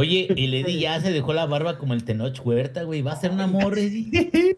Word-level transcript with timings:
Oye, 0.00 0.28
el 0.34 0.54
Eddie 0.54 0.80
ya 0.80 0.98
se 0.98 1.12
dejó 1.12 1.34
la 1.34 1.44
barba 1.44 1.76
como 1.76 1.92
el 1.92 2.04
Tenoch 2.04 2.40
Huerta, 2.42 2.84
güey. 2.84 3.02
Va 3.02 3.12
a 3.12 3.16
ser 3.16 3.32
un 3.32 3.40
amor, 3.40 3.78
Eddie. 3.78 4.56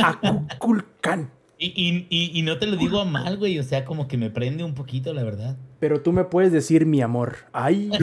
Acuculcán. 0.00 1.32
Y, 1.58 1.66
y, 1.74 2.06
y, 2.10 2.38
y 2.38 2.42
no 2.42 2.56
te 2.58 2.66
lo 2.66 2.76
digo 2.76 3.00
a 3.00 3.04
mal, 3.04 3.38
güey. 3.38 3.58
O 3.58 3.64
sea, 3.64 3.84
como 3.84 4.06
que 4.06 4.16
me 4.16 4.30
prende 4.30 4.62
un 4.62 4.74
poquito, 4.74 5.12
la 5.14 5.24
verdad. 5.24 5.56
Pero 5.80 6.00
tú 6.00 6.12
me 6.12 6.22
puedes 6.22 6.52
decir 6.52 6.86
mi 6.86 7.02
amor. 7.02 7.38
Ay. 7.52 7.90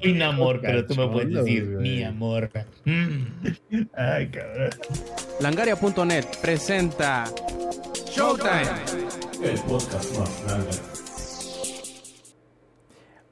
Soy 0.00 0.12
un 0.12 0.22
amor, 0.22 0.60
pero 0.62 0.86
tú 0.86 0.94
me 0.94 1.06
puedes 1.08 1.34
decir 1.34 1.70
güey. 1.70 1.82
mi 1.82 2.02
amor. 2.02 2.50
Mm. 2.86 3.24
Ay, 3.94 4.28
cabrón. 4.28 4.70
Langaria.net 5.40 6.24
presenta 6.40 7.24
Showtime. 8.10 8.70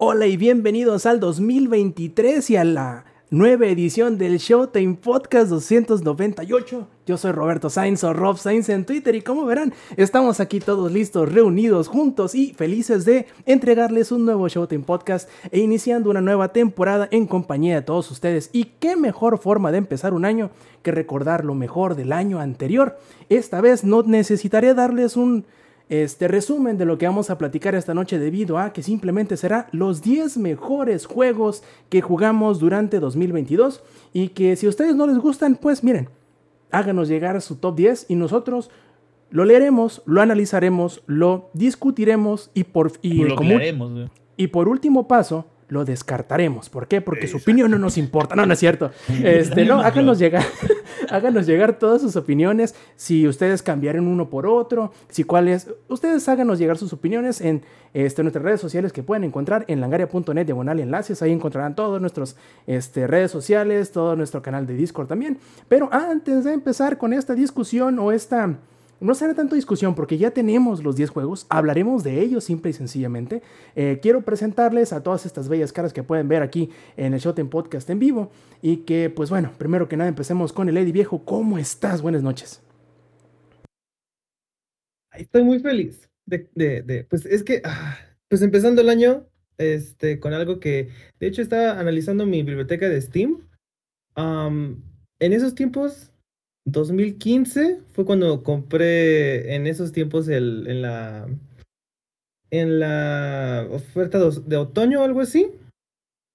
Hola 0.04 0.26
y 0.26 0.36
bienvenidos 0.36 1.06
al 1.06 1.20
2023 1.20 2.50
y 2.50 2.56
a 2.56 2.64
la 2.64 3.04
nueva 3.30 3.68
edición 3.68 4.18
del 4.18 4.38
Showtime 4.38 4.96
Podcast 4.96 5.48
298. 5.48 6.88
Yo 7.06 7.16
soy 7.16 7.30
Roberto 7.30 7.70
Sainz 7.70 8.02
o 8.02 8.12
Rob 8.12 8.36
Sainz 8.36 8.68
en 8.68 8.84
Twitter 8.84 9.14
y 9.14 9.22
como 9.22 9.44
verán, 9.44 9.72
estamos 9.96 10.40
aquí 10.40 10.58
todos 10.58 10.90
listos, 10.90 11.32
reunidos 11.32 11.86
juntos 11.86 12.34
y 12.34 12.52
felices 12.52 13.04
de 13.04 13.26
entregarles 13.46 14.10
un 14.10 14.24
nuevo 14.24 14.48
Showtime 14.48 14.82
Podcast 14.82 15.28
e 15.52 15.60
iniciando 15.60 16.10
una 16.10 16.20
nueva 16.20 16.48
temporada 16.48 17.06
en 17.12 17.28
compañía 17.28 17.76
de 17.76 17.82
todos 17.82 18.10
ustedes. 18.10 18.50
Y 18.52 18.72
qué 18.80 18.96
mejor 18.96 19.38
forma 19.38 19.70
de 19.70 19.78
empezar 19.78 20.14
un 20.14 20.24
año 20.24 20.50
que 20.82 20.90
recordar 20.90 21.44
lo 21.44 21.54
mejor 21.54 21.94
del 21.94 22.12
año 22.12 22.40
anterior. 22.40 22.98
Esta 23.28 23.60
vez 23.60 23.84
no 23.84 24.02
necesitaré 24.02 24.74
darles 24.74 25.16
un 25.16 25.46
este 26.00 26.26
resumen 26.26 26.78
de 26.78 26.86
lo 26.86 26.96
que 26.96 27.06
vamos 27.06 27.28
a 27.28 27.36
platicar 27.36 27.74
esta 27.74 27.92
noche 27.92 28.18
debido 28.18 28.56
a 28.58 28.72
que 28.72 28.82
simplemente 28.82 29.36
será 29.36 29.68
los 29.72 30.00
10 30.00 30.38
mejores 30.38 31.04
juegos 31.04 31.62
que 31.90 32.00
jugamos 32.00 32.58
durante 32.60 32.98
2022 32.98 33.82
y 34.14 34.28
que 34.28 34.56
si 34.56 34.64
a 34.64 34.70
ustedes 34.70 34.96
no 34.96 35.06
les 35.06 35.18
gustan, 35.18 35.54
pues 35.56 35.84
miren, 35.84 36.08
háganos 36.70 37.08
llegar 37.08 37.40
su 37.42 37.56
top 37.56 37.76
10 37.76 38.06
y 38.08 38.14
nosotros 38.14 38.70
lo 39.30 39.44
leeremos, 39.44 40.00
lo 40.06 40.22
analizaremos, 40.22 41.02
lo 41.06 41.50
discutiremos 41.52 42.50
y 42.54 42.64
por, 42.64 42.92
y 43.02 43.24
Lo 43.24 43.36
como- 43.36 43.50
y 44.38 44.46
por 44.46 44.68
último 44.68 45.06
paso, 45.06 45.44
lo 45.72 45.86
descartaremos. 45.86 46.68
¿Por 46.68 46.86
qué? 46.86 47.00
Porque 47.00 47.26
su 47.26 47.38
opinión 47.38 47.70
no 47.70 47.78
nos 47.78 47.96
importa. 47.96 48.36
No, 48.36 48.44
no 48.44 48.52
es 48.52 48.58
cierto. 48.58 48.90
Este, 49.22 49.64
no, 49.64 49.80
háganos 49.80 50.18
llegar, 50.18 50.44
háganos 51.10 51.46
llegar 51.46 51.78
todas 51.78 52.02
sus 52.02 52.16
opiniones. 52.16 52.74
Si 52.96 53.26
ustedes 53.26 53.62
cambiaron 53.62 54.06
uno 54.06 54.28
por 54.28 54.46
otro, 54.46 54.92
si 55.08 55.24
cuáles. 55.24 55.68
Ustedes 55.88 56.28
háganos 56.28 56.58
llegar 56.58 56.76
sus 56.76 56.92
opiniones 56.92 57.40
en 57.40 57.62
este, 57.94 58.22
nuestras 58.22 58.44
redes 58.44 58.60
sociales 58.60 58.92
que 58.92 59.02
pueden 59.02 59.24
encontrar 59.24 59.64
en 59.68 59.80
langaria.net 59.80 60.44
diagonal 60.44 60.80
enlaces. 60.80 61.22
Ahí 61.22 61.32
encontrarán 61.32 61.74
todas 61.74 62.00
nuestras 62.00 62.36
este, 62.66 63.06
redes 63.06 63.30
sociales, 63.30 63.92
todo 63.92 64.14
nuestro 64.16 64.42
canal 64.42 64.66
de 64.66 64.74
Discord 64.74 65.08
también. 65.08 65.38
Pero 65.68 65.88
antes 65.92 66.44
de 66.44 66.52
empezar 66.52 66.98
con 66.98 67.12
esta 67.12 67.34
discusión 67.34 67.98
o 67.98 68.12
esta 68.12 68.58
no 69.02 69.14
será 69.14 69.34
tanto 69.34 69.54
discusión 69.54 69.94
porque 69.94 70.18
ya 70.18 70.30
tenemos 70.30 70.82
los 70.82 70.96
10 70.96 71.10
juegos, 71.10 71.46
hablaremos 71.48 72.04
de 72.04 72.20
ellos 72.20 72.44
simple 72.44 72.70
y 72.70 72.74
sencillamente. 72.74 73.42
Eh, 73.76 73.98
quiero 74.00 74.22
presentarles 74.22 74.92
a 74.92 75.02
todas 75.02 75.26
estas 75.26 75.48
bellas 75.48 75.72
caras 75.72 75.92
que 75.92 76.02
pueden 76.02 76.28
ver 76.28 76.42
aquí 76.42 76.70
en 76.96 77.14
el 77.14 77.20
Showtime 77.20 77.50
Podcast 77.50 77.90
en 77.90 77.98
vivo 77.98 78.30
y 78.62 78.78
que 78.78 79.10
pues 79.10 79.30
bueno, 79.30 79.52
primero 79.58 79.88
que 79.88 79.96
nada 79.96 80.08
empecemos 80.08 80.52
con 80.52 80.68
el 80.68 80.76
Eddie 80.76 80.92
Viejo. 80.92 81.24
¿Cómo 81.24 81.58
estás? 81.58 82.02
Buenas 82.02 82.22
noches. 82.22 82.62
Estoy 85.12 85.42
muy 85.42 85.58
feliz 85.58 86.08
pues 87.08 87.26
es 87.26 87.42
que, 87.42 87.62
ah, 87.64 87.98
pues 88.28 88.42
empezando 88.42 88.80
el 88.80 88.88
año, 88.88 89.26
este, 89.58 90.18
con 90.20 90.32
algo 90.32 90.60
que, 90.60 90.88
de 91.20 91.26
hecho 91.26 91.42
estaba 91.42 91.78
analizando 91.78 92.26
mi 92.26 92.42
biblioteca 92.42 92.88
de 92.88 93.00
Steam. 93.00 93.48
Am, 94.14 94.82
en 95.18 95.32
esos 95.32 95.54
tiempos, 95.54 96.11
2015, 96.64 97.80
fue 97.92 98.04
cuando 98.04 98.42
compré, 98.42 99.54
en 99.54 99.66
esos 99.66 99.92
tiempos, 99.92 100.28
el, 100.28 100.66
en 100.68 100.82
la, 100.82 101.28
en 102.50 102.78
la 102.78 103.66
oferta 103.70 104.18
de, 104.18 104.56
otoño 104.56 105.00
o 105.00 105.04
algo 105.04 105.20
así, 105.20 105.50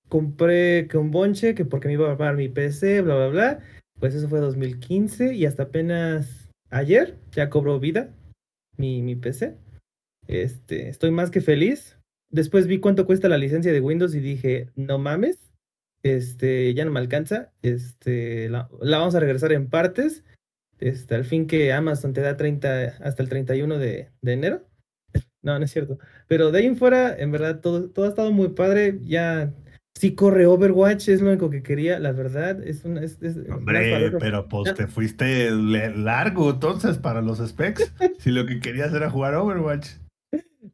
compré 0.10 0.88
que 0.88 0.98
un 0.98 1.12
bonche, 1.12 1.56
que 1.56 1.66
porque 1.66 1.88
me 1.88 1.94
iba 1.94 2.12
a 2.12 2.18
pagar 2.18 2.36
mi 2.36 2.50
PC, 2.50 3.02
bla, 3.02 3.16
bla, 3.16 3.28
bla. 3.28 3.60
Pues 4.00 4.14
eso 4.14 4.30
fue 4.30 4.40
2015 4.40 5.34
y 5.34 5.46
hasta 5.46 5.64
apenas 5.64 6.50
ayer 6.70 7.18
ya 7.32 7.50
cobró 7.50 7.80
vida 7.80 8.14
mi, 8.78 9.02
mi 9.02 9.16
PC. 9.16 9.56
Este, 10.28 10.90
estoy 10.90 11.12
más 11.12 11.32
que 11.32 11.42
feliz. 11.42 11.98
Después 12.30 12.68
vi 12.68 12.80
cuánto 12.80 13.06
cuesta 13.06 13.30
la 13.30 13.38
licencia 13.38 13.72
de 13.72 13.82
Windows 13.82 14.14
y 14.14 14.20
dije, 14.20 14.70
no 14.76 14.98
mames, 14.98 15.47
este, 16.04 16.74
ya 16.74 16.86
no 16.86 16.92
me 16.92 17.00
alcanza. 17.00 17.52
Este, 17.62 18.50
la, 18.50 18.70
la 18.82 18.98
vamos 19.00 19.16
a 19.16 19.20
regresar 19.20 19.52
en 19.52 19.70
partes. 19.70 20.24
Este, 20.80 21.16
al 21.16 21.26
fin 21.26 21.48
que 21.48 21.74
Amazon 21.74 22.14
te 22.14 22.22
da 22.22 22.38
30 22.38 22.98
hasta 23.02 23.24
el 23.24 23.30
31 23.30 23.78
de, 23.78 24.10
de 24.22 24.34
enero. 24.34 24.68
No, 25.42 25.58
no 25.58 25.66
es 25.66 25.72
cierto. 25.72 25.98
Pero 26.28 26.52
de 26.52 26.60
ahí 26.60 26.66
en 26.66 26.78
fuera, 26.78 27.16
en 27.18 27.32
verdad, 27.32 27.62
todo, 27.62 27.90
todo 27.90 28.06
ha 28.06 28.10
estado 28.10 28.32
muy 28.32 28.50
padre. 28.50 29.00
Ya 29.04 29.54
sí 29.96 30.14
corre 30.14 30.46
Overwatch, 30.46 31.10
es 31.10 31.22
lo 31.22 31.30
único 31.30 31.50
que 31.50 31.64
quería, 31.64 32.00
la 32.00 32.12
verdad. 32.12 32.62
Es 32.66 32.86
una, 32.86 33.02
es, 33.04 33.18
es- 33.22 33.38
Hombre, 33.50 34.12
pero 34.20 34.48
pues 34.48 34.74
te 34.76 34.88
fuiste 34.88 35.50
largo 35.52 36.52
entonces 36.52 36.98
para 36.98 37.22
los 37.22 37.40
specs. 37.40 37.94
si 38.20 38.32
lo 38.32 38.46
que 38.46 38.60
querías 38.60 38.94
era 38.94 39.10
jugar 39.10 39.36
Overwatch. 39.36 39.90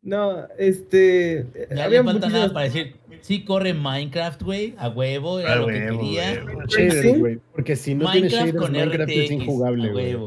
No, 0.01 0.47
este. 0.57 1.45
Ya 1.73 1.85
había 1.85 2.01
le 2.01 2.05
falta 2.11 2.27
nada 2.29 2.51
para 2.51 2.65
decir, 2.65 2.95
sí 3.23 3.43
corre 3.45 3.73
Minecraft, 3.73 4.41
güey, 4.43 4.75
a 4.77 4.89
huevo, 4.89 5.39
era 5.39 5.53
A 5.53 5.55
lo 5.55 5.67
que 5.67 5.73
huevo, 5.73 5.99
quería. 6.01 6.43
shaders, 6.67 7.01
¿Sí? 7.01 7.19
güey. 7.19 7.39
Porque 7.53 7.75
si 7.75 7.95
no 7.95 8.11
tienes 8.11 8.33
Minecraft 8.33 8.45
shaders, 8.53 8.63
con 8.65 8.71
Minecraft 8.73 9.09
es 9.11 9.17
RTX, 9.25 9.31
injugable, 9.31 9.87
a 9.87 9.91
güey. 9.91 10.17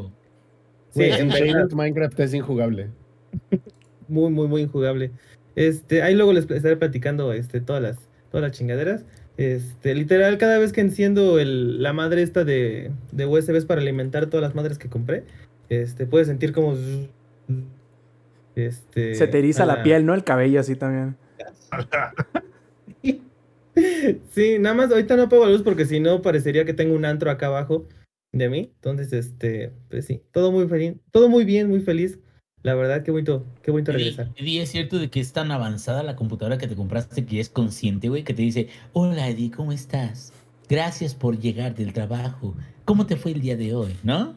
Sí, 0.89 1.03
en 1.03 1.29
shaders 1.29 1.73
Minecraft 1.73 2.19
es 2.19 2.33
injugable. 2.33 2.89
muy, 4.07 4.31
muy, 4.31 4.47
muy 4.47 4.61
injugable. 4.63 5.11
Este, 5.55 6.01
ahí 6.01 6.15
luego 6.15 6.33
les 6.33 6.49
estaré 6.49 6.75
platicando 6.77 7.33
este, 7.33 7.61
todas 7.61 7.81
las, 7.81 7.97
todas 8.31 8.41
las 8.49 8.57
chingaderas. 8.57 9.05
Este, 9.37 9.93
literal, 9.93 10.39
cada 10.39 10.57
vez 10.57 10.73
que 10.73 10.81
enciendo 10.81 11.39
el, 11.39 11.83
la 11.83 11.93
madre 11.93 12.23
esta 12.23 12.43
de, 12.43 12.91
de 13.11 13.25
USBs 13.27 13.65
para 13.65 13.81
alimentar 13.81 14.25
todas 14.27 14.41
las 14.41 14.55
madres 14.55 14.79
que 14.79 14.89
compré, 14.89 15.23
este, 15.69 16.07
puedes 16.07 16.27
sentir 16.27 16.51
como 16.53 16.75
este, 18.55 19.13
Se 19.13 19.27
te 19.27 19.37
eriza 19.37 19.63
a 19.63 19.67
la 19.67 19.83
piel, 19.83 20.05
¿no? 20.05 20.15
El 20.15 20.23
cabello 20.23 20.59
así 20.59 20.75
también. 20.75 21.15
Sí, 24.31 24.57
nada 24.59 24.75
más 24.75 24.91
ahorita 24.91 25.15
no 25.15 25.23
apago 25.23 25.45
la 25.45 25.51
luz 25.51 25.61
porque 25.61 25.85
si 25.85 25.99
no 25.99 26.21
parecería 26.21 26.65
que 26.65 26.73
tengo 26.73 26.95
un 26.95 27.05
antro 27.05 27.29
acá 27.29 27.47
abajo 27.47 27.87
de 28.31 28.49
mí. 28.49 28.71
Entonces, 28.75 29.13
este, 29.13 29.71
pues 29.89 30.05
sí, 30.05 30.21
todo 30.31 30.51
muy 30.51 30.67
feliz, 30.67 30.95
todo 31.11 31.29
muy 31.29 31.45
bien, 31.45 31.69
muy 31.69 31.81
feliz. 31.81 32.19
La 32.63 32.75
verdad, 32.75 33.03
qué 33.03 33.11
bonito, 33.11 33.45
qué 33.61 33.71
bonito 33.71 33.91
regresar. 33.91 34.31
Eddie, 34.35 34.61
es 34.61 34.69
cierto 34.69 34.97
de 34.97 35.09
que 35.09 35.19
es 35.19 35.31
tan 35.31 35.51
avanzada 35.51 36.03
la 36.03 36.15
computadora 36.15 36.57
que 36.57 36.67
te 36.67 36.75
compraste 36.75 37.25
que 37.25 37.39
es 37.39 37.49
consciente, 37.49 38.09
güey, 38.09 38.23
que 38.23 38.33
te 38.33 38.41
dice, 38.41 38.67
hola 38.93 39.29
Eddie, 39.29 39.51
¿cómo 39.51 39.71
estás? 39.71 40.33
Gracias 40.67 41.15
por 41.15 41.39
llegar 41.39 41.75
del 41.75 41.93
trabajo. 41.93 42.55
¿Cómo 42.83 43.05
te 43.05 43.15
fue 43.15 43.31
el 43.31 43.41
día 43.41 43.55
de 43.55 43.73
hoy? 43.73 43.95
¿No? 44.03 44.35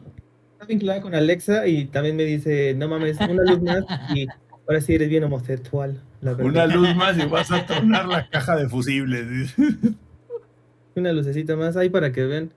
Está 0.53 0.65
vinculada 0.65 1.01
con 1.01 1.15
Alexa 1.15 1.67
y 1.67 1.85
también 1.85 2.15
me 2.15 2.23
dice, 2.23 2.73
no 2.75 2.87
mames, 2.87 3.17
una 3.19 3.43
luz 3.43 3.61
más 3.61 3.83
y 4.15 4.27
ahora 4.67 4.79
sí 4.79 4.93
eres 4.93 5.09
bien 5.09 5.23
homosexual. 5.23 5.99
Una 6.21 6.67
luz 6.67 6.95
más 6.95 7.17
y 7.17 7.25
vas 7.25 7.51
a 7.51 7.65
tornar 7.65 8.07
la 8.07 8.29
caja 8.29 8.55
de 8.55 8.69
fusibles. 8.69 9.55
Una 10.95 11.13
lucecita 11.13 11.55
más 11.55 11.77
ahí 11.77 11.89
para 11.89 12.11
que 12.11 12.25
vean. 12.25 12.51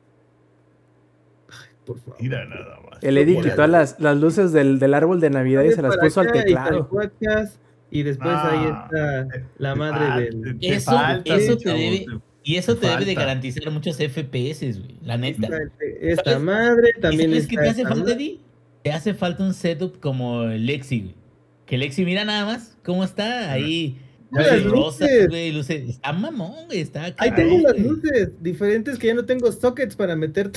Ay, 1.48 1.68
por 1.86 1.98
favor. 2.00 2.16
Mira 2.20 2.44
nada 2.46 2.78
más. 2.90 3.02
El 3.02 3.16
Eddie 3.18 3.40
quitó 3.40 3.66
las, 3.66 3.98
las 4.00 4.16
luces 4.18 4.52
del, 4.52 4.78
del 4.78 4.94
árbol 4.94 5.20
de 5.20 5.30
Navidad 5.30 5.62
y 5.64 5.72
se 5.72 5.82
las 5.82 5.96
puso 5.96 6.20
al 6.20 6.28
y 6.28 6.32
teclado. 6.32 6.88
Y 7.90 8.02
después 8.02 8.34
ahí 8.34 8.66
Ah, 8.72 8.88
está 8.90 9.44
la 9.58 9.72
Te 9.72 9.78
madre 9.78 9.98
fal- 10.30 10.40
del... 10.42 10.58
te 10.58 10.68
Eso- 10.74 10.90
falta, 10.90 11.34
eso 11.36 11.56
te 11.56 11.70
debe- 11.70 12.04
te- 12.06 12.20
Y 12.42 12.56
eso 12.56 12.76
te 12.76 12.88
debe 12.88 13.04
de 13.04 13.14
garantizar 13.14 13.70
muchos 13.70 13.96
FPS, 13.98 14.78
güey, 14.80 14.98
la 15.02 15.16
neta. 15.16 15.48
Esta 16.00 16.24
¿Sabes? 16.32 16.40
madre 16.42 16.90
¿Y 16.96 17.00
también 17.00 17.30
sabes 17.30 17.46
qué 17.46 17.56
te 17.56 17.68
hace 17.68 17.82
falta. 17.84 18.12
Eddie? 18.12 18.40
Te 18.82 18.92
hace 18.92 19.14
falta 19.14 19.44
un 19.44 19.54
setup 19.54 20.00
como 20.00 20.42
el 20.42 20.66
Lexi, 20.66 21.00
güey. 21.02 21.14
Que 21.66 21.78
Lexi, 21.78 22.04
mira 22.04 22.24
nada 22.24 22.44
más 22.44 22.76
cómo 22.84 23.04
está 23.04 23.50
ahí. 23.52 23.98
Las 24.30 24.46
Luces 24.48 24.64
rosas, 24.64 25.00
luces. 25.10 25.28
güey, 25.28 25.52
luces. 25.52 25.88
Está 25.90 26.12
mamón, 26.12 26.66
güey, 26.66 26.80
está 26.80 27.14
Ahí 27.18 27.30
tengo 27.34 27.60
las 27.68 27.78
luces 27.78 28.30
diferentes 28.42 28.98
que 28.98 29.06
ya 29.06 29.14
no 29.14 29.24
tengo 29.24 29.50
sockets 29.52 29.94
para 29.94 30.16
meter. 30.16 30.50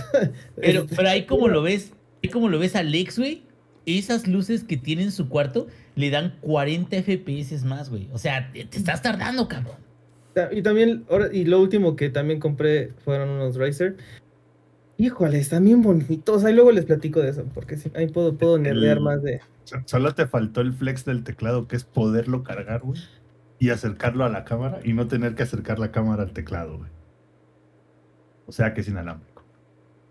Pero, 0.56 0.82
este, 0.82 0.96
pero 0.96 1.10
ahí 1.10 1.26
como 1.26 1.48
lo 1.48 1.62
ves, 1.64 1.94
ahí 2.24 2.30
como 2.30 2.50
lo 2.50 2.58
ves 2.60 2.76
a 2.76 2.82
Lex, 2.84 3.20
güey, 3.20 3.44
esas 3.86 4.28
luces 4.28 4.64
que 4.64 4.78
tiene 4.78 5.04
en 5.04 5.12
su 5.12 5.30
cuarto 5.30 5.68
le 5.96 6.10
dan 6.10 6.38
40 6.42 7.04
FPS 7.04 7.64
más, 7.66 7.90
güey. 7.90 8.10
O 8.14 8.18
sea, 8.18 8.52
te, 8.52 8.66
te 8.66 8.78
estás 8.78 9.02
tardando, 9.02 9.48
cabrón. 9.48 9.76
Y 10.52 10.62
también, 10.62 11.06
ahora- 11.10 11.30
y 11.34 11.46
lo 11.46 11.60
último 11.62 11.96
que 11.96 12.10
también 12.10 12.40
compré 12.40 12.92
fueron 13.04 13.30
unos 13.30 13.56
Razer. 13.58 13.98
Híjole, 14.98 15.38
están 15.40 15.64
bien 15.66 15.82
bonitos. 15.84 16.44
Ahí 16.44 16.54
luego 16.54 16.72
les 16.72 16.86
platico 16.86 17.22
de 17.22 17.30
eso, 17.30 17.46
porque 17.54 17.78
sí, 17.78 17.92
ahí 17.96 18.08
puedo, 18.08 18.36
puedo 18.36 18.58
nerdear 18.58 19.00
más 19.00 19.22
de. 19.22 19.42
So- 19.66 19.78
Solo 19.86 20.14
te 20.16 20.26
faltó 20.28 20.62
el 20.62 20.74
flex 20.74 21.06
del 21.06 21.24
teclado, 21.24 21.68
que 21.68 21.76
es 21.76 21.84
poderlo 21.84 22.44
cargar, 22.44 22.82
güey. 22.82 23.00
y 23.60 23.72
acercarlo 23.72 24.24
a 24.24 24.30
la 24.30 24.44
cámara 24.46 24.80
y 24.84 24.94
no 24.94 25.08
tener 25.08 25.34
que 25.34 25.42
acercar 25.42 25.80
la 25.80 25.92
cámara 25.92 26.22
al 26.22 26.32
teclado, 26.32 26.78
güey. 26.78 26.90
O 28.46 28.52
sea 28.52 28.74
que 28.76 28.82
es 28.82 28.88
inalámbrico. 28.88 29.44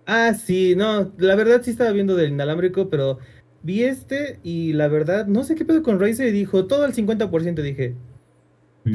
Ah, 0.04 0.34
sí, 0.34 0.74
no, 0.76 1.12
la 1.18 1.36
verdad 1.36 1.62
sí 1.62 1.70
estaba 1.70 1.90
viendo 1.92 2.16
del 2.16 2.30
inalámbrico, 2.32 2.88
pero 2.90 3.18
vi 3.62 3.84
este 3.84 4.40
y 4.42 4.72
la 4.72 4.88
verdad, 4.88 5.26
no 5.26 5.44
sé 5.44 5.54
qué 5.54 5.64
pedo 5.64 5.82
con 5.84 6.00
Razer 6.00 6.26
y 6.28 6.32
dijo 6.32 6.66
todo 6.66 6.84
al 6.84 6.92
50%, 6.92 7.62
dije, 7.62 7.94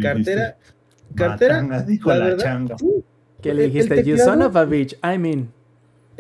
cartera, 0.02 0.58
cartera, 1.16 1.56
"Matanga", 1.62 1.84
dijo 1.84 2.10
la 2.10 2.18
la, 2.18 2.26
verdad, 2.26 2.44
changa. 2.44 2.78
sí, 2.78 3.04
Que 3.42 3.54
le 3.54 3.64
dijiste, 3.64 4.04
you 4.04 4.16
teclado- 4.16 4.32
son 4.34 4.42
of 4.42 4.56
a 4.58 4.66
bitch, 4.66 4.94
I 5.02 5.18
mean. 5.18 5.50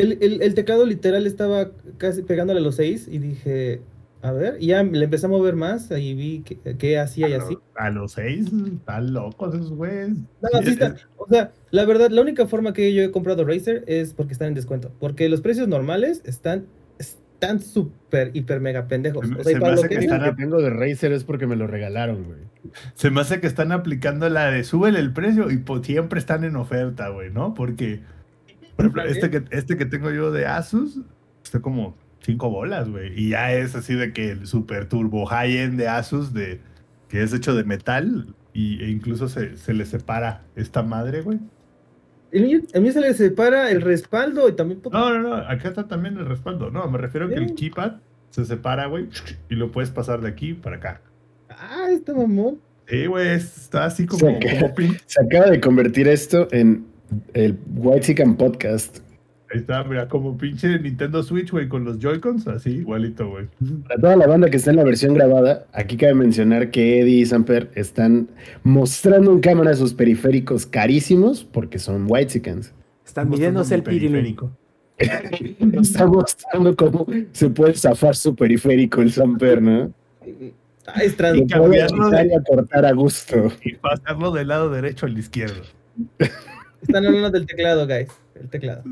El, 0.01 0.18
el- 0.21 0.42
el 0.42 0.53
teclado 0.53 0.86
literal 0.86 1.25
estaba 1.27 1.69
casi 1.98 2.21
pegándole 2.24 2.59
a 2.59 2.63
los 2.63 2.75
6 2.75 3.07
y 3.12 3.19
dije, 3.19 3.81
a 4.24 4.31
ver, 4.31 4.57
y 4.59 4.68
ya 4.68 4.83
le 4.83 5.03
empecé 5.06 5.25
a 5.25 5.30
mover 5.30 5.56
más 5.56 5.89
y 5.92 6.13
vi 6.13 6.42
que, 6.42 6.57
que 6.77 7.00
hacía 7.00 7.27
y 7.30 7.33
A 7.33 7.38
así. 7.38 7.57
A 7.75 7.89
los 7.89 8.12
seis, 8.12 8.48
están 8.74 9.13
locos 9.13 9.56
esos 9.56 9.71
güeyes. 9.71 10.09
No, 10.42 10.50
Sí, 10.59 10.63
sí 10.63 10.63
es- 10.65 10.68
está. 10.74 10.95
O 11.18 11.27
sea, 11.27 11.51
la 11.71 11.86
verdad, 11.86 12.09
la 12.12 12.21
única 12.21 12.45
forma 12.45 12.74
que 12.74 12.94
yo 12.94 13.01
he 13.01 13.09
comprado 13.12 13.45
Razer 13.45 13.83
es 13.88 14.13
porque 14.13 14.33
están 14.33 14.50
en 14.50 14.53
descuento. 14.53 14.92
Porque 15.00 15.27
los 15.30 15.42
precios 15.42 15.68
normales 15.68 16.21
están 16.25 16.65
están 17.00 17.59
súper, 17.59 18.30
hiper, 18.36 18.62
mega 18.62 18.88
pendejos. 18.88 19.25
Se 19.27 19.33
me- 19.33 19.39
O 19.39 19.44
sea, 19.44 19.51
y 19.51 19.53
se 19.53 19.56
me 19.56 19.62
para 19.62 19.74
lo 19.74 19.80
hace 19.80 19.89
que 19.89 19.95
que 19.95 20.06
es- 20.06 20.12
están 20.12 20.24
que 20.30 20.36
tengo 20.39 20.62
de 20.62 20.69
Razer 20.69 21.12
es 21.12 21.24
porque 21.24 21.48
me 21.48 21.56
lo 21.56 21.65
regalaron, 21.65 22.24
güey. 22.25 22.38
Se 22.94 23.09
me 23.09 23.21
hace 23.21 23.39
que 23.39 23.48
están 23.48 23.71
aplicando 23.71 24.30
la 24.30 24.51
de 24.51 24.63
súbele 24.63 25.00
el 25.00 25.12
precio 25.12 25.50
y 25.50 25.63
siempre 25.81 26.19
están 26.19 26.44
en 26.44 26.56
oferta, 26.56 27.09
güey, 27.09 27.31
¿no? 27.31 27.56
Porque, 27.56 28.01
por 28.89 29.00
ejemplo, 29.00 29.04
este 29.04 29.30
que, 29.30 29.56
este 29.56 29.78
que 29.78 29.86
tengo 29.86 30.12
yo 30.12 30.31
de 30.31 30.45
Asus, 30.45 31.00
está 31.44 31.60
como 31.60 31.98
cinco 32.22 32.50
bolas, 32.50 32.89
güey. 32.89 33.12
Y 33.19 33.30
ya 33.30 33.54
es 33.54 33.75
así 33.75 33.95
de 33.95 34.13
que 34.13 34.31
el 34.31 34.48
super 34.48 34.88
turbo 34.88 35.25
high-end 35.25 35.78
de 35.80 35.88
Asus, 35.88 36.33
de, 36.33 36.62
que 37.10 37.24
es 37.24 37.33
hecho 37.33 37.56
de 37.56 37.63
metal, 37.63 38.33
y, 38.54 38.83
e 38.83 38.89
incluso 38.89 39.28
se, 39.30 39.57
se 39.57 39.74
le 39.74 39.86
separa 39.86 40.44
esta 40.56 40.83
madre, 40.83 41.22
güey. 41.22 41.39
a 42.74 42.80
mí 42.80 42.92
se 42.92 43.01
le 43.01 43.13
separa 43.13 43.72
el 43.72 43.81
respaldo 43.81 44.48
y 44.50 44.54
también. 44.54 44.81
No, 44.92 45.10
no, 45.13 45.19
no, 45.22 45.36
acá 45.36 45.69
está 45.69 45.88
también 45.88 46.18
el 46.18 46.25
respaldo. 46.25 46.69
No, 46.69 46.89
me 46.89 46.98
refiero 46.98 47.27
que 47.30 47.36
el 47.36 47.56
keypad 47.56 47.94
se 48.30 48.45
separa, 48.45 48.88
güey, 48.88 49.07
y 49.50 49.56
lo 49.56 49.72
puedes 49.72 49.89
pasar 49.92 50.22
de 50.22 50.30
aquí 50.30 50.54
para 50.54 50.77
acá. 50.77 51.01
Ah, 51.50 51.88
este 51.92 52.13
mamón. 52.13 52.60
Sí, 52.88 53.06
güey, 53.06 53.30
está 53.30 53.86
así 53.86 54.06
como, 54.06 54.39
que- 54.39 54.60
como 54.60 54.74
Se 55.06 55.22
acaba 55.22 55.50
de 55.51 55.60
convertir 55.62 56.07
esto 56.07 56.48
en 56.51 56.86
el 57.34 57.58
White 57.75 58.02
Chicken 58.08 58.36
Podcast. 58.36 59.00
Ahí 59.54 59.60
está, 59.60 59.84
mira, 59.84 60.08
como 60.08 60.38
pinche 60.38 60.80
Nintendo 60.80 61.22
Switch, 61.24 61.52
güey, 61.52 61.68
con 61.68 61.84
los 61.84 62.00
Joy-Cons, 62.00 62.48
así, 62.48 62.69
igualito, 62.69 63.30
güey. 63.30 63.48
Para 63.86 64.00
toda 64.00 64.16
la 64.16 64.25
banda 64.28 64.50
que 64.50 64.56
está 64.56 64.69
en 64.72 64.78
la 64.78 64.86
versión 64.86 65.13
grabada, 65.13 65.68
aquí 65.74 65.98
cabe 65.98 66.13
mencionar 66.13 66.72
que 66.72 67.02
Eddie 67.02 67.19
y 67.19 67.25
Samper 67.25 67.69
están 67.75 68.30
mostrando 68.63 69.31
en 69.34 69.42
cámara 69.42 69.74
sus 69.74 69.94
periféricos 69.94 70.66
carísimos 70.66 71.44
porque 71.44 71.80
son 71.80 72.06
White 72.08 72.28
Chickens. 72.34 72.74
Están 73.06 73.30
midiéndose 73.30 73.75
el 73.75 73.84
pirilín. 73.84 74.13
periférico. 74.13 74.52
Está 75.81 76.06
mostrando 76.06 76.74
cómo 76.75 77.06
se 77.34 77.50
puede 77.50 77.74
zafar 77.74 78.16
su 78.16 78.34
periférico 78.36 79.02
el 79.02 79.12
Samper, 79.12 79.62
¿no? 79.62 79.92
Ah, 80.88 81.02
es 81.04 81.18
trans. 81.18 81.40
Puede 81.40 81.48
cambiarlo 81.48 82.10
de- 82.10 82.28
y 82.28 82.34
acortar 82.34 82.86
a 82.86 82.92
gusto. 82.94 83.52
Y 83.66 83.74
pasarlo 83.74 84.31
del 84.31 84.48
lado 84.48 84.69
derecho 84.69 85.08
al 85.08 85.18
izquierdo. 85.18 85.62
Están 86.81 87.06
hablando 87.06 87.30
del 87.30 87.45
teclado, 87.45 87.86
guys. 87.88 88.10
El 88.36 88.50
teclado. 88.50 88.83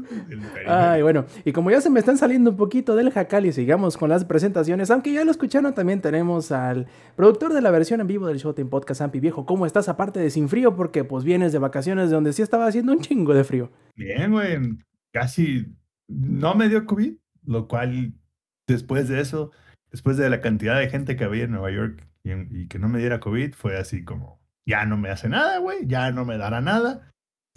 Ay, 0.67 1.01
bueno, 1.01 1.25
y 1.43 1.51
como 1.53 1.71
ya 1.71 1.81
se 1.81 1.89
me 1.89 1.99
están 1.99 2.17
saliendo 2.17 2.51
un 2.51 2.57
poquito 2.57 2.95
del 2.95 3.09
jacal 3.11 3.45
y 3.45 3.51
sigamos 3.51 3.97
con 3.97 4.09
las 4.09 4.25
presentaciones, 4.25 4.91
aunque 4.91 5.11
ya 5.11 5.23
lo 5.25 5.31
escucharon, 5.31 5.73
también 5.73 6.01
tenemos 6.01 6.51
al 6.51 6.87
productor 7.15 7.53
de 7.53 7.61
la 7.61 7.71
versión 7.71 7.99
en 8.01 8.07
vivo 8.07 8.27
del 8.27 8.37
Showtime 8.37 8.69
Podcast, 8.69 9.01
Ampi 9.01 9.19
Viejo. 9.19 9.45
¿Cómo 9.45 9.65
estás 9.65 9.89
aparte 9.89 10.19
de 10.19 10.29
sin 10.29 10.49
frío? 10.49 10.75
Porque 10.75 11.03
pues 11.03 11.23
vienes 11.23 11.51
de 11.51 11.59
vacaciones 11.59 12.09
de 12.09 12.15
donde 12.15 12.33
sí 12.33 12.41
estaba 12.43 12.67
haciendo 12.67 12.91
un 12.91 12.99
chingo 12.99 13.33
de 13.33 13.43
frío. 13.43 13.71
Bien, 13.95 14.31
güey, 14.31 14.59
casi 15.11 15.65
no 16.07 16.53
me 16.55 16.69
dio 16.69 16.85
COVID, 16.85 17.13
lo 17.45 17.67
cual 17.67 18.13
después 18.67 19.07
de 19.07 19.19
eso, 19.21 19.51
después 19.91 20.17
de 20.17 20.29
la 20.29 20.41
cantidad 20.41 20.77
de 20.79 20.89
gente 20.89 21.15
que 21.15 21.23
había 21.23 21.45
en 21.45 21.51
Nueva 21.51 21.71
York 21.71 22.07
y, 22.23 22.31
en- 22.31 22.49
y 22.51 22.67
que 22.67 22.77
no 22.77 22.87
me 22.87 22.99
diera 22.99 23.19
COVID, 23.19 23.53
fue 23.53 23.77
así 23.77 24.03
como, 24.03 24.39
ya 24.67 24.85
no 24.85 24.97
me 24.97 25.09
hace 25.09 25.27
nada, 25.29 25.57
güey, 25.57 25.87
ya 25.87 26.11
no 26.11 26.25
me 26.25 26.37
dará 26.37 26.61
nada. 26.61 27.08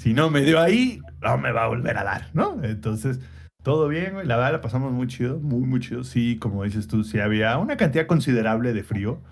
Si 0.02 0.14
no 0.14 0.31
me 0.31 0.40
dio 0.40 0.60
ahí, 0.60 1.00
no 1.20 1.38
me 1.38 1.52
va 1.52 1.62
a 1.62 1.69
volver 1.69 1.96
a 1.96 2.02
dar, 2.02 2.31
¿no? 2.34 2.58
Entonces, 2.64 3.20
todo 3.62 3.87
bien, 3.87 4.14
güey. 4.14 4.26
La 4.26 4.34
verdad 4.34 4.54
la 4.54 4.60
pasamos 4.60 4.90
muy 4.93 5.06
chido, 5.06 5.38
muy, 5.38 5.60
muy 5.60 5.78
chido. 5.78 6.02
Sí, 6.02 6.40
como 6.40 6.64
dices 6.64 6.88
tú, 6.88 7.04
sí 7.04 7.20
había 7.20 7.56
una 7.58 7.76
cantidad 7.76 8.08
considerable 8.08 8.72
de 8.72 8.82
frío. 8.82 9.22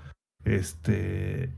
Este. 0.44 1.52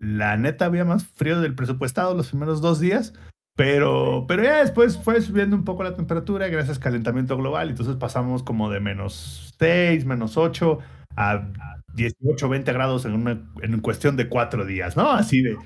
La 0.00 0.36
neta 0.36 0.64
había 0.64 0.84
más 0.84 1.06
frío 1.06 1.40
del 1.40 1.54
presupuestado 1.54 2.14
los 2.14 2.30
primeros 2.30 2.60
dos 2.60 2.80
días. 2.80 3.14
Pero, 3.54 4.24
pero 4.26 4.42
ya 4.42 4.58
después 4.58 4.98
fue 4.98 5.20
subiendo 5.20 5.54
un 5.54 5.64
poco 5.64 5.84
la 5.84 5.94
temperatura 5.94 6.48
gracias 6.48 6.78
al 6.78 6.82
calentamiento 6.82 7.36
global. 7.36 7.70
Entonces 7.70 7.94
pasamos 7.94 8.42
como 8.42 8.68
de 8.68 8.80
menos 8.80 9.54
6, 9.60 10.06
menos 10.06 10.36
8 10.36 10.80
a 11.14 11.50
18, 11.94 12.48
20 12.48 12.72
grados 12.72 13.04
en, 13.04 13.12
una, 13.12 13.48
en 13.62 13.80
cuestión 13.80 14.16
de 14.16 14.28
cuatro 14.28 14.66
días, 14.66 14.96
¿no? 14.96 15.12
Así 15.12 15.40
de, 15.40 15.56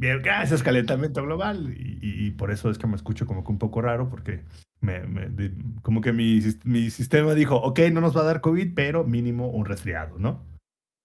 bien, 0.00 0.20
gracias 0.22 0.62
calentamiento 0.62 1.22
global. 1.22 1.74
Y, 1.76 2.30
por 2.32 2.50
eso 2.50 2.70
es 2.70 2.78
que 2.78 2.86
me 2.86 2.96
escucho 2.96 3.26
como 3.26 3.44
que 3.44 3.52
un 3.52 3.58
poco 3.58 3.82
raro 3.82 4.08
porque 4.08 4.40
me, 4.80 5.00
me- 5.00 5.28
de- 5.28 5.52
como 5.82 6.00
que 6.00 6.12
mi, 6.12 6.40
mi 6.64 6.90
sistema 6.90 7.34
dijo, 7.34 7.56
ok, 7.56 7.80
no 7.92 8.00
nos 8.00 8.16
va 8.16 8.22
a 8.22 8.24
dar 8.24 8.40
COVID, 8.40 8.72
pero 8.74 9.04
mínimo 9.04 9.48
un 9.50 9.66
resfriado, 9.66 10.18
¿no? 10.18 10.42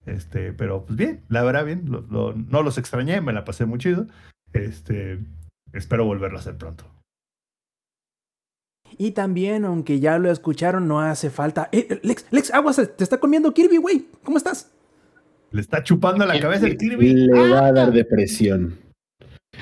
Este, 0.06 0.53
pero 0.53 0.83
pues 0.83 0.97
bien, 0.97 1.21
la 1.30 1.44
verdad 1.44 1.65
bien, 1.65 1.89
lo- 1.92 2.01
lo- 2.09 2.33
no 2.33 2.63
los 2.63 2.77
extrañé, 2.77 3.19
me 3.21 3.33
la 3.33 3.44
pasé 3.44 3.65
muy 3.65 3.80
chido. 3.80 4.07
Este, 4.53 5.19
espero 5.74 6.06
volverlo 6.06 6.38
a 6.38 6.42
hacer 6.42 6.57
pronto. 6.57 6.86
Y 8.97 9.12
también, 9.12 9.65
aunque 9.65 10.00
ya 10.00 10.18
lo 10.19 10.31
escucharon, 10.31 10.88
no 10.88 11.01
hace 11.01 11.30
falta. 11.30 11.68
Eh, 11.74 12.00
Lex, 12.03 12.27
Lex, 12.31 12.53
aguas, 12.53 12.77
te 12.95 13.03
está 13.03 13.19
comiendo 13.19 13.53
Kirby, 13.53 13.77
güey. 13.77 14.07
¿Cómo 14.24 14.38
estás? 14.38 14.71
Le 15.51 15.59
está 15.59 15.83
chupando 15.83 16.25
la 16.25 16.39
cabeza 16.39 16.68
el 16.68 16.77
Kirby. 16.77 17.13
Le 17.13 17.50
va 17.50 17.65
a 17.68 17.71
dar 17.74 17.92
depresión. 17.92 18.84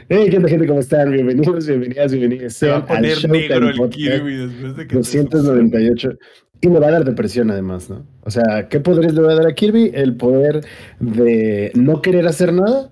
Hey, 0.09 0.29
gente, 0.29 0.49
gente, 0.49 0.67
¿cómo 0.67 0.79
están? 0.79 1.11
Bienvenidos, 1.11 1.67
bienvenidas, 1.67 2.11
bienvenidos. 2.11 2.53
Se 2.53 2.67
va 2.67 2.75
a 2.75 2.77
al 2.77 2.85
poner 2.85 3.17
Showtime 3.17 3.39
negro 3.39 3.69
el 3.69 3.89
Kirby 3.89 4.35
después 4.35 4.75
de 4.77 4.87
que... 4.87 4.95
298. 4.95 6.17
Y 6.61 6.69
le 6.69 6.79
va 6.79 6.87
a 6.87 6.91
dar 6.91 7.05
depresión 7.05 7.51
además, 7.51 7.89
¿no? 7.89 8.05
O 8.21 8.31
sea, 8.31 8.69
¿qué 8.69 8.79
poderes 8.79 9.13
le 9.13 9.21
va 9.21 9.31
a 9.31 9.35
dar 9.35 9.47
a 9.47 9.53
Kirby? 9.53 9.91
El 9.93 10.15
poder 10.15 10.65
de 10.99 11.71
no 11.75 12.01
querer 12.01 12.27
hacer 12.27 12.53
nada 12.53 12.91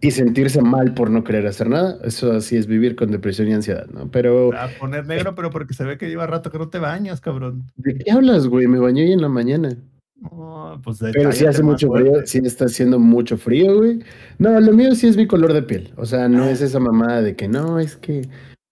y 0.00 0.10
sentirse 0.10 0.60
mal 0.60 0.94
por 0.94 1.10
no 1.10 1.24
querer 1.24 1.46
hacer 1.46 1.68
nada. 1.68 1.98
Eso 2.04 2.32
así 2.32 2.56
es 2.56 2.66
vivir 2.66 2.96
con 2.96 3.10
depresión 3.10 3.48
y 3.48 3.52
ansiedad, 3.52 3.86
¿no? 3.86 4.10
Pero, 4.10 4.54
a 4.54 4.68
poner 4.78 5.06
negro, 5.06 5.34
pero 5.34 5.50
porque 5.50 5.74
se 5.74 5.84
ve 5.84 5.98
que 5.98 6.08
lleva 6.08 6.26
rato 6.26 6.50
que 6.50 6.58
no 6.58 6.68
te 6.68 6.78
bañas, 6.78 7.20
cabrón. 7.20 7.66
¿de 7.76 7.96
qué 7.96 8.10
hablas, 8.10 8.46
güey? 8.46 8.66
Me 8.66 8.78
bañé 8.78 9.04
hoy 9.04 9.12
en 9.12 9.22
la 9.22 9.28
mañana. 9.28 9.76
No, 10.20 10.80
pues 10.82 10.98
Pero 11.12 11.32
sí 11.32 11.44
hace 11.44 11.62
mucho 11.62 11.88
fuerte. 11.88 12.10
frío, 12.10 12.22
sí 12.26 12.38
está 12.44 12.66
haciendo 12.66 12.98
mucho 12.98 13.36
frío, 13.36 13.76
güey. 13.76 13.98
No, 14.38 14.58
lo 14.60 14.72
mío 14.72 14.94
sí 14.94 15.06
es 15.08 15.16
mi 15.16 15.26
color 15.26 15.52
de 15.52 15.62
piel. 15.62 15.92
O 15.96 16.06
sea, 16.06 16.28
no 16.28 16.44
Ah. 16.44 16.50
es 16.50 16.60
esa 16.60 16.78
mamada 16.80 17.20
de 17.20 17.34
que 17.36 17.48
no, 17.48 17.78
es 17.80 17.96
que 17.96 18.28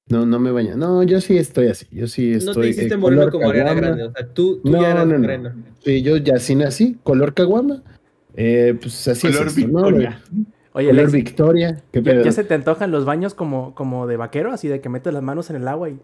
no, 0.08 0.24
no 0.24 0.38
me 0.38 0.50
baño. 0.50 0.76
No, 0.76 1.02
yo 1.02 1.20
sí 1.20 1.36
estoy 1.36 1.66
así. 1.66 1.86
Yo 1.90 2.06
sí 2.06 2.32
estoy. 2.32 2.54
no 2.54 2.60
te 2.62 2.68
hiciste 2.68 2.94
eh, 2.94 2.96
moreno 2.96 3.22
color 3.22 3.32
como 3.32 3.50
Ariana. 3.50 3.74
Grande. 3.74 4.04
O 4.04 4.12
sea, 4.12 4.26
tú, 4.28 4.60
tú 4.64 4.70
No, 4.70 4.80
ya 4.82 4.90
eras 4.92 5.06
no, 5.06 5.18
no. 5.18 5.50
Sí, 5.84 6.02
yo 6.02 6.16
ya 6.16 6.38
sí 6.38 6.54
nací, 6.54 6.96
color 7.02 7.34
caguama. 7.34 7.82
Eh, 8.34 8.78
pues 8.80 9.06
así 9.08 9.26
Color 9.28 9.46
es. 9.48 9.56
esto, 9.58 9.68
¿no? 9.70 9.82
Victoria. 9.86 10.22
Oye, 10.74 10.88
Color 10.88 11.10
Victoria. 11.10 11.82
¿Qué 11.92 12.02
¿ya, 12.02 12.12
pedo? 12.12 12.24
ya 12.24 12.32
se 12.32 12.44
te 12.44 12.54
antojan 12.54 12.90
los 12.90 13.04
baños 13.04 13.34
como, 13.34 13.74
como 13.74 14.06
de 14.06 14.16
vaquero? 14.16 14.52
Así 14.52 14.68
de 14.68 14.80
que 14.80 14.88
metes 14.88 15.12
las 15.12 15.22
manos 15.22 15.50
en 15.50 15.56
el 15.56 15.68
agua 15.68 15.90
y 15.90 15.98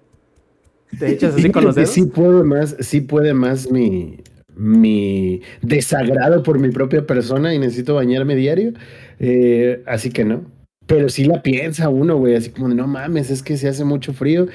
te 0.99 1.11
echas 1.11 1.35
así 1.37 1.51
con 1.51 1.65
los 1.65 1.75
dedos. 1.75 1.91
Sí 1.91 2.05
puede 2.05 2.43
más, 2.45 2.77
sí 2.81 3.01
puede 3.01 3.33
más 3.33 3.71
mi, 3.73 4.19
mi 4.59 5.41
desagrado 5.63 6.43
por 6.43 6.59
mi 6.59 6.71
propia 6.71 7.07
persona 7.07 7.55
y 7.55 7.59
necesito 7.59 7.95
bañarme 7.95 8.37
diario. 8.37 8.73
Eh, 9.21 9.83
así 9.87 10.11
que 10.11 10.25
no. 10.25 10.45
Pero 10.87 11.09
sí 11.09 11.25
la 11.25 11.43
piensa 11.43 11.89
uno, 11.89 12.17
güey, 12.17 12.35
así 12.35 12.51
como 12.51 12.69
de 12.69 12.75
no 12.75 12.87
mames, 12.87 13.31
es 13.31 13.43
que 13.43 13.57
se 13.57 13.69
hace 13.69 13.85
mucho 13.85 14.13
frío 14.13 14.49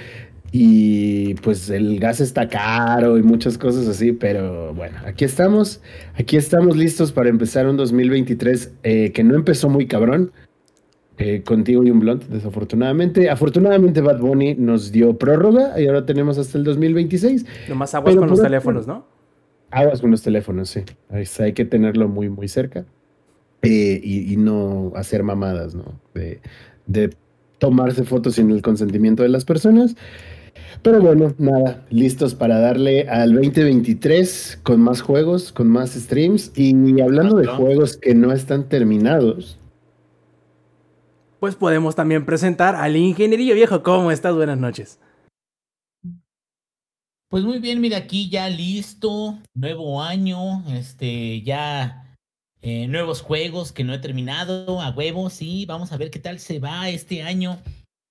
y 0.51 1.33
pues 1.35 1.69
el 1.69 1.99
gas 1.99 2.21
está 2.21 2.47
caro 2.47 3.17
y 3.17 3.23
muchas 3.23 3.57
cosas 3.57 3.87
así, 3.87 4.11
pero 4.11 4.73
bueno, 4.73 4.97
aquí 5.05 5.25
estamos, 5.25 5.81
aquí 6.15 6.37
estamos 6.37 6.77
listos 6.77 7.11
para 7.11 7.29
empezar 7.29 7.67
un 7.67 7.77
2023 7.77 8.71
eh, 8.83 9.11
que 9.11 9.23
no 9.23 9.35
empezó 9.35 9.69
muy 9.69 9.87
cabrón. 9.87 10.31
eh, 11.17 11.43
contigo 11.43 11.83
y 11.83 11.91
un 11.91 11.99
blunt, 11.99 12.23
desafortunadamente. 12.25 13.29
Afortunadamente 13.29 14.01
Bad 14.01 14.19
Bunny 14.19 14.55
nos 14.55 14.91
dio 14.91 15.17
prórroga 15.17 15.79
y 15.79 15.87
ahora 15.87 16.05
tenemos 16.05 16.37
hasta 16.39 16.57
el 16.57 16.63
2026. 16.63 17.45
Nomás 17.69 17.93
aguas 17.93 18.13
Pero 18.13 18.21
con 18.21 18.29
los 18.29 18.41
teléfonos, 18.41 18.87
¿no? 18.87 19.05
Aguas 19.73 20.01
con 20.01 20.11
los 20.11 20.21
teléfonos, 20.21 20.69
sí. 20.69 20.83
Hay 21.39 21.53
que 21.53 21.65
tenerlo 21.65 22.07
muy, 22.07 22.29
muy 22.29 22.47
cerca. 22.47 22.85
Eh, 23.63 23.99
y, 24.03 24.33
y 24.33 24.37
no 24.37 24.91
hacer 24.95 25.23
mamadas, 25.23 25.73
¿no? 25.73 25.99
De, 26.13 26.41
de 26.85 27.15
tomarse 27.59 28.03
fotos 28.03 28.35
sin 28.35 28.51
el 28.51 28.61
consentimiento 28.61 29.23
de 29.23 29.29
las 29.29 29.45
personas. 29.45 29.95
Pero 30.81 31.01
bueno, 31.01 31.33
nada, 31.37 31.85
listos 31.89 32.35
para 32.35 32.59
darle 32.59 33.07
al 33.07 33.33
2023 33.33 34.59
con 34.63 34.81
más 34.81 35.01
juegos, 35.01 35.53
con 35.53 35.69
más 35.69 35.91
streams. 35.91 36.51
Y 36.55 36.99
hablando 37.01 37.37
de 37.37 37.47
juegos 37.47 37.97
que 37.97 38.13
no 38.15 38.33
están 38.33 38.67
terminados, 38.67 39.57
Pues 41.39 41.55
podemos 41.55 41.95
también 41.95 42.25
presentar 42.25 42.75
al 42.75 42.95
ingenierillo 42.95 43.53
viejo. 43.55 43.83
¿Cómo 43.83 44.11
estás? 44.11 44.33
Buenas 44.35 44.57
noches. 44.57 44.99
Pues 47.33 47.45
muy 47.45 47.57
bien, 47.57 47.81
mira, 47.81 47.97
aquí 47.97 48.29
ya 48.29 48.47
listo, 48.47 49.39
nuevo 49.55 50.03
año, 50.03 50.63
este, 50.69 51.41
ya 51.41 52.15
eh, 52.61 52.87
nuevos 52.87 53.21
juegos 53.23 53.71
que 53.71 53.83
no 53.83 53.91
he 53.91 53.97
terminado, 53.97 54.79
a 54.79 54.91
huevo, 54.91 55.31
sí, 55.31 55.65
vamos 55.65 55.91
a 55.91 55.97
ver 55.97 56.11
qué 56.11 56.19
tal 56.19 56.37
se 56.37 56.59
va 56.59 56.89
este 56.89 57.23
año. 57.23 57.59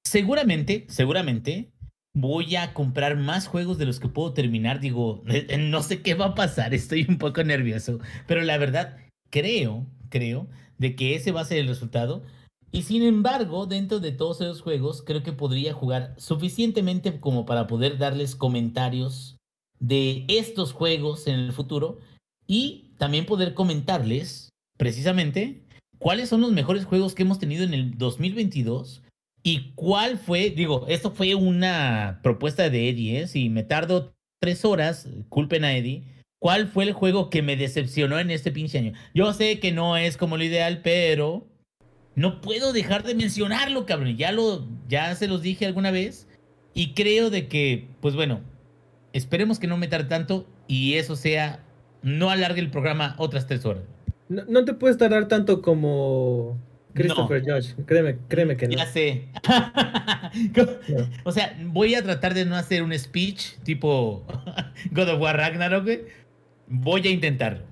Seguramente, 0.05 0.87
seguramente 0.89 1.71
voy 2.13 2.57
a 2.57 2.75
comprar 2.75 3.17
más 3.17 3.47
juegos 3.47 3.79
de 3.79 3.87
los 3.87 4.01
que 4.01 4.09
puedo 4.09 4.33
terminar, 4.33 4.81
digo, 4.81 5.23
eh, 5.29 5.57
no 5.57 5.85
sé 5.85 6.03
qué 6.03 6.15
va 6.15 6.25
a 6.25 6.35
pasar, 6.35 6.75
estoy 6.75 7.07
un 7.09 7.19
poco 7.19 7.45
nervioso, 7.45 8.01
pero 8.27 8.41
la 8.43 8.59
verdad, 8.59 8.97
creo, 9.31 9.87
creo, 10.09 10.49
de 10.79 10.97
que 10.97 11.15
ese 11.15 11.31
va 11.31 11.43
a 11.43 11.45
ser 11.45 11.59
el 11.59 11.69
resultado. 11.69 12.25
Y 12.73 12.83
sin 12.83 13.03
embargo, 13.03 13.67
dentro 13.67 14.01
de 14.01 14.13
todos 14.13 14.41
esos 14.41 14.63
juegos, 14.63 15.03
creo 15.03 15.23
que 15.23 15.33
podría 15.33 15.75
jugar 15.75 16.15
suficientemente 16.17 17.21
como 17.21 17.45
para 17.45 17.67
poder 17.67 17.99
darles 17.99 18.35
comentarios 18.35 19.37
de 19.79 20.25
estos 20.29 20.73
juegos 20.73 21.27
en 21.27 21.39
el 21.39 21.53
futuro 21.53 21.99
y 22.47 22.95
también 22.97 23.27
poder 23.27 23.53
comentarles 23.53 24.49
precisamente 24.79 25.63
cuáles 25.99 26.31
son 26.31 26.41
los 26.41 26.53
mejores 26.53 26.87
juegos 26.87 27.15
que 27.15 27.25
hemos 27.25 27.39
tenido 27.39 27.63
en 27.63 27.75
el 27.75 27.99
2022 27.99 29.03
y 29.43 29.73
cuál 29.75 30.19
fue, 30.19 30.51
digo, 30.51 30.87
esto 30.89 31.11
fue 31.11 31.35
una 31.35 32.21
propuesta 32.23 32.71
de 32.71 32.89
Eddie, 32.89 33.21
¿eh? 33.21 33.27
si 33.27 33.49
me 33.49 33.65
tardo 33.65 34.15
tres 34.41 34.65
horas, 34.65 35.09
culpen 35.29 35.65
a 35.65 35.77
Eddie. 35.77 36.05
¿Cuál 36.41 36.67
fue 36.67 36.85
el 36.85 36.93
juego 36.93 37.31
que 37.31 37.43
me 37.43 37.57
decepcionó 37.57 38.19
en 38.19 38.31
este 38.33 38.51
pinche 38.51 38.79
año? 38.79 38.93
Yo 39.15 39.33
sé 39.33 39.61
que 39.61 39.71
no 39.71 39.97
es 39.97 40.17
como 40.17 40.37
lo 40.37 40.43
ideal, 40.43 40.81
pero 40.83 41.47
no 42.15 42.41
puedo 42.41 42.73
dejar 42.73 43.03
de 43.05 43.15
mencionarlo, 43.15 43.87
cabrón. 43.87 44.17
Ya 44.17 44.33
lo, 44.33 44.67
ya 44.89 45.15
se 45.15 45.29
los 45.29 45.43
dije 45.43 45.67
alguna 45.67 45.91
vez. 45.91 46.29
Y 46.75 46.95
creo 46.95 47.31
de 47.31 47.49
que, 47.49 47.89
pues 48.01 48.15
bueno, 48.15 48.41
esperemos 49.13 49.59
que 49.59 49.67
no 49.67 49.77
me 49.77 49.89
tarde 49.89 50.09
tanto 50.09 50.47
y 50.67 50.95
eso 50.95 51.17
sea, 51.17 51.65
no 52.03 52.31
alargue 52.31 52.61
el 52.61 52.71
programa 52.71 53.15
otras 53.19 53.47
tres 53.47 53.65
horas. 53.65 53.83
No, 54.29 54.45
no 54.49 54.65
te 54.65 54.73
puedes 54.73 54.97
tardar 54.97 55.29
tanto 55.29 55.61
como 55.61 56.59
Christopher 56.95 57.43
Judge. 57.43 57.75
Créeme, 57.87 58.17
créeme 58.29 58.57
que 58.57 58.69
no. 58.69 58.77
Ya 58.77 58.87
sé. 58.87 59.29
o 61.25 61.33
sea, 61.33 61.57
voy 61.67 61.95
a 61.95 62.03
tratar 62.03 62.35
de 62.35 62.45
no 62.45 62.57
hacer 62.57 62.83
un 62.83 62.99
speech 62.99 63.59
tipo 63.63 64.25
God 64.91 65.09
of 65.09 65.21
War 65.21 65.37
Ragnarok. 65.37 65.89
Voy 66.69 67.07
a 67.07 67.11
intentarlo. 67.11 67.72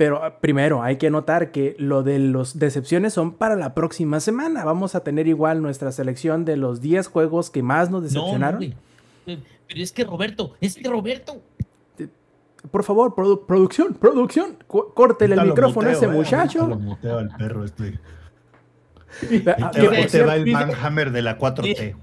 Pero 0.00 0.24
ah, 0.24 0.40
primero 0.40 0.82
hay 0.82 0.96
que 0.96 1.10
notar 1.10 1.52
que 1.52 1.76
lo 1.78 2.02
de 2.02 2.18
las 2.18 2.58
decepciones 2.58 3.12
son 3.12 3.34
para 3.34 3.54
la 3.54 3.74
próxima 3.74 4.18
semana. 4.20 4.64
Vamos 4.64 4.94
a 4.94 5.04
tener 5.04 5.28
igual 5.28 5.60
nuestra 5.60 5.92
selección 5.92 6.46
de 6.46 6.56
los 6.56 6.80
10 6.80 7.06
juegos 7.08 7.50
que 7.50 7.62
más 7.62 7.90
nos 7.90 8.00
No, 8.04 8.08
no, 8.08 8.22
decepcionaron. 8.22 8.74
Pero 9.26 9.42
es 9.68 9.92
que 9.92 10.04
Roberto, 10.04 10.54
es 10.58 10.76
que 10.76 10.88
Roberto. 10.88 11.42
Por 12.70 12.82
favor, 12.82 13.14
produ- 13.14 13.44
producción, 13.44 13.92
producción, 13.92 14.56
córtele 14.66 15.34
el 15.34 15.48
micrófono 15.48 15.90
a 15.90 15.92
ese 15.92 16.06
eh, 16.06 16.08
muchacho. 16.08 16.66
Lo 16.66 16.78
muteo 16.78 17.18
al 17.18 17.28
perro 17.36 17.66
este. 17.66 18.00
Ah, 19.60 19.70
que 19.70 19.80
te, 19.86 19.96
ahí 19.96 20.06
te 20.06 20.22
va 20.22 20.36
el 20.36 20.46
Manhammer 20.46 21.10
de 21.10 21.20
la 21.20 21.36
4T. 21.38 21.94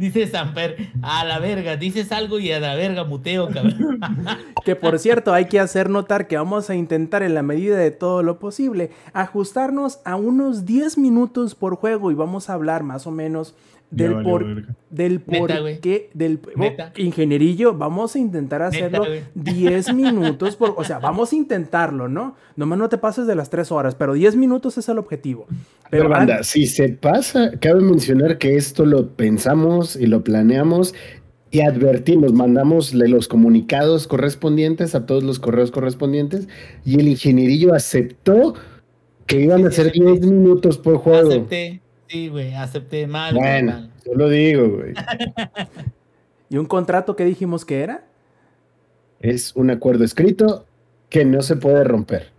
Dice 0.00 0.26
Samper, 0.26 0.92
a 1.02 1.26
la 1.26 1.38
verga, 1.40 1.76
dices 1.76 2.10
algo 2.10 2.38
y 2.38 2.50
a 2.50 2.58
la 2.58 2.74
verga 2.74 3.04
muteo, 3.04 3.50
cabrón. 3.50 4.00
Que 4.64 4.74
por 4.74 4.98
cierto, 4.98 5.34
hay 5.34 5.44
que 5.44 5.60
hacer 5.60 5.90
notar 5.90 6.26
que 6.26 6.38
vamos 6.38 6.70
a 6.70 6.74
intentar 6.74 7.22
en 7.22 7.34
la 7.34 7.42
medida 7.42 7.76
de 7.76 7.90
todo 7.90 8.22
lo 8.22 8.38
posible 8.38 8.90
ajustarnos 9.12 10.00
a 10.06 10.16
unos 10.16 10.64
10 10.64 10.96
minutos 10.96 11.54
por 11.54 11.76
juego 11.76 12.10
y 12.10 12.14
vamos 12.14 12.48
a 12.48 12.54
hablar 12.54 12.82
más 12.82 13.06
o 13.06 13.10
menos 13.10 13.54
del 13.90 14.14
valió 14.14 14.28
por 14.30 14.44
verga. 14.46 14.74
del 14.90 15.20
Neta, 15.26 15.58
por 15.58 15.80
qué 15.80 16.10
del 16.14 16.38
Neta. 16.56 16.92
ingenierillo, 16.96 17.74
vamos 17.74 18.14
a 18.14 18.18
intentar 18.18 18.60
Neta, 18.60 18.68
hacerlo 18.76 19.04
güey. 19.06 19.20
10 19.34 19.94
minutos 19.94 20.56
por, 20.56 20.74
o 20.76 20.84
sea, 20.84 20.98
vamos 21.00 21.32
a 21.32 21.36
intentarlo, 21.36 22.08
¿no? 22.08 22.36
Nomás 22.56 22.78
no 22.78 22.88
te 22.88 22.98
pases 22.98 23.26
de 23.26 23.34
las 23.34 23.50
3 23.50 23.72
horas, 23.72 23.94
pero 23.94 24.12
10 24.14 24.36
minutos 24.36 24.78
es 24.78 24.88
el 24.88 24.98
objetivo. 24.98 25.46
Pero, 25.90 26.04
Pero 26.04 26.08
banda, 26.08 26.36
an- 26.36 26.44
si 26.44 26.66
se 26.66 26.88
pasa, 26.90 27.52
cabe 27.60 27.80
mencionar 27.80 28.38
que 28.38 28.56
esto 28.56 28.86
lo 28.86 29.08
pensamos 29.08 29.96
y 29.96 30.06
lo 30.06 30.22
planeamos 30.22 30.94
y 31.52 31.62
advertimos, 31.62 32.32
mandamos 32.32 32.94
los 32.94 33.26
comunicados 33.26 34.06
correspondientes 34.06 34.94
a 34.94 35.04
todos 35.04 35.24
los 35.24 35.40
correos 35.40 35.72
correspondientes 35.72 36.46
y 36.84 37.00
el 37.00 37.08
ingenierillo 37.08 37.74
aceptó 37.74 38.54
que 39.26 39.40
iban 39.40 39.66
a 39.66 39.70
ser 39.72 39.90
sí, 39.92 40.00
10 40.00 40.20
minutos 40.26 40.78
por 40.78 40.98
juego. 40.98 41.28
Acepté, 41.30 41.80
sí, 42.10 42.28
güey, 42.28 42.54
acepté 42.54 43.06
mal. 43.06 43.34
Bueno, 43.34 43.72
mal. 43.72 43.90
yo 44.04 44.14
lo 44.14 44.28
digo, 44.28 44.68
güey. 44.68 44.94
¿Y 46.50 46.56
un 46.56 46.66
contrato 46.66 47.14
que 47.16 47.24
dijimos 47.24 47.64
que 47.64 47.80
era? 47.82 48.04
Es 49.20 49.54
un 49.54 49.70
acuerdo 49.70 50.04
escrito 50.04 50.66
que 51.08 51.24
no 51.24 51.42
se 51.42 51.56
puede 51.56 51.84
romper. 51.84 52.32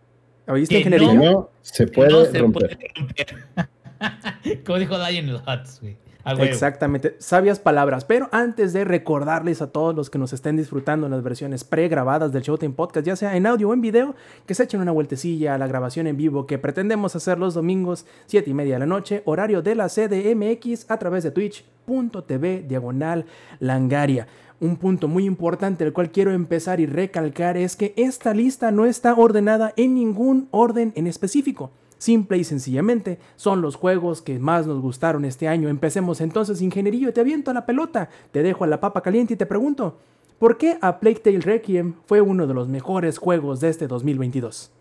¿Oíste, 0.48 0.76
Que 0.76 0.84
Que 0.84 0.90
ingenierillo? 0.90 1.32
no 1.32 1.50
se 1.62 1.88
puede 1.88 2.10
no 2.12 2.26
se 2.26 2.40
romper. 2.40 2.78
puede 2.78 2.92
romper. 2.96 4.64
Como 4.66 4.80
dijo 4.80 4.96
Hutz, 4.96 5.80
güey. 5.82 5.98
Exactamente, 6.26 7.16
sabias 7.20 7.60
palabras. 7.60 8.06
Pero 8.06 8.30
antes 8.32 8.74
de 8.74 8.84
recordarles 8.84 9.62
a 9.62 9.72
todos 9.72 9.96
los 9.96 10.10
que 10.10 10.20
nos 10.20 10.34
estén 10.34 10.58
disfrutando 10.58 11.10
las 11.10 11.24
versiones 11.24 11.64
pregrabadas 11.64 12.32
del 12.32 12.44
Showtime 12.44 12.74
Podcast, 12.74 13.06
ya 13.06 13.16
sea 13.16 13.36
en 13.36 13.46
audio 13.46 13.70
o 13.70 13.74
en 13.74 13.82
video, 13.82 14.16
que 14.46 14.54
se 14.54 14.64
echen 14.64 14.82
una 14.82 14.92
vueltecilla 14.92 15.56
a 15.56 15.58
la 15.58 15.68
grabación 15.68 16.08
en 16.08 16.18
vivo 16.18 16.46
que 16.46 16.58
pretendemos 16.58 17.16
hacer 17.16 17.40
los 17.40 17.54
domingos, 17.54 18.06
7 18.28 18.50
y 18.50 18.54
media 18.54 18.76
de 18.76 18.80
la 18.80 18.86
noche, 18.86 19.24
horario 19.26 19.62
de 19.62 19.76
la 19.76 19.88
CDMX 19.88 20.90
a 20.90 20.98
través 20.98 21.24
de 21.24 21.32
twitch.tv 21.32 22.66
diagonal 22.68 23.26
langaria. 23.60 24.28
Un 24.60 24.78
punto 24.78 25.08
muy 25.08 25.26
importante 25.26 25.84
el 25.84 25.92
cual 25.92 26.12
quiero 26.12 26.32
empezar 26.32 26.80
y 26.80 26.86
recalcar 26.86 27.58
es 27.58 27.76
que 27.76 27.94
esta 27.98 28.36
lista 28.36 28.72
no 28.72 28.86
está 28.86 29.16
ordenada 29.16 29.74
en 29.76 29.96
ningún 29.96 30.48
orden 30.52 30.94
en 30.96 31.08
específico. 31.08 31.72
Simple 32.02 32.40
y 32.40 32.44
sencillamente 32.44 33.20
son 33.36 33.62
los 33.62 33.76
juegos 33.76 34.24
que 34.24 34.40
más 34.40 34.66
nos 34.66 34.82
gustaron 34.82 35.24
este 35.24 35.48
año. 35.48 35.70
Empecemos 35.70 36.20
entonces, 36.20 36.60
ingenierillo, 36.60 37.14
te 37.14 37.22
aviento 37.22 37.52
a 37.52 37.54
la 37.54 37.68
pelota, 37.68 38.10
te 38.32 38.42
dejo 38.42 38.64
a 38.64 38.68
la 38.68 38.80
papa 38.80 39.04
caliente 39.04 39.36
y 39.36 39.38
te 39.38 39.46
pregunto, 39.46 40.00
¿por 40.40 40.58
qué 40.58 40.80
A 40.82 41.00
Plague 41.00 41.20
Tale 41.20 41.42
Requiem 41.42 41.94
fue 42.08 42.20
uno 42.20 42.48
de 42.48 42.56
los 42.56 42.68
mejores 42.68 43.20
juegos 43.20 43.60
de 43.60 43.70
este 43.70 43.86
2022? 43.86 44.72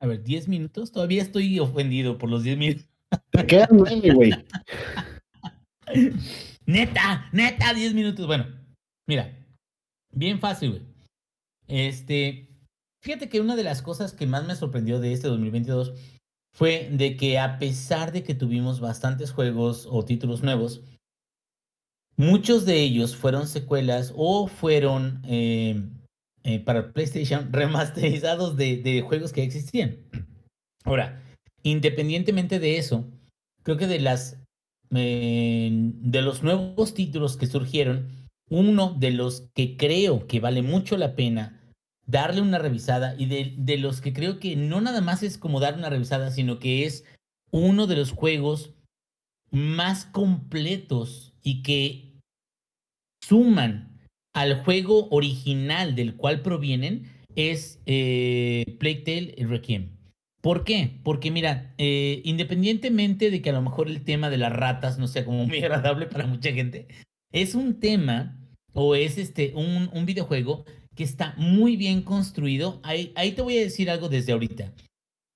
A 0.00 0.06
ver, 0.08 0.24
10 0.24 0.48
minutos. 0.48 0.90
Todavía 0.90 1.22
estoy 1.22 1.60
ofendido 1.60 2.18
por 2.18 2.28
los 2.28 2.42
10 2.42 2.58
minutos. 2.58 2.88
Te 3.30 3.46
quedan 3.46 3.68
güey. 3.78 4.32
Neta, 6.66 7.28
neta, 7.32 7.72
10 7.72 7.94
minutos. 7.94 8.26
Bueno, 8.26 8.46
mira, 9.06 9.32
bien 10.10 10.40
fácil, 10.40 10.70
güey. 10.70 10.82
Este, 11.68 12.45
fíjate 13.06 13.28
que 13.28 13.40
una 13.40 13.54
de 13.54 13.62
las 13.62 13.82
cosas 13.82 14.12
que 14.12 14.26
más 14.26 14.44
me 14.48 14.56
sorprendió 14.56 14.98
de 14.98 15.12
este 15.12 15.28
2022 15.28 15.94
fue 16.52 16.88
de 16.90 17.16
que 17.16 17.38
a 17.38 17.60
pesar 17.60 18.10
de 18.10 18.24
que 18.24 18.34
tuvimos 18.34 18.80
bastantes 18.80 19.30
juegos 19.30 19.86
o 19.88 20.04
títulos 20.04 20.42
nuevos, 20.42 20.82
muchos 22.16 22.66
de 22.66 22.80
ellos 22.80 23.14
fueron 23.14 23.46
secuelas 23.46 24.12
o 24.16 24.48
fueron 24.48 25.22
eh, 25.24 25.80
eh, 26.42 26.58
para 26.58 26.92
PlayStation 26.92 27.48
remasterizados 27.52 28.56
de, 28.56 29.04
juegos 29.06 29.32
que 29.32 29.44
existían. 29.44 29.98
Ahora, 30.82 31.22
independientemente 31.62 32.58
de 32.58 32.76
eso, 32.76 33.08
creo 33.62 33.76
que 33.76 33.86
de 33.86 34.00
las 34.00 34.42
eh, 34.90 35.70
de 35.70 36.22
los 36.22 36.42
nuevos 36.42 36.92
títulos 36.92 37.36
que 37.36 37.46
surgieron, 37.46 38.26
uno 38.50 38.96
de 38.98 39.12
los 39.12 39.48
que 39.54 39.76
creo 39.76 40.26
que 40.26 40.40
vale 40.40 40.62
mucho 40.62 40.96
la 40.96 41.14
pena 41.14 41.55
darle 42.06 42.40
una 42.40 42.58
revisada 42.58 43.14
y 43.18 43.26
de, 43.26 43.54
de 43.56 43.78
los 43.78 44.00
que 44.00 44.12
creo 44.12 44.38
que 44.38 44.56
no 44.56 44.80
nada 44.80 45.00
más 45.00 45.22
es 45.22 45.38
como 45.38 45.60
dar 45.60 45.74
una 45.74 45.90
revisada, 45.90 46.30
sino 46.30 46.58
que 46.58 46.84
es 46.84 47.04
uno 47.50 47.86
de 47.86 47.96
los 47.96 48.12
juegos 48.12 48.74
más 49.50 50.04
completos 50.06 51.34
y 51.42 51.62
que 51.62 52.20
suman 53.22 53.98
al 54.34 54.62
juego 54.64 55.08
original 55.10 55.94
del 55.94 56.14
cual 56.16 56.42
provienen 56.42 57.10
es 57.34 57.80
eh, 57.86 58.76
Plague 58.78 59.02
Tale 59.04 59.46
Requiem. 59.46 59.96
¿Por 60.42 60.64
qué? 60.64 61.00
Porque 61.02 61.30
mira, 61.30 61.74
eh, 61.78 62.20
independientemente 62.24 63.30
de 63.30 63.42
que 63.42 63.50
a 63.50 63.54
lo 63.54 63.62
mejor 63.62 63.88
el 63.88 64.04
tema 64.04 64.30
de 64.30 64.38
las 64.38 64.52
ratas 64.52 64.98
no 64.98 65.08
sea 65.08 65.24
como 65.24 65.46
muy 65.46 65.58
agradable 65.64 66.06
para 66.06 66.26
mucha 66.26 66.52
gente, 66.52 66.86
es 67.32 67.54
un 67.54 67.80
tema 67.80 68.38
o 68.72 68.94
es 68.94 69.18
este 69.18 69.52
un, 69.54 69.90
un 69.92 70.06
videojuego 70.06 70.64
que 70.96 71.04
está 71.04 71.34
muy 71.36 71.76
bien 71.76 72.02
construido. 72.02 72.80
Ahí, 72.82 73.12
ahí 73.14 73.32
te 73.32 73.42
voy 73.42 73.58
a 73.58 73.60
decir 73.60 73.90
algo 73.90 74.08
desde 74.08 74.32
ahorita. 74.32 74.72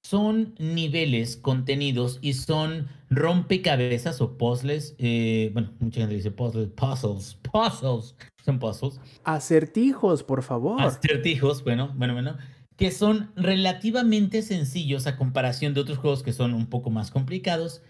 son 0.03 0.55
niveles 0.59 1.37
contenidos 1.37 2.19
y 2.23 2.33
son 2.33 2.89
rompecabezas 3.11 4.21
o 4.21 4.37
puzzles. 4.39 4.95
eh, 4.99 5.51
bueno, 5.53 5.73
mucha 5.79 6.01
gente 6.01 6.17
dice 6.17 6.31
puzzles, 6.33 6.69
puzzles, 6.71 7.37
puzzles, 7.43 8.17
son 8.45 8.59
puzzles. 8.59 9.01
Acertijos, 9.25 10.25
por 10.25 10.43
favor. 10.43 10.81
Acertijos, 10.81 11.63
bueno, 11.63 11.93
bueno, 11.97 12.15
bueno, 12.15 12.37
que 12.77 12.91
son 12.91 13.31
relativamente 13.37 14.43
sencillos 14.43 15.07
a 15.07 15.17
comparación 15.17 15.75
de 15.75 15.81
otros 15.83 15.99
juegos 15.99 16.23
que 16.23 16.33
son 16.33 16.55
un 16.55 16.67
poco 16.67 16.89
más 16.91 17.11
complicados, 17.11 17.83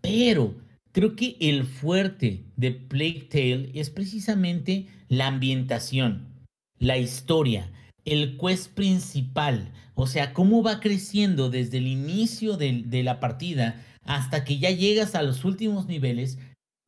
pero 0.00 0.54
creo 0.92 1.14
que 1.14 1.36
el 1.40 1.64
fuerte 1.64 2.46
de 2.56 2.72
Plague 2.72 3.28
Tale 3.30 3.70
es 3.74 3.90
precisamente 3.90 4.86
la 5.08 5.26
ambientación, 5.26 6.29
la 6.80 6.98
historia, 6.98 7.70
el 8.04 8.36
quest 8.36 8.72
principal, 8.74 9.70
o 9.94 10.06
sea, 10.06 10.32
cómo 10.32 10.62
va 10.62 10.80
creciendo 10.80 11.50
desde 11.50 11.78
el 11.78 11.86
inicio 11.86 12.56
de, 12.56 12.82
de 12.84 13.04
la 13.04 13.20
partida 13.20 13.84
hasta 14.02 14.44
que 14.44 14.58
ya 14.58 14.70
llegas 14.70 15.14
a 15.14 15.22
los 15.22 15.44
últimos 15.44 15.86
niveles. 15.86 16.38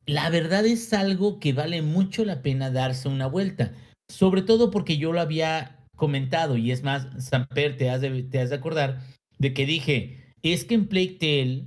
La 0.05 0.29
verdad 0.29 0.65
es 0.65 0.91
algo 0.93 1.39
que 1.39 1.53
vale 1.53 1.81
mucho 1.81 2.25
la 2.25 2.41
pena 2.41 2.71
darse 2.71 3.07
una 3.07 3.27
vuelta, 3.27 3.71
sobre 4.09 4.41
todo 4.41 4.71
porque 4.71 4.97
yo 4.97 5.13
lo 5.13 5.21
había 5.21 5.79
comentado 5.95 6.57
y 6.57 6.71
es 6.71 6.83
más, 6.83 7.07
Samper, 7.23 7.77
te 7.77 7.89
has 7.89 8.01
de, 8.01 8.23
te 8.23 8.41
has 8.41 8.49
de 8.49 8.55
acordar 8.55 8.99
de 9.37 9.53
que 9.53 9.65
dije, 9.65 10.33
es 10.41 10.65
que 10.65 10.73
en 10.73 10.87
Plague 10.87 11.17
Tale 11.19 11.65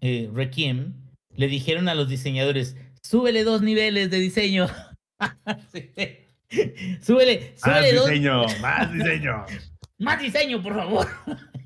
eh, 0.00 0.30
Requiem 0.32 0.94
le 1.34 1.48
dijeron 1.48 1.88
a 1.88 1.94
los 1.94 2.08
diseñadores, 2.08 2.76
súbele 3.02 3.44
dos 3.44 3.60
niveles 3.62 4.10
de 4.10 4.18
diseño. 4.18 4.68
Sí. 5.70 6.29
súbele, 7.00 7.54
Más 7.64 7.78
súbele 7.78 7.92
dos, 7.94 8.08
diseño, 8.08 8.42
más 8.60 8.92
diseño. 8.92 9.44
más 9.98 10.20
diseño, 10.20 10.62
por 10.62 10.74
favor. 10.74 11.08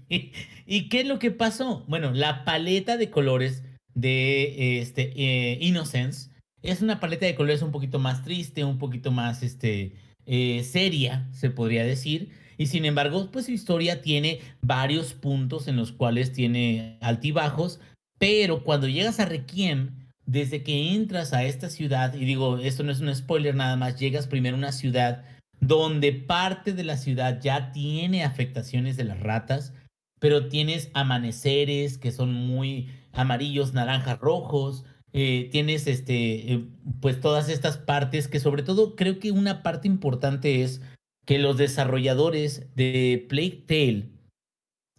¿Y, 0.09 0.33
y 0.67 0.89
qué 0.89 1.01
es 1.01 1.07
lo 1.07 1.19
que 1.19 1.31
pasó? 1.31 1.85
Bueno, 1.89 2.13
la 2.13 2.45
paleta 2.45 2.97
de 2.97 3.11
colores 3.11 3.63
de 3.95 4.81
este, 4.81 5.13
eh, 5.17 5.59
Innocence 5.61 6.31
es 6.63 6.83
una 6.83 7.01
paleta 7.01 7.27
de 7.27 7.35
colores 7.35 7.63
un 7.63 7.73
poquito 7.73 7.99
más 7.99 8.25
triste, 8.25 8.65
un 8.65 8.79
poquito 8.79 9.11
más 9.11 9.43
este, 9.43 9.95
eh, 10.27 10.63
seria, 10.65 11.29
se 11.33 11.51
podría 11.51 11.85
decir. 11.85 12.31
Y 12.57 12.67
sin 12.67 12.85
embargo, 12.85 13.31
pues 13.31 13.47
su 13.47 13.53
historia 13.53 14.01
tiene 14.01 14.41
varios 14.63 15.13
puntos 15.13 15.69
en 15.69 15.77
los 15.77 15.93
cuales 15.93 16.33
tiene 16.33 16.99
altibajos, 17.01 17.81
pero 18.19 18.63
cuando 18.65 18.89
llegas 18.89 19.21
a 19.21 19.27
Requiem, 19.27 20.04
desde 20.27 20.63
que 20.63 20.95
entras 20.95 21.33
a 21.33 21.45
esta 21.45 21.69
ciudad, 21.69 22.15
y 22.15 22.25
digo, 22.25 22.59
esto 22.59 22.83
no 22.83 22.93
es 22.93 23.01
un 23.01 23.15
spoiler 23.15 23.55
nada 23.55 23.77
más, 23.77 23.99
llegas 23.99 24.27
primero 24.27 24.57
a 24.57 24.59
una 24.59 24.73
ciudad 24.73 25.25
donde 25.61 26.13
parte 26.13 26.73
de 26.73 26.85
la 26.85 26.97
ciudad 26.97 27.41
ya 27.41 27.73
tiene 27.73 28.25
afectaciones 28.25 28.97
de 28.97 29.05
las 29.05 29.21
ratas, 29.21 29.73
pero 30.21 30.49
tienes 30.49 30.91
amaneceres 30.95 31.99
que 31.99 32.13
son 32.13 32.33
muy 32.33 32.91
amarillos, 33.13 33.73
naranjas, 33.73 34.19
rojos, 34.19 34.85
eh, 35.13 35.49
tienes 35.53 35.87
este, 35.87 36.53
eh, 36.53 36.65
pues 37.01 37.21
todas 37.21 37.49
estas 37.49 37.79
partes 37.79 38.27
que 38.27 38.41
sobre 38.41 38.63
todo 38.63 38.97
creo 38.97 39.21
que 39.21 39.31
una 39.31 39.63
parte 39.63 39.87
importante 39.87 40.63
es 40.63 40.83
que 41.25 41.39
los 41.39 41.57
desarrolladores 41.57 42.67
de 42.75 43.25
Plague 43.29 43.65
Tale 43.67 44.09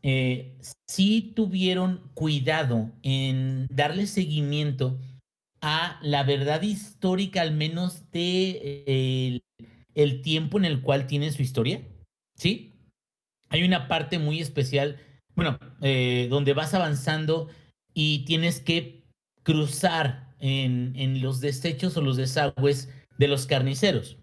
eh, 0.03 0.57
sí 0.87 1.33
tuvieron 1.35 2.09
cuidado 2.13 2.91
en 3.03 3.67
darle 3.69 4.07
seguimiento 4.07 4.99
a 5.61 5.99
la 6.01 6.23
verdad 6.23 6.61
histórica, 6.61 7.41
al 7.41 7.53
menos 7.53 8.11
de 8.11 8.83
eh, 8.87 9.27
el, 9.27 9.43
el 9.95 10.21
tiempo 10.21 10.57
en 10.57 10.65
el 10.65 10.81
cual 10.81 11.07
tiene 11.07 11.31
su 11.31 11.41
historia. 11.41 11.81
¿Sí? 12.37 12.73
Hay 13.49 13.63
una 13.63 13.87
parte 13.87 14.19
muy 14.19 14.41
especial, 14.41 14.99
bueno, 15.35 15.57
eh, 15.81 16.27
donde 16.29 16.53
vas 16.53 16.73
avanzando 16.73 17.49
y 17.93 18.25
tienes 18.25 18.59
que 18.59 19.03
cruzar 19.43 20.35
en, 20.39 20.93
en 20.95 21.21
los 21.21 21.39
desechos 21.39 21.95
o 21.95 22.01
los 22.01 22.17
desagües 22.17 22.89
de 23.17 23.27
los 23.27 23.45
carniceros. 23.45 24.17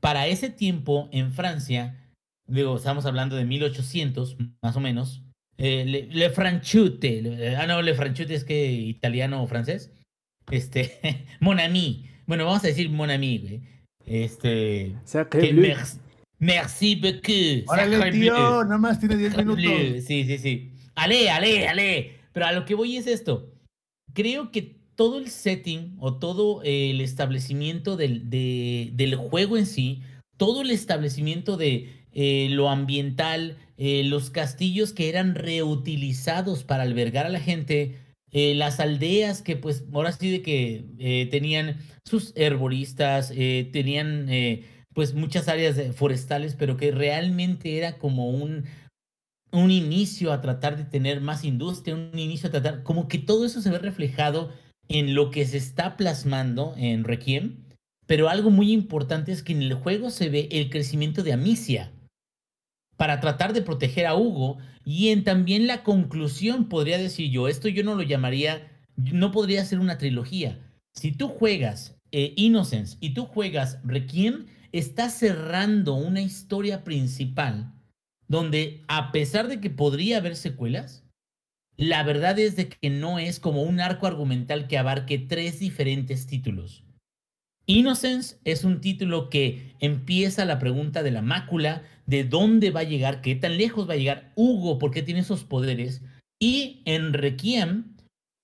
Para 0.00 0.26
ese 0.26 0.50
tiempo 0.50 1.08
en 1.12 1.32
Francia, 1.32 2.14
digo, 2.46 2.76
estamos 2.76 3.06
hablando 3.06 3.36
de 3.36 3.44
1800 3.44 4.36
más 4.62 4.76
o 4.76 4.80
menos, 4.80 5.22
eh, 5.62 6.08
le, 6.10 6.30
Franchute, 6.30 7.54
ah 7.56 7.66
no, 7.66 7.82
Le 7.82 7.94
Franchute 7.94 8.34
es 8.34 8.44
que 8.44 8.72
italiano 8.72 9.42
o 9.42 9.46
francés, 9.46 9.92
este, 10.50 11.24
Mon 11.40 11.58
ami, 11.60 12.04
bueno, 12.26 12.44
vamos 12.46 12.64
a 12.64 12.68
decir 12.68 12.88
Mon 12.90 13.10
ami, 13.10 13.38
güey, 13.38 13.60
este, 14.06 14.94
O 15.04 15.06
sea, 15.06 15.24
que 15.28 15.38
que 15.38 15.52
bleu. 15.52 15.76
merci, 15.76 15.98
merci 16.38 16.94
beaucoup, 16.96 17.68
Órale, 17.70 18.10
tío, 18.12 18.34
bleu. 18.34 18.64
nada 18.64 18.78
más 18.78 18.98
tiene 19.00 19.16
10 19.16 19.36
minutos. 19.36 19.56
Bleu, 19.62 20.00
Sí, 20.02 20.24
sí, 20.24 20.38
sí. 20.38 20.70
Ale, 20.94 21.30
ale, 21.30 21.68
ale. 21.68 22.12
Pero 22.32 22.46
a 22.46 22.52
lo 22.52 22.64
que 22.64 22.74
voy 22.74 22.96
es 22.96 23.06
esto. 23.06 23.52
Creo 24.14 24.50
que 24.50 24.76
todo 24.96 25.18
el 25.18 25.28
setting 25.30 25.96
o 25.98 26.16
todo 26.18 26.62
el 26.62 27.00
establecimiento 27.00 27.96
del, 27.96 28.28
de- 28.28 28.90
del 28.94 29.14
juego 29.16 29.56
en 29.56 29.66
sí, 29.66 30.02
todo 30.36 30.62
el 30.62 30.70
establecimiento 30.70 31.56
de 31.56 31.88
eh, 32.12 32.48
lo 32.50 32.68
ambiental, 32.68 33.56
eh, 33.78 34.02
los 34.04 34.30
castillos 34.30 34.92
que 34.92 35.08
eran 35.08 35.34
reutilizados 35.36 36.64
para 36.64 36.82
albergar 36.82 37.26
a 37.26 37.30
la 37.30 37.40
gente, 37.40 37.96
eh, 38.32 38.54
las 38.54 38.78
aldeas 38.78 39.42
que 39.42 39.56
pues 39.56 39.84
ahora 39.92 40.12
sí 40.12 40.30
de 40.30 40.42
que 40.42 40.84
eh, 40.98 41.26
tenían 41.30 41.78
sus 42.04 42.32
herboristas, 42.36 43.32
eh, 43.34 43.68
tenían 43.72 44.28
pues 44.94 45.14
muchas 45.14 45.48
áreas 45.48 45.78
forestales, 45.96 46.56
pero 46.56 46.76
que 46.76 46.90
realmente 46.90 47.76
era 47.76 47.98
como 47.98 48.30
un, 48.30 48.64
un 49.52 49.70
inicio 49.70 50.32
a 50.32 50.40
tratar 50.40 50.76
de 50.76 50.84
tener 50.84 51.20
más 51.20 51.44
industria, 51.44 51.94
un 51.94 52.18
inicio 52.18 52.48
a 52.48 52.52
tratar, 52.52 52.82
como 52.82 53.08
que 53.08 53.18
todo 53.18 53.46
eso 53.46 53.60
se 53.62 53.70
ve 53.70 53.78
reflejado 53.78 54.52
en 54.88 55.14
lo 55.14 55.30
que 55.30 55.44
se 55.46 55.56
está 55.56 55.96
plasmando 55.96 56.74
en 56.76 57.04
Requiem, 57.04 57.64
pero 58.06 58.28
algo 58.28 58.50
muy 58.50 58.72
importante 58.72 59.30
es 59.30 59.42
que 59.42 59.52
en 59.52 59.62
el 59.62 59.74
juego 59.74 60.10
se 60.10 60.28
ve 60.28 60.48
el 60.50 60.70
crecimiento 60.70 61.22
de 61.22 61.32
Amicia 61.32 61.92
para 63.00 63.18
tratar 63.18 63.54
de 63.54 63.62
proteger 63.62 64.04
a 64.04 64.14
Hugo 64.14 64.58
y 64.84 65.08
en 65.08 65.24
también 65.24 65.66
la 65.66 65.82
conclusión, 65.84 66.68
podría 66.68 66.98
decir 66.98 67.30
yo, 67.30 67.48
esto 67.48 67.66
yo 67.68 67.82
no 67.82 67.94
lo 67.94 68.02
llamaría, 68.02 68.70
no 68.94 69.32
podría 69.32 69.64
ser 69.64 69.78
una 69.78 69.96
trilogía. 69.96 70.58
Si 70.92 71.10
tú 71.10 71.28
juegas 71.28 71.96
eh, 72.12 72.34
Innocence 72.36 72.98
y 73.00 73.14
tú 73.14 73.24
juegas 73.24 73.78
Requiem, 73.84 74.48
estás 74.72 75.14
cerrando 75.14 75.94
una 75.94 76.20
historia 76.20 76.84
principal 76.84 77.72
donde 78.28 78.82
a 78.86 79.12
pesar 79.12 79.48
de 79.48 79.62
que 79.62 79.70
podría 79.70 80.18
haber 80.18 80.36
secuelas, 80.36 81.02
la 81.78 82.02
verdad 82.02 82.38
es 82.38 82.54
de 82.54 82.68
que 82.68 82.90
no 82.90 83.18
es 83.18 83.40
como 83.40 83.62
un 83.62 83.80
arco 83.80 84.08
argumental 84.08 84.68
que 84.68 84.76
abarque 84.76 85.16
tres 85.16 85.58
diferentes 85.58 86.26
títulos. 86.26 86.84
Innocence 87.70 88.36
es 88.44 88.64
un 88.64 88.80
título 88.80 89.30
que 89.30 89.76
empieza 89.78 90.44
la 90.44 90.58
pregunta 90.58 91.02
de 91.04 91.12
la 91.12 91.22
mácula, 91.22 91.82
de 92.10 92.24
dónde 92.24 92.72
va 92.72 92.80
a 92.80 92.84
llegar, 92.84 93.20
qué 93.20 93.36
tan 93.36 93.56
lejos 93.56 93.88
va 93.88 93.94
a 93.94 93.96
llegar 93.96 94.32
Hugo, 94.34 94.80
por 94.80 94.90
qué 94.90 95.02
tiene 95.02 95.20
esos 95.20 95.44
poderes. 95.44 96.02
Y 96.40 96.82
en 96.84 97.12
Requiem 97.12 97.94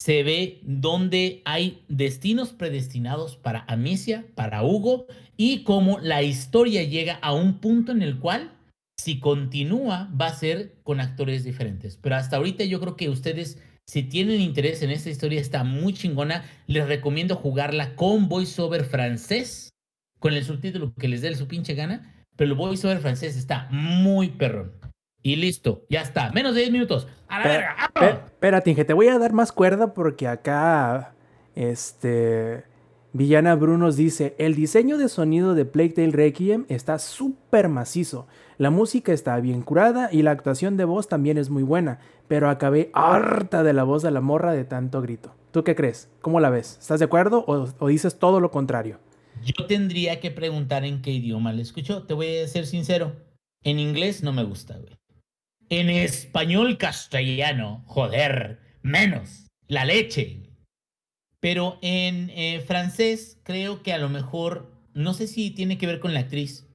se 0.00 0.22
ve 0.22 0.61
dónde 0.62 1.42
hay 1.44 1.83
destinos 1.88 2.50
predestinados 2.50 3.37
para 3.37 3.64
Amicia, 3.66 4.24
para 4.37 4.62
Hugo, 4.62 5.07
y 5.37 5.64
cómo 5.64 5.98
la 5.98 6.22
historia 6.22 6.85
llega 6.85 7.14
a 7.14 7.33
un 7.33 7.59
punto 7.59 7.90
en 7.90 8.02
el 8.02 8.20
cual, 8.20 8.52
si 8.96 9.18
continúa, 9.18 10.09
va 10.18 10.29
a 10.29 10.35
ser 10.35 10.76
con 10.85 11.00
actores 11.00 11.42
diferentes. 11.42 11.98
Pero 12.00 12.14
hasta 12.14 12.37
ahorita 12.37 12.62
yo 12.64 12.79
creo 12.79 12.94
que 12.96 13.09
ustedes, 13.09 13.61
si 13.85 14.05
tienen 14.05 14.40
interés 14.40 14.81
en 14.83 14.90
esta 14.90 15.11
historia, 15.11 15.40
está 15.40 15.64
muy 15.64 15.92
chingona. 15.92 16.44
Les 16.68 16.87
recomiendo 16.87 17.35
jugarla 17.35 17.96
con 17.96 18.29
voiceover 18.29 18.85
francés, 18.85 19.70
con 20.20 20.35
el 20.35 20.44
subtítulo 20.44 20.94
que 20.94 21.09
les 21.09 21.20
dé 21.20 21.35
su 21.35 21.48
pinche 21.48 21.74
gana. 21.74 22.12
Pero 22.37 22.51
el 22.51 22.57
voiceover 22.57 22.99
francés 22.99 23.37
está 23.37 23.68
muy 23.70 24.29
perrón. 24.29 24.72
Y 25.22 25.37
listo, 25.37 25.85
ya 25.88 26.03
está. 26.03 26.31
Menos 26.31 26.55
de 26.55 26.61
10 26.61 26.72
minutos. 26.72 27.09
A 27.27 27.40
la 27.40 27.46
verga. 27.49 27.77
Espérate, 28.27 28.70
Inge, 28.70 28.85
te 28.85 28.92
voy 28.92 29.09
a 29.09 29.18
dar 29.18 29.33
más 29.33 29.51
cuerda 29.51 29.92
porque 29.92 30.29
acá, 30.29 31.14
este, 31.57 32.62
Villana 33.12 33.57
Brunos 33.57 33.96
dice, 33.96 34.37
el 34.38 34.55
diseño 34.55 34.99
de 34.99 35.09
sonido 35.09 35.55
de 35.55 35.64
Plague 35.64 35.94
Tale 35.94 36.12
Requiem 36.12 36.64
está 36.68 37.01
súper 37.01 37.68
macizo. 37.68 38.29
La 38.57 38.70
música 38.70 39.12
está 39.12 39.40
bien 39.40 39.62
curada 39.62 40.11
y 40.12 40.22
la 40.22 40.31
actuación 40.31 40.77
de 40.77 40.85
voz 40.85 41.09
también 41.09 41.38
es 41.38 41.51
muy 41.51 41.62
buena, 41.62 41.99
pero 42.29 42.49
acabé 42.49 42.90
harta 42.92 43.64
de 43.64 43.72
la 43.72 43.83
voz 43.83 44.03
de 44.03 44.12
la 44.12 44.20
morra 44.20 44.53
de 44.53 44.64
tanto 44.64 45.03
grito. 45.03 45.35
¿Tú 45.51 45.64
qué 45.64 45.75
crees? 45.75 46.09
¿Cómo 46.20 46.38
la 46.38 46.51
ves? 46.51 46.77
¿Estás 46.79 47.01
de 47.01 47.07
acuerdo 47.07 47.44
o, 47.49 47.66
o 47.79 47.88
dices 47.88 48.18
todo 48.18 48.38
lo 48.38 48.51
contrario? 48.51 49.01
Yo 49.46 49.66
tendría 49.66 50.18
que 50.18 50.32
preguntar 50.32 50.85
en 50.85 51.02
qué 51.02 51.12
idioma 51.12 51.52
la 51.52 51.62
escuchó. 51.62 52.02
Te 52.02 52.14
voy 52.14 52.38
a 52.38 52.48
ser 52.48 52.66
sincero. 52.66 53.16
En 53.62 53.78
inglés 53.78 54.22
no 54.22 54.32
me 54.32 54.42
gusta, 54.42 54.76
güey. 54.76 54.94
En 55.68 55.88
español 55.88 56.78
castellano, 56.78 57.85
joder, 57.87 58.61
menos. 58.82 59.46
La 59.68 59.85
leche. 59.85 60.42
Pero 61.40 61.78
en 61.80 62.30
eh, 62.30 62.61
francés 62.66 63.40
creo 63.44 63.82
que 63.82 63.92
a 63.92 63.98
lo 63.98 64.09
mejor, 64.09 64.72
no 64.94 65.14
sé 65.14 65.26
si 65.26 65.50
tiene 65.50 65.78
que 65.78 65.87
ver 65.87 66.00
con 66.00 66.12
la 66.12 66.20
actriz. 66.20 66.66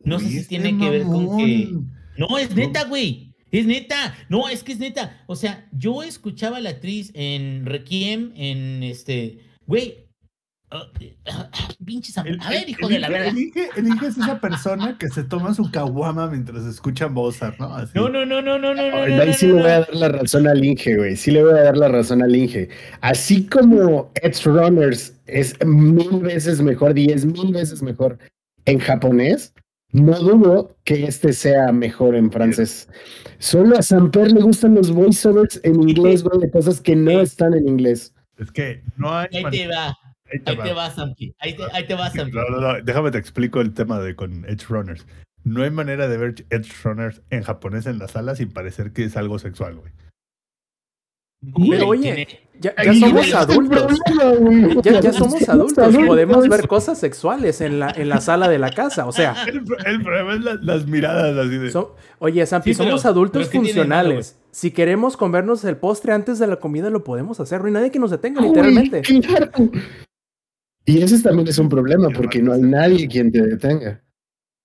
No 0.00 0.18
sé 0.18 0.28
si 0.28 0.38
este 0.38 0.48
tiene 0.48 0.78
que 0.78 0.90
ver 0.90 1.02
con 1.02 1.36
que... 1.36 1.70
No, 2.18 2.38
es 2.38 2.54
neta, 2.54 2.84
güey. 2.84 3.34
Es 3.50 3.66
neta, 3.66 4.16
no, 4.28 4.48
es 4.48 4.62
que 4.64 4.72
es 4.72 4.78
neta. 4.78 5.22
O 5.26 5.36
sea, 5.36 5.68
yo 5.72 6.02
escuchaba 6.02 6.56
a 6.56 6.60
la 6.60 6.70
actriz 6.70 7.12
en 7.14 7.64
Requiem, 7.66 8.32
en 8.34 8.82
este, 8.82 9.38
güey. 9.66 10.05
pinche 11.84 12.12
Sam- 12.12 12.26
El- 12.26 12.40
A 12.40 12.50
ver, 12.50 12.64
el- 12.64 12.70
hijo 12.70 12.88
de 12.88 12.98
la 12.98 13.06
el 13.06 13.12
verdad. 13.12 13.32
Inge, 13.36 13.68
el 13.76 13.86
Inge 13.86 14.06
es 14.06 14.18
esa 14.18 14.40
persona 14.40 14.96
que 14.98 15.08
se 15.08 15.22
toma 15.24 15.54
su 15.54 15.70
caguama 15.70 16.28
mientras 16.28 16.64
escucha 16.64 17.08
Mozart, 17.08 17.58
¿no? 17.58 17.74
Así. 17.74 17.92
No, 17.94 18.08
no, 18.08 18.26
no, 18.26 18.42
no, 18.42 18.58
no, 18.58 18.74
no, 18.74 18.90
no. 18.90 18.96
Ahí 18.96 19.14
no, 19.14 19.24
no, 19.26 19.32
sí 19.32 19.46
no, 19.46 19.54
le 19.56 19.62
voy 19.62 19.70
a 19.70 19.78
dar 19.80 19.94
la 19.94 20.08
razón 20.08 20.48
al 20.48 20.64
Inge, 20.64 20.96
güey. 20.96 21.16
Sí 21.16 21.30
le 21.30 21.42
voy 21.44 21.52
a 21.52 21.62
dar 21.62 21.76
la 21.76 21.88
razón 21.88 22.22
al 22.22 22.34
Inge. 22.34 22.68
Así 23.00 23.46
como 23.46 24.10
Edge 24.22 24.44
Runners 24.44 25.14
es 25.26 25.56
mil 25.64 26.20
veces 26.20 26.60
mejor, 26.60 26.94
diez 26.94 27.24
mil 27.24 27.52
veces 27.52 27.82
mejor 27.82 28.18
en 28.64 28.78
japonés, 28.80 29.54
no 29.92 30.18
dudo 30.18 30.76
que 30.84 31.04
este 31.04 31.32
sea 31.32 31.70
mejor 31.72 32.16
en 32.16 32.30
francés. 32.32 32.88
Solo 33.38 33.78
a 33.78 33.82
Samper 33.82 34.32
le 34.32 34.40
gustan 34.42 34.74
los 34.74 34.90
voiceovers 34.90 35.60
en 35.62 35.80
inglés, 35.88 36.22
güey, 36.24 36.40
de 36.40 36.50
cosas 36.50 36.80
que 36.80 36.96
no 36.96 37.20
están 37.20 37.54
en 37.54 37.68
inglés. 37.68 38.12
Es 38.38 38.50
que 38.50 38.82
no 38.96 39.16
hay. 39.16 39.28
Ahí 39.32 39.44
te 39.50 39.68
va, 39.68 39.96
ahí 40.32 40.38
te 40.40 40.50
ahí 40.50 40.56
va. 40.56 40.64
te 40.64 40.72
va, 40.72 40.90
Sampi. 40.90 41.34
Ahí 41.38 41.54
te, 41.56 41.62
ahí 41.72 41.86
te 41.86 41.94
va, 41.94 42.10
Sampi. 42.10 42.32
No, 42.36 42.42
no, 42.50 42.60
no, 42.60 42.82
déjame 42.82 43.10
te 43.10 43.18
explico 43.18 43.60
el 43.60 43.72
tema 43.74 44.00
de 44.00 44.14
con 44.16 44.44
Edge 44.46 44.66
Runners. 44.68 45.06
No 45.44 45.62
hay 45.62 45.70
manera 45.70 46.08
de 46.08 46.16
ver 46.16 46.34
Edge 46.50 46.72
Runners 46.82 47.22
en 47.30 47.42
japonés 47.42 47.86
en 47.86 47.98
la 47.98 48.08
sala 48.08 48.34
sin 48.34 48.50
parecer 48.52 48.92
que 48.92 49.04
es 49.04 49.16
algo 49.16 49.38
sexual, 49.38 49.76
güey. 49.76 49.92
Pero 51.70 51.88
oye, 51.88 52.26
ya, 52.58 52.74
somos 52.98 53.32
adultos. 53.34 54.00
Ya, 54.82 55.00
ya 55.00 55.12
somos 55.12 55.46
adultos, 55.48 55.94
podemos 55.94 56.48
ver 56.48 56.66
cosas 56.66 56.98
sexuales 56.98 57.60
en 57.60 57.78
la, 57.78 57.90
en 57.90 58.08
la 58.08 58.20
sala 58.20 58.48
de 58.48 58.58
la 58.58 58.70
casa. 58.70 59.06
O 59.06 59.12
sea, 59.12 59.44
El, 59.46 59.62
pro- 59.62 59.76
el 59.84 60.02
problema 60.02 60.34
es 60.34 60.40
la- 60.40 60.54
las 60.60 60.86
miradas 60.86 61.36
así 61.36 61.58
de. 61.58 61.70
so- 61.70 61.94
oye, 62.18 62.44
Sampi, 62.46 62.72
Sí, 62.72 62.78
pero- 62.78 62.90
somos 62.90 63.06
adultos 63.06 63.48
pero 63.48 63.52
¿qué 63.52 63.58
tiene 63.72 63.80
de 63.82 63.86
malo, 63.86 64.08
funcionales. 64.08 64.38
Si 64.50 64.70
queremos 64.72 65.16
comernos 65.18 65.62
el 65.64 65.76
postre 65.76 66.14
antes 66.14 66.38
de 66.38 66.46
la 66.46 66.56
comida, 66.56 66.88
lo 66.90 67.04
podemos 67.04 67.38
hacer. 67.38 67.60
No 67.60 67.66
hay 67.66 67.72
nadie 67.74 67.90
que 67.90 67.98
nos 67.98 68.10
detenga, 68.10 68.40
literalmente. 68.40 69.02
claro. 69.02 69.50
Y 70.86 71.02
ese 71.02 71.20
también 71.20 71.48
es 71.48 71.58
un 71.58 71.68
problema 71.68 72.08
porque 72.10 72.40
no 72.40 72.52
hay 72.52 72.62
nadie 72.62 73.08
quien 73.08 73.32
te 73.32 73.42
detenga. 73.42 74.02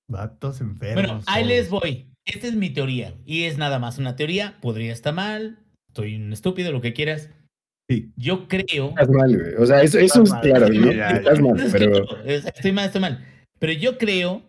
Vatos 0.10 0.62
enfermos. 0.62 0.96
Bueno, 1.04 1.22
ahí 1.28 1.46
les 1.46 1.70
voy. 1.70 2.08
Esta 2.26 2.48
es 2.48 2.56
mi 2.56 2.70
teoría. 2.70 3.16
Y 3.26 3.44
es 3.44 3.58
nada 3.58 3.80
más 3.80 3.98
una 3.98 4.16
teoría. 4.16 4.58
Podría 4.62 4.94
estar 4.94 5.14
mal. 5.14 5.58
Estoy 5.90 6.16
un 6.16 6.32
estúpido, 6.32 6.72
lo 6.72 6.82
que 6.82 6.94
quieras. 6.94 7.30
Sí. 7.90 8.12
Yo 8.16 8.48
creo. 8.48 8.90
Estás 8.90 9.10
mal, 9.10 9.36
güey. 9.38 9.56
O 9.56 9.66
sea, 9.66 9.82
eso, 9.82 9.98
eso 10.00 10.24
es 10.24 10.30
mal. 10.30 10.42
claro, 10.42 10.68
Sí, 10.68 10.78
¿no? 10.78 10.92
ya, 10.92 11.10
Estás 11.10 11.38
ya. 11.38 11.44
mal, 11.44 11.70
pero 11.72 12.24
Estoy 12.26 12.72
mal, 12.72 12.86
estoy 12.86 13.02
mal. 13.02 13.26
Pero 13.60 13.74
yo 13.74 13.98
creo 13.98 14.44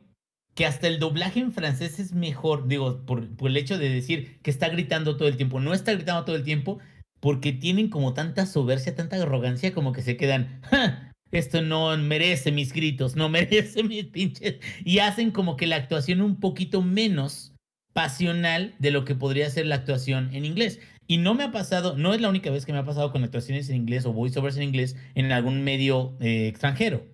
que 0.55 0.67
hasta 0.67 0.87
el 0.89 0.99
doblaje 0.99 1.41
en 1.41 1.53
francés 1.53 1.99
es 1.99 2.13
mejor, 2.13 2.69
digo, 2.69 3.07
por, 3.07 3.27
por 3.37 3.51
el 3.51 3.57
hecho 3.57 3.79
de 3.79 3.89
decir 3.89 4.39
que 4.43 4.51
está 4.51 4.69
gritando 4.69 5.17
todo 5.17 5.29
el 5.29 5.37
tiempo. 5.39 5.59
No 5.61 5.73
está 5.73 5.95
gritando 5.95 6.25
todo 6.25 6.37
el 6.37 6.45
tiempo 6.45 6.79
porque 7.21 7.53
tienen 7.53 7.89
como 7.89 8.13
tanta 8.15 8.45
soberbia, 8.47 8.95
tanta 8.95 9.17
arrogancia, 9.17 9.73
como 9.73 9.93
que 9.93 10.03
se 10.03 10.17
quedan, 10.19 10.61
"Ja, 10.65 11.12
esto 11.33 11.63
no 11.63 11.97
merece 11.97 12.53
mis 12.53 12.73
gritos, 12.73 13.17
no 13.17 13.29
merece 13.31 13.83
mis 13.83 14.05
pinches. 14.07 14.57
Y 14.85 14.99
hacen 14.99 15.31
como 15.31 15.57
que 15.57 15.67
la 15.67 15.77
actuación 15.77 16.21
un 16.21 16.39
poquito 16.39 16.83
menos 16.83 17.53
pasional 17.93 18.75
de 18.79 18.91
lo 18.91 19.05
que 19.05 19.15
podría 19.15 19.51
ser 19.51 19.67
la 19.67 19.77
actuación 19.77 20.31
en 20.35 20.45
inglés. 20.45 20.81
Y 21.07 21.19
no 21.19 21.35
me 21.35 21.45
ha 21.45 21.51
pasado, 21.51 21.97
no 21.97 22.15
es 22.15 22.21
la 22.21 22.29
única 22.29 22.51
vez 22.51 22.65
que 22.65 22.73
me 22.73 22.79
ha 22.79 22.85
pasado 22.85 23.13
con 23.13 23.25
actuaciones 23.25 23.69
en 23.69 23.77
inglés 23.77 24.07
o 24.07 24.13
voiceovers 24.13 24.57
en 24.57 24.63
inglés 24.63 24.97
en 25.15 25.33
algún 25.33 25.63
medio 25.65 26.17
eh, 26.21 26.47
extranjero. 26.47 27.07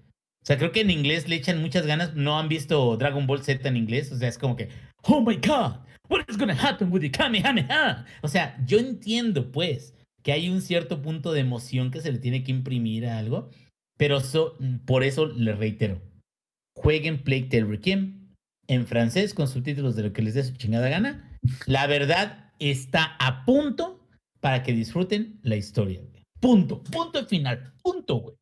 O 0.43 0.47
sea, 0.47 0.57
creo 0.57 0.73
que 0.73 0.81
en 0.81 0.91
inglés 0.91 1.29
le 1.29 1.37
echan 1.37 1.61
muchas 1.61 1.87
ganas. 1.87 2.15
No 2.15 2.39
han 2.39 2.49
visto 2.49 2.97
Dragon 2.97 3.27
Ball 3.27 3.43
Z 3.43 3.69
en 3.69 3.77
inglés. 3.77 4.13
O 4.13 4.17
sea, 4.17 4.29
es 4.29 4.39
como 4.39 4.57
que, 4.57 4.69
oh 5.03 5.21
my 5.21 5.37
god, 5.37 5.81
what 6.09 6.21
is 6.29 6.39
gonna 6.39 6.55
happen 6.55 6.93
with 6.93 7.01
the 7.01 7.11
Kamehameha? 7.11 8.05
O 8.23 8.29
sea, 8.29 8.57
yo 8.67 8.79
entiendo, 8.79 9.51
pues, 9.51 9.95
que 10.23 10.33
hay 10.33 10.49
un 10.49 10.61
cierto 10.61 11.03
punto 11.03 11.33
de 11.33 11.41
emoción 11.41 11.91
que 11.91 12.01
se 12.01 12.13
le 12.13 12.19
tiene 12.19 12.45
que 12.45 12.53
imprimir 12.53 13.07
a 13.07 13.19
algo. 13.19 13.51
Pero 13.99 14.21
por 14.87 15.05
eso 15.05 15.27
le 15.27 15.55
reitero: 15.55 16.01
jueguen 16.75 17.23
Plague 17.23 17.49
Tale 17.51 17.65
Requiem 17.65 18.33
en 18.67 18.87
francés 18.87 19.35
con 19.35 19.49
subtítulos 19.49 19.97
de 19.97 20.05
lo 20.05 20.13
que 20.15 20.23
les 20.23 20.35
dé 20.35 20.45
su 20.45 20.57
chingada 20.57 20.89
gana. 20.89 21.39
La 21.67 21.87
verdad 21.87 22.53
está 22.59 23.17
a 23.19 23.45
punto 23.45 24.01
para 24.41 24.63
que 24.63 24.73
disfruten 24.73 25.39
la 25.43 25.57
historia. 25.57 26.01
Punto, 26.41 26.83
punto 26.85 27.27
final, 27.27 27.73
punto, 27.83 28.17
güey. 28.17 28.37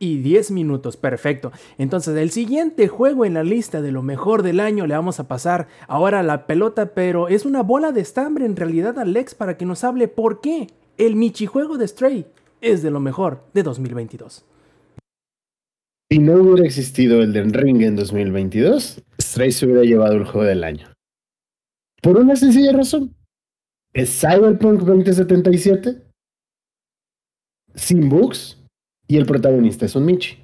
Y 0.00 0.18
10 0.18 0.52
minutos, 0.52 0.96
perfecto. 0.96 1.50
Entonces, 1.76 2.16
el 2.16 2.30
siguiente 2.30 2.86
juego 2.86 3.24
en 3.24 3.34
la 3.34 3.42
lista 3.42 3.82
de 3.82 3.90
lo 3.90 4.02
mejor 4.02 4.44
del 4.44 4.60
año 4.60 4.86
le 4.86 4.94
vamos 4.94 5.18
a 5.18 5.26
pasar 5.26 5.66
ahora 5.88 6.22
la 6.22 6.46
pelota, 6.46 6.94
pero 6.94 7.26
es 7.26 7.44
una 7.44 7.62
bola 7.64 7.90
de 7.90 8.00
estambre 8.00 8.46
en 8.46 8.54
realidad 8.54 8.98
Alex 8.98 9.34
para 9.34 9.56
que 9.56 9.66
nos 9.66 9.82
hable 9.82 10.06
por 10.06 10.40
qué 10.40 10.68
el 10.98 11.16
Michijuego 11.16 11.78
de 11.78 11.88
Stray 11.88 12.26
es 12.60 12.82
de 12.82 12.90
lo 12.90 13.00
mejor 13.00 13.44
de 13.54 13.62
2022. 13.62 14.44
si 16.10 16.18
no 16.18 16.34
hubiera 16.34 16.64
existido 16.64 17.22
el 17.22 17.32
de 17.32 17.42
Ring 17.44 17.82
en 17.82 17.96
2022, 17.96 19.02
Stray 19.20 19.52
se 19.52 19.66
hubiera 19.66 19.82
llevado 19.82 20.14
el 20.14 20.24
juego 20.24 20.46
del 20.46 20.64
año. 20.64 20.88
Por 22.02 22.16
una 22.16 22.36
sencilla 22.36 22.72
razón. 22.72 23.14
Es 23.92 24.20
Cyberpunk 24.20 24.80
2077 24.82 26.02
sin 27.74 28.08
bugs 28.08 28.58
y 29.06 29.16
el 29.16 29.26
protagonista 29.26 29.86
es 29.86 29.96
un 29.96 30.06
Michi. 30.06 30.38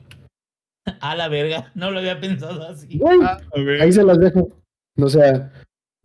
A 1.00 1.14
la 1.14 1.28
verga, 1.28 1.72
no 1.74 1.90
lo 1.90 1.98
había 1.98 2.20
pensado 2.20 2.62
así. 2.68 3.00
Ah, 3.22 3.40
ahí 3.80 3.92
se 3.92 4.02
las 4.02 4.18
dejo. 4.18 4.48
O 4.96 5.08
sea, 5.08 5.52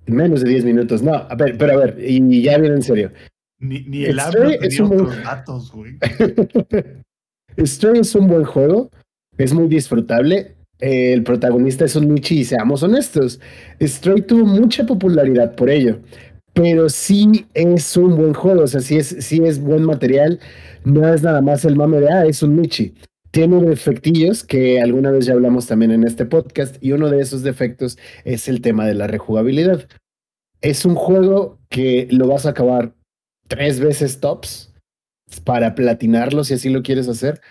en 0.06 0.16
menos 0.16 0.42
de 0.42 0.50
10 0.50 0.66
minutos. 0.66 1.02
No, 1.02 1.14
a 1.14 1.36
ver, 1.36 1.58
pero 1.58 1.74
a 1.74 1.86
ver, 1.86 1.98
y 2.00 2.42
ya 2.42 2.58
viene 2.58 2.76
en 2.76 2.82
serio. 2.82 3.12
Ni, 3.60 3.82
ni 3.82 4.06
el 4.06 4.18
es 4.20 4.30
tenía 4.60 4.84
un- 4.86 5.02
otros 5.02 5.24
datos, 5.24 5.72
güey. 5.72 5.98
Stray 7.66 8.00
es 8.00 8.16
un 8.16 8.28
buen 8.28 8.44
juego, 8.46 8.90
es 9.38 9.54
muy 9.54 9.68
disfrutable. 9.68 10.56
el 10.80 11.24
protagonista 11.24 11.84
es 11.86 11.96
un 11.98 12.14
Michi 12.14 12.40
y 12.40 12.46
seamos 12.46 12.84
honestos, 12.84 13.40
Stray 13.82 14.22
tuvo 14.22 14.46
mucha 14.46 14.86
popularidad 14.86 15.54
por 15.56 15.70
ello, 15.70 16.00
pero 16.54 16.88
sí 16.88 17.46
es 17.54 17.98
un 17.98 18.16
buen 18.16 18.34
juego, 18.34 18.64
o 18.64 18.68
sea, 18.68 18.80
sí 18.80 18.96
es, 18.98 19.08
sí 19.20 19.44
es 19.44 19.60
buen 19.60 19.84
material, 19.84 20.40
no 20.86 21.14
es 21.14 21.22
nada 21.22 21.42
más 21.42 21.66
el 21.66 21.76
mame 21.76 22.00
de, 22.00 22.10
ah, 22.10 22.26
es 22.26 22.42
un 22.44 22.56
Michi. 22.56 22.94
Tiene 23.32 23.62
defectillos 23.62 24.44
que 24.44 24.82
alguna 24.82 25.12
vez 25.12 25.26
ya 25.26 25.34
hablamos 25.34 25.68
también 25.68 25.92
en 25.92 26.04
este 26.04 26.26
podcast 26.26 26.78
y 26.82 26.94
uno 26.94 27.10
de 27.10 27.20
esos 27.22 27.44
defectos 27.44 27.98
es 28.24 28.48
el 28.48 28.62
tema 28.62 28.88
de 28.88 28.96
la 28.96 29.06
rejugabilidad. 29.06 29.88
Es 30.62 30.84
un 30.86 30.96
juego 30.96 31.60
que 31.70 32.08
lo 32.10 32.28
vas 32.28 32.46
a 32.48 32.50
acabar 32.52 32.96
tres 33.50 33.82
veces 33.82 34.22
tops 34.22 34.72
para 35.44 35.76
platinarlo 35.76 36.46
si 36.46 36.54
así 36.54 36.70
lo 36.70 36.82
quieres 36.82 37.10
hacer. 37.10 37.42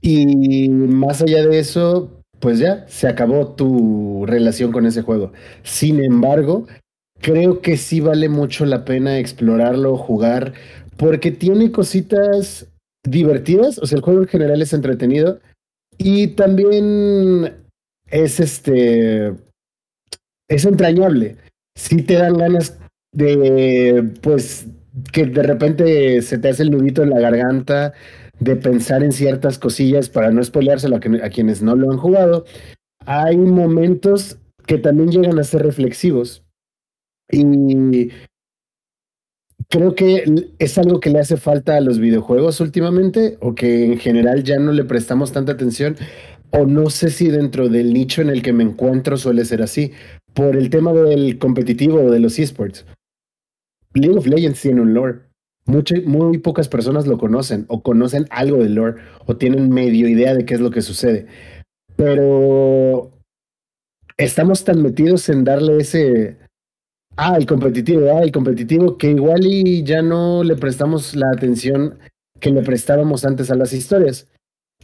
Y 0.00 0.68
más 0.68 1.22
allá 1.22 1.44
de 1.46 1.58
eso, 1.58 2.22
pues 2.38 2.58
ya 2.58 2.86
se 2.88 3.08
acabó 3.08 3.54
tu 3.54 4.24
relación 4.26 4.70
con 4.70 4.86
ese 4.86 5.02
juego. 5.02 5.32
Sin 5.62 6.04
embargo, 6.04 6.66
creo 7.20 7.60
que 7.60 7.76
sí 7.76 8.00
vale 8.00 8.28
mucho 8.28 8.66
la 8.66 8.84
pena 8.84 9.18
explorarlo, 9.18 9.96
jugar, 9.96 10.52
porque 10.96 11.30
tiene 11.30 11.72
cositas 11.72 12.66
divertidas. 13.02 13.78
O 13.78 13.86
sea, 13.86 13.96
el 13.96 14.04
juego 14.04 14.22
en 14.22 14.28
general 14.28 14.62
es 14.62 14.72
entretenido 14.72 15.40
y 15.96 16.28
también 16.28 17.54
es 18.10 18.40
este. 18.40 19.34
Es 20.48 20.64
entrañable. 20.66 21.36
Sí 21.76 22.02
te 22.02 22.14
dan 22.14 22.36
ganas 22.36 22.78
de, 23.12 24.12
pues, 24.20 24.66
que 25.12 25.26
de 25.26 25.42
repente 25.42 26.22
se 26.22 26.38
te 26.38 26.48
hace 26.48 26.62
el 26.62 26.70
nudito 26.70 27.02
en 27.02 27.10
la 27.10 27.20
garganta 27.20 27.92
de 28.40 28.56
pensar 28.56 29.02
en 29.02 29.12
ciertas 29.12 29.58
cosillas 29.58 30.08
para 30.08 30.30
no 30.30 30.42
spoileárselo 30.42 30.96
a, 30.96 31.26
a 31.26 31.30
quienes 31.30 31.62
no 31.62 31.76
lo 31.76 31.90
han 31.90 31.98
jugado. 31.98 32.44
Hay 33.06 33.36
momentos 33.36 34.38
que 34.66 34.78
también 34.78 35.10
llegan 35.10 35.38
a 35.38 35.44
ser 35.44 35.62
reflexivos. 35.62 36.44
Y 37.30 38.10
creo 39.68 39.94
que 39.94 40.24
es 40.58 40.78
algo 40.78 41.00
que 41.00 41.10
le 41.10 41.20
hace 41.20 41.36
falta 41.36 41.76
a 41.76 41.80
los 41.80 41.98
videojuegos 41.98 42.60
últimamente, 42.60 43.38
o 43.40 43.54
que 43.54 43.84
en 43.84 43.98
general 43.98 44.44
ya 44.44 44.58
no 44.58 44.72
le 44.72 44.84
prestamos 44.84 45.32
tanta 45.32 45.52
atención, 45.52 45.96
o 46.50 46.66
no 46.66 46.90
sé 46.90 47.10
si 47.10 47.28
dentro 47.28 47.68
del 47.68 47.92
nicho 47.92 48.22
en 48.22 48.30
el 48.30 48.42
que 48.42 48.52
me 48.52 48.64
encuentro 48.64 49.16
suele 49.16 49.44
ser 49.44 49.62
así, 49.62 49.92
por 50.34 50.56
el 50.56 50.70
tema 50.70 50.92
del 50.92 51.38
competitivo 51.38 52.02
o 52.02 52.10
de 52.10 52.20
los 52.20 52.38
esports. 52.38 52.84
League 53.94 54.16
of 54.16 54.26
Legends 54.26 54.60
tiene 54.60 54.80
un 54.80 54.94
lore. 54.94 55.20
Mucho- 55.66 55.94
muy 56.04 56.38
pocas 56.38 56.68
personas 56.68 57.06
lo 57.06 57.16
conocen 57.16 57.64
o 57.68 57.82
conocen 57.82 58.26
algo 58.30 58.58
del 58.58 58.74
lore 58.74 59.00
o 59.26 59.36
tienen 59.36 59.70
medio 59.70 60.08
idea 60.08 60.34
de 60.34 60.44
qué 60.44 60.54
es 60.54 60.60
lo 60.60 60.70
que 60.70 60.82
sucede. 60.82 61.26
Pero 61.96 63.10
estamos 64.16 64.64
tan 64.64 64.82
metidos 64.82 65.28
en 65.28 65.44
darle 65.44 65.78
ese, 65.78 66.36
ah, 67.16 67.36
el 67.36 67.46
competitivo, 67.46 68.02
ah, 68.12 68.22
el 68.22 68.32
competitivo, 68.32 68.98
que 68.98 69.10
igual 69.10 69.46
y 69.46 69.82
ya 69.84 70.02
no 70.02 70.44
le 70.44 70.56
prestamos 70.56 71.14
la 71.16 71.30
atención 71.30 71.98
que 72.40 72.50
le 72.50 72.62
prestábamos 72.62 73.24
antes 73.24 73.50
a 73.50 73.54
las 73.54 73.72
historias. 73.72 74.28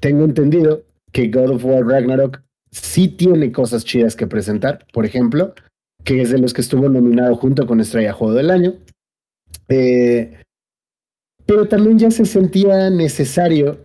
Tengo 0.01 0.25
entendido 0.25 0.83
que 1.13 1.29
God 1.29 1.51
of 1.51 1.65
War 1.65 1.85
Ragnarok 1.85 2.41
sí 2.71 3.09
tiene 3.09 3.53
cosas 3.53 3.85
chidas 3.85 4.17
que 4.17 4.27
presentar. 4.27 4.87
Por 4.93 5.05
ejemplo, 5.05 5.55
que 6.05 6.23
es 6.23 6.31
de 6.31 6.39
los 6.39 6.55
que 6.55 6.63
estuvo 6.63 6.89
nominado 6.89 7.35
junto 7.37 7.67
con 7.67 7.81
Estrella 7.81 8.13
Juego 8.13 8.35
del 8.35 8.51
Año. 8.51 8.75
Eh, 9.71 10.35
pero 11.47 11.67
también 11.67 11.99
ya 11.99 12.11
se 12.11 12.27
sentía 12.27 12.91
necesario, 12.91 13.79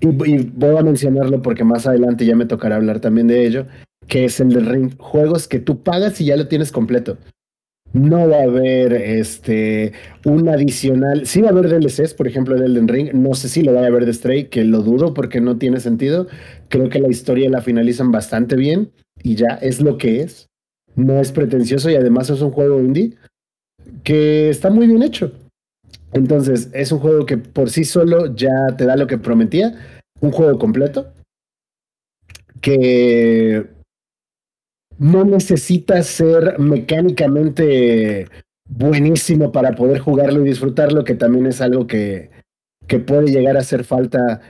y, 0.00 0.06
voy 0.06 0.76
a 0.76 0.82
mencionarlo 0.82 1.42
porque 1.42 1.64
más 1.64 1.86
adelante 1.86 2.26
ya 2.26 2.36
me 2.36 2.46
tocará 2.46 2.76
hablar 2.76 3.00
también 3.00 3.28
de 3.28 3.46
ello, 3.46 3.66
que 4.06 4.24
es 4.24 4.38
el 4.40 4.50
de 4.50 4.60
Ring, 4.60 4.96
juegos 4.98 5.48
que 5.48 5.58
tú 5.58 5.82
pagas 5.82 6.20
y 6.20 6.26
ya 6.26 6.36
lo 6.36 6.48
tienes 6.48 6.72
completo. 6.72 7.18
No 7.92 8.28
va 8.28 8.40
a 8.40 8.42
haber 8.42 8.92
este 8.92 9.92
un 10.26 10.48
adicional. 10.48 11.26
Sí 11.26 11.40
va 11.40 11.48
a 11.48 11.52
haber 11.52 11.70
DLCs, 11.70 12.12
por 12.12 12.28
ejemplo, 12.28 12.54
de 12.54 12.66
Elden 12.66 12.86
Ring. 12.86 13.14
No 13.14 13.32
sé 13.32 13.48
si 13.48 13.62
lo 13.62 13.72
va 13.72 13.80
a 13.80 13.86
haber 13.86 14.04
de 14.04 14.12
Stray, 14.12 14.48
que 14.48 14.62
lo 14.62 14.82
dudo 14.82 15.14
porque 15.14 15.40
no 15.40 15.56
tiene 15.56 15.80
sentido. 15.80 16.26
Creo 16.68 16.90
que 16.90 16.98
la 16.98 17.08
historia 17.08 17.48
la 17.48 17.62
finalizan 17.62 18.12
bastante 18.12 18.56
bien 18.56 18.90
y 19.22 19.36
ya 19.36 19.58
es 19.62 19.80
lo 19.80 19.96
que 19.96 20.20
es. 20.20 20.48
No 20.96 21.18
es 21.18 21.32
pretencioso 21.32 21.88
y 21.90 21.94
además 21.94 22.28
es 22.28 22.42
un 22.42 22.50
juego 22.50 22.78
indie 22.78 23.16
que 24.04 24.50
está 24.50 24.70
muy 24.70 24.86
bien 24.86 25.02
hecho. 25.02 25.32
Entonces, 26.12 26.70
es 26.72 26.92
un 26.92 27.00
juego 27.00 27.26
que 27.26 27.36
por 27.36 27.70
sí 27.70 27.84
solo 27.84 28.34
ya 28.34 28.50
te 28.76 28.86
da 28.86 28.96
lo 28.96 29.06
que 29.06 29.18
prometía, 29.18 29.74
un 30.20 30.32
juego 30.32 30.58
completo, 30.58 31.12
que 32.60 33.66
no 34.98 35.24
necesita 35.24 36.02
ser 36.02 36.58
mecánicamente 36.58 38.28
buenísimo 38.68 39.52
para 39.52 39.72
poder 39.72 39.98
jugarlo 40.00 40.40
y 40.40 40.48
disfrutarlo, 40.48 41.04
que 41.04 41.14
también 41.14 41.46
es 41.46 41.60
algo 41.60 41.86
que, 41.86 42.30
que 42.86 42.98
puede 42.98 43.30
llegar 43.30 43.56
a 43.56 43.60
hacer 43.60 43.84
falta, 43.84 44.40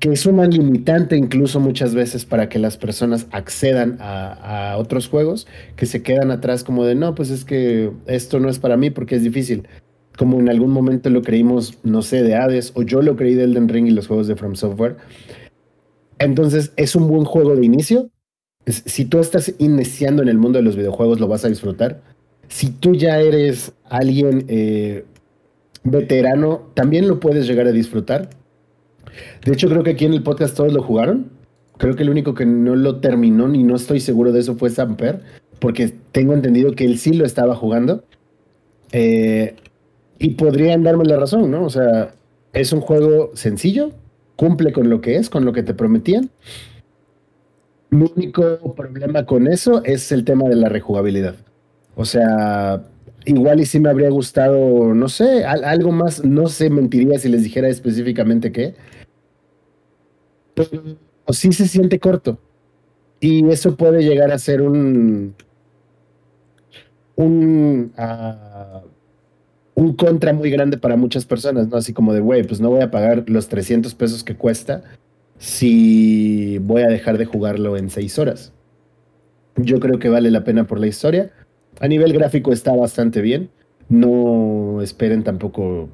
que 0.00 0.12
es 0.12 0.26
una 0.26 0.46
limitante 0.46 1.16
incluso 1.16 1.60
muchas 1.60 1.94
veces 1.94 2.24
para 2.24 2.48
que 2.48 2.58
las 2.58 2.76
personas 2.76 3.26
accedan 3.30 3.96
a, 4.00 4.76
otros 4.78 5.08
juegos, 5.08 5.46
que 5.76 5.86
se 5.86 6.02
quedan 6.02 6.30
atrás 6.30 6.62
como 6.62 6.84
de, 6.84 6.94
no, 6.94 7.14
pues 7.14 7.30
es 7.30 7.44
que 7.44 7.90
esto 8.06 8.38
no 8.38 8.48
es 8.48 8.58
para 8.58 8.76
mí 8.76 8.90
porque 8.90 9.16
es 9.16 9.22
difícil 9.22 9.66
como 10.16 10.40
en 10.40 10.48
algún 10.48 10.72
momento 10.72 11.10
lo 11.10 11.22
creímos, 11.22 11.78
no 11.84 12.02
sé, 12.02 12.24
de 12.24 12.34
Hades, 12.34 12.72
o 12.74 12.82
yo 12.82 13.02
lo 13.02 13.14
creí 13.14 13.34
de 13.34 13.44
Elden 13.44 13.68
Ring 13.68 13.86
y 13.86 13.92
los 13.92 14.08
juegos 14.08 14.26
de 14.26 14.34
From 14.34 14.56
Software. 14.56 14.96
Entonces, 16.18 16.72
es 16.74 16.96
un 16.96 17.06
buen 17.06 17.24
juego 17.24 17.54
de 17.54 17.64
inicio. 17.64 18.10
Si 18.66 19.04
tú 19.04 19.20
estás 19.20 19.54
iniciando 19.58 20.20
en 20.20 20.28
el 20.28 20.36
mundo 20.36 20.58
de 20.58 20.64
los 20.64 20.74
videojuegos, 20.74 21.20
lo 21.20 21.28
vas 21.28 21.44
a 21.44 21.48
disfrutar. 21.48 22.02
Si 22.48 22.70
tú 22.70 22.96
ya 22.96 23.20
eres 23.20 23.72
alguien 23.84 24.44
eh, 24.48 25.04
veterano, 25.84 26.68
también 26.74 27.06
lo 27.06 27.20
puedes 27.20 27.46
llegar 27.46 27.68
a 27.68 27.72
disfrutar. 27.72 28.30
De 29.44 29.52
hecho, 29.52 29.68
creo 29.68 29.82
que 29.82 29.90
aquí 29.90 30.04
en 30.04 30.14
el 30.14 30.22
podcast 30.22 30.56
todos 30.56 30.72
lo 30.72 30.82
jugaron. 30.82 31.30
Creo 31.78 31.94
que 31.94 32.02
el 32.02 32.10
único 32.10 32.34
que 32.34 32.44
no 32.44 32.74
lo 32.74 33.00
terminó, 33.00 33.48
ni 33.48 33.62
no 33.62 33.76
estoy 33.76 34.00
seguro 34.00 34.32
de 34.32 34.40
eso, 34.40 34.56
fue 34.56 34.70
Samper, 34.70 35.20
porque 35.60 35.94
tengo 36.12 36.34
entendido 36.34 36.72
que 36.72 36.84
él 36.84 36.98
sí 36.98 37.12
lo 37.12 37.24
estaba 37.24 37.54
jugando. 37.54 38.04
Eh, 38.92 39.54
y 40.18 40.30
podrían 40.30 40.82
darme 40.82 41.04
la 41.04 41.16
razón, 41.16 41.50
¿no? 41.50 41.64
O 41.64 41.70
sea, 41.70 42.14
es 42.52 42.72
un 42.72 42.80
juego 42.80 43.30
sencillo, 43.34 43.92
cumple 44.36 44.72
con 44.72 44.90
lo 44.90 45.00
que 45.00 45.16
es, 45.16 45.30
con 45.30 45.44
lo 45.44 45.52
que 45.52 45.62
te 45.62 45.74
prometían. 45.74 46.30
Mi 47.90 48.10
único 48.14 48.74
problema 48.74 49.24
con 49.24 49.46
eso 49.46 49.82
es 49.84 50.12
el 50.12 50.24
tema 50.24 50.48
de 50.48 50.56
la 50.56 50.68
rejugabilidad. 50.68 51.36
O 51.94 52.04
sea, 52.04 52.82
igual 53.24 53.60
y 53.60 53.66
si 53.66 53.80
me 53.80 53.90
habría 53.90 54.10
gustado, 54.10 54.94
no 54.94 55.08
sé, 55.08 55.44
algo 55.44 55.92
más, 55.92 56.24
no 56.24 56.48
sé, 56.48 56.70
mentiría 56.70 57.18
si 57.18 57.28
les 57.28 57.42
dijera 57.42 57.68
específicamente 57.68 58.52
qué. 58.52 58.74
Pero 60.54 60.96
sí 61.30 61.52
se 61.52 61.68
siente 61.68 61.98
corto. 61.98 62.38
Y 63.20 63.48
eso 63.50 63.76
puede 63.76 64.02
llegar 64.02 64.30
a 64.32 64.38
ser 64.38 64.62
un. 64.62 65.34
un. 67.16 67.92
Uh, 67.98 68.88
un 69.74 69.94
contra 69.94 70.32
muy 70.32 70.50
grande 70.50 70.76
para 70.76 70.96
muchas 70.96 71.24
personas, 71.24 71.68
¿no? 71.68 71.76
Así 71.76 71.92
como 71.92 72.12
de, 72.12 72.18
güey, 72.18 72.42
pues 72.42 72.60
no 72.60 72.68
voy 72.68 72.80
a 72.80 72.90
pagar 72.90 73.24
los 73.28 73.48
300 73.48 73.94
pesos 73.94 74.24
que 74.24 74.34
cuesta 74.34 74.82
si 75.38 76.58
voy 76.58 76.82
a 76.82 76.88
dejar 76.88 77.16
de 77.16 77.26
jugarlo 77.26 77.76
en 77.76 77.88
6 77.88 78.18
horas. 78.18 78.52
Yo 79.54 79.78
creo 79.78 80.00
que 80.00 80.08
vale 80.08 80.32
la 80.32 80.42
pena 80.42 80.66
por 80.66 80.80
la 80.80 80.88
historia. 80.88 81.30
A 81.80 81.88
nivel 81.88 82.12
gráfico 82.12 82.52
está 82.52 82.74
bastante 82.74 83.20
bien. 83.20 83.50
No 83.88 84.80
esperen 84.82 85.22
tampoco 85.22 85.88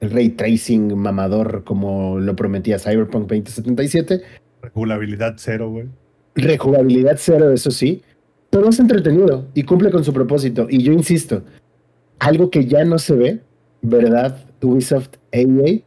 el 0.00 0.10
ray 0.10 0.30
tracing 0.30 0.96
mamador 0.96 1.64
como 1.64 2.18
lo 2.18 2.36
prometía 2.36 2.78
Cyberpunk 2.78 3.28
2077. 3.28 4.22
Rejugabilidad 4.62 5.34
cero, 5.36 5.70
güey. 5.70 5.86
Rejugabilidad 6.34 7.16
cero, 7.18 7.52
eso 7.52 7.70
sí. 7.70 8.02
Pero 8.50 8.68
es 8.68 8.78
entretenido 8.78 9.46
y 9.54 9.62
cumple 9.62 9.90
con 9.90 10.04
su 10.04 10.12
propósito. 10.12 10.66
Y 10.68 10.82
yo 10.82 10.92
insisto, 10.92 11.42
algo 12.18 12.50
que 12.50 12.66
ya 12.66 12.84
no 12.84 12.98
se 12.98 13.14
ve, 13.14 13.40
¿verdad? 13.82 14.44
Ubisoft 14.62 15.16
AA, 15.32 15.82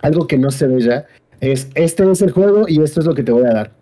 algo 0.00 0.26
que 0.26 0.38
no 0.38 0.50
se 0.50 0.66
ve 0.66 0.80
ya, 0.80 1.06
es 1.40 1.70
este 1.74 2.10
es 2.10 2.22
el 2.22 2.32
juego 2.32 2.66
y 2.68 2.82
esto 2.82 3.00
es 3.00 3.06
lo 3.06 3.14
que 3.14 3.22
te 3.22 3.32
voy 3.32 3.44
a 3.44 3.54
dar. 3.54 3.72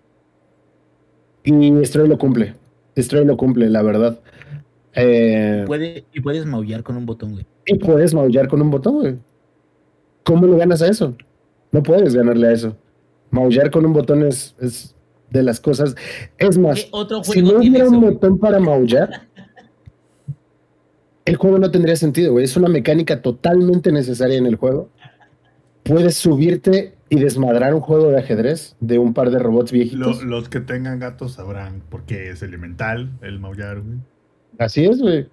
Y 1.43 1.71
Destroy 1.71 2.07
lo 2.07 2.17
cumple. 2.17 2.55
Destroy 2.95 3.25
lo 3.25 3.37
cumple, 3.37 3.69
la 3.69 3.81
verdad. 3.81 4.19
Eh, 4.93 5.63
Puede, 5.67 6.05
y 6.13 6.19
puedes 6.19 6.45
maullar 6.45 6.83
con 6.83 6.97
un 6.97 7.05
botón, 7.05 7.33
güey. 7.33 7.45
Y 7.65 7.75
puedes 7.75 8.13
maullar 8.13 8.47
con 8.47 8.61
un 8.61 8.71
botón, 8.71 8.95
güey. 8.95 9.15
¿Cómo 10.23 10.47
le 10.47 10.57
ganas 10.57 10.81
a 10.81 10.87
eso? 10.87 11.15
No 11.71 11.83
puedes 11.83 12.15
ganarle 12.15 12.47
a 12.47 12.51
eso. 12.51 12.75
Maullar 13.31 13.71
con 13.71 13.85
un 13.85 13.93
botón 13.93 14.23
es, 14.23 14.55
es 14.59 14.95
de 15.29 15.43
las 15.43 15.59
cosas. 15.59 15.95
Es 16.37 16.57
más, 16.57 16.87
otro 16.91 17.23
si 17.23 17.41
no 17.41 17.59
hubiera 17.59 17.87
un 17.87 18.01
botón 18.01 18.39
para 18.39 18.59
maullar, 18.59 19.27
el 21.25 21.35
juego 21.35 21.59
no 21.59 21.69
tendría 21.69 21.95
sentido, 21.95 22.31
güey. 22.31 22.45
Es 22.45 22.57
una 22.57 22.69
mecánica 22.69 23.21
totalmente 23.21 23.91
necesaria 23.91 24.37
en 24.37 24.47
el 24.47 24.55
juego. 24.55 24.89
Puedes 25.83 26.15
subirte 26.15 26.95
y 27.09 27.19
desmadrar 27.19 27.73
un 27.73 27.81
juego 27.81 28.09
de 28.11 28.19
ajedrez 28.19 28.75
de 28.79 28.99
un 28.99 29.13
par 29.13 29.31
de 29.31 29.39
robots 29.39 29.71
viejitos. 29.71 30.21
Lo, 30.23 30.29
los 30.29 30.49
que 30.49 30.59
tengan 30.59 30.99
gatos 30.99 31.33
sabrán 31.33 31.81
por 31.89 32.03
qué 32.03 32.29
es 32.29 32.41
elemental 32.43 33.09
el 33.21 33.39
maullar, 33.39 33.81
güey. 33.81 33.97
Así 34.59 34.85
es, 34.85 34.99
güey. 35.01 35.27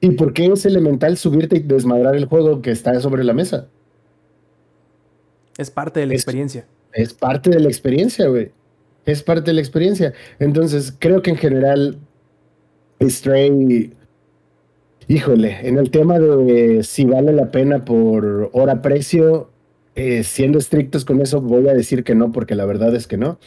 ¿Y 0.00 0.10
por 0.12 0.32
qué 0.32 0.46
es 0.46 0.66
elemental 0.66 1.16
subirte 1.16 1.56
y 1.58 1.60
desmadrar 1.60 2.16
el 2.16 2.24
juego 2.24 2.60
que 2.60 2.72
está 2.72 2.98
sobre 3.00 3.22
la 3.22 3.34
mesa? 3.34 3.68
Es 5.58 5.70
parte 5.70 6.00
de 6.00 6.06
la 6.06 6.14
Es- 6.14 6.22
experiencia. 6.22 6.66
Es 6.92 7.14
parte 7.14 7.50
de 7.50 7.60
la 7.60 7.68
experiencia, 7.68 8.26
güey. 8.28 8.50
Es 9.06 9.22
parte 9.22 9.50
de 9.50 9.54
la 9.54 9.60
experiencia. 9.60 10.12
Entonces, 10.40 10.94
creo 10.98 11.22
que 11.22 11.30
en 11.30 11.36
general, 11.36 11.98
Stray, 13.00 13.92
híjole, 15.08 15.66
en 15.66 15.78
el 15.78 15.90
tema 15.90 16.18
de 16.18 16.82
si 16.82 17.04
vale 17.04 17.32
la 17.32 17.50
pena 17.50 17.84
por 17.84 18.50
hora-precio, 18.52 19.50
eh, 19.94 20.24
siendo 20.24 20.58
estrictos 20.58 21.04
con 21.04 21.20
eso, 21.20 21.40
voy 21.40 21.68
a 21.68 21.74
decir 21.74 22.04
que 22.04 22.14
no, 22.14 22.32
porque 22.32 22.54
la 22.54 22.64
verdad 22.64 22.94
es 22.94 23.06
que 23.06 23.16
no. 23.16 23.38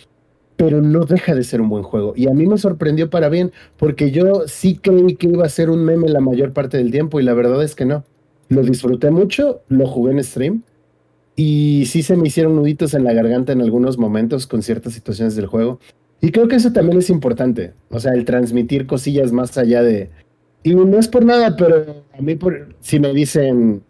Pero 0.58 0.82
no 0.82 1.06
deja 1.06 1.36
de 1.36 1.44
ser 1.44 1.60
un 1.60 1.70
buen 1.70 1.84
juego. 1.84 2.14
Y 2.16 2.28
a 2.28 2.34
mí 2.34 2.46
me 2.46 2.58
sorprendió 2.58 3.10
para 3.10 3.30
bien, 3.30 3.52
porque 3.78 4.12
yo 4.12 4.44
sí 4.48 4.78
creí 4.78 5.16
que 5.16 5.28
iba 5.28 5.46
a 5.46 5.50
ser 5.50 5.70
un 5.70 5.84
meme 5.84 6.08
la 6.08 6.22
mayor 6.22 6.54
parte 6.54 6.78
del 6.78 6.92
tiempo, 6.92 7.20
y 7.20 7.24
la 7.24 7.34
verdad 7.34 7.62
es 7.64 7.76
que 7.76 7.86
no. 7.86 8.06
Lo 8.48 8.62
disfruté 8.62 9.12
mucho, 9.12 9.62
lo 9.68 9.88
jugué 9.88 10.12
en 10.12 10.24
stream. 10.24 10.64
Y 11.36 11.86
sí 11.88 12.04
se 12.04 12.16
me 12.16 12.28
hicieron 12.28 12.56
nuditos 12.56 12.94
en 12.94 13.04
la 13.04 13.12
garganta 13.12 13.52
en 13.52 13.62
algunos 13.62 13.98
momentos 13.98 14.48
con 14.48 14.62
ciertas 14.62 14.94
situaciones 14.94 15.36
del 15.36 15.48
juego. 15.48 15.80
Y 16.22 16.32
creo 16.32 16.48
que 16.48 16.56
eso 16.56 16.72
también 16.72 17.00
es 17.00 17.10
importante. 17.10 17.74
O 17.90 18.00
sea, 18.00 18.14
el 18.14 18.24
transmitir 18.24 18.88
cosillas 18.88 19.32
más 19.32 19.58
allá 19.58 19.84
de... 19.84 20.10
Y 20.64 20.74
no 20.74 20.98
es 20.98 21.08
por 21.08 21.26
nada, 21.26 21.56
pero 21.58 22.04
a 22.18 22.22
mí 22.22 22.36
por... 22.36 22.76
si 22.80 23.00
me 23.00 23.14
dicen, 23.14 23.84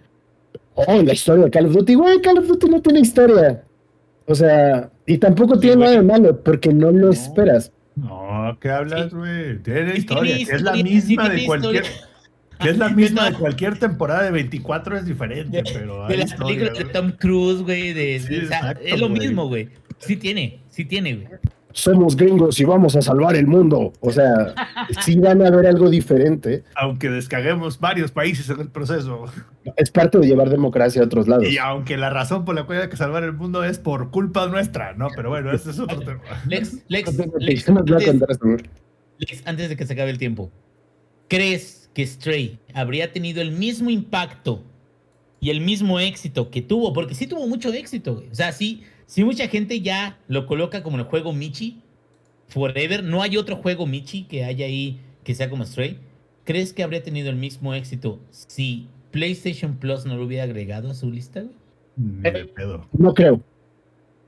oh, 0.76 1.02
la 1.02 1.14
historia 1.14 1.46
de 1.46 1.52
Call 1.52 1.66
of 1.68 1.74
Duty, 1.74 1.94
güey, 1.96 2.22
Call 2.22 2.38
of 2.40 2.48
Duty 2.48 2.70
no 2.70 2.82
tiene 2.82 3.00
historia. 3.00 3.64
O 4.28 4.36
sea, 4.36 4.90
y 5.06 5.18
tampoco 5.18 5.56
Sí, 5.56 5.62
tiene 5.62 5.76
güey. 5.78 5.88
nada 5.90 6.02
de 6.02 6.08
malo, 6.08 6.44
porque 6.44 6.74
no 6.74 6.92
lo 6.92 7.08
No. 7.08 7.12
esperas. 7.12 7.72
No, 7.96 8.58
¿qué 8.60 8.70
hablas, 8.70 9.10
Sí. 9.12 9.16
güey? 9.16 9.58
Tiene 9.64 9.92
Sí 9.94 9.98
historia, 10.00 10.36
tiene 10.36 10.50
que 10.50 10.56
es 10.56 10.62
la 10.62 10.74
misma 10.74 11.30
de 11.30 11.46
cualquier... 11.46 11.84
historia. 11.84 12.02
Que 12.58 12.70
es 12.70 12.78
la 12.78 12.88
misma 12.88 13.30
de 13.30 13.36
cualquier 13.38 13.78
temporada 13.78 14.24
de 14.24 14.32
24 14.32 14.96
es 14.98 15.06
diferente, 15.06 15.62
pero 15.74 16.08
De 16.08 16.16
las 16.16 16.32
historia, 16.32 16.56
películas 16.58 16.78
de. 16.88 16.94
Tom 16.94 17.12
Cruise, 17.12 17.62
güey. 17.62 17.92
De, 17.92 18.18
Sí, 18.22 18.38
o 18.46 18.48
sea, 18.48 18.60
exacto, 18.60 18.82
es 18.86 18.98
lo 19.02 19.10
güey. 19.10 19.20
mismo, 19.20 19.48
güey. 19.50 19.68
Sí 20.00 20.16
tiene, 20.16 20.62
sí 20.70 20.86
tiene, 20.86 21.16
güey. 21.16 21.28
Somos 21.76 22.16
gringos 22.16 22.58
y 22.58 22.64
vamos 22.64 22.96
a 22.96 23.02
salvar 23.02 23.36
el 23.36 23.48
mundo. 23.48 23.92
O 24.00 24.10
sea, 24.10 24.56
sí 25.02 25.20
van 25.20 25.46
a 25.46 25.50
ver 25.50 25.68
algo 25.68 25.90
diferente. 25.90 26.64
Aunque 26.74 27.10
descaguemos 27.10 27.82
varios 27.82 28.12
países 28.12 28.50
en 28.50 28.62
el 28.62 28.70
proceso. 28.70 29.26
Es 29.76 29.92
parte 29.92 30.18
de 30.20 30.26
llevar 30.26 30.50
democracia 30.50 31.02
a 31.02 31.06
otros 31.06 31.28
lados. 31.28 31.46
Y 31.50 31.58
aunque 31.58 31.98
la 31.98 32.10
razón 32.10 32.46
por 32.46 32.56
la 32.56 32.64
cual 32.64 32.84
hay 32.84 32.88
que 32.88 32.96
salvar 32.96 33.24
el 33.24 33.34
mundo 33.34 33.62
es 33.66 33.78
por 33.78 34.10
culpa 34.10 34.48
nuestra, 34.48 34.94
¿no? 34.94 35.10
Pero 35.18 35.30
bueno, 35.30 35.52
ese 35.52 35.72
es 35.72 35.80
otro 35.80 36.00
tema. 36.06 36.22
Lex, 36.48 36.78
Lex, 36.88 37.14
Lex. 37.40 37.68
Lex, 39.18 39.44
antes 39.46 39.68
de 39.68 39.76
que 39.76 39.86
se 39.86 39.94
acabe 39.94 40.12
el 40.12 40.18
tiempo, 40.18 40.50
¿crees 41.28 41.92
que 41.94 42.08
Stray 42.08 42.58
habría 42.74 43.12
tenido 43.12 43.42
el 43.42 43.52
mismo 43.52 43.90
impacto 43.90 44.64
y 45.42 45.50
el 45.50 45.60
mismo 45.60 46.00
éxito 46.00 46.50
que 46.50 46.62
tuvo? 46.62 46.94
Porque 46.94 47.16
sí 47.16 47.28
tuvo 47.28 47.46
mucho 47.48 47.74
éxito, 47.74 48.16
güey. 48.16 48.30
O 48.30 48.36
sea, 48.36 48.54
sí, 48.54 48.84
sí 49.06 49.24
mucha 49.24 49.48
gente 49.48 49.82
ya 49.82 50.18
lo 50.28 50.46
coloca 50.46 50.84
como 50.84 50.98
el 50.98 51.04
juego 51.04 51.34
Michi. 51.34 51.82
forever. 52.48 53.04
No 53.04 53.22
hay 53.22 53.38
otro 53.38 53.56
juego, 53.58 53.88
Michi, 53.88 54.24
que 54.26 54.44
haya 54.44 54.66
ahí 54.66 55.00
que 55.24 55.34
sea 55.36 55.50
como 55.50 55.66
Stray. 55.66 56.00
¿Crees 56.44 56.74
que 56.74 56.84
habría 56.84 57.02
tenido 57.04 57.30
el 57.30 57.36
mismo 57.36 57.74
éxito 57.74 58.20
si 58.30 58.88
PlayStation 59.12 59.78
Plus 59.78 60.06
no 60.06 60.16
lo 60.16 60.26
hubiera 60.26 60.44
agregado 60.44 60.92
a 60.92 60.94
su 60.94 61.10
lista? 61.12 61.42
güey? 61.42 61.56
Ni 61.96 62.30
de 62.32 62.46
pedo. 62.46 62.88
No 62.98 63.14
creo. 63.14 63.42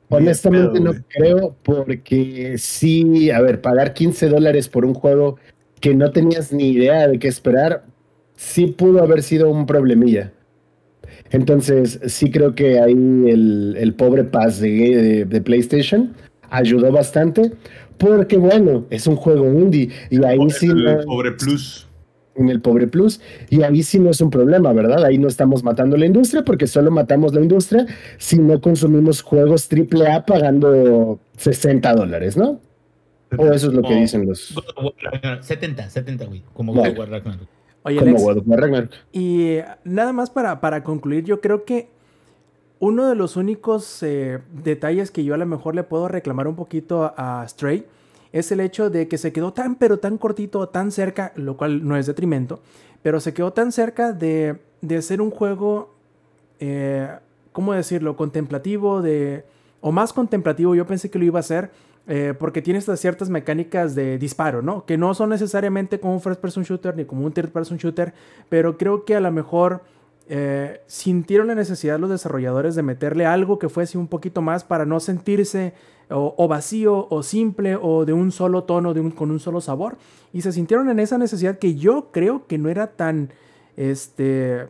Honestamente 0.10 0.80
pedo, 0.80 0.84
no 0.86 0.92
güey. 0.92 1.04
creo 1.10 1.56
porque 1.64 2.58
sí, 2.58 3.30
a 3.30 3.42
ver, 3.42 3.62
pagar 3.62 3.94
15 3.94 4.30
dólares 4.30 4.68
por 4.70 4.86
un 4.86 4.94
juego 4.94 5.38
que 5.80 5.94
no 5.94 6.12
tenías 6.12 6.52
ni 6.52 6.70
idea 6.70 7.08
de 7.08 7.20
qué 7.20 7.28
esperar, 7.28 7.86
sí 8.36 8.68
pudo 8.68 9.04
haber 9.04 9.22
sido 9.22 9.50
un 9.50 9.66
problemilla. 9.68 10.34
Entonces, 11.32 12.00
sí 12.08 12.32
creo 12.32 12.56
que 12.56 12.80
ahí 12.80 12.94
el, 12.94 13.76
el 13.78 13.94
pobre 13.94 14.24
pass 14.24 14.60
de, 14.60 14.70
de- 14.70 15.26
de 15.26 15.42
PlayStation 15.42 16.14
ayudó 16.50 16.92
bastante 16.92 17.52
porque, 17.98 18.38
bueno, 18.38 18.86
es 18.90 19.08
un 19.08 19.16
juego 19.16 19.46
indie 19.48 19.90
y 20.10 20.24
ahí 20.24 20.38
sí 20.50 20.68
el 20.68 20.84
no- 20.84 21.04
pobre 21.06 21.32
plus. 21.34 21.88
en 22.36 22.50
el 22.50 22.62
Pobre 22.62 22.86
Plus. 22.88 23.20
Y 23.50 23.64
ahí 23.64 23.82
sí 23.82 23.98
no 24.00 24.12
es 24.12 24.22
un 24.22 24.30
problema, 24.30 24.72
¿verdad? 24.72 25.04
Ahí 25.04 25.18
no 25.18 25.28
estamos 25.28 25.64
matando 25.64 25.98
la 25.98 26.06
industria 26.06 26.44
porque 26.44 26.68
solo 26.68 26.92
matamos 26.92 27.34
la 27.34 27.42
industria 27.42 27.88
si 28.20 28.38
no 28.38 28.62
consumimos 28.62 29.24
juegos 29.24 29.68
AAA 29.72 30.24
pagando 30.28 31.20
60 31.38 31.96
dólares, 31.96 32.38
¿no? 32.38 32.60
O 33.36 33.52
eso 33.52 33.68
es 33.70 33.74
lo 33.74 33.82
que 33.82 33.94
Oh. 33.96 33.98
dicen 34.00 34.28
los... 34.28 34.54
God 34.54 34.64
of 34.76 34.84
War 34.86 34.94
Ragnarok, 35.14 35.42
70, 35.44 35.90
70, 35.90 36.26
güey. 36.26 36.44
Como. 36.54 36.74
God 36.74 36.88
of 36.90 36.98
War 37.00 37.10
Ragnarok. 37.10 37.48
Oye, 37.88 38.00
Como 38.00 38.18
Alex, 38.18 38.24
God 38.24 38.38
of 38.38 38.44
War 38.48 38.60
Ragnarok. 38.62 38.92
y 39.14 39.58
nada 39.84 40.14
más 40.14 40.30
para, 40.30 40.60
para 40.62 40.84
concluir, 40.84 41.24
yo 41.24 41.42
creo 41.42 41.64
que 41.66 41.90
uno 42.80 43.08
de 43.08 43.16
los 43.16 43.36
únicos 43.38 44.04
eh, 44.04 44.40
detalles 44.64 45.10
que 45.12 45.24
yo 45.24 45.34
a 45.34 45.38
lo 45.38 45.46
mejor 45.46 45.74
le 45.76 45.84
puedo 45.84 46.08
reclamar 46.08 46.48
un 46.48 46.56
poquito 46.56 47.04
a, 47.16 47.42
a 47.42 47.48
Stray 47.48 47.86
es 48.34 48.52
el 48.52 48.60
hecho 48.60 48.90
de 48.90 49.08
que 49.08 49.18
se 49.18 49.32
quedó 49.34 49.54
tan 49.54 49.76
pero 49.76 49.98
tan 50.00 50.18
cortito, 50.18 50.68
tan 50.70 50.92
cerca, 50.92 51.32
lo 51.36 51.58
cual 51.58 51.88
no 51.88 51.98
es 51.98 52.06
detrimento, 52.06 52.60
pero 53.02 53.20
se 53.20 53.34
quedó 53.34 53.52
tan 53.54 53.72
cerca 53.72 54.12
de, 54.12 54.58
de 54.82 55.02
ser 55.02 55.22
un 55.22 55.32
juego, 55.32 55.96
eh, 56.60 57.08
¿cómo 57.54 57.74
decirlo? 57.74 58.16
Contemplativo, 58.18 59.02
de, 59.02 59.46
o 59.82 59.92
más 59.92 60.14
contemplativo, 60.14 60.76
yo 60.76 60.86
pensé 60.86 61.10
que 61.10 61.18
lo 61.18 61.26
iba 61.26 61.40
a 61.40 61.42
hacer, 61.42 61.72
eh, 62.08 62.34
porque 62.38 62.62
tiene 62.62 62.80
estas 62.80 63.00
ciertas 63.00 63.30
mecánicas 63.30 63.94
de 63.94 64.18
disparo, 64.18 64.62
¿no? 64.62 64.86
Que 64.86 64.98
no 64.98 65.14
son 65.14 65.30
necesariamente 65.30 66.00
como 66.00 66.14
un 66.14 66.22
first 66.22 66.40
person 66.40 66.64
shooter 66.64 66.96
ni 66.96 67.06
como 67.06 67.26
un 67.26 67.34
third 67.34 67.50
person 67.50 67.78
shooter, 67.78 68.14
pero 68.48 68.78
creo 68.78 69.04
que 69.04 69.16
a 69.16 69.20
lo 69.20 69.32
mejor 69.32 69.82
eh, 70.30 70.82
sintieron 70.88 71.48
la 71.48 71.56
necesidad 71.56 72.00
los 72.00 72.10
desarrolladores 72.10 72.76
de 72.76 72.84
meterle 72.84 73.26
algo 73.26 73.60
que 73.60 73.70
fuese 73.70 73.98
un 73.98 74.08
poquito 74.08 74.42
más 74.42 74.64
para 74.64 74.86
no 74.86 75.00
sentirse 75.00 75.74
o, 76.10 76.34
o 76.38 76.48
vacío 76.48 77.08
o 77.10 77.24
simple 77.24 77.78
o 77.82 78.06
de 78.06 78.14
un 78.14 78.32
solo 78.32 78.64
tono, 78.64 78.94
de 78.94 79.02
un, 79.02 79.12
con 79.12 79.30
un 79.30 79.40
solo 79.40 79.60
sabor. 79.60 79.98
Y 80.32 80.42
se 80.42 80.52
sintieron 80.52 80.90
en 80.90 81.00
esa 81.00 81.18
necesidad 81.18 81.60
que 81.60 81.76
yo 81.76 82.12
creo 82.12 82.48
que 82.48 82.58
no 82.58 82.70
era 82.70 82.88
tan, 82.88 83.32
este, 83.76 84.68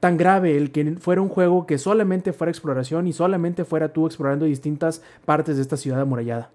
tan 0.00 0.16
grave 0.16 0.56
el 0.56 0.72
que 0.72 0.96
fuera 0.98 1.20
un 1.20 1.28
juego 1.28 1.66
que 1.66 1.78
solamente 1.78 2.32
fuera 2.32 2.50
exploración 2.50 3.06
y 3.06 3.12
solamente 3.12 3.64
fuera 3.64 3.92
tú 3.92 4.06
explorando 4.06 4.46
distintas 4.46 5.02
partes 5.26 5.56
de 5.56 5.62
esta 5.62 5.76
ciudad 5.76 6.00
amurallada. 6.00 6.50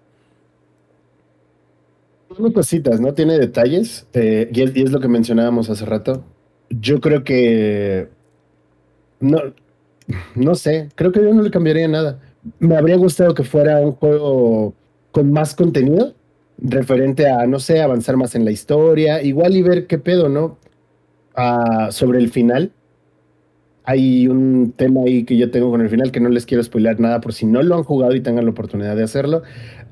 Tiene 2.34 2.52
cositas, 2.52 3.00
¿no? 3.00 3.14
Tiene 3.14 3.38
detalles. 3.38 4.06
eh, 4.12 4.50
y, 4.52 4.82
es, 4.82 4.90
lo 4.90 5.00
que 5.00 5.08
mencionábamos 5.08 5.70
hace 5.70 5.86
rato. 5.86 6.24
Yo 6.68 7.00
creo 7.00 7.22
que... 7.22 8.08
No, 9.20 9.38
no 10.34 10.54
sé, 10.54 10.88
creo 10.94 11.12
que 11.12 11.22
yo 11.22 11.32
no 11.32 11.42
le 11.42 11.50
cambiaría 11.50 11.88
nada. 11.88 12.20
Me 12.58 12.76
habría 12.76 12.96
gustado 12.96 13.34
que 13.34 13.44
fuera 13.44 13.80
un 13.80 13.92
juego 13.92 14.74
con 15.12 15.32
más 15.32 15.54
contenido, 15.54 16.14
referente 16.58 17.28
a, 17.28 17.46
no 17.46 17.58
sé, 17.58 17.80
avanzar 17.80 18.16
más 18.16 18.34
en 18.34 18.44
la 18.44 18.50
historia, 18.50 19.22
igual 19.22 19.56
y 19.56 19.62
ver 19.62 19.86
qué 19.86 19.98
pedo, 19.98 20.28
¿no? 20.28 20.58
Ah, 21.34 21.88
sobre 21.90 22.18
el 22.18 22.30
final. 22.30 22.72
Hay 23.86 24.26
un 24.26 24.74
tema 24.76 25.02
ahí 25.06 25.24
que 25.24 25.36
yo 25.36 25.50
tengo 25.50 25.70
con 25.70 25.80
el 25.80 25.88
final 25.88 26.10
que 26.10 26.20
no 26.20 26.28
les 26.28 26.44
quiero 26.44 26.62
spoiler 26.62 26.98
nada 26.98 27.20
por 27.20 27.32
si 27.32 27.46
no 27.46 27.62
lo 27.62 27.76
han 27.76 27.84
jugado 27.84 28.14
y 28.14 28.20
tengan 28.20 28.44
la 28.44 28.50
oportunidad 28.50 28.96
de 28.96 29.04
hacerlo. 29.04 29.42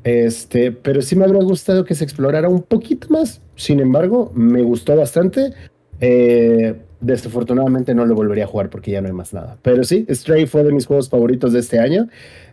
Este, 0.03 0.73
pero 0.73 1.01
sí 1.01 1.17
me 1.17 1.25
habría 1.25 1.43
gustado 1.43 1.85
que 1.85 1.95
se 1.95 2.05
explorara 2.05 2.49
un 2.49 2.63
poquito 2.63 3.09
más. 3.11 3.41
Sin 3.55 3.81
embargo, 3.81 4.33
me 4.35 4.63
gustó 4.63 4.97
bastante. 4.97 5.53
Eh, 6.01 6.75
desafortunadamente 7.01 7.95
no 7.95 8.05
lo 8.05 8.15
volvería 8.15 8.45
a 8.45 8.49
jugar 8.49 8.69
porque 8.69 8.91
ya 8.91 9.01
no 9.01 9.07
hay 9.07 9.15
más 9.15 9.33
nada. 9.33 9.59
Pero 9.63 9.85
sí, 9.85 10.07
Stray 10.11 10.47
fue 10.47 10.65
de 10.65 10.73
mis 10.73 10.87
juegos 10.87 11.09
favoritos 11.09 11.53
de 11.53 11.61
este 11.61 11.79
año. 11.79 12.09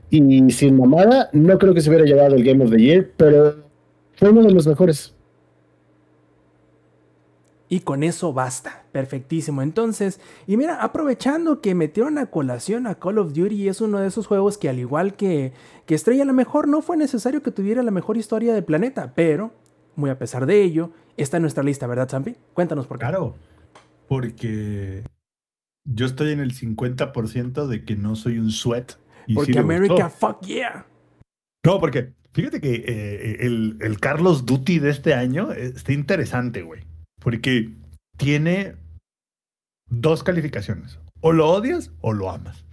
Y 0.09 0.51
sin 0.51 0.77
mamada, 0.77 1.29
no 1.33 1.57
creo 1.57 1.73
que 1.73 1.81
se 1.81 1.89
hubiera 1.89 2.05
llevado 2.05 2.35
el 2.35 2.43
Game 2.43 2.63
of 2.63 2.69
the 2.69 2.77
Year, 2.77 3.09
pero 3.17 3.55
fue 4.15 4.29
uno 4.29 4.43
de 4.43 4.51
los 4.51 4.67
mejores. 4.67 5.15
Y 7.71 7.79
con 7.79 8.03
eso 8.03 8.33
basta. 8.33 8.83
Perfectísimo. 8.91 9.61
Entonces, 9.61 10.19
y 10.45 10.57
mira, 10.57 10.83
aprovechando 10.83 11.61
que 11.61 11.73
metieron 11.73 12.17
a 12.17 12.25
colación 12.25 12.85
a 12.85 12.95
Call 12.95 13.17
of 13.17 13.31
Duty, 13.31 13.69
es 13.69 13.79
uno 13.79 13.99
de 13.99 14.07
esos 14.07 14.27
juegos 14.27 14.57
que 14.57 14.67
al 14.67 14.77
igual 14.77 15.15
que, 15.15 15.53
que 15.85 15.95
Estrella, 15.95 16.23
a 16.23 16.25
lo 16.25 16.33
mejor 16.33 16.67
no 16.67 16.81
fue 16.81 16.97
necesario 16.97 17.41
que 17.41 17.49
tuviera 17.51 17.81
la 17.81 17.91
mejor 17.91 18.17
historia 18.17 18.53
del 18.53 18.65
planeta, 18.65 19.13
pero, 19.15 19.53
muy 19.95 20.09
a 20.09 20.19
pesar 20.19 20.45
de 20.47 20.61
ello, 20.61 20.91
está 21.15 21.37
en 21.37 21.43
nuestra 21.43 21.63
lista, 21.63 21.87
¿verdad, 21.87 22.09
Zampi? 22.09 22.35
Cuéntanos 22.53 22.87
por 22.87 22.97
qué. 22.97 23.05
Claro, 23.05 23.35
porque 24.09 25.03
yo 25.85 26.05
estoy 26.05 26.33
en 26.33 26.41
el 26.41 26.53
50% 26.53 27.67
de 27.67 27.85
que 27.85 27.95
no 27.95 28.17
soy 28.17 28.37
un 28.37 28.51
sweat. 28.51 28.91
y 29.27 29.31
sí 29.31 29.35
Porque 29.35 29.53
me 29.53 29.59
America, 29.75 30.09
gustó. 30.09 30.09
fuck 30.27 30.41
yeah. 30.45 30.85
No, 31.65 31.79
porque 31.79 32.11
fíjate 32.33 32.59
que 32.59 32.83
eh, 32.85 33.37
el, 33.45 33.77
el 33.79 33.97
Carlos 34.01 34.45
Duty 34.45 34.79
de 34.79 34.89
este 34.89 35.13
año 35.13 35.53
eh, 35.53 35.71
está 35.73 35.93
interesante, 35.93 36.63
güey. 36.63 36.81
Porque 37.21 37.73
tiene 38.17 38.75
dos 39.89 40.23
calificaciones. 40.23 40.99
O 41.21 41.31
lo 41.31 41.49
odias 41.49 41.91
o 42.01 42.13
lo 42.13 42.29
amas. 42.31 42.65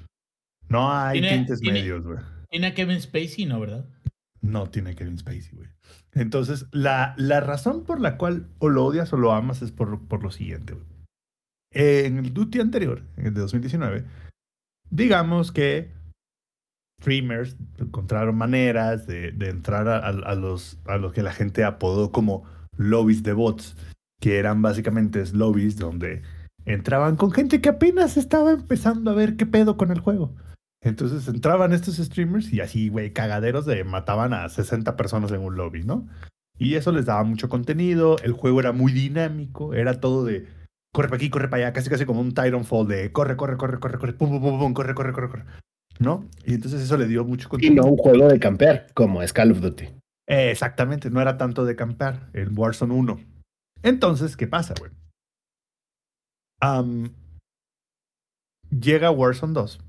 No 0.69 0.93
hay 0.93 1.21
Tiene- 1.21 1.37
tintes 1.39 1.61
tiene- 1.61 1.81
medios, 1.81 2.05
güey. 2.05 2.19
Tiene 2.51 2.69
a 2.69 2.75
Kevin 2.75 3.01
Spacey, 3.01 3.45
¿no, 3.47 3.61
verdad? 3.61 3.87
No 4.41 4.71
tiene 4.71 4.95
Kevin 4.95 5.19
Spacey, 5.19 5.51
güey. 5.55 5.69
Entonces, 6.13 6.67
la, 6.73 7.15
la 7.19 7.41
razón 7.41 7.85
por 7.85 8.01
la 8.01 8.17
cual 8.17 8.49
o 8.59 8.69
lo 8.69 8.85
odias 8.87 9.13
o 9.13 9.17
lo 9.19 9.33
amas 9.33 9.61
es 9.63 9.71
por, 9.73 10.07
por 10.09 10.23
lo 10.23 10.31
siguiente, 10.31 10.75
güey. 10.75 10.87
En 11.73 12.19
el 12.19 12.33
Duty 12.33 12.61
anterior, 12.61 13.03
en 13.17 13.27
el 13.27 13.35
de 13.35 13.41
2019, 13.43 14.05
digamos 14.91 15.53
que 15.53 15.91
streamers 17.03 17.57
encontraron 17.79 18.37
maneras 18.37 19.07
de, 19.07 19.33
de 19.33 19.51
entrar 19.51 19.87
a, 19.89 19.99
a- 19.99 20.09
a 20.09 20.35
los, 20.35 20.79
a 20.87 20.97
lo 20.97 21.13
que 21.13 21.23
la 21.23 21.33
gente 21.33 21.65
apodó 21.65 22.11
como 22.11 22.45
lobbies 22.77 23.23
de 23.23 23.33
bots, 23.35 23.77
que 24.21 24.39
eran 24.39 24.63
básicamente 24.63 25.23
lobbies 25.33 25.77
donde 25.77 26.23
entraban 26.65 27.17
con 27.17 27.33
gente 27.33 27.61
que 27.61 27.69
apenas 27.69 28.17
estaba 28.17 28.53
empezando 28.53 29.11
a 29.11 29.15
ver 29.15 29.37
qué 29.37 29.47
pedo 29.47 29.77
con 29.77 29.91
el 29.91 30.01
juego. 30.01 30.35
Entonces 30.81 31.27
entraban 31.29 31.73
estos 31.73 31.97
streamers 31.97 32.53
y 32.53 32.61
así, 32.61 32.89
güey, 32.89 33.13
cagaderos 33.13 33.67
de 33.67 33.83
mataban 33.85 34.33
a 34.33 34.49
60 34.49 34.97
personas 34.97 35.33
en 35.33 35.41
un 35.41 35.57
lobby, 35.57 35.83
¿no? 35.83 36.07
Y 36.59 36.75
eso 36.75 36.93
les 36.93 37.07
daba 37.07 37.25
mucho 37.25 37.49
contenido, 37.49 38.17
el 38.23 38.33
juego 38.33 38.61
era 38.61 38.73
muy 38.73 38.93
dinámico, 38.93 39.75
era 39.75 40.01
todo 40.01 40.25
de 40.25 40.47
corre 40.93 41.09
para 41.09 41.17
aquí, 41.17 41.31
corre 41.31 41.49
para 41.49 41.65
allá, 41.65 41.73
casi 41.73 41.91
casi 41.91 42.05
como 42.05 42.21
un 42.21 42.35
Titanfall 42.35 42.87
de 42.87 43.13
corre, 43.13 43.37
corre, 43.37 43.57
corre, 43.57 43.79
corre, 43.79 43.99
corre, 43.99 44.13
pum, 44.13 44.29
pum, 44.31 44.41
pum, 44.41 44.59
pum, 44.59 44.75
corre, 44.75 44.95
corre, 44.95 45.13
corre, 45.13 45.29
corre, 45.29 45.45
¿no? 45.99 46.29
Y 46.45 46.55
entonces 46.55 46.81
eso 46.81 46.97
le 46.97 47.07
dio 47.07 47.25
mucho 47.25 47.47
Y 47.47 47.51
contenido. 47.51 47.85
no 47.85 47.91
un 47.91 47.97
juego 47.97 48.29
de 48.29 48.39
campear, 48.39 48.87
como 48.95 49.23
es 49.23 49.33
Call 49.33 49.53
of 49.53 49.61
Duty. 49.61 49.85
Eh, 50.29 50.51
exactamente, 50.51 51.11
no 51.11 51.21
era 51.21 51.39
tanto 51.39 51.65
de 51.65 51.77
campear, 51.77 52.29
el 52.35 52.51
Warzone 52.51 52.95
1. 52.95 53.21
Entonces, 53.83 54.37
¿qué 54.37 54.47
pasa, 54.47 54.75
güey? 54.79 54.91
Llega 58.71 59.11
Warzone 59.11 59.55
2. 59.55 59.81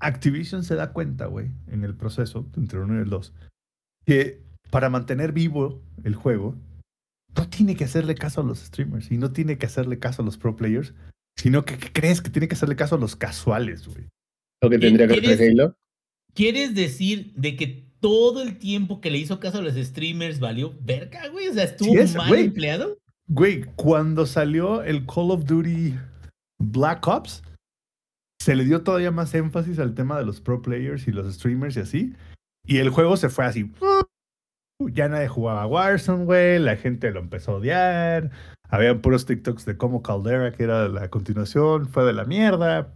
Activision 0.00 0.64
se 0.64 0.74
da 0.74 0.92
cuenta, 0.92 1.26
güey, 1.26 1.50
en 1.68 1.84
el 1.84 1.94
proceso 1.96 2.48
entre 2.56 2.78
el 2.78 2.84
1 2.86 2.98
y 2.98 3.02
el 3.02 3.10
2, 3.10 3.32
que 4.04 4.42
para 4.70 4.90
mantener 4.90 5.32
vivo 5.32 5.80
el 6.02 6.16
juego, 6.16 6.56
no 7.36 7.48
tiene 7.48 7.76
que 7.76 7.84
hacerle 7.84 8.14
caso 8.16 8.40
a 8.40 8.44
los 8.44 8.58
streamers 8.58 9.10
y 9.12 9.18
no 9.18 9.32
tiene 9.32 9.58
que 9.58 9.66
hacerle 9.66 9.98
caso 10.00 10.22
a 10.22 10.24
los 10.24 10.38
pro 10.38 10.56
players, 10.56 10.92
sino 11.36 11.64
que 11.64 11.78
¿qué 11.78 11.92
crees 11.92 12.20
que 12.20 12.30
tiene 12.30 12.48
que 12.48 12.54
hacerle 12.54 12.74
caso 12.76 12.96
a 12.96 12.98
los 12.98 13.14
casuales, 13.14 13.86
güey. 13.86 14.08
Lo 14.60 14.70
que 14.70 14.78
tendría 14.78 15.06
que 15.06 15.14
hacer 15.14 15.24
¿Quieres- 15.38 15.50
Halo. 15.52 15.76
¿Quieres 16.34 16.74
decir 16.74 17.32
de 17.34 17.56
que 17.56 17.91
todo 18.02 18.42
el 18.42 18.58
tiempo 18.58 19.00
que 19.00 19.10
le 19.10 19.16
hizo 19.18 19.40
caso 19.40 19.58
a 19.58 19.62
los 19.62 19.74
streamers 19.74 20.40
valió 20.40 20.74
verga, 20.82 21.28
güey? 21.28 21.48
O 21.48 21.54
sea, 21.54 21.64
estuvo 21.64 21.92
Sí 21.92 21.98
es, 21.98 22.14
mal 22.14 22.28
güey. 22.28 22.44
empleado. 22.46 22.98
Güey, 23.28 23.64
cuando 23.76 24.26
salió 24.26 24.82
el 24.82 25.06
Call 25.06 25.30
of 25.30 25.44
Duty 25.46 25.94
Black 26.58 27.06
Ops, 27.06 27.42
se 28.42 28.56
le 28.56 28.64
dio 28.64 28.82
todavía 28.82 29.12
más 29.12 29.32
énfasis 29.34 29.78
al 29.78 29.94
tema 29.94 30.18
de 30.18 30.26
los 30.26 30.40
pro 30.40 30.60
players 30.60 31.06
y 31.06 31.12
los 31.12 31.32
streamers 31.32 31.76
y 31.76 31.80
así. 31.80 32.14
Y 32.66 32.78
el 32.78 32.90
juego 32.90 33.16
se 33.16 33.28
fue 33.28 33.44
así. 33.46 33.72
Ya 34.92 35.08
nadie 35.08 35.28
jugaba 35.28 35.66
Warzone, 35.66 36.24
güey. 36.24 36.58
La 36.58 36.76
gente 36.76 37.12
lo 37.12 37.20
empezó 37.20 37.52
a 37.52 37.56
odiar. 37.56 38.30
Habían 38.68 39.00
puros 39.00 39.26
TikToks 39.26 39.64
de 39.64 39.76
cómo 39.76 40.02
Caldera, 40.02 40.50
que 40.50 40.64
era 40.64 40.88
la 40.88 41.08
continuación, 41.08 41.88
fue 41.88 42.04
de 42.04 42.12
la 42.12 42.24
mierda. 42.24 42.92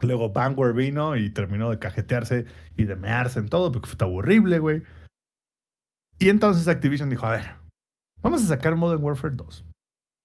Luego 0.00 0.30
Vanguard 0.30 0.74
vino 0.74 1.16
y 1.16 1.30
terminó 1.30 1.70
de 1.70 1.78
cajetearse 1.78 2.46
y 2.76 2.84
de 2.84 2.96
mearse 2.96 3.38
en 3.38 3.48
todo 3.48 3.72
porque 3.72 3.88
fue 3.88 4.06
horrible, 4.06 4.58
güey. 4.58 4.82
Y 6.18 6.28
entonces 6.28 6.68
Activision 6.68 7.10
dijo, 7.10 7.26
a 7.26 7.32
ver, 7.32 7.54
vamos 8.22 8.42
a 8.42 8.46
sacar 8.46 8.76
Modern 8.76 9.02
Warfare 9.02 9.36
2. 9.36 9.64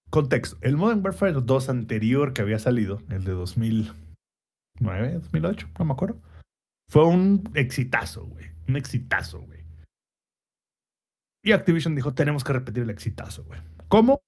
Contexto, 0.10 0.58
el 0.62 0.76
Modern 0.76 1.04
Warfare 1.04 1.34
2 1.34 1.70
anterior 1.70 2.34
que 2.34 2.42
había 2.42 2.60
salido, 2.60 3.02
el 3.10 3.24
de 3.24 3.32
2009, 3.32 5.14
2008, 5.14 5.70
no 5.78 5.86
me 5.86 5.94
acuerdo, 5.94 6.20
fue 6.90 7.06
un 7.06 7.52
exitazo, 7.54 8.26
güey. 8.26 8.48
Un 8.68 8.76
exitazo, 8.76 9.42
güey. 9.42 9.60
Y 11.44 11.52
Activision 11.52 11.96
dijo, 11.96 12.14
tenemos 12.14 12.44
que 12.44 12.54
repetir 12.54 12.84
el 12.84 12.90
exitazo, 12.90 13.44
güey. 13.46 13.62
¿Cómo? 13.88 14.20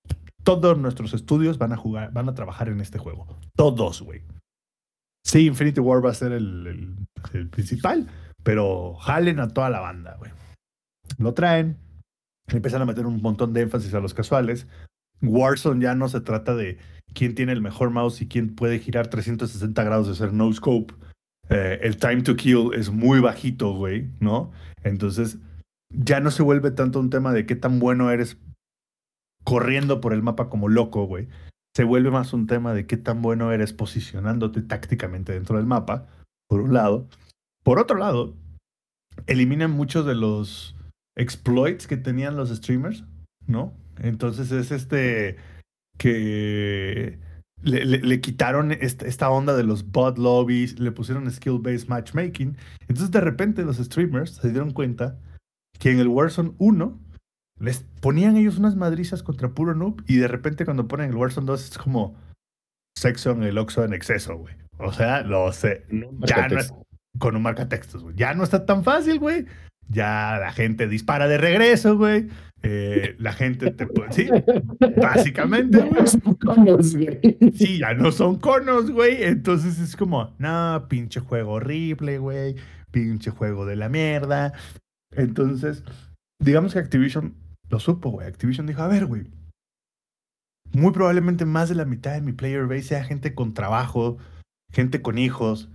Todos 0.43 0.77
nuestros 0.77 1.13
estudios 1.13 1.57
van 1.57 1.73
a 1.73 1.77
jugar, 1.77 2.11
van 2.13 2.29
a 2.29 2.33
trabajar 2.33 2.69
en 2.69 2.79
este 2.79 2.99
juego. 2.99 3.39
Todos, 3.55 4.01
güey. 4.01 4.23
Sí, 5.23 5.45
Infinity 5.45 5.79
War 5.79 6.03
va 6.03 6.11
a 6.11 6.15
ser 6.15 6.31
el, 6.31 6.95
principal, 7.51 8.07
pero 8.43 8.95
jalen 8.95 9.39
a 9.39 9.47
toda 9.47 9.69
la 9.69 9.79
banda, 9.79 10.15
güey. 10.17 10.31
Lo 11.17 11.33
traen, 11.33 11.77
empiezan 12.47 12.81
a 12.81 12.85
meter 12.85 13.05
un 13.05 13.21
montón 13.21 13.53
de 13.53 13.61
énfasis 13.61 13.93
a 13.93 13.99
los 13.99 14.13
casuales. 14.13 14.67
Warzone 15.21 15.83
ya 15.83 15.95
no 15.95 16.09
se 16.09 16.21
trata 16.21 16.55
de 16.55 16.77
quién 17.13 17.35
tiene 17.35 17.51
el 17.51 17.61
mejor 17.61 17.91
mouse 17.91 18.21
y 18.21 18.27
quién 18.27 18.55
puede 18.55 18.79
girar 18.79 19.07
360 19.07 19.83
grados 19.83 20.07
de 20.07 20.15
ser 20.15 20.33
no 20.33 20.51
scope. 20.51 20.93
Eh, 21.49 21.79
el 21.81 21.97
time 21.97 22.21
to 22.21 22.35
kill 22.35 22.71
es 22.73 22.89
muy 22.89 23.19
bajito, 23.19 23.73
güey, 23.73 24.09
¿no? 24.19 24.51
Entonces 24.83 25.37
ya 25.93 26.19
no 26.19 26.31
se 26.31 26.43
vuelve 26.43 26.71
tanto 26.71 26.99
un 26.99 27.09
tema 27.09 27.33
de 27.33 27.45
qué 27.45 27.55
tan 27.55 27.79
bueno 27.79 28.09
eres 28.09 28.37
corriendo 29.43 30.01
por 30.01 30.13
el 30.13 30.23
mapa 30.23 30.49
como 30.49 30.69
loco, 30.69 31.05
güey. 31.05 31.27
Se 31.75 31.83
vuelve 31.83 32.11
más 32.11 32.33
un 32.33 32.47
tema 32.47 32.73
de 32.73 32.85
qué 32.85 32.97
tan 32.97 33.21
bueno 33.21 33.51
eres 33.51 33.71
posicionándote 33.73 34.61
tácticamente 34.61 35.33
dentro 35.33 35.57
del 35.57 35.65
mapa, 35.65 36.07
por 36.49 36.61
un 36.61 36.73
lado. 36.73 37.07
Por 37.63 37.79
otro 37.79 37.97
lado, 37.97 38.35
eliminan 39.27 39.71
muchos 39.71 40.05
de 40.05 40.15
los 40.15 40.75
exploits 41.15 41.87
que 41.87 41.97
tenían 41.97 42.35
los 42.35 42.49
streamers, 42.49 43.05
¿no? 43.47 43.73
Entonces 43.99 44.51
es 44.51 44.71
este 44.71 45.37
que 45.97 47.19
le, 47.61 47.85
le- 47.85 48.21
quitaron 48.21 48.71
esta, 48.71 49.05
esta 49.05 49.29
onda 49.29 49.55
de 49.55 49.63
los 49.63 49.91
bot 49.91 50.17
lobbies, 50.17 50.79
le 50.79 50.91
pusieron 50.91 51.29
skill-based 51.29 51.87
matchmaking. 51.87 52.57
Entonces 52.81 53.11
de 53.11 53.21
repente 53.21 53.63
los 53.63 53.77
streamers 53.77 54.31
se 54.31 54.49
dieron 54.49 54.71
cuenta 54.71 55.19
que 55.79 55.91
en 55.91 55.99
el 55.99 56.07
Warzone 56.07 56.53
1 56.57 56.99
les 57.61 57.85
ponían 58.01 58.37
ellos 58.37 58.57
unas 58.57 58.75
madrizas 58.75 59.23
contra 59.23 59.49
puro 59.49 59.75
noob 59.75 60.01
y 60.07 60.17
de 60.17 60.27
repente 60.27 60.65
cuando 60.65 60.87
ponen 60.87 61.11
el 61.11 61.15
Warzone 61.15 61.45
2 61.45 61.71
es 61.71 61.77
como 61.77 62.15
sexo 62.97 63.31
en 63.31 63.43
el 63.43 63.57
Oxxo 63.57 63.85
en 63.85 63.93
exceso, 63.93 64.35
güey. 64.35 64.55
O 64.79 64.91
sea, 64.91 65.21
lo 65.21 65.51
sé. 65.53 65.85
Ya 66.21 66.47
no 66.47 66.59
es, 66.59 66.73
con 67.19 67.35
un 67.35 67.43
marcatextos, 67.43 68.03
güey. 68.03 68.15
Ya 68.15 68.33
no 68.33 68.43
está 68.43 68.65
tan 68.65 68.83
fácil, 68.83 69.19
güey. 69.19 69.45
Ya 69.87 70.37
la 70.39 70.51
gente 70.51 70.87
dispara 70.87 71.27
de 71.27 71.37
regreso, 71.37 71.97
güey. 71.97 72.29
Eh, 72.63 73.15
la 73.19 73.33
gente 73.33 73.71
te 73.71 73.85
puede. 73.85 74.11
Sí, 74.13 74.29
básicamente, 74.97 75.79
güey. 75.89 76.37
Conos, 76.39 76.95
güey. 76.95 77.19
Sí, 77.55 77.79
ya 77.79 77.93
no 77.93 78.11
son 78.11 78.39
conos, 78.39 78.89
güey. 78.89 79.23
Entonces 79.23 79.79
es 79.79 79.95
como, 79.95 80.33
no, 80.39 80.87
pinche 80.89 81.19
juego 81.19 81.53
horrible, 81.53 82.17
güey. 82.17 82.55
Pinche 82.89 83.29
juego 83.29 83.65
de 83.65 83.75
la 83.75 83.89
mierda. 83.89 84.53
Entonces, 85.15 85.83
digamos 86.39 86.73
que 86.73 86.79
Activision 86.79 87.35
lo 87.71 87.79
supo, 87.79 88.11
güey. 88.11 88.27
Activision 88.27 88.67
dijo, 88.67 88.81
a 88.81 88.87
ver, 88.87 89.05
güey. 89.05 89.23
Muy 90.73 90.91
probablemente 90.91 91.45
más 91.45 91.69
de 91.69 91.75
la 91.75 91.85
mitad 91.85 92.13
de 92.13 92.21
mi 92.21 92.33
player 92.33 92.67
base 92.67 92.83
sea 92.83 93.03
gente 93.03 93.33
con 93.33 93.53
trabajo, 93.53 94.17
gente 94.71 95.01
con 95.01 95.17
hijos, 95.17 95.69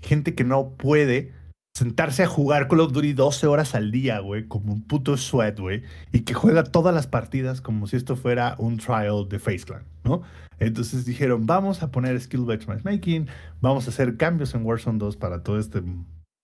gente 0.00 0.34
que 0.34 0.44
no 0.44 0.70
puede 0.76 1.32
sentarse 1.76 2.22
a 2.22 2.26
jugar 2.26 2.68
Call 2.68 2.80
of 2.80 2.92
Duty 2.92 3.12
12 3.12 3.46
horas 3.46 3.74
al 3.74 3.90
día, 3.90 4.18
güey, 4.18 4.46
como 4.46 4.72
un 4.72 4.82
puto 4.82 5.16
sweat, 5.16 5.58
güey, 5.58 5.82
y 6.12 6.20
que 6.20 6.34
juega 6.34 6.64
todas 6.64 6.94
las 6.94 7.06
partidas 7.06 7.60
como 7.60 7.86
si 7.86 7.96
esto 7.96 8.16
fuera 8.16 8.56
un 8.58 8.78
trial 8.78 9.28
de 9.28 9.38
Face 9.38 9.64
Clan, 9.64 9.84
¿no? 10.04 10.22
Entonces 10.58 11.04
dijeron, 11.06 11.46
vamos 11.46 11.82
a 11.82 11.90
poner 11.90 12.20
skill-based 12.20 12.68
matchmaking, 12.68 13.28
vamos 13.60 13.86
a 13.86 13.90
hacer 13.90 14.16
cambios 14.16 14.54
en 14.54 14.64
Warzone 14.64 14.98
2 14.98 15.16
para 15.16 15.42
este, 15.58 15.82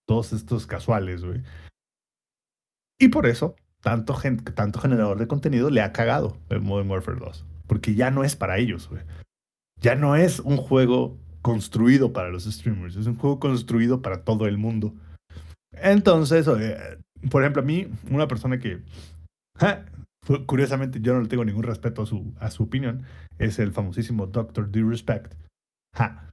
todos 0.07 0.33
estos 0.33 0.67
casuales, 0.67 1.25
güey. 1.25 1.43
Y 2.99 3.09
por 3.09 3.27
eso, 3.27 3.55
tanto, 3.83 4.17
tanto 4.55 4.81
generador 4.81 5.19
de 5.19 5.27
contenido 5.27 5.71
le 5.71 5.83
ha 5.83 5.93
cagado 5.93 6.37
el 6.49 6.61
Modern 6.61 6.91
Warfare 6.91 7.19
2. 7.19 7.45
Porque 7.67 7.95
ya 7.95 8.11
no 8.11 8.25
es 8.25 8.37
para 8.37 8.59
ellos, 8.59 8.89
güey. 8.89 9.03
Ya 9.81 9.95
no 9.95 10.17
es 10.17 10.41
un 10.41 10.57
juego 10.57 11.19
construido 11.43 12.13
para 12.13 12.31
los 12.31 12.45
streamers, 12.45 12.97
es 12.97 13.07
un 13.07 13.17
juego 13.17 13.39
construido 13.39 14.03
para 14.03 14.25
todo 14.25 14.47
el 14.47 14.59
mundo. 14.59 14.95
Entonces, 15.73 16.49
eh, 16.49 16.99
por 17.31 17.43
ejemplo, 17.43 17.63
a 17.63 17.65
mí, 17.65 17.89
una 18.11 18.27
persona 18.27 18.59
que, 18.59 18.83
curiosamente, 20.47 21.01
yo 21.01 21.15
no 21.15 21.23
le 21.23 21.29
tengo 21.29 21.45
ningún 21.45 21.63
respeto 21.63 22.03
a 22.03 22.07
su, 22.07 22.35
a 22.41 22.51
su 22.51 22.65
opinión, 22.65 23.05
es 23.39 23.59
el 23.59 23.73
famosísimo 23.73 24.27
Dr. 24.27 24.71
D-Respect. 24.71 25.35
Ja. 25.95 26.29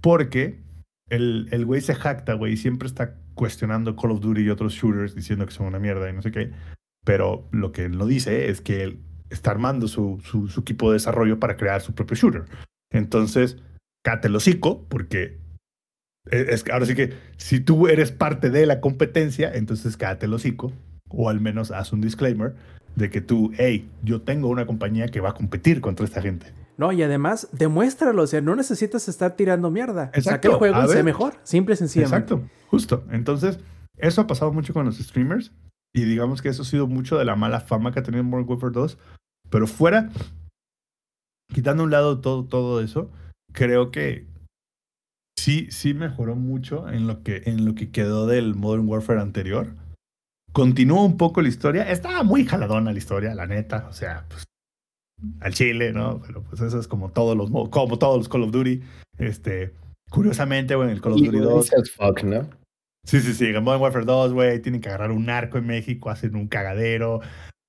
Porque 0.00 0.62
el, 1.10 1.48
el 1.52 1.66
güey 1.66 1.82
se 1.82 1.94
jacta, 1.94 2.34
güey, 2.34 2.54
y 2.54 2.56
siempre 2.56 2.88
está 2.88 3.19
cuestionando 3.34 3.96
Call 3.96 4.12
of 4.12 4.20
Duty 4.20 4.42
y 4.42 4.50
otros 4.50 4.74
shooters 4.74 5.14
diciendo 5.14 5.46
que 5.46 5.52
son 5.52 5.66
una 5.66 5.78
mierda 5.78 6.08
y 6.08 6.12
no 6.12 6.22
sé 6.22 6.30
qué. 6.30 6.50
Pero 7.04 7.48
lo 7.50 7.72
que 7.72 7.84
él 7.84 7.96
no 7.96 8.06
dice 8.06 8.50
es 8.50 8.60
que 8.60 8.82
él 8.82 9.00
está 9.30 9.52
armando 9.52 9.88
su, 9.88 10.20
su, 10.22 10.60
equipo 10.60 10.90
de 10.90 10.94
desarrollo 10.94 11.38
para 11.38 11.56
crear 11.56 11.80
su 11.80 11.94
propio 11.94 12.16
shooter. 12.16 12.44
Entonces, 12.92 13.58
cáte 14.04 14.28
el 14.28 14.36
hocico, 14.36 14.84
porque 14.88 15.38
es, 16.30 16.48
es 16.48 16.64
ahora 16.70 16.86
sí 16.86 16.94
que 16.94 17.14
si 17.36 17.60
tú 17.60 17.86
eres 17.86 18.12
parte 18.12 18.50
de 18.50 18.66
la 18.66 18.80
competencia, 18.80 19.50
entonces 19.54 19.96
cáte 19.96 20.26
el 20.26 20.34
hocico, 20.34 20.72
o 21.08 21.28
al 21.28 21.40
menos 21.40 21.70
haz 21.70 21.92
un 21.92 22.00
disclaimer 22.00 22.54
de 22.96 23.10
que 23.10 23.20
tú, 23.20 23.52
hey, 23.56 23.88
yo 24.02 24.22
tengo 24.22 24.48
una 24.48 24.66
compañía 24.66 25.08
que 25.08 25.20
va 25.20 25.30
a 25.30 25.34
competir 25.34 25.80
contra 25.80 26.04
esta 26.04 26.20
gente. 26.20 26.52
No, 26.80 26.92
y 26.92 27.02
además, 27.02 27.46
demuéstralo, 27.52 28.22
o 28.22 28.26
sea, 28.26 28.40
no 28.40 28.56
necesitas 28.56 29.06
estar 29.06 29.36
tirando 29.36 29.70
mierda. 29.70 30.06
Saca 30.06 30.18
Exacto, 30.18 30.52
el 30.52 30.54
juego 30.54 30.82
y 30.82 30.86
ver. 30.86 31.04
mejor, 31.04 31.34
simple 31.42 31.74
y 31.74 31.76
sencillamente. 31.76 32.32
Exacto, 32.32 32.50
justo. 32.68 33.04
Entonces, 33.10 33.58
eso 33.98 34.22
ha 34.22 34.26
pasado 34.26 34.50
mucho 34.50 34.72
con 34.72 34.86
los 34.86 34.96
streamers 34.96 35.52
y 35.94 36.04
digamos 36.04 36.40
que 36.40 36.48
eso 36.48 36.62
ha 36.62 36.64
sido 36.64 36.86
mucho 36.86 37.18
de 37.18 37.26
la 37.26 37.36
mala 37.36 37.60
fama 37.60 37.92
que 37.92 37.98
ha 37.98 38.02
tenido 38.02 38.24
Modern 38.24 38.48
Warfare 38.48 38.72
2, 38.72 38.96
pero 39.50 39.66
fuera, 39.66 40.08
quitando 41.52 41.82
a 41.82 41.84
un 41.84 41.90
lado 41.90 42.22
todo, 42.22 42.46
todo 42.46 42.80
eso, 42.80 43.10
creo 43.52 43.90
que 43.90 44.26
sí, 45.38 45.70
sí 45.70 45.92
mejoró 45.92 46.34
mucho 46.34 46.88
en 46.88 47.06
lo 47.06 47.22
que, 47.22 47.42
en 47.44 47.66
lo 47.66 47.74
que 47.74 47.90
quedó 47.90 48.26
del 48.26 48.54
Modern 48.54 48.88
Warfare 48.88 49.20
anterior. 49.20 49.74
Continuó 50.54 51.04
un 51.04 51.18
poco 51.18 51.42
la 51.42 51.48
historia. 51.48 51.90
Estaba 51.90 52.22
muy 52.22 52.46
jaladona 52.46 52.90
la 52.90 52.98
historia, 52.98 53.34
la 53.34 53.46
neta. 53.46 53.86
O 53.90 53.92
sea, 53.92 54.24
pues, 54.30 54.44
al 55.40 55.54
chile, 55.54 55.92
¿no? 55.92 56.20
Pero 56.26 56.42
pues 56.42 56.60
eso 56.60 56.78
es 56.78 56.86
como 56.88 57.10
todos 57.10 57.36
los, 57.36 57.50
mo- 57.50 57.70
como 57.70 57.98
todos 57.98 58.18
los 58.18 58.28
Call 58.28 58.42
of 58.42 58.50
Duty. 58.52 58.80
Este, 59.18 59.72
curiosamente, 60.10 60.74
bueno, 60.74 60.92
el 60.92 61.00
Call 61.00 61.12
of 61.12 61.18
Y 61.20 61.26
Duty 61.26 61.38
2. 61.38 61.54
nice 61.64 61.76
as 61.76 61.90
fuck, 61.90 62.22
¿no? 62.24 62.48
Sí, 63.06 63.20
sí, 63.20 63.32
sí. 63.32 63.46
En 63.46 63.62
Modern 63.64 63.82
Warfare 63.82 64.04
2, 64.04 64.32
güey, 64.32 64.60
tienen 64.60 64.80
que 64.80 64.88
agarrar 64.88 65.10
un 65.10 65.30
arco 65.30 65.58
en 65.58 65.66
México, 65.66 66.10
hacen 66.10 66.36
un 66.36 66.48
cagadero. 66.48 67.20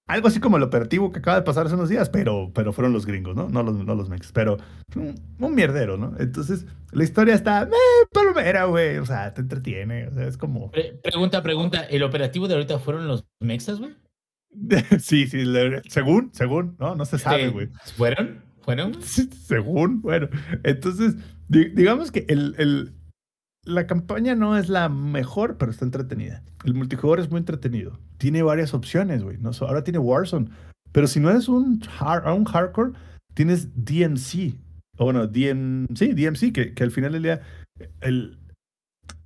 Algo 0.09 0.27
así 0.27 0.41
como 0.41 0.57
el 0.57 0.63
operativo 0.63 1.11
que 1.13 1.19
acaba 1.19 1.37
de 1.37 1.43
pasar 1.43 1.65
hace 1.67 1.75
unos 1.75 1.87
días, 1.87 2.09
pero, 2.09 2.51
pero 2.53 2.73
fueron 2.73 2.91
los 2.91 3.05
gringos, 3.05 3.33
¿no? 3.35 3.47
No 3.47 3.63
los, 3.63 3.75
no 3.85 3.95
los 3.95 4.09
mex, 4.09 4.33
pero 4.33 4.57
un, 4.97 5.15
un 5.39 5.55
mierdero, 5.55 5.95
¿no? 5.95 6.13
Entonces, 6.19 6.65
la 6.91 7.05
historia 7.05 7.33
está, 7.33 7.63
eh, 7.63 8.07
palomera, 8.11 8.65
güey. 8.65 8.97
O 8.97 9.05
sea, 9.05 9.33
te 9.33 9.39
entretiene. 9.39 10.07
O 10.09 10.13
sea, 10.13 10.27
es 10.27 10.35
como. 10.37 10.69
Pre- 10.71 10.99
pregunta, 11.01 11.41
pregunta. 11.41 11.83
¿El 11.83 12.03
operativo 12.03 12.49
de 12.49 12.55
ahorita 12.55 12.79
fueron 12.79 13.07
los 13.07 13.23
mexas, 13.41 13.79
güey? 13.79 13.93
sí, 14.99 15.27
sí, 15.27 15.43
según, 15.89 16.29
según, 16.33 16.75
¿no? 16.79 16.95
No 16.95 17.05
se 17.05 17.17
sabe, 17.17 17.49
güey. 17.49 17.69
¿Fueron? 17.97 18.41
¿Fueron? 18.61 19.01
Según, 19.01 20.01
bueno. 20.01 20.27
Entonces, 20.63 21.15
di- 21.47 21.69
digamos 21.69 22.11
que 22.11 22.25
el, 22.29 22.53
el- 22.59 22.93
la 23.65 23.87
campaña 23.87 24.35
no 24.35 24.57
es 24.57 24.69
la 24.69 24.87
mejor, 24.89 25.57
pero 25.57 25.71
está 25.71 25.85
entretenida. 25.85 26.43
El 26.63 26.73
multijugador 26.75 27.19
es 27.19 27.29
muy 27.31 27.39
entretenido. 27.39 27.99
Tiene 28.17 28.43
varias 28.43 28.73
opciones, 28.73 29.23
güey. 29.23 29.37
¿no? 29.39 29.51
Ahora 29.61 29.83
tiene 29.83 29.97
Warzone. 29.99 30.49
Pero 30.91 31.07
si 31.07 31.19
no 31.19 31.29
eres 31.31 31.47
un, 31.47 31.81
har- 31.99 32.27
un 32.31 32.45
hardcore, 32.45 32.91
tienes 33.33 33.69
DMC. 33.75 34.55
O 34.97 35.05
bueno, 35.05 35.25
DM, 35.27 35.87
sí, 35.95 36.13
DMC, 36.13 36.51
que, 36.53 36.73
que 36.73 36.83
al 36.83 36.91
final 36.91 37.13
del 37.13 37.23
día 37.23 37.41
el, 38.01 38.37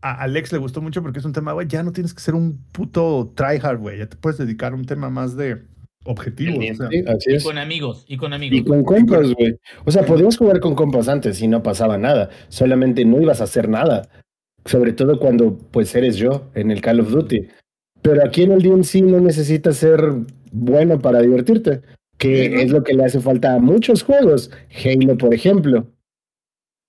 a 0.06 0.22
Alex 0.22 0.52
le 0.52 0.60
gustó 0.60 0.82
mucho 0.82 1.02
porque 1.02 1.18
es 1.18 1.26
un 1.26 1.34
tema, 1.34 1.54
güey, 1.54 1.68
ya 1.68 1.82
no 1.82 1.92
tienes 1.92 2.14
que 2.14 2.22
ser 2.22 2.36
un 2.36 2.64
puto 2.72 3.32
tryhard, 3.36 3.80
güey. 3.80 3.98
Ya 3.98 4.08
te 4.08 4.16
puedes 4.16 4.38
dedicar 4.38 4.74
a 4.74 4.76
un 4.76 4.86
tema 4.86 5.10
más 5.10 5.36
de 5.36 5.64
objetivo. 6.04 6.60
o 6.60 6.76
sea. 6.76 6.90
Sí, 6.90 7.04
así 7.08 7.36
Y 7.36 7.44
con 7.44 7.58
amigos, 7.58 8.06
y 8.08 8.18
con 8.18 8.32
amigos. 8.32 8.60
Y 8.60 8.64
con 8.64 8.84
compas, 8.84 9.34
güey. 9.34 9.58
O 9.84 9.90
sea, 9.90 10.06
podías 10.06 10.38
jugar 10.38 10.60
con 10.60 10.76
compas 10.76 11.08
antes 11.08 11.42
y 11.42 11.48
no 11.48 11.64
pasaba 11.64 11.98
nada. 11.98 12.30
Solamente 12.50 13.04
no 13.04 13.20
ibas 13.20 13.42
a 13.42 13.46
hacer 13.46 13.68
nada. 13.68 14.08
Sobre 14.66 14.94
todo 14.94 15.20
cuando, 15.20 15.58
pues, 15.72 15.96
eres 15.96 16.18
yo 16.18 16.50
en 16.54 16.70
el 16.70 16.82
Call 16.82 17.00
of 17.00 17.10
Duty. 17.10 17.48
Pero 18.04 18.24
aquí 18.24 18.44
en 18.44 18.52
el 18.52 18.62
DMC 18.62 19.02
no 19.02 19.20
necesitas 19.20 19.78
ser 19.78 20.02
bueno 20.52 21.00
para 21.00 21.22
divertirte. 21.22 21.82
Que 22.20 22.62
es 22.62 22.72
lo 22.72 22.84
que 22.84 22.94
le 22.94 23.06
hace 23.06 23.20
falta 23.20 23.56
a 23.56 23.60
muchos 23.60 24.04
juegos. 24.04 24.52
Halo, 24.84 25.18
por 25.18 25.34
ejemplo. 25.34 25.88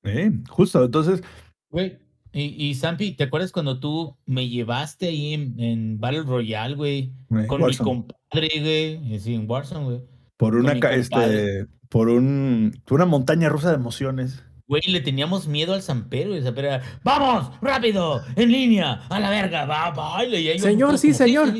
Eh, 0.04 0.30
justo, 0.48 0.84
entonces, 0.84 1.22
Güey, 1.70 1.98
Y, 2.38 2.66
y 2.68 2.74
Zampi, 2.74 3.12
¿te 3.12 3.24
acuerdas 3.24 3.50
cuando 3.50 3.80
tú 3.80 4.14
me 4.26 4.48
llevaste 4.48 5.06
ahí 5.06 5.32
en, 5.32 5.58
en 5.58 5.98
Battle 5.98 6.22
Royale, 6.24 6.74
güey? 6.74 7.12
Con 7.46 7.64
mi 7.64 7.74
compadre, 7.76 8.48
güey. 8.60 9.14
eh, 9.14 9.20
Sí, 9.20 9.34
en 9.34 9.48
Warzone, 9.50 9.84
güey. 9.84 10.00
Por 10.36 10.54
una, 10.54 10.72
este, 10.74 11.64
por 11.88 12.10
un, 12.10 12.78
por 12.84 12.96
una 12.96 13.06
montaña 13.06 13.48
rusa 13.48 13.70
de 13.70 13.76
emociones. 13.76 14.42
Güey, 14.68 14.82
le 14.88 15.00
teníamos 15.00 15.48
miedo 15.48 15.72
al 15.72 15.80
Zampero. 15.82 16.34
Y 16.34 16.38
el 16.38 16.42
Zampero 16.44 16.68
era, 16.68 16.82
¡vamos! 17.02 17.52
¡Rápido! 17.62 18.20
¡En 18.36 18.52
línea! 18.52 19.00
¡A 19.08 19.18
la 19.18 19.30
verga! 19.30 19.64
¡Va, 19.64 19.90
baile! 19.92 20.40
Y 20.42 20.48
ahí 20.48 20.58
Señor, 20.58 20.98
sí, 20.98 21.08
como, 21.08 21.18
señor. 21.18 21.54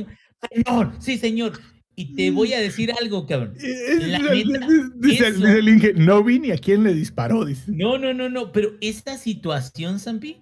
Señor, 0.52 0.92
sí, 0.98 1.16
señor. 1.16 1.52
Y 1.94 2.14
te 2.14 2.30
voy 2.30 2.52
a 2.52 2.60
decir 2.60 2.92
algo, 3.00 3.26
cabrón. 3.26 3.54
La 4.00 4.18
neta, 4.18 4.32
dice, 5.00 5.28
eso- 5.28 5.38
dice 5.38 5.58
el 5.58 5.68
Inge, 5.70 5.94
no 5.94 6.22
vi 6.22 6.38
ni 6.38 6.50
a 6.50 6.58
quién 6.58 6.82
le 6.84 6.92
disparó, 6.92 7.46
dice. 7.46 7.72
No, 7.72 7.96
no, 7.96 8.12
no, 8.12 8.28
no. 8.28 8.52
Pero 8.52 8.72
esta 8.82 9.16
situación, 9.16 9.98
Zampi, 10.00 10.36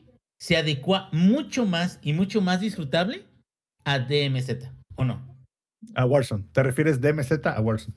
se 0.45 0.59
adecua 0.59 1.09
mucho 1.11 1.65
más 1.65 1.99
y 2.03 2.13
mucho 2.13 2.43
más 2.43 2.61
disfrutable 2.61 3.25
a 3.87 3.99
DMZ, 3.99 4.69
¿o 4.95 5.03
no? 5.07 5.39
A 5.95 6.05
Warzone. 6.05 6.45
¿Te 6.53 6.63
refieres 6.63 7.01
de 7.01 7.15
MZ 7.15 7.47
a 7.47 7.63
Warzone? 7.63 7.97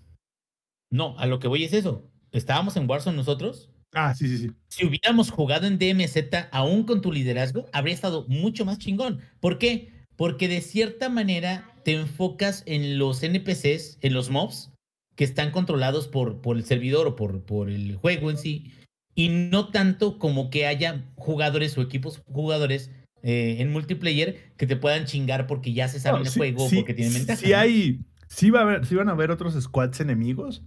No, 0.90 1.20
a 1.20 1.26
lo 1.26 1.40
que 1.40 1.50
voy 1.50 1.66
es 1.66 1.74
eso. 1.74 2.10
Estábamos 2.32 2.78
en 2.78 2.90
Warzone 2.90 3.18
nosotros. 3.18 3.70
Ah, 3.94 4.16
sí, 4.16 4.30
sí, 4.30 4.38
sí. 4.38 4.52
Si 4.70 4.86
hubiéramos 4.86 5.30
jugado 5.30 5.68
en 5.68 5.78
DMZ 5.78 6.48
aún 6.52 6.86
con 6.86 7.02
tu 7.02 7.12
liderazgo, 7.12 7.66
habría 7.74 7.94
estado 7.94 8.26
mucho 8.30 8.64
más 8.64 8.78
chingón. 8.78 9.20
¿Por 9.42 9.58
qué? 9.58 9.92
Porque 10.16 10.48
de 10.48 10.62
cierta 10.62 11.10
manera 11.10 11.76
te 11.84 11.96
enfocas 11.96 12.64
en 12.66 12.98
los 12.98 13.24
NPCs, 13.24 13.98
en 14.00 14.14
los 14.14 14.30
mobs, 14.30 14.72
que 15.18 15.26
están 15.26 15.52
controlados 15.52 16.08
por, 16.08 16.40
por 16.40 16.56
el 16.56 16.64
servidor 16.64 17.08
o 17.08 17.16
por, 17.18 17.44
por 17.44 17.70
el 17.70 17.98
juego 17.98 18.32
en 18.32 18.38
sí, 18.38 18.72
y 19.18 19.30
no 19.30 19.70
tanto 19.70 20.20
como 20.20 20.50
que 20.52 20.68
haya 20.68 21.04
jugadores 21.16 21.76
o 21.78 21.82
equipos 21.82 22.22
jugadores 22.32 22.92
eh, 23.24 23.58
en 23.60 23.72
multiplayer 23.72 24.38
que 24.58 24.68
te 24.68 24.76
puedan 24.78 25.06
chingar 25.06 25.48
porque 25.48 25.74
ya 25.74 25.88
se 25.88 26.00
saben 26.00 26.20
No, 26.22 26.26
el 26.28 26.32
sí- 26.32 26.40
juego 26.40 26.70
sí- 26.70 26.76
porque 26.78 26.94
tienen 26.94 27.14
ventaja. 27.16 27.40
Sí 27.42 27.52
hay, 27.54 28.02
sí 28.28 28.52
va 28.52 28.60
a 28.60 28.64
haber, 28.64 28.86
sí 28.86 28.94
van 28.96 29.10
a 29.10 29.14
haber 29.14 29.32
otros 29.32 29.62
squads 29.62 30.00
enemigos, 30.02 30.62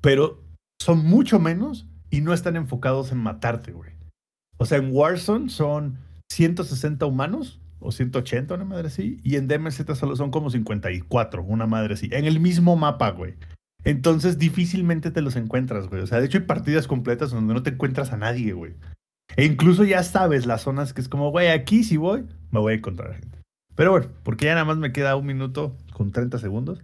pero 0.00 0.42
son 0.80 1.04
mucho 1.04 1.38
menos 1.38 1.86
y 2.10 2.22
no 2.22 2.32
están 2.32 2.56
enfocados 2.56 3.12
en 3.12 3.18
matarte, 3.18 3.72
güey. 3.72 3.90
O 4.58 4.64
sea, 4.64 4.78
en 4.78 4.88
Warzone 4.90 5.50
son 5.50 5.98
160 6.32 7.04
humanos 7.04 7.60
o 7.78 7.92
180, 7.92 8.54
una 8.54 8.64
madre 8.64 8.88
así, 8.88 9.20
y 9.22 9.36
en 9.36 9.48
DMZ 9.48 9.84
solo 9.98 10.16
son 10.16 10.30
como 10.30 10.48
54, 10.48 11.42
una 11.42 11.66
madre 11.66 11.92
así, 11.94 12.08
en 12.10 12.24
el 12.24 12.40
mismo 12.40 12.74
mapa, 12.74 13.10
güey. 13.10 13.34
Entonces 13.86 14.36
difícilmente 14.36 15.12
te 15.12 15.22
los 15.22 15.36
encuentras, 15.36 15.86
güey. 15.88 16.02
O 16.02 16.08
sea, 16.08 16.18
de 16.18 16.26
hecho 16.26 16.38
hay 16.38 16.44
partidas 16.44 16.88
completas 16.88 17.30
donde 17.30 17.54
no 17.54 17.62
te 17.62 17.70
encuentras 17.70 18.12
a 18.12 18.16
nadie, 18.16 18.52
güey. 18.52 18.74
E 19.36 19.44
incluso 19.44 19.84
ya 19.84 20.02
sabes 20.02 20.44
las 20.44 20.62
zonas 20.62 20.92
que 20.92 21.00
es 21.00 21.08
como, 21.08 21.30
güey, 21.30 21.48
aquí 21.48 21.84
si 21.84 21.96
voy, 21.96 22.26
me 22.50 22.58
voy 22.58 22.72
a 22.72 22.76
encontrar 22.76 23.14
gente. 23.14 23.38
Pero 23.76 23.92
bueno, 23.92 24.08
porque 24.24 24.46
ya 24.46 24.54
nada 24.54 24.64
más 24.64 24.76
me 24.78 24.90
queda 24.90 25.14
un 25.14 25.26
minuto 25.26 25.76
con 25.92 26.10
30 26.10 26.38
segundos. 26.38 26.82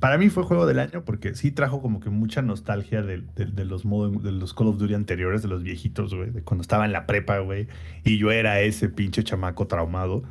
Para 0.00 0.18
mí 0.18 0.30
fue 0.30 0.42
juego 0.42 0.66
del 0.66 0.80
año 0.80 1.04
porque 1.04 1.36
sí 1.36 1.52
trajo 1.52 1.80
como 1.80 2.00
que 2.00 2.10
mucha 2.10 2.42
nostalgia 2.42 3.02
de, 3.02 3.18
los 3.64 3.84
de 3.84 4.32
los 4.32 4.52
Call 4.52 4.66
of 4.66 4.78
Duty 4.78 4.94
anteriores, 4.94 5.42
de 5.42 5.48
los 5.48 5.62
viejitos, 5.62 6.12
güey, 6.12 6.30
de 6.30 6.42
cuando 6.42 6.62
estaba 6.62 6.86
en 6.86 6.92
la 6.92 7.06
prepa, 7.06 7.38
güey, 7.38 7.68
y 8.02 8.18
yo 8.18 8.32
era 8.32 8.60
ese 8.60 8.88
pinche 8.88 9.22
chamaco 9.22 9.68
traumado. 9.68 10.24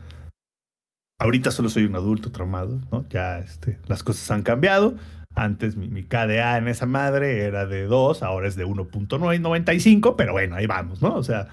Ahorita 1.22 1.52
solo 1.52 1.70
soy 1.70 1.86
un 1.86 1.96
adulto 1.96 2.32
traumado, 2.32 2.82
¿no? 2.92 3.08
Ya 3.10 3.40
este, 3.40 3.78
las 3.88 4.04
cosas 4.04 4.30
han 4.32 4.44
cambiado. 4.44 4.96
Antes 5.40 5.78
mi, 5.78 5.88
mi 5.88 6.04
KDA 6.04 6.58
en 6.58 6.68
esa 6.68 6.86
madre 6.86 7.46
era 7.46 7.66
de 7.66 7.84
2, 7.84 8.24
ahora 8.24 8.48
es 8.48 8.56
de 8.58 8.66
1.95, 8.66 10.16
pero 10.18 10.34
bueno, 10.34 10.56
ahí 10.56 10.68
vamos, 10.68 11.02
¿no? 11.02 11.16
O 11.16 11.24
sea, 11.24 11.48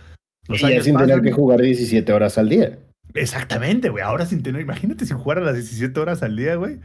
los 0.48 0.60
Y 0.60 0.64
años 0.66 0.84
sin 0.84 0.94
tener 0.94 1.08
pasan. 1.10 1.24
que 1.24 1.32
jugar 1.32 1.60
17 1.60 2.12
horas 2.12 2.36
al 2.36 2.48
día. 2.48 2.78
Exactamente, 3.14 3.88
güey. 3.88 4.02
Ahora 4.02 4.26
sin 4.26 4.42
tener, 4.42 4.60
imagínate 4.60 5.06
si 5.06 5.14
jugara 5.14 5.40
las 5.40 5.54
17 5.54 5.98
horas 6.00 6.22
al 6.22 6.36
día, 6.36 6.56
güey. 6.56 6.78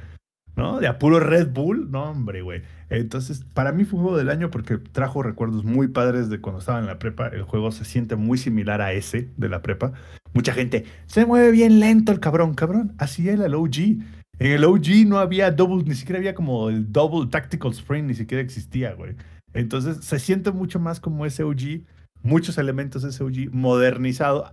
¿No? 0.56 0.80
De 0.80 0.88
a 0.88 1.00
puro 1.00 1.20
Red 1.20 1.50
Bull. 1.54 1.90
No, 1.92 2.12
hombre, 2.12 2.42
güey. 2.42 2.62
Entonces, 2.90 3.44
para 3.54 3.72
mí 3.72 3.86
fue 3.86 3.98
un 4.00 4.04
juego 4.04 4.18
del 4.18 4.30
año 4.30 4.52
porque 4.52 4.78
trajo 4.78 5.24
recuerdos 5.24 5.64
muy 5.64 5.88
padres 5.88 6.30
de 6.30 6.40
cuando 6.40 6.60
estaba 6.60 6.80
en 6.80 6.86
la 6.88 7.00
prepa. 7.00 7.28
El 7.30 7.44
juego 7.44 7.72
se 7.72 7.86
siente 7.86 8.16
muy 8.16 8.38
similar 8.38 8.82
a 8.82 8.92
ese 8.94 9.30
de 9.38 9.50
la 9.50 9.62
prepa. 9.62 9.94
Mucha 10.34 10.54
gente, 10.54 10.86
se 11.08 11.26
mueve 11.26 11.52
bien 11.52 11.80
lento 11.80 12.12
el 12.12 12.20
cabrón, 12.20 12.54
cabrón. 12.54 12.94
Así 12.98 13.28
era 13.28 13.46
el 13.46 13.56
OG. 13.56 13.98
En 14.42 14.54
el 14.54 14.64
OG 14.64 15.06
no 15.06 15.20
había 15.20 15.52
double, 15.52 15.84
ni 15.84 15.94
siquiera 15.94 16.18
había 16.18 16.34
como 16.34 16.70
el 16.70 16.92
double 16.92 17.30
tactical 17.30 17.74
sprint, 17.74 18.08
ni 18.08 18.16
siquiera 18.16 18.42
existía, 18.42 18.96
güey. 18.96 19.14
Entonces, 19.54 20.04
se 20.04 20.18
siente 20.18 20.50
mucho 20.52 20.80
más 20.80 21.00
como 21.00 21.28
ese 21.28 21.44
OG. 21.44 21.84
Muchos 22.24 22.58
elementos 22.58 23.04
de 23.04 23.10
ese 23.10 23.24
OG 23.24 23.54
modernizado 23.54 24.52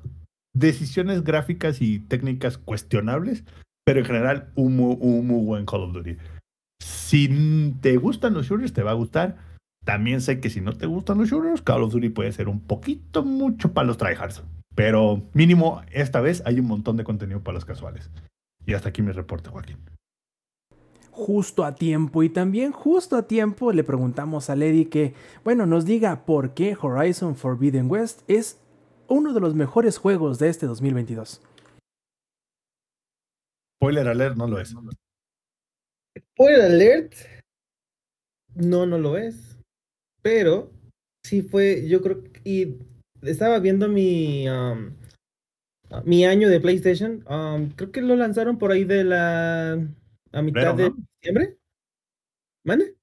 decisiones 0.52 1.24
gráficas 1.24 1.80
y 1.80 2.00
técnicas 2.00 2.58
cuestionables, 2.58 3.44
pero 3.86 4.00
en 4.00 4.04
general 4.04 4.50
un 4.56 4.76
muy, 4.76 4.94
un 5.00 5.26
muy 5.26 5.46
buen 5.46 5.64
Call 5.64 5.84
of 5.84 5.94
Duty. 5.94 6.18
Si 6.82 7.74
te 7.80 7.96
gustan 7.96 8.34
los 8.34 8.46
shooters, 8.46 8.74
te 8.74 8.82
va 8.82 8.90
a 8.90 8.94
gustar. 8.94 9.38
También 9.86 10.20
sé 10.20 10.38
que 10.38 10.50
si 10.50 10.60
no 10.60 10.74
te 10.74 10.84
gustan 10.84 11.16
los 11.16 11.30
shooters, 11.30 11.62
Call 11.62 11.82
of 11.82 11.92
Duty 11.94 12.10
puede 12.10 12.32
ser 12.32 12.48
un 12.48 12.60
poquito 12.60 13.24
mucho 13.24 13.72
para 13.72 13.86
los 13.86 13.96
tryhards. 13.96 14.42
Pero 14.74 15.22
mínimo, 15.32 15.80
esta 15.92 16.20
vez 16.20 16.42
hay 16.44 16.60
un 16.60 16.66
montón 16.66 16.98
de 16.98 17.04
contenido 17.04 17.40
para 17.40 17.54
los 17.54 17.64
casuales. 17.64 18.10
Y 18.68 18.74
hasta 18.74 18.90
aquí 18.90 19.00
mi 19.00 19.12
reporte, 19.12 19.48
Joaquín. 19.48 19.78
justo 21.10 21.64
a 21.64 21.74
tiempo. 21.74 22.22
Y 22.22 22.28
también 22.28 22.70
justo 22.70 23.16
a 23.16 23.26
tiempo 23.26 23.72
le 23.72 23.82
preguntamos 23.82 24.50
a 24.50 24.56
Lady 24.56 24.84
que, 24.84 25.14
bueno, 25.42 25.64
nos 25.64 25.86
diga 25.86 26.26
por 26.26 26.52
qué 26.52 26.76
Horizon 26.78 27.34
Forbidden 27.34 27.90
West 27.90 28.20
es 28.28 28.60
uno 29.08 29.32
de 29.32 29.40
los 29.40 29.54
mejores 29.54 29.96
juegos 29.96 30.38
de 30.38 30.50
este 30.50 30.66
2022. 30.66 31.40
Spoiler 33.78 34.06
alert, 34.06 34.36
no 34.36 34.46
lo 34.46 34.60
es. 34.60 34.74
Spoiler 36.34 36.60
alert. 36.60 37.14
No, 38.54 38.84
no 38.84 38.98
lo 38.98 39.16
es. 39.16 39.56
Pero 40.20 40.70
sí 41.24 41.40
fue, 41.40 41.88
yo 41.88 42.02
creo 42.02 42.22
que 42.22 42.42
y 42.44 42.78
estaba 43.22 43.60
viendo 43.60 43.88
mi 43.88 44.46
um, 44.46 44.92
mi 46.04 46.24
año 46.24 46.48
de 46.48 46.60
PlayStation. 46.60 47.24
um, 47.28 47.70
creo 47.70 47.90
que 47.92 48.00
lo 48.02 48.16
lanzaron 48.16 48.58
por 48.58 48.72
ahí 48.72 48.84
de 48.84 49.04
la 49.04 49.72
a 50.32 50.42
mitad 50.42 50.70
Febrero, 50.70 50.76
de 50.76 50.90
¿no? 50.90 50.96
diciembre. 51.20 51.58
¿Mande? 52.64 52.94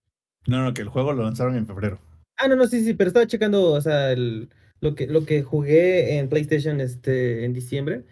No, 0.48 0.64
no, 0.64 0.74
que 0.74 0.82
el 0.82 0.90
juego 0.90 1.14
lo 1.14 1.24
lanzaron 1.24 1.56
en 1.56 1.66
febrero. 1.66 2.00
Ah, 2.38 2.48
no, 2.48 2.56
no, 2.56 2.68
sí, 2.68 2.84
sí, 2.84 2.94
pero 2.94 3.08
estaba 3.08 3.26
checando, 3.28 3.72
o 3.72 3.82
sea, 3.82 4.12
el, 4.12 4.50
lo 4.82 4.94
que 4.94 5.08
lo 5.08 5.26
que 5.26 5.42
jugué 5.42 6.18
en 6.18 6.30
PlayStation 6.30 6.82
este 6.82 7.46
en 7.46 7.54
diciembre, 7.54 8.04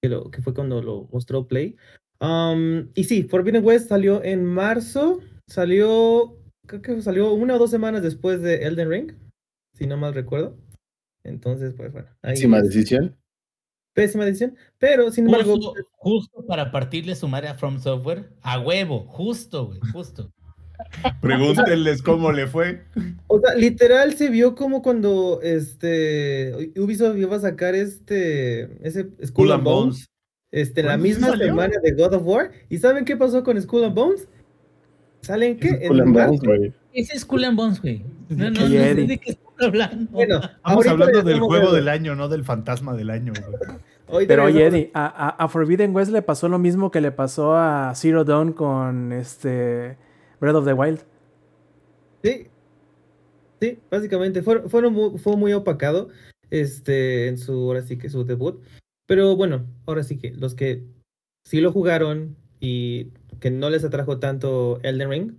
que 0.00 0.08
lo 0.08 0.30
que 0.30 0.40
fue 0.40 0.54
cuando 0.54 0.80
lo 0.82 1.08
mostró 1.12 1.46
Play. 1.46 1.76
Um, 2.20 2.88
y 2.94 3.04
sí, 3.04 3.24
Forbidden 3.24 3.64
West 3.64 3.88
salió 3.88 4.22
en 4.22 4.44
marzo, 4.44 5.20
salió 5.48 6.38
creo 6.66 6.80
que 6.80 7.02
salió 7.02 7.32
una 7.34 7.56
o 7.56 7.58
dos 7.58 7.70
semanas 7.70 8.02
después 8.02 8.40
de 8.40 8.64
Elden 8.64 8.88
Ring, 8.88 9.12
si 9.76 9.86
no 9.86 9.96
mal 9.96 10.14
recuerdo. 10.14 10.56
Entonces, 11.24 11.74
pues 11.74 11.92
bueno, 11.92 12.08
ahí 12.22 12.34
Pésima 12.34 12.58
es- 12.58 12.64
decisión. 12.68 13.16
Pésima 13.94 14.24
decisión, 14.24 14.56
pero 14.78 15.10
sin 15.10 15.26
embargo, 15.26 15.54
Justo, 15.56 15.74
justo 15.96 16.46
para 16.46 16.70
partirle 16.72 17.14
su 17.14 17.28
madre 17.28 17.48
a 17.48 17.54
From 17.54 17.78
Software, 17.78 18.30
a 18.42 18.58
huevo, 18.60 19.04
justo, 19.06 19.66
güey, 19.66 19.80
justo. 19.92 20.32
Pregúntenles 21.20 22.02
cómo 22.02 22.32
le 22.32 22.46
fue. 22.46 22.82
O 23.28 23.40
sea, 23.40 23.54
literal 23.54 24.14
se 24.14 24.28
vio 24.30 24.54
como 24.54 24.82
cuando 24.82 25.40
este 25.42 26.72
Ubisoft 26.76 27.16
iba 27.18 27.36
a 27.36 27.40
sacar 27.40 27.74
este 27.74 28.64
ese 28.86 29.04
Skull 29.04 29.26
Skull 29.28 29.52
and 29.52 29.64
Bones, 29.64 29.84
Bones. 29.94 30.10
este 30.50 30.82
la 30.82 30.88
¿Cuándo 30.90 31.04
sí 31.04 31.08
misma 31.10 31.28
salió? 31.28 31.46
semana 31.46 31.74
de 31.82 31.92
God 31.92 32.14
of 32.14 32.22
War. 32.26 32.50
¿Y 32.68 32.78
saben 32.78 33.04
qué 33.04 33.16
pasó 33.16 33.44
con 33.44 33.60
Skull 33.62 33.84
and 33.84 33.94
Bones? 33.94 34.28
¿Salen 35.20 35.58
qué? 35.58 35.86
And 35.88 36.04
marzo. 36.06 36.28
Bones, 36.30 36.40
güey. 36.42 36.72
Ese 36.92 37.14
es 37.16 37.22
Skull 37.22 37.44
and 37.44 37.56
Bones, 37.56 37.80
güey. 37.80 38.04
No, 38.28 38.50
no, 38.50 38.50
no 38.60 38.64
Oye, 38.66 38.78
sé 38.78 38.90
Eddie. 38.90 39.06
de 39.06 39.18
qué 39.18 39.30
están 39.32 39.46
hablando. 39.68 40.10
Bueno, 40.12 40.40
Estamos 40.42 40.86
hablando 40.86 41.22
del 41.22 41.40
juego 41.40 41.72
del 41.72 41.88
año, 41.88 42.14
no 42.14 42.28
del 42.28 42.44
fantasma 42.44 42.94
del 42.94 43.10
año. 43.10 43.32
Pero 44.28 44.44
oye. 44.44 44.66
Eddie, 44.66 44.90
a, 44.94 45.06
a- 45.06 45.28
a 45.44 45.48
Forbidden 45.48 45.94
West 45.94 46.12
le 46.12 46.20
pasó 46.22 46.48
lo 46.48 46.58
mismo 46.58 46.90
que 46.90 47.00
le 47.00 47.12
pasó 47.12 47.56
a 47.56 47.92
Zero 47.94 48.24
Dawn 48.24 48.52
con 48.52 49.12
este 49.12 49.96
Breath 50.40 50.56
of 50.56 50.66
the 50.66 50.72
Wild. 50.74 51.00
Sí, 52.22 52.46
sí, 53.60 53.78
básicamente 53.90 54.42
fueron, 54.42 54.68
fueron 54.68 54.92
mu- 54.92 55.16
fue 55.18 55.36
muy 55.36 55.52
opacado 55.54 56.08
este, 56.50 57.28
en 57.28 57.38
su, 57.38 57.52
ahora 57.52 57.82
sí 57.82 57.96
que 57.96 58.10
su 58.10 58.24
debut. 58.24 58.62
Pero 59.06 59.34
bueno, 59.36 59.64
ahora 59.86 60.02
sí 60.02 60.18
que 60.18 60.30
los 60.32 60.54
que 60.54 60.84
sí 61.44 61.60
lo 61.60 61.72
jugaron 61.72 62.36
y 62.60 63.08
que 63.40 63.50
no 63.50 63.70
les 63.70 63.82
atrajo 63.84 64.18
tanto 64.18 64.78
Elden 64.82 65.10
Ring, 65.10 65.32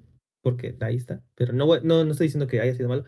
porque 0.43 0.75
ahí 0.81 0.97
está, 0.97 1.23
pero 1.35 1.53
no, 1.53 1.65
no, 1.81 2.03
no 2.03 2.11
estoy 2.11 2.27
diciendo 2.27 2.47
que 2.47 2.59
haya 2.59 2.75
sido 2.75 2.89
malo. 2.89 3.05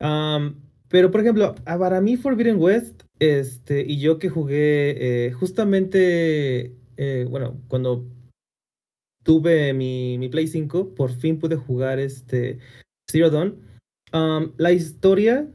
Am, 0.00 0.60
pero 0.88 1.10
por 1.10 1.20
ejemplo, 1.20 1.54
a- 1.64 1.78
para 1.78 2.00
mí 2.00 2.16
Forbidden 2.16 2.56
West, 2.58 3.02
este, 3.20 3.82
y 3.86 4.00
yo 4.00 4.18
que 4.18 4.30
jugué 4.30 5.26
eh, 5.26 5.32
justamente, 5.32 6.74
eh, 6.96 7.26
bueno, 7.28 7.60
cuando 7.68 8.06
tuve 9.22 9.74
mi, 9.74 10.16
mi 10.18 10.28
Play 10.30 10.48
5, 10.48 10.94
por 10.94 11.12
fin 11.12 11.38
pude 11.38 11.56
jugar 11.56 11.98
este 11.98 12.58
Zero 13.10 13.30
Dawn. 13.30 13.60
Um, 14.12 14.52
la 14.56 14.72
historia, 14.72 15.46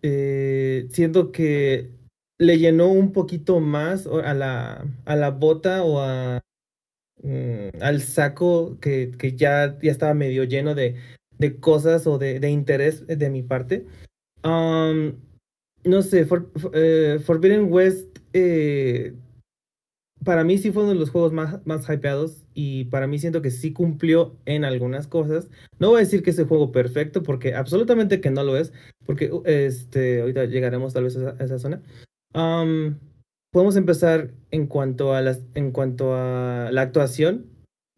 eh, 0.00 0.88
siento 0.90 1.30
que 1.30 1.90
le 2.38 2.58
llenó 2.58 2.88
un 2.88 3.12
poquito 3.12 3.60
más 3.60 4.06
a 4.06 4.32
la, 4.32 4.86
a 5.04 5.16
la 5.16 5.30
bota 5.30 5.84
o 5.84 6.00
a, 6.00 6.40
mm, 7.22 7.82
al 7.82 8.00
saco 8.02 8.78
que, 8.80 9.12
que 9.18 9.36
ya, 9.36 9.78
ya 9.80 9.90
estaba 9.90 10.14
medio 10.14 10.44
lleno 10.44 10.74
de, 10.74 10.96
de 11.38 11.56
cosas 11.58 12.06
o 12.06 12.18
de, 12.18 12.40
de 12.40 12.50
interés 12.50 13.06
de 13.06 13.30
mi 13.30 13.42
parte. 13.42 13.86
Am, 14.42 15.16
no 15.84 16.02
sé, 16.02 16.24
For- 16.26 16.50
for- 16.56 16.72
eh, 16.74 17.18
Forbidden 17.24 17.72
West 17.72 18.18
eh, 18.32 19.14
para 20.24 20.44
mí 20.44 20.58
sí 20.58 20.70
fue 20.70 20.82
uno 20.82 20.92
de 20.92 20.98
los 20.98 21.10
juegos 21.10 21.32
más, 21.32 21.64
más 21.66 21.88
hypeados 21.88 22.44
y 22.52 22.84
para 22.86 23.06
mí 23.06 23.18
siento 23.18 23.40
que 23.40 23.50
sí 23.50 23.72
cumplió 23.72 24.36
en 24.44 24.64
algunas 24.64 25.06
cosas. 25.06 25.48
No 25.78 25.88
voy 25.88 25.96
a 25.98 26.00
decir 26.04 26.22
que 26.22 26.30
es 26.30 26.38
el 26.38 26.44
juego 26.46 26.72
perfecto 26.72 27.22
porque 27.22 27.54
absolutamente 27.54 28.20
que 28.20 28.30
no 28.30 28.44
lo 28.44 28.56
es, 28.58 28.72
porque 29.06 29.30
este, 29.46 30.20
ahorita 30.20 30.44
llegaremos 30.44 30.92
tal 30.92 31.04
vez 31.04 31.16
a 31.16 31.20
esa, 31.20 31.42
a 31.42 31.44
esa 31.44 31.58
zona. 31.58 31.82
Am, 32.34 32.98
podemos 33.50 33.76
empezar 33.76 34.30
en 34.50 34.66
cuanto 34.66 35.14
a 35.14 35.20
las, 35.20 35.40
en 35.54 35.72
cuanto 35.72 36.14
a 36.14 36.70
la 36.72 36.82
actuación. 36.82 37.46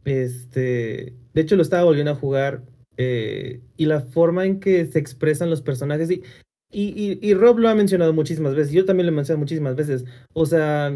Este, 0.04 1.14
de 1.34 1.40
hecho 1.40 1.56
lo 1.56 1.62
estaba 1.62 1.84
volviendo 1.84 2.12
a 2.12 2.16
jugar 2.16 2.62
eh, 2.96 3.60
y 3.76 3.86
la 3.86 4.00
forma 4.00 4.44
en 4.44 4.60
que 4.60 4.86
se 4.86 4.98
expresan 4.98 5.50
los 5.50 5.62
personajes 5.62 6.10
y, 6.10 6.22
y, 6.70 7.18
y, 7.20 7.34
Rob 7.34 7.58
lo 7.58 7.68
ha 7.68 7.74
mencionado 7.74 8.12
muchísimas 8.12 8.54
veces, 8.54 8.72
yo 8.72 8.84
también 8.84 9.06
lo 9.06 9.12
he 9.12 9.16
mencionado 9.16 9.40
muchísimas 9.40 9.76
veces. 9.76 10.04
O 10.32 10.46
sea, 10.46 10.92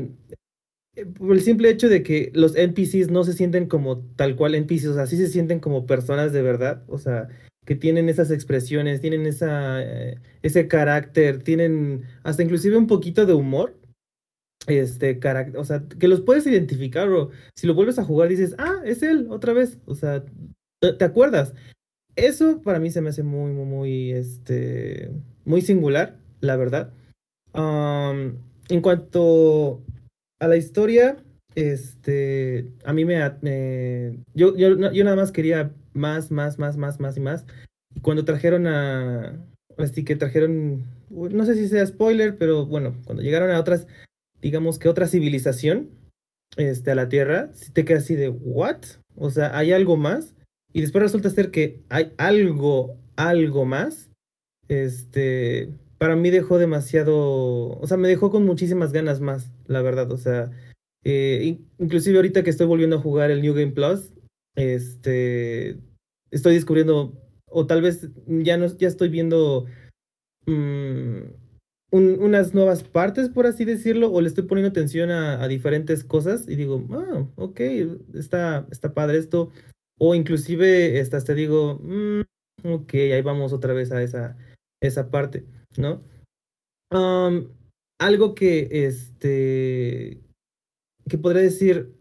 eh, 0.97 1.07
por 1.07 1.33
el 1.37 1.43
simple 1.43 1.69
hecho 1.69 1.89
de 1.89 2.03
que 2.03 2.31
los 2.35 2.57
NPCs 2.57 3.11
no 3.11 3.25
se 3.25 3.35
sienten 3.35 3.67
como 3.67 3.99
tal 4.17 4.37
cual 4.37 4.55
NPCs, 4.55 4.87
o 4.87 4.95
sea, 4.95 5.07
sí 5.07 5.17
se 5.19 5.29
sienten 5.29 5.61
como 5.61 5.87
personas 5.87 6.33
de 6.33 6.43
verdad, 6.43 6.83
o 6.89 6.99
sea, 6.99 7.29
que 7.67 7.77
tienen 7.77 8.09
esas 8.09 8.31
expresiones, 8.31 9.01
tienen 9.03 9.27
esa, 9.27 9.83
eh, 9.83 10.19
ese 10.43 10.69
carácter, 10.69 11.43
tienen 11.43 12.05
hasta 12.23 12.43
inclusive 12.43 12.79
un 12.79 12.87
poquito 12.87 13.27
de 13.27 13.35
humor, 13.35 13.77
este 14.67 15.19
carácter, 15.19 15.59
o 15.59 15.65
sea, 15.65 15.83
que 15.99 16.09
los 16.09 16.21
puedes 16.21 16.47
identificar, 16.47 17.09
o 17.09 17.31
si 17.55 17.67
lo 17.67 17.75
vuelves 17.75 17.99
a 17.99 18.05
jugar 18.05 18.29
dices, 18.29 18.55
ah, 18.59 18.77
es 18.85 19.03
él, 19.03 19.29
otra 19.31 19.53
vez, 19.53 19.79
o 19.87 19.95
sea, 19.95 20.25
te, 20.81 21.05
acuerdas. 21.05 21.55
Eso 22.17 22.63
para 22.63 22.79
mí 22.79 22.91
se 22.91 23.01
me 23.01 23.11
hace 23.11 23.23
muy, 23.23 23.53
muy, 23.53 23.67
muy, 23.67 24.13
este, 24.13 25.11
muy 25.45 25.61
singular, 25.63 26.17
la 26.41 26.57
verdad. 26.57 26.93
En 27.55 28.81
cuanto 28.83 29.83
a 30.41 30.49
la 30.49 30.57
historia, 30.57 31.17
este, 31.55 32.69
a 32.85 32.93
mí 32.93 33.05
me, 33.05 33.19
me 33.41 34.19
yo, 34.35 34.57
yo 34.57 34.77
nada 34.77 35.17
más 35.17 35.33
quería 35.33 35.73
más, 35.95 36.31
más, 36.31 36.59
más, 36.59 36.77
más, 36.77 37.01
más 37.01 37.17
y 37.17 37.21
más. 37.21 37.47
Y 37.95 38.01
cuando 38.01 38.25
trajeron 38.25 38.67
a, 38.67 39.39
así 39.79 40.05
que 40.05 40.17
trajeron, 40.17 40.85
no 41.11 41.45
sé 41.45 41.55
si 41.55 41.69
sea 41.69 41.87
spoiler, 41.87 42.37
pero 42.39 42.67
bueno, 42.67 42.97
cuando 43.05 43.23
llegaron 43.23 43.51
a 43.51 43.61
otras, 43.61 43.87
digamos 44.47 44.79
que 44.79 44.89
otra 44.89 45.09
civilización, 45.09 45.91
este, 46.57 46.93
a 46.93 46.95
la 46.95 47.09
Tierra, 47.09 47.51
te 47.73 47.85
quedas 47.85 48.05
así 48.05 48.15
de, 48.15 48.29
¿what? 48.29 48.79
O 49.17 49.29
sea, 49.31 49.59
¿hay 49.59 49.73
algo 49.73 49.97
más? 49.97 50.35
Y 50.73 50.83
después 50.83 51.03
resulta 51.03 51.31
ser 51.31 51.51
que 51.51 51.81
hay 51.89 52.13
algo, 52.17 52.97
algo 53.17 53.65
más. 53.65 54.09
Este, 54.69 55.71
para 55.99 56.15
mí 56.15 56.31
dejó 56.31 56.59
demasiado, 56.59 57.17
o 57.77 57.87
sea, 57.89 57.97
me 57.97 58.07
dejó 58.07 58.31
con 58.31 58.45
muchísimas 58.45 58.93
ganas 58.93 59.21
más, 59.21 59.51
la 59.67 59.83
verdad. 59.83 60.13
O 60.13 60.17
sea, 60.17 60.53
eh, 61.03 61.41
in- 61.43 61.69
inclusive 61.79 62.17
ahorita 62.17 62.45
que 62.45 62.51
estoy 62.51 62.69
volviendo 62.69 62.97
a 62.97 63.01
jugar 63.03 63.33
el 63.33 63.43
New 63.43 63.55
Game 63.55 63.73
Plus, 63.73 64.13
este, 64.55 65.77
estoy 66.31 66.55
descubriendo, 66.55 67.21
o 67.51 67.67
tal 67.67 67.83
vez 67.83 68.09
ya 68.29 68.57
no, 68.59 68.67
ya 68.79 68.87
estoy 68.87 69.09
viendo 69.09 69.67
mm, 70.47 71.21
un- 71.91 72.19
unas 72.21 72.55
nuevas 72.55 72.83
partes, 72.83 73.29
por 73.29 73.47
así 73.47 73.65
decirlo, 73.65 74.11
o 74.13 74.21
le 74.21 74.29
estoy 74.29 74.45
poniendo 74.45 74.71
atención 74.71 75.11
a, 75.11 75.43
a 75.43 75.49
diferentes 75.49 76.05
cosas 76.05 76.49
y 76.49 76.57
digo, 76.57 76.85
ah, 76.93 77.27
ok, 77.37 77.61
está, 78.15 78.67
está 78.71 78.93
padre 78.95 79.19
esto. 79.19 79.51
O 79.99 80.15
inclusive 80.15 80.99
te 81.25 81.35
digo, 81.35 81.79
"Mm, 81.83 82.21
ok, 82.65 82.95
ahí 82.95 83.23
vamos 83.23 83.53
otra 83.53 83.73
vez 83.73 83.93
a 83.93 84.03
esa, 84.03 84.37
esa 84.83 85.11
parte, 85.11 85.47
¿no? 85.79 86.03
Am, 86.91 87.49
algo 87.99 88.35
que, 88.35 88.69
este, 88.87 90.21
que 91.09 91.19
podría 91.19 91.43
decir, 91.43 91.95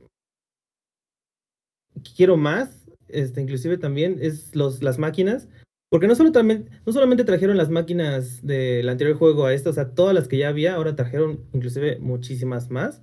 quiero 2.15 2.37
más, 2.37 2.85
este, 3.07 3.41
inclusive 3.41 3.77
también, 3.77 4.17
es 4.21 4.55
los, 4.55 4.83
las 4.83 4.97
máquinas. 4.99 5.47
Porque 5.95 6.07
no, 6.07 6.15
solo 6.15 6.31
no 6.33 6.91
solamente 6.91 7.23
trajeron 7.23 7.55
las 7.55 7.69
máquinas 7.69 8.45
del 8.45 8.89
anterior 8.89 9.15
juego 9.15 9.45
a 9.45 9.53
esta, 9.53 9.69
o 9.69 9.73
sea, 9.73 9.91
todas 9.91 10.13
las 10.13 10.27
que 10.27 10.37
ya 10.37 10.49
había, 10.49 10.75
ahora 10.75 10.97
trajeron 10.97 11.45
inclusive 11.53 11.99
muchísimas 11.99 12.69
más. 12.69 13.01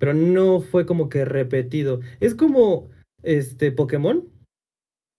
Pero 0.00 0.12
no 0.12 0.58
fue 0.58 0.86
como 0.86 1.08
que 1.08 1.24
repetido. 1.24 2.00
Es 2.18 2.34
como 2.34 2.90
este 3.22 3.70
Pokémon, 3.70 4.28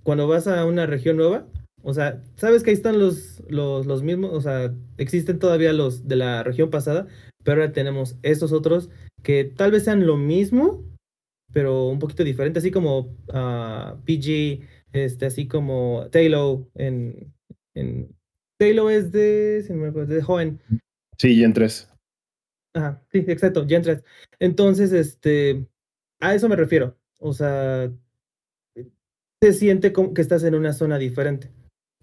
cuando 0.04 0.28
vas 0.28 0.48
a 0.48 0.66
una 0.66 0.86
región 0.86 1.16
nueva, 1.16 1.48
o 1.82 1.94
sea, 1.94 2.22
sabes 2.36 2.62
que 2.62 2.72
ahí 2.72 2.76
están 2.76 3.00
los, 3.00 3.42
los, 3.48 3.86
los 3.86 4.04
mismos, 4.04 4.34
o 4.34 4.42
sea, 4.42 4.76
existen 4.98 5.40
todavía 5.40 5.72
los 5.72 6.10
de 6.10 6.18
la 6.18 6.44
región 6.44 6.70
pasada, 6.70 7.08
pero 7.46 7.62
ahora 7.62 7.72
tenemos 7.72 8.18
estos 8.22 8.52
otros 8.52 8.90
que 9.24 9.46
tal 9.46 9.72
vez 9.72 9.86
sean 9.86 10.06
lo 10.06 10.18
mismo, 10.18 10.84
pero 11.54 11.88
un 11.88 12.00
poquito 12.00 12.26
diferente, 12.26 12.60
así 12.60 12.70
como 12.70 13.16
ah, 13.32 13.96
PG, 14.06 14.60
este, 14.94 15.26
así 15.28 15.48
como 15.48 16.08
Tailo 16.12 16.70
en, 16.76 17.34
en 17.74 18.16
Tailo 18.58 18.90
es 18.90 19.12
de, 19.12 19.64
si 19.66 19.74
no 19.74 19.82
me 19.82 19.88
acuerdo, 19.90 20.14
de 20.14 20.22
joven. 20.22 20.60
Sí, 21.18 21.34
y 21.34 21.44
en 21.44 21.54
tres. 21.54 21.90
Ajá, 22.74 23.02
sí, 23.12 23.26
exacto, 23.28 23.66
Gen 23.68 23.82
3. 23.82 24.04
Entonces, 24.40 24.92
este, 24.92 25.66
a 26.20 26.36
eso 26.36 26.48
me 26.50 26.56
refiero. 26.56 26.96
O 27.20 27.34
sea, 27.34 27.92
se 29.42 29.54
siente 29.54 29.94
como 29.94 30.14
que 30.14 30.22
estás 30.22 30.44
en 30.44 30.56
una 30.56 30.74
zona 30.74 30.98
diferente. 30.98 31.52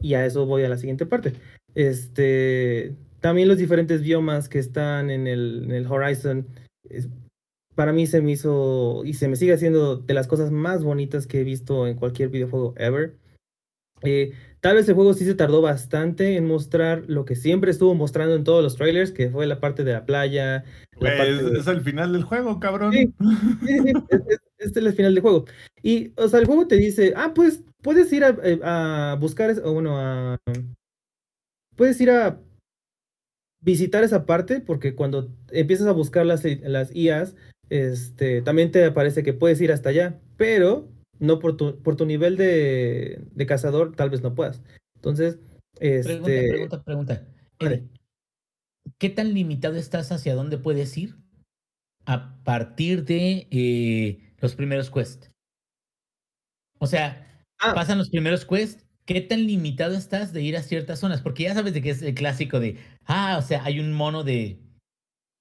Y 0.00 0.14
a 0.14 0.26
eso 0.26 0.46
voy 0.46 0.64
a 0.64 0.68
la 0.68 0.76
siguiente 0.76 1.06
parte. 1.06 1.34
Este, 1.74 2.94
también 3.20 3.48
los 3.48 3.58
diferentes 3.58 4.02
biomas 4.02 4.48
que 4.48 4.58
están 4.58 5.10
en 5.10 5.26
el, 5.26 5.64
en 5.64 5.72
el 5.72 5.86
Horizon, 5.86 6.46
para 7.74 7.92
mí 7.92 8.06
se 8.06 8.20
me 8.20 8.32
hizo 8.32 9.02
y 9.04 9.14
se 9.14 9.28
me 9.28 9.36
sigue 9.36 9.52
haciendo 9.54 9.96
de 9.96 10.14
las 10.14 10.26
cosas 10.26 10.50
más 10.50 10.82
bonitas 10.84 11.26
que 11.26 11.40
he 11.40 11.44
visto 11.44 11.86
en 11.86 11.96
cualquier 11.96 12.28
videojuego 12.28 12.74
ever. 12.76 13.16
Eh, 14.02 14.32
tal 14.60 14.76
vez 14.76 14.88
el 14.88 14.94
juego 14.94 15.14
sí 15.14 15.24
se 15.24 15.34
tardó 15.34 15.62
bastante 15.62 16.36
en 16.36 16.46
mostrar 16.46 17.04
lo 17.06 17.24
que 17.24 17.36
siempre 17.36 17.70
estuvo 17.70 17.94
mostrando 17.94 18.34
en 18.34 18.44
todos 18.44 18.62
los 18.62 18.76
trailers, 18.76 19.12
que 19.12 19.30
fue 19.30 19.46
la 19.46 19.60
parte 19.60 19.82
de 19.82 19.92
la 19.94 20.04
playa, 20.04 20.64
la 20.92 20.98
Güey, 21.00 21.16
parte 21.16 21.30
es, 21.32 21.52
de- 21.52 21.58
es 21.60 21.66
el 21.68 21.80
final 21.80 22.12
del 22.12 22.24
juego, 22.24 22.60
cabrón. 22.60 22.92
Sí. 22.92 23.12
Sí, 23.66 23.78
sí, 23.78 23.92
es- 24.10 24.20
es- 24.28 24.38
este 24.58 24.80
es 24.80 24.86
el 24.86 24.92
final 24.94 25.14
del 25.14 25.22
juego. 25.22 25.44
Y, 25.82 26.12
o 26.16 26.28
sea, 26.28 26.40
el 26.40 26.46
juego 26.46 26.66
te 26.66 26.76
dice, 26.76 27.12
ah, 27.16 27.32
pues 27.34 27.62
puedes 27.82 28.12
ir 28.12 28.24
a, 28.24 28.36
eh, 28.42 28.58
a 28.62 29.16
buscar, 29.20 29.54
o 29.64 29.72
bueno, 29.72 29.98
a... 29.98 30.38
Puedes 31.76 32.00
ir 32.00 32.10
a 32.10 32.40
visitar 33.62 34.04
esa 34.04 34.26
parte, 34.26 34.60
porque 34.60 34.94
cuando 34.94 35.30
empiezas 35.50 35.86
a 35.86 35.92
buscar 35.92 36.26
las, 36.26 36.44
las 36.62 36.94
IAs, 36.94 37.34
este, 37.70 38.42
también 38.42 38.70
te 38.70 38.84
aparece 38.84 39.22
que 39.22 39.32
puedes 39.32 39.60
ir 39.60 39.72
hasta 39.72 39.90
allá, 39.90 40.20
pero 40.36 40.88
no 41.18 41.38
por 41.38 41.56
tu, 41.56 41.82
por 41.82 41.96
tu 41.96 42.06
nivel 42.06 42.36
de, 42.36 43.22
de 43.32 43.46
cazador, 43.46 43.94
tal 43.96 44.10
vez 44.10 44.22
no 44.22 44.34
puedas. 44.34 44.62
Entonces, 44.96 45.38
Pregunta, 45.78 46.30
este... 46.30 46.48
pregunta, 46.48 46.82
pregunta. 46.82 47.28
Eddie, 47.60 47.88
¿Qué 48.98 49.10
tan 49.10 49.34
limitado 49.34 49.76
estás 49.76 50.12
hacia 50.12 50.34
dónde 50.34 50.58
puedes 50.58 50.96
ir 50.96 51.16
a 52.06 52.42
partir 52.44 53.04
de 53.04 53.48
eh, 53.50 54.34
los 54.38 54.54
primeros 54.54 54.90
quests? 54.90 55.30
O 56.78 56.86
sea, 56.86 57.24
Ah, 57.60 57.72
pasan 57.74 57.98
los 57.98 58.10
primeros 58.10 58.44
quests, 58.44 58.84
¿qué 59.06 59.20
tan 59.20 59.46
limitado 59.46 59.94
estás 59.94 60.32
de 60.32 60.42
ir 60.42 60.56
a 60.56 60.62
ciertas 60.62 60.98
zonas? 60.98 61.22
Porque 61.22 61.44
ya 61.44 61.54
sabes 61.54 61.72
de 61.72 61.80
que 61.80 61.90
es 61.90 62.02
el 62.02 62.14
clásico 62.14 62.60
de, 62.60 62.78
ah, 63.06 63.36
o 63.38 63.42
sea, 63.42 63.64
hay 63.64 63.80
un 63.80 63.92
mono 63.92 64.24
de 64.24 64.58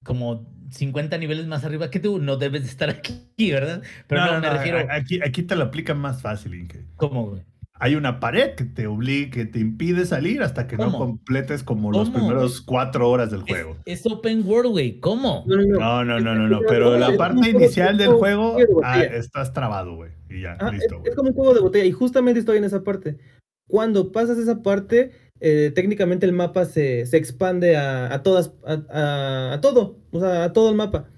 como 0.04 0.46
50 0.70 1.18
niveles 1.18 1.46
más 1.46 1.64
arriba 1.64 1.90
que 1.90 2.00
tú, 2.00 2.18
no 2.18 2.36
debes 2.36 2.62
de 2.62 2.68
estar 2.68 2.90
aquí, 2.90 3.50
¿verdad? 3.50 3.82
Pero 4.06 4.20
no, 4.22 4.26
No, 4.26 4.32
no, 4.34 4.40
me 4.40 4.46
no, 4.48 4.52
refiero, 4.54 4.86
Aquí, 4.90 5.20
aquí 5.24 5.42
te 5.42 5.56
lo 5.56 5.64
aplican 5.64 5.98
más 5.98 6.22
fácil, 6.22 6.54
Inge. 6.54 6.84
¿cómo, 6.96 7.30
güey? 7.30 7.42
Hay 7.80 7.96
una 7.96 8.20
pared 8.20 8.54
que 8.54 8.64
te 8.64 8.86
obliga, 8.86 9.30
que 9.32 9.44
te 9.46 9.58
impide 9.58 10.06
salir 10.06 10.42
hasta 10.42 10.68
que 10.68 10.76
no 10.76 10.84
¿Cómo? 10.92 10.98
completes 11.00 11.64
como 11.64 11.90
los 11.90 12.08
¿Cómo, 12.08 12.18
primeros 12.28 12.60
cuatro 12.60 13.10
horas 13.10 13.32
del 13.32 13.40
Es, 13.40 13.46
juego. 13.48 13.76
es 13.84 14.06
open 14.06 14.46
world, 14.46 14.70
güey, 14.70 15.00
¿cómo? 15.00 15.44
no, 15.46 15.56
no, 15.56 15.62
no. 15.64 15.78
No, 15.80 16.04
no, 16.04 16.20
no, 16.20 16.34
no, 16.36 16.44
Es 16.44 16.50
no. 16.52 16.60
Pero 16.68 16.94
es 16.94 17.00
la 17.00 17.16
parte 17.16 17.50
inicial 17.50 17.98
del 17.98 18.10
juego, 18.12 18.56
ah, 18.84 19.02
estás 19.02 19.52
trabado, 19.52 19.96
güey. 19.96 20.12
Y 20.30 20.42
ya, 20.42 20.56
Ah, 20.60 20.70
listo, 20.70 20.94
es, 20.94 21.00
güey. 21.00 21.10
es 21.10 21.16
como 21.16 21.28
un 21.30 21.34
juego 21.34 21.52
de 21.54 21.60
botella 21.60 21.84
y 21.84 21.92
justamente 21.92 22.38
estoy 22.40 22.58
en 22.58 22.64
esa 22.64 22.84
parte. 22.84 23.18
Cuando 23.66 24.12
pasas 24.12 24.38
esa 24.38 24.62
parte, 24.62 25.10
eh, 25.40 25.72
técnicamente 25.74 26.26
el 26.26 26.32
mapa 26.32 26.64
se, 26.64 27.06
se 27.06 27.16
expande 27.16 27.76
a, 27.76 28.12
a 28.12 28.22
todas, 28.22 28.52
a, 28.64 29.58
todo, 29.60 29.98
o 30.12 30.20
sea, 30.20 30.44
a 30.44 30.52
todo 30.52 30.70
el 30.70 30.76
mapa. 30.76 31.10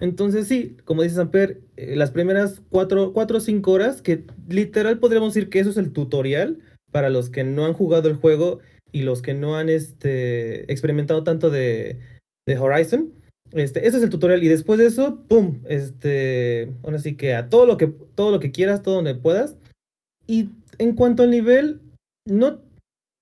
Entonces 0.00 0.46
sí, 0.46 0.76
como 0.84 1.02
dice 1.02 1.16
Samper, 1.16 1.60
eh, 1.76 1.96
las 1.96 2.10
primeras 2.10 2.62
cuatro, 2.70 3.12
cuatro 3.12 3.38
o 3.38 3.40
cinco 3.40 3.72
horas, 3.72 4.00
que 4.00 4.24
literal 4.48 4.98
podríamos 4.98 5.34
decir 5.34 5.50
que 5.50 5.58
eso 5.58 5.70
es 5.70 5.76
el 5.76 5.92
tutorial 5.92 6.60
para 6.92 7.10
los 7.10 7.30
que 7.30 7.44
no 7.44 7.66
han 7.66 7.72
jugado 7.72 8.08
el 8.08 8.16
juego 8.16 8.60
y 8.92 9.02
los 9.02 9.22
que 9.22 9.34
no 9.34 9.56
han 9.56 9.68
este, 9.68 10.70
experimentado 10.72 11.24
tanto 11.24 11.50
de, 11.50 11.98
de 12.46 12.58
Horizon, 12.58 13.12
Este, 13.52 13.86
ese 13.86 13.96
es 13.96 14.02
el 14.02 14.10
tutorial 14.10 14.42
y 14.42 14.48
después 14.48 14.78
de 14.78 14.86
eso, 14.86 15.24
pum, 15.28 15.60
este, 15.68 16.72
ahora 16.82 16.98
sí 16.98 17.16
que 17.16 17.34
a 17.34 17.48
todo 17.48 17.66
lo 17.66 17.76
que 17.76 17.86
todo 18.14 18.30
lo 18.30 18.40
que 18.40 18.50
quieras, 18.50 18.82
todo 18.82 18.96
donde 18.96 19.14
puedas. 19.14 19.56
Y 20.26 20.50
en 20.78 20.94
cuanto 20.94 21.22
al 21.22 21.30
nivel, 21.30 21.80
no, 22.26 22.60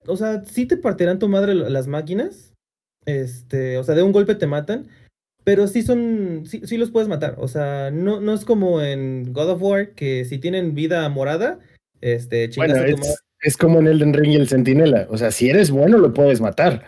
o 0.08 0.16
sea, 0.16 0.44
sí 0.44 0.66
te 0.66 0.76
partirán 0.76 1.18
tu 1.18 1.28
madre 1.28 1.54
las 1.54 1.86
máquinas, 1.86 2.52
este, 3.04 3.78
o 3.78 3.84
sea, 3.84 3.94
de 3.94 4.02
un 4.02 4.12
golpe 4.12 4.34
te 4.34 4.46
matan, 4.46 4.88
pero 5.44 5.66
sí 5.68 5.82
son, 5.82 6.42
sí, 6.46 6.62
sí 6.64 6.76
los 6.76 6.90
puedes 6.90 7.08
matar, 7.08 7.36
o 7.38 7.46
sea, 7.48 7.90
no, 7.92 8.20
no 8.20 8.34
es 8.34 8.44
como 8.44 8.82
en 8.82 9.32
God 9.32 9.50
of 9.50 9.62
War 9.62 9.90
que 9.90 10.24
si 10.24 10.38
tienen 10.38 10.74
vida 10.74 11.08
morada, 11.08 11.58
este, 12.00 12.48
Bueno, 12.56 12.74
chingas 12.74 12.82
a 12.82 12.86
tu 12.86 12.96
madre. 12.98 13.10
es, 13.12 13.22
es 13.42 13.56
como 13.56 13.78
en 13.78 13.86
Elden 13.86 14.12
Ring 14.14 14.32
y 14.32 14.36
el 14.36 14.48
Centinela. 14.48 15.06
O 15.10 15.16
sea, 15.18 15.30
si 15.30 15.48
eres 15.48 15.70
bueno, 15.70 15.98
lo 15.98 16.12
puedes 16.12 16.40
matar. 16.40 16.84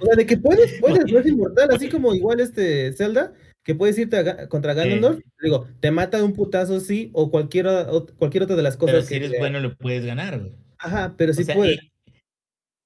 O 0.00 0.04
sea, 0.06 0.14
de 0.16 0.26
que 0.26 0.36
puedes, 0.38 0.72
puedes, 0.80 1.10
no 1.12 1.18
es 1.18 1.26
inmortal, 1.26 1.70
así 1.70 1.88
como 1.88 2.14
igual 2.14 2.40
este 2.40 2.92
Zelda, 2.92 3.32
que 3.64 3.74
puedes 3.74 3.98
irte 3.98 4.16
a 4.16 4.48
contra 4.48 4.74
Ganondorf, 4.74 5.18
digo, 5.42 5.66
te 5.80 5.90
mata 5.90 6.18
de 6.18 6.24
un 6.24 6.32
putazo, 6.34 6.80
sí, 6.80 7.10
o 7.12 7.30
cualquier, 7.30 7.66
o- 7.66 8.06
cualquier 8.16 8.44
otra 8.44 8.56
de 8.56 8.62
las 8.62 8.76
cosas 8.76 8.94
Pero 8.94 9.06
si 9.06 9.08
que... 9.18 9.26
eres 9.26 9.38
bueno, 9.38 9.60
lo 9.60 9.76
puedes 9.76 10.04
ganar, 10.06 10.38
güey. 10.38 10.52
Ajá, 10.78 11.14
pero 11.16 11.32
O 11.32 11.34
sí 11.34 11.44
sea, 11.44 11.54
puedes. 11.54 11.78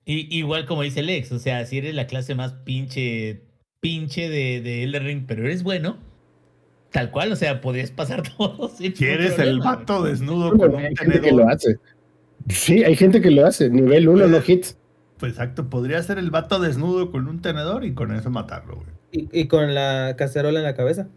y- 0.04 0.34
y- 0.34 0.38
igual 0.38 0.66
como 0.66 0.82
dice 0.82 1.02
Lex, 1.02 1.32
o 1.32 1.38
sea, 1.38 1.64
si 1.66 1.78
eres 1.78 1.94
la 1.94 2.06
clase 2.06 2.34
más 2.34 2.52
pinche, 2.54 3.42
pinche 3.80 4.28
de, 4.28 4.60
de 4.60 4.82
Elden 4.84 5.04
Ring, 5.04 5.24
pero 5.26 5.44
eres 5.44 5.62
bueno, 5.62 5.98
tal 6.90 7.10
cual, 7.10 7.32
o 7.32 7.36
sea, 7.36 7.60
podrías 7.60 7.90
pasar 7.90 8.22
todo. 8.36 8.68
sin 8.68 8.94
Si 8.96 9.04
eres 9.04 9.38
el 9.38 9.58
vato 9.60 10.02
desnudo 10.02 10.54
Bueno, 10.56 10.72
con 10.74 10.80
un 10.80 10.86
hay 10.86 10.96
gente 10.96 11.12
que 11.14 11.20
tenedor. 11.20 11.40
lo 11.46 11.48
hace. 11.48 11.76
Sí, 12.48 12.82
hay 12.84 12.96
gente 12.96 13.20
que 13.20 13.30
lo 13.30 13.46
hace. 13.46 13.70
Nivel 13.70 14.08
1 14.08 14.26
no 14.26 14.38
hits. 14.46 14.76
Pues 15.18 15.32
exacto, 15.32 15.70
podría 15.70 16.02
ser 16.02 16.18
el 16.18 16.30
vato 16.32 16.58
desnudo 16.58 17.12
con 17.12 17.28
un 17.28 17.40
tenedor 17.40 17.84
y 17.84 17.94
con 17.94 18.12
eso 18.12 18.30
matarlo, 18.30 18.76
güey. 18.76 18.88
Y, 19.12 19.40
y 19.42 19.46
con 19.46 19.74
la 19.74 20.16
cacerola 20.18 20.58
en 20.58 20.64
la 20.64 20.74
cabeza. 20.74 21.08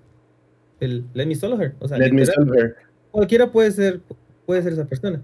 El 0.80 1.06
Let 1.14 1.26
Me 1.26 1.34
Solo 1.36 1.60
Her. 1.60 1.76
O 1.80 1.88
sea, 1.88 1.98
Let 1.98 2.12
me 2.12 2.22
literal, 2.22 2.52
her. 2.56 2.76
cualquiera 3.10 3.52
puede 3.52 3.72
ser, 3.72 4.02
puede 4.46 4.62
ser 4.62 4.74
esa 4.74 4.86
persona. 4.86 5.24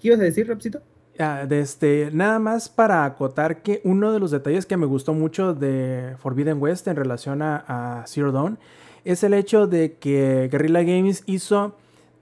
¿Qué 0.00 0.08
ibas 0.08 0.20
a 0.20 0.24
decir, 0.24 0.48
Rapsito? 0.48 0.80
Ah, 1.18 1.46
este, 1.50 2.10
nada 2.12 2.38
más 2.38 2.68
para 2.68 3.04
acotar 3.04 3.62
que 3.62 3.82
uno 3.84 4.12
de 4.12 4.20
los 4.20 4.30
detalles 4.30 4.64
que 4.64 4.76
me 4.78 4.86
gustó 4.86 5.12
mucho 5.12 5.52
de 5.52 6.14
Forbidden 6.18 6.60
West 6.62 6.88
en 6.88 6.96
relación 6.96 7.42
a, 7.42 7.64
a 7.68 8.06
Zero 8.06 8.32
Dawn 8.32 8.58
es 9.04 9.22
el 9.22 9.34
hecho 9.34 9.66
de 9.66 9.94
que 9.94 10.48
Guerrilla 10.50 10.82
Games 10.82 11.22
hizo, 11.26 11.76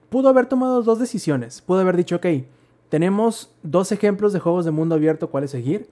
pudo 0.09 0.29
haber 0.29 0.47
tomado 0.47 0.81
dos 0.81 0.99
decisiones. 0.99 1.61
Pudo 1.61 1.79
haber 1.79 1.95
dicho, 1.95 2.17
ok, 2.17 2.25
tenemos 2.89 3.55
dos 3.63 3.91
ejemplos 3.91 4.33
de 4.33 4.39
juegos 4.39 4.65
de 4.65 4.71
mundo 4.71 4.95
abierto 4.95 5.29
cuáles 5.29 5.51
seguir. 5.51 5.89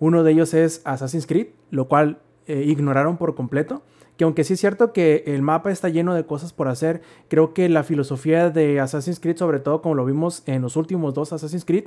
Uno 0.00 0.24
de 0.24 0.32
ellos 0.32 0.54
es 0.54 0.82
Assassin's 0.84 1.26
Creed, 1.26 1.48
lo 1.70 1.86
cual 1.86 2.18
eh, 2.46 2.64
ignoraron 2.66 3.16
por 3.16 3.34
completo. 3.34 3.82
Que 4.16 4.24
aunque 4.24 4.44
sí 4.44 4.52
es 4.52 4.60
cierto 4.60 4.92
que 4.92 5.24
el 5.26 5.40
mapa 5.40 5.70
está 5.70 5.88
lleno 5.88 6.12
de 6.14 6.26
cosas 6.26 6.52
por 6.52 6.68
hacer, 6.68 7.00
creo 7.28 7.54
que 7.54 7.68
la 7.70 7.82
filosofía 7.82 8.50
de 8.50 8.78
Assassin's 8.78 9.18
Creed, 9.18 9.36
sobre 9.38 9.58
todo 9.58 9.80
como 9.80 9.94
lo 9.94 10.04
vimos 10.04 10.42
en 10.46 10.60
los 10.60 10.76
últimos 10.76 11.14
dos 11.14 11.32
Assassin's 11.32 11.64
Creed, 11.64 11.84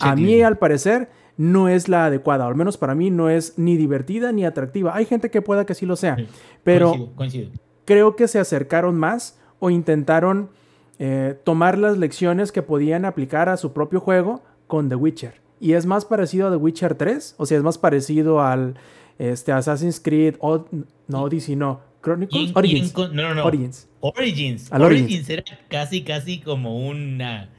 a 0.00 0.16
mí 0.16 0.42
al 0.42 0.58
parecer 0.58 1.08
no 1.36 1.68
es 1.68 1.88
la 1.88 2.06
adecuada, 2.06 2.46
o 2.46 2.48
al 2.48 2.56
menos 2.56 2.76
para 2.76 2.96
mí 2.96 3.10
no 3.10 3.30
es 3.30 3.56
ni 3.58 3.76
divertida 3.76 4.32
ni 4.32 4.44
atractiva. 4.44 4.96
Hay 4.96 5.04
gente 5.04 5.30
que 5.30 5.40
pueda 5.40 5.64
que 5.66 5.74
sí 5.74 5.86
lo 5.86 5.94
sea, 5.94 6.16
Sí, 6.16 6.26
pero 6.64 6.88
Coincido, 6.90 7.14
coincido. 7.14 7.50
creo 7.84 8.16
que 8.16 8.26
se 8.26 8.40
acercaron 8.40 8.96
más 8.96 9.38
o 9.60 9.70
intentaron 9.70 10.50
eh, 10.98 11.38
tomar 11.44 11.78
las 11.78 11.96
lecciones 11.96 12.50
que 12.50 12.62
podían 12.62 13.04
aplicar 13.04 13.48
a 13.48 13.56
su 13.56 13.72
propio 13.72 14.00
juego 14.00 14.42
con 14.66 14.88
The 14.88 14.96
Witcher. 14.96 15.40
Y 15.60 15.74
es 15.74 15.86
más 15.86 16.04
parecido 16.04 16.48
a 16.48 16.50
The 16.50 16.56
Witcher 16.56 16.96
3, 16.96 17.36
o 17.38 17.46
sea, 17.46 17.56
es 17.56 17.62
más 17.62 17.78
parecido 17.78 18.40
al 18.42 18.74
este, 19.18 19.52
Assassin's 19.52 20.00
Creed, 20.00 20.36
Od- 20.40 20.66
no 21.08 21.22
Odyssey, 21.22 21.56
no, 21.56 21.80
Chronicles, 22.00 22.52
Origins. 22.54 22.94
no, 22.96 23.08
no, 23.08 23.34
no. 23.34 23.44
Origins. 23.44 23.88
Origins. 24.00 24.72
Al 24.72 24.82
Origins. 24.82 25.06
Origins. 25.08 25.30
era 25.30 25.44
casi, 25.68 26.02
casi 26.02 26.40
como 26.40 26.86
una. 26.88 27.50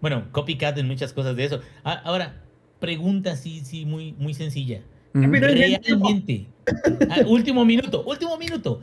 Bueno, 0.00 0.24
copycat 0.32 0.76
en 0.78 0.86
muchas 0.86 1.12
cosas 1.12 1.36
de 1.36 1.44
eso. 1.44 1.60
Ah, 1.84 2.00
ahora, 2.04 2.42
pregunta 2.80 3.36
sí, 3.36 3.60
sí, 3.64 3.84
muy, 3.84 4.12
muy 4.14 4.34
sencilla. 4.34 4.82
Realmente. 5.12 6.46
Ah, 7.10 7.20
último 7.26 7.64
minuto, 7.64 8.04
último 8.04 8.36
minuto. 8.36 8.80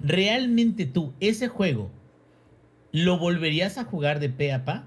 Realmente 0.00 0.86
tú, 0.86 1.12
ese 1.20 1.48
juego, 1.48 1.90
¿lo 2.92 3.18
volverías 3.18 3.78
a 3.78 3.84
jugar 3.84 4.20
de 4.20 4.28
pe 4.28 4.52
a 4.52 4.64
pa? 4.64 4.86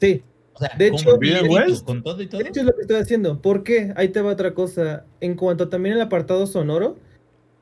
Sí, 0.00 0.22
O 0.54 0.58
sea, 0.58 0.70
De 0.76 0.88
hecho, 0.88 1.16
West. 1.16 1.84
con 1.84 2.02
todo 2.02 2.20
y 2.22 2.26
todo. 2.26 2.42
de 2.42 2.48
hecho 2.48 2.60
es 2.60 2.66
lo 2.66 2.74
que 2.74 2.82
estoy 2.82 2.96
haciendo. 2.96 3.40
¿Por 3.40 3.62
qué? 3.62 3.92
Ahí 3.96 4.08
te 4.08 4.20
va 4.20 4.32
otra 4.32 4.54
cosa. 4.54 5.04
En 5.20 5.34
cuanto 5.34 5.68
también 5.68 5.94
al 5.94 6.02
apartado 6.02 6.46
sonoro, 6.46 6.96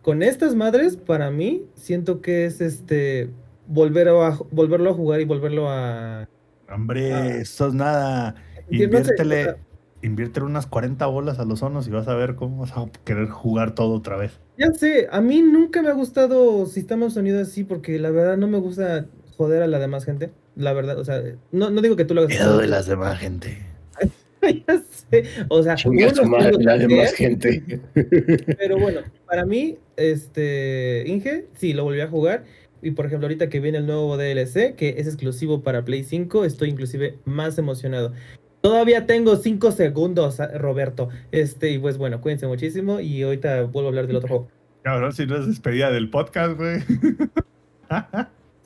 con 0.02 0.22
estas 0.22 0.54
madres, 0.54 0.96
para 0.96 1.30
mí, 1.30 1.64
siento 1.74 2.20
que 2.20 2.46
es 2.46 2.60
este 2.60 3.30
volver 3.66 4.08
a, 4.08 4.38
volverlo 4.50 4.90
a 4.90 4.94
jugar 4.94 5.20
y 5.20 5.24
volverlo 5.24 5.68
a... 5.68 6.28
Hombre, 6.72 7.40
eso 7.40 7.68
es 7.68 7.74
nada. 7.74 8.34
No 8.70 8.78
sé, 8.78 8.84
Inviértele, 8.84 9.42
o 9.42 9.44
sea, 9.44 9.56
inviértele 10.02 10.46
unas 10.46 10.66
40 10.66 11.06
bolas 11.06 11.38
a 11.38 11.44
los 11.44 11.60
sonos 11.60 11.86
y 11.86 11.90
vas 11.90 12.08
a 12.08 12.14
ver 12.14 12.34
cómo 12.34 12.58
vas 12.58 12.72
a 12.76 12.86
querer 13.04 13.28
jugar 13.28 13.74
todo 13.74 13.94
otra 13.94 14.16
vez. 14.16 14.40
Ya 14.58 14.72
sé, 14.72 15.08
a 15.10 15.20
mí 15.20 15.42
nunca 15.42 15.82
me 15.82 15.88
ha 15.88 15.94
gustado 15.94 16.66
sistema 16.66 17.06
de 17.06 17.10
sonido 17.10 17.40
así 17.40 17.64
porque 17.64 17.98
la 17.98 18.10
verdad 18.10 18.36
no 18.36 18.46
me 18.46 18.58
gusta 18.58 19.06
joder 19.36 19.62
a 19.62 19.66
la 19.66 19.78
demás 19.78 20.04
gente. 20.04 20.30
La 20.56 20.72
verdad, 20.72 20.98
o 20.98 21.04
sea, 21.04 21.22
no, 21.52 21.70
no 21.70 21.80
digo 21.80 21.96
que 21.96 22.04
tú 22.04 22.14
lo 22.14 22.22
hagas. 22.22 22.30
Miedo 22.36 22.58
de 22.58 22.66
las 22.66 22.86
demás 22.86 23.18
gente. 23.18 23.58
Ya 24.42 24.82
sé, 25.10 25.24
O 25.48 25.62
sea, 25.62 25.76
madre, 26.24 26.52
la 26.60 26.78
demás 26.78 27.12
gente. 27.12 27.80
Pero 27.92 28.78
bueno, 28.78 29.02
para 29.26 29.44
mí, 29.44 29.76
este, 29.96 31.04
Inge, 31.06 31.46
sí, 31.54 31.74
lo 31.74 31.84
volví 31.84 32.00
a 32.00 32.08
jugar. 32.08 32.44
Y 32.82 32.92
por 32.92 33.06
ejemplo, 33.06 33.26
ahorita 33.26 33.50
que 33.50 33.60
viene 33.60 33.78
el 33.78 33.86
nuevo 33.86 34.16
DLC, 34.16 34.74
que 34.74 34.94
es 34.96 35.06
exclusivo 35.06 35.62
para 35.62 35.84
Play 35.84 36.04
5, 36.04 36.46
estoy 36.46 36.70
inclusive 36.70 37.18
más 37.26 37.58
emocionado. 37.58 38.14
Todavía 38.62 39.06
tengo 39.06 39.36
5 39.36 39.72
segundos, 39.72 40.38
Roberto. 40.54 41.08
Este, 41.32 41.70
y 41.70 41.78
pues 41.78 41.98
bueno, 41.98 42.20
cuídense 42.20 42.46
muchísimo. 42.46 43.00
Y 43.00 43.22
ahorita 43.22 43.64
vuelvo 43.64 43.88
a 43.88 43.90
hablar 43.90 44.06
del 44.06 44.16
otro 44.16 44.28
juego. 44.28 44.48
Cabrón, 44.82 45.12
si 45.12 45.26
no 45.26 45.36
es 45.36 45.46
despedida 45.46 45.90
del 45.90 46.08
podcast, 46.08 46.56
güey. 46.56 46.80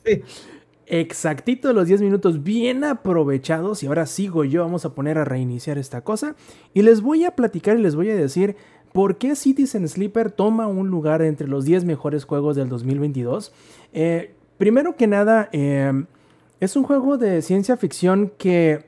Sí, 0.05 0.21
Exactito 0.87 1.73
los 1.73 1.87
10 1.87 2.01
minutos 2.01 2.43
bien 2.43 2.83
aprovechados 2.83 3.81
y 3.81 3.87
ahora 3.87 4.05
sigo 4.05 4.43
yo, 4.43 4.61
vamos 4.61 4.85
a 4.85 4.93
poner 4.93 5.17
a 5.17 5.25
reiniciar 5.25 5.79
esta 5.79 6.01
cosa 6.01 6.35
y 6.75 6.83
les 6.83 7.01
voy 7.01 7.25
a 7.25 7.31
platicar 7.31 7.77
y 7.77 7.81
les 7.81 7.95
voy 7.95 8.11
a 8.11 8.15
decir 8.15 8.55
por 8.93 9.17
qué 9.17 9.35
Citizen 9.35 9.87
Sleeper 9.87 10.31
toma 10.31 10.67
un 10.67 10.89
lugar 10.89 11.23
entre 11.23 11.47
los 11.47 11.65
10 11.65 11.85
mejores 11.85 12.23
juegos 12.23 12.55
del 12.55 12.69
2022. 12.69 13.51
Eh, 13.93 14.35
primero 14.57 14.95
que 14.95 15.07
nada, 15.07 15.49
eh, 15.51 15.91
es 16.59 16.75
un 16.75 16.83
juego 16.83 17.17
de 17.17 17.41
ciencia 17.41 17.77
ficción 17.77 18.31
que 18.37 18.85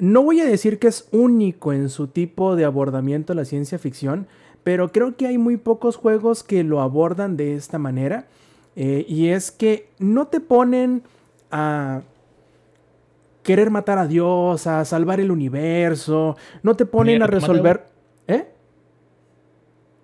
no 0.00 0.22
voy 0.22 0.40
a 0.40 0.46
decir 0.46 0.78
que 0.78 0.88
es 0.88 1.08
único 1.12 1.72
en 1.72 1.88
su 1.88 2.06
tipo 2.06 2.56
de 2.56 2.64
abordamiento 2.64 3.34
la 3.34 3.44
ciencia 3.44 3.78
ficción, 3.78 4.28
pero 4.62 4.92
creo 4.92 5.16
que 5.16 5.26
hay 5.26 5.38
muy 5.38 5.56
pocos 5.56 5.96
juegos 5.96 6.42
que 6.42 6.64
lo 6.64 6.80
abordan 6.80 7.36
de 7.36 7.54
esta 7.54 7.78
manera. 7.78 8.26
Eh, 8.76 9.04
y 9.08 9.28
es 9.28 9.52
que 9.52 9.88
no 9.98 10.26
te 10.26 10.40
ponen 10.40 11.02
a 11.50 12.02
querer 13.42 13.70
matar 13.70 13.98
a 13.98 14.06
Dios, 14.06 14.66
a 14.66 14.84
salvar 14.84 15.20
el 15.20 15.30
universo, 15.30 16.36
no 16.62 16.74
te 16.76 16.86
ponen 16.86 17.16
Nier 17.18 17.22
a 17.22 17.26
resolver... 17.26 17.86
¿Eh? 18.26 18.48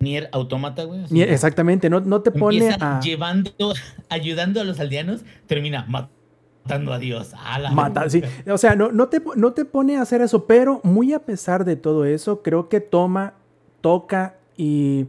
Nier 0.01 0.28
Automata, 0.32 0.84
güey. 0.84 1.05
así 1.05 1.14
Ni- 1.14 1.20
de- 1.20 1.32
Exactamente, 1.32 1.91
no, 1.91 2.01
no 2.01 2.20
te 2.22 2.30
pone 2.30 2.70
a... 2.80 3.01
llevando, 3.01 3.51
ayudando 4.09 4.61
a 4.61 4.64
los 4.64 4.80
aldeanos, 4.80 5.22
termina 5.47 5.86
matando 5.88 6.93
a 6.93 6.99
Dios. 6.99 7.34
A 7.38 7.59
la 7.59 7.70
Mata, 7.70 8.09
sí. 8.09 8.22
O 8.51 8.57
sea, 8.59 8.76
no, 8.76 8.93
no, 8.93 9.09
te, 9.09 9.22
no 9.36 9.53
te 9.53 9.64
pone 9.64 9.97
a 9.97 10.03
hacer 10.03 10.22
eso, 10.22 10.47
pero 10.47 10.80
muy 10.84 11.12
a 11.12 11.20
pesar 11.20 11.64
de 11.64 11.76
todo 11.76 12.05
eso, 12.05 12.43
creo 12.43 12.68
que 12.68 12.80
toma, 12.80 13.34
toca 13.80 14.36
y 14.57 15.07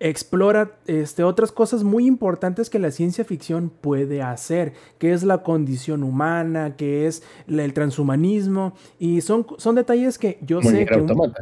explora 0.00 0.78
este, 0.86 1.22
otras 1.22 1.52
cosas 1.52 1.84
muy 1.84 2.06
importantes 2.06 2.70
que 2.70 2.78
la 2.78 2.90
ciencia 2.90 3.24
ficción 3.24 3.70
puede 3.70 4.22
hacer, 4.22 4.72
que 4.98 5.12
es 5.12 5.22
la 5.22 5.42
condición 5.42 6.02
humana, 6.02 6.74
que 6.76 7.06
es 7.06 7.22
el 7.46 7.72
transhumanismo, 7.74 8.72
y 8.98 9.20
son, 9.20 9.46
son 9.58 9.74
detalles 9.74 10.18
que 10.18 10.38
yo 10.40 10.62
sé 10.62 10.86
que... 10.86 10.94
un-. 10.94 11.34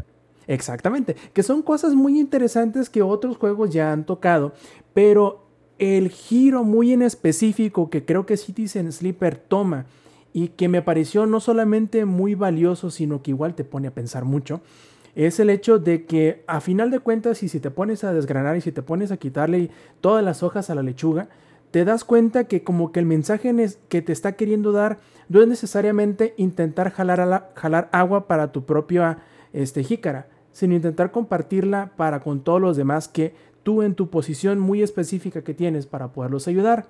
Exactamente, 0.49 1.15
que 1.33 1.43
son 1.43 1.63
cosas 1.63 1.95
muy 1.95 2.19
interesantes 2.19 2.91
que 2.91 3.03
otros 3.03 3.37
juegos 3.37 3.71
ya 3.71 3.93
han 3.93 4.05
tocado, 4.05 4.55
pero 4.95 5.47
el 5.79 6.09
giro 6.09 6.65
muy 6.65 6.93
en 6.93 7.03
específico 7.03 7.91
que 7.91 8.05
creo 8.05 8.27
que 8.27 8.37
Citizen 8.37 8.91
Sleeper 8.91 9.37
toma 9.37 9.87
y 10.33 10.49
que 10.49 10.69
me 10.69 10.83
pareció 10.83 11.27
no 11.27 11.41
solamente 11.41 12.05
muy 12.05 12.35
valioso, 12.35 12.91
sino 12.91 13.23
que 13.23 13.31
igual 13.31 13.55
te 13.55 13.65
pone 13.65 13.89
a 13.89 13.95
pensar 13.95 14.25
mucho, 14.25 14.61
es 15.27 15.41
el 15.41 15.51
hecho 15.51 15.81
de 15.81 16.05
que 16.05 16.45
a 16.47 16.61
final 16.61 16.93
de 16.93 17.01
cuentas, 17.01 17.43
y 17.43 17.49
si 17.49 17.59
te 17.59 17.73
pones 17.73 18.05
a 18.05 18.12
desgranar 18.12 18.57
y 18.57 18.61
si 18.61 18.71
te 18.71 18.83
pones 18.83 19.11
a 19.11 19.16
quitarle 19.16 19.69
todas 20.01 20.25
las 20.25 20.45
hojas 20.45 20.71
a 20.71 20.77
la 20.77 20.85
lechuga, 20.85 21.29
te 21.73 21.85
das 21.85 22.05
cuenta 22.05 22.45
que 22.45 22.62
como 22.62 22.93
que 22.93 23.01
el 23.01 23.07
mensaje 23.07 23.53
que 23.89 24.01
te 24.01 24.12
está 24.12 24.37
queriendo 24.37 24.71
dar 24.71 24.99
no 25.29 25.43
es 25.43 25.49
necesariamente 25.49 26.35
intentar 26.37 26.93
jalar, 26.93 27.51
jalar 27.57 27.89
agua 27.91 28.29
para 28.29 28.53
tu 28.53 28.64
propia 28.64 29.19
este, 29.53 29.83
jícara, 29.83 30.29
sino 30.53 30.77
intentar 30.77 31.11
compartirla 31.11 31.91
para 31.97 32.21
con 32.21 32.41
todos 32.41 32.61
los 32.61 32.77
demás 32.77 33.09
que 33.09 33.35
tú 33.64 33.83
en 33.83 33.97
tu 33.97 34.11
posición 34.11 34.61
muy 34.61 34.83
específica 34.83 35.43
que 35.43 35.53
tienes 35.53 35.87
para 35.87 36.12
poderlos 36.12 36.47
ayudar. 36.47 36.87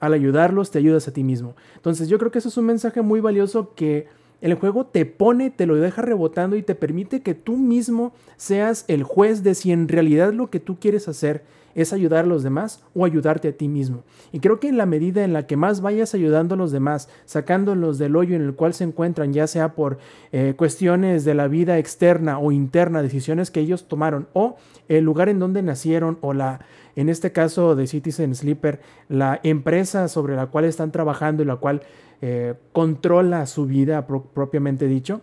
Al 0.00 0.14
ayudarlos 0.14 0.70
te 0.70 0.78
ayudas 0.78 1.06
a 1.08 1.12
ti 1.12 1.22
mismo. 1.22 1.56
Entonces 1.76 2.08
yo 2.08 2.18
creo 2.18 2.30
que 2.30 2.38
eso 2.38 2.48
es 2.48 2.56
un 2.56 2.64
mensaje 2.64 3.02
muy 3.02 3.20
valioso 3.20 3.74
que 3.74 4.08
el 4.40 4.54
juego 4.54 4.86
te 4.86 5.06
pone, 5.06 5.50
te 5.50 5.66
lo 5.66 5.76
deja 5.76 6.02
rebotando 6.02 6.56
y 6.56 6.62
te 6.62 6.74
permite 6.74 7.20
que 7.20 7.34
tú 7.34 7.56
mismo 7.56 8.12
seas 8.36 8.84
el 8.88 9.02
juez 9.02 9.42
de 9.42 9.54
si 9.54 9.72
en 9.72 9.88
realidad 9.88 10.32
lo 10.32 10.50
que 10.50 10.60
tú 10.60 10.78
quieres 10.78 11.08
hacer 11.08 11.42
es 11.74 11.92
ayudar 11.92 12.24
a 12.24 12.28
los 12.28 12.42
demás 12.42 12.82
o 12.94 13.04
ayudarte 13.04 13.48
a 13.48 13.52
ti 13.52 13.68
mismo. 13.68 14.02
Y 14.32 14.40
creo 14.40 14.60
que 14.60 14.68
en 14.68 14.76
la 14.76 14.86
medida 14.86 15.24
en 15.24 15.32
la 15.32 15.46
que 15.46 15.56
más 15.56 15.80
vayas 15.80 16.14
ayudando 16.14 16.54
a 16.54 16.58
los 16.58 16.72
demás, 16.72 17.08
sacándolos 17.24 17.98
del 17.98 18.16
hoyo 18.16 18.36
en 18.36 18.42
el 18.42 18.54
cual 18.54 18.74
se 18.74 18.84
encuentran, 18.84 19.32
ya 19.32 19.46
sea 19.46 19.74
por 19.74 19.98
eh, 20.32 20.54
cuestiones 20.56 21.24
de 21.24 21.34
la 21.34 21.48
vida 21.48 21.78
externa 21.78 22.38
o 22.38 22.52
interna, 22.52 23.02
decisiones 23.02 23.50
que 23.50 23.60
ellos 23.60 23.86
tomaron, 23.86 24.28
o 24.32 24.56
el 24.88 25.04
lugar 25.04 25.28
en 25.28 25.38
donde 25.38 25.62
nacieron, 25.62 26.18
o 26.20 26.32
la, 26.32 26.60
en 26.96 27.08
este 27.08 27.32
caso 27.32 27.76
de 27.76 27.86
Citizen 27.86 28.34
Sleeper, 28.34 28.80
la 29.08 29.40
empresa 29.42 30.08
sobre 30.08 30.36
la 30.36 30.46
cual 30.46 30.64
están 30.64 30.92
trabajando 30.92 31.42
y 31.42 31.46
la 31.46 31.56
cual 31.56 31.82
eh, 32.22 32.54
controla 32.72 33.46
su 33.46 33.66
vida 33.66 34.06
propiamente 34.06 34.86
dicho, 34.86 35.20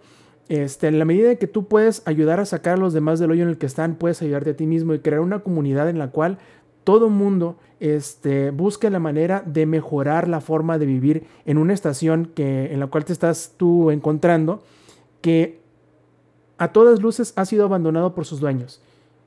este, 0.50 0.88
en 0.88 0.98
la 0.98 1.06
medida 1.06 1.32
en 1.32 1.38
que 1.38 1.48
tú 1.48 1.68
puedes 1.68 2.02
ayudar 2.06 2.40
a 2.40 2.46
sacar 2.46 2.76
a 2.76 2.78
los 2.78 2.94
demás 2.94 3.20
del 3.20 3.32
hoyo 3.32 3.44
en 3.44 3.50
el 3.50 3.58
que 3.58 3.66
están, 3.66 3.96
puedes 3.96 4.22
ayudarte 4.22 4.52
a 4.52 4.56
ti 4.56 4.66
mismo 4.66 4.94
y 4.94 5.00
crear 5.00 5.20
una 5.20 5.40
comunidad 5.40 5.90
en 5.90 6.00
la 6.00 6.12
cual 6.12 6.38
todo 6.84 7.10
mundo 7.10 7.58
este, 7.82 8.52
busque 8.52 8.90
la 8.90 9.00
manera 9.00 9.44
de 9.46 9.66
mejorar 9.66 10.30
la 10.30 10.40
forma 10.40 10.78
de 10.78 10.86
vivir 10.86 11.26
en 11.46 11.58
una 11.58 11.74
estación 11.74 12.32
que, 12.34 12.72
en 12.72 12.80
la 12.80 12.88
cual 12.88 13.04
te 13.04 13.12
estás 13.12 13.56
tú 13.58 13.92
encontrando, 13.92 14.64
que 15.22 15.60
a 16.58 16.72
todas 16.72 17.02
luces 17.02 17.34
ha 17.36 17.46
sido 17.46 17.66
abandonado 17.66 18.16
por 18.16 18.26
sus 18.26 18.40
dueños. 18.40 18.82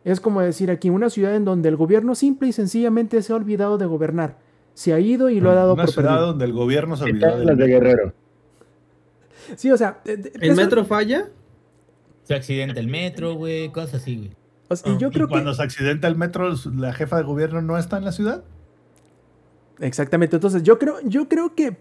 Es 0.05 0.21
como 0.21 0.41
decir 0.41 0.71
aquí, 0.71 0.89
una 0.89 1.11
ciudad 1.11 1.37
en 1.37 1.45
donde 1.45 1.69
el 1.69 1.77
gobierno 1.77 2.15
simple 2.15 2.49
y 2.49 2.53
sencillamente 2.53 3.21
se 3.23 3.33
ha 3.33 3.37
olvidado 3.37 3.77
de 3.77 3.87
gobernar. 3.87 4.39
Se 4.81 4.95
ha 4.95 4.99
ido 4.99 5.29
y 5.29 5.41
lo 5.41 5.51
ha 5.51 5.55
dado 5.55 5.75
una 5.75 5.85
por 5.85 5.93
ciudad 5.93 6.21
donde 6.21 6.47
el 6.47 6.55
gobierno 6.55 6.97
se 6.97 7.05
olvidó 7.05 7.39
de, 7.39 7.55
de 7.55 7.67
Guerrero. 7.67 8.15
Sí, 9.55 9.71
o 9.71 9.77
sea. 9.77 10.01
¿El 10.07 10.57
metro 10.57 10.87
falla? 10.87 11.29
Se 12.23 12.35
accidenta 12.35 12.81
el 12.81 12.89
metro, 12.89 13.35
güey, 13.35 13.71
cosas 13.73 13.97
así, 13.97 14.17
güey. 14.17 14.97
y 14.97 14.99
yo 14.99 15.11
creo 15.11 15.29
cuando 15.29 15.53
se 15.53 15.63
accidenta 15.63 16.09
el 16.09 16.17
metro, 16.17 16.55
la 16.75 16.95
jefa 16.95 17.19
de 17.19 17.25
gobierno 17.25 17.61
no 17.61 17.77
está 17.77 17.99
en 17.99 18.07
la 18.07 18.13
ciudad. 18.13 18.43
Exactamente. 19.81 20.37
Entonces, 20.37 20.63
yo 20.63 20.79
creo, 20.79 20.97
yo 21.05 21.29
creo 21.29 21.55
que 21.55 21.77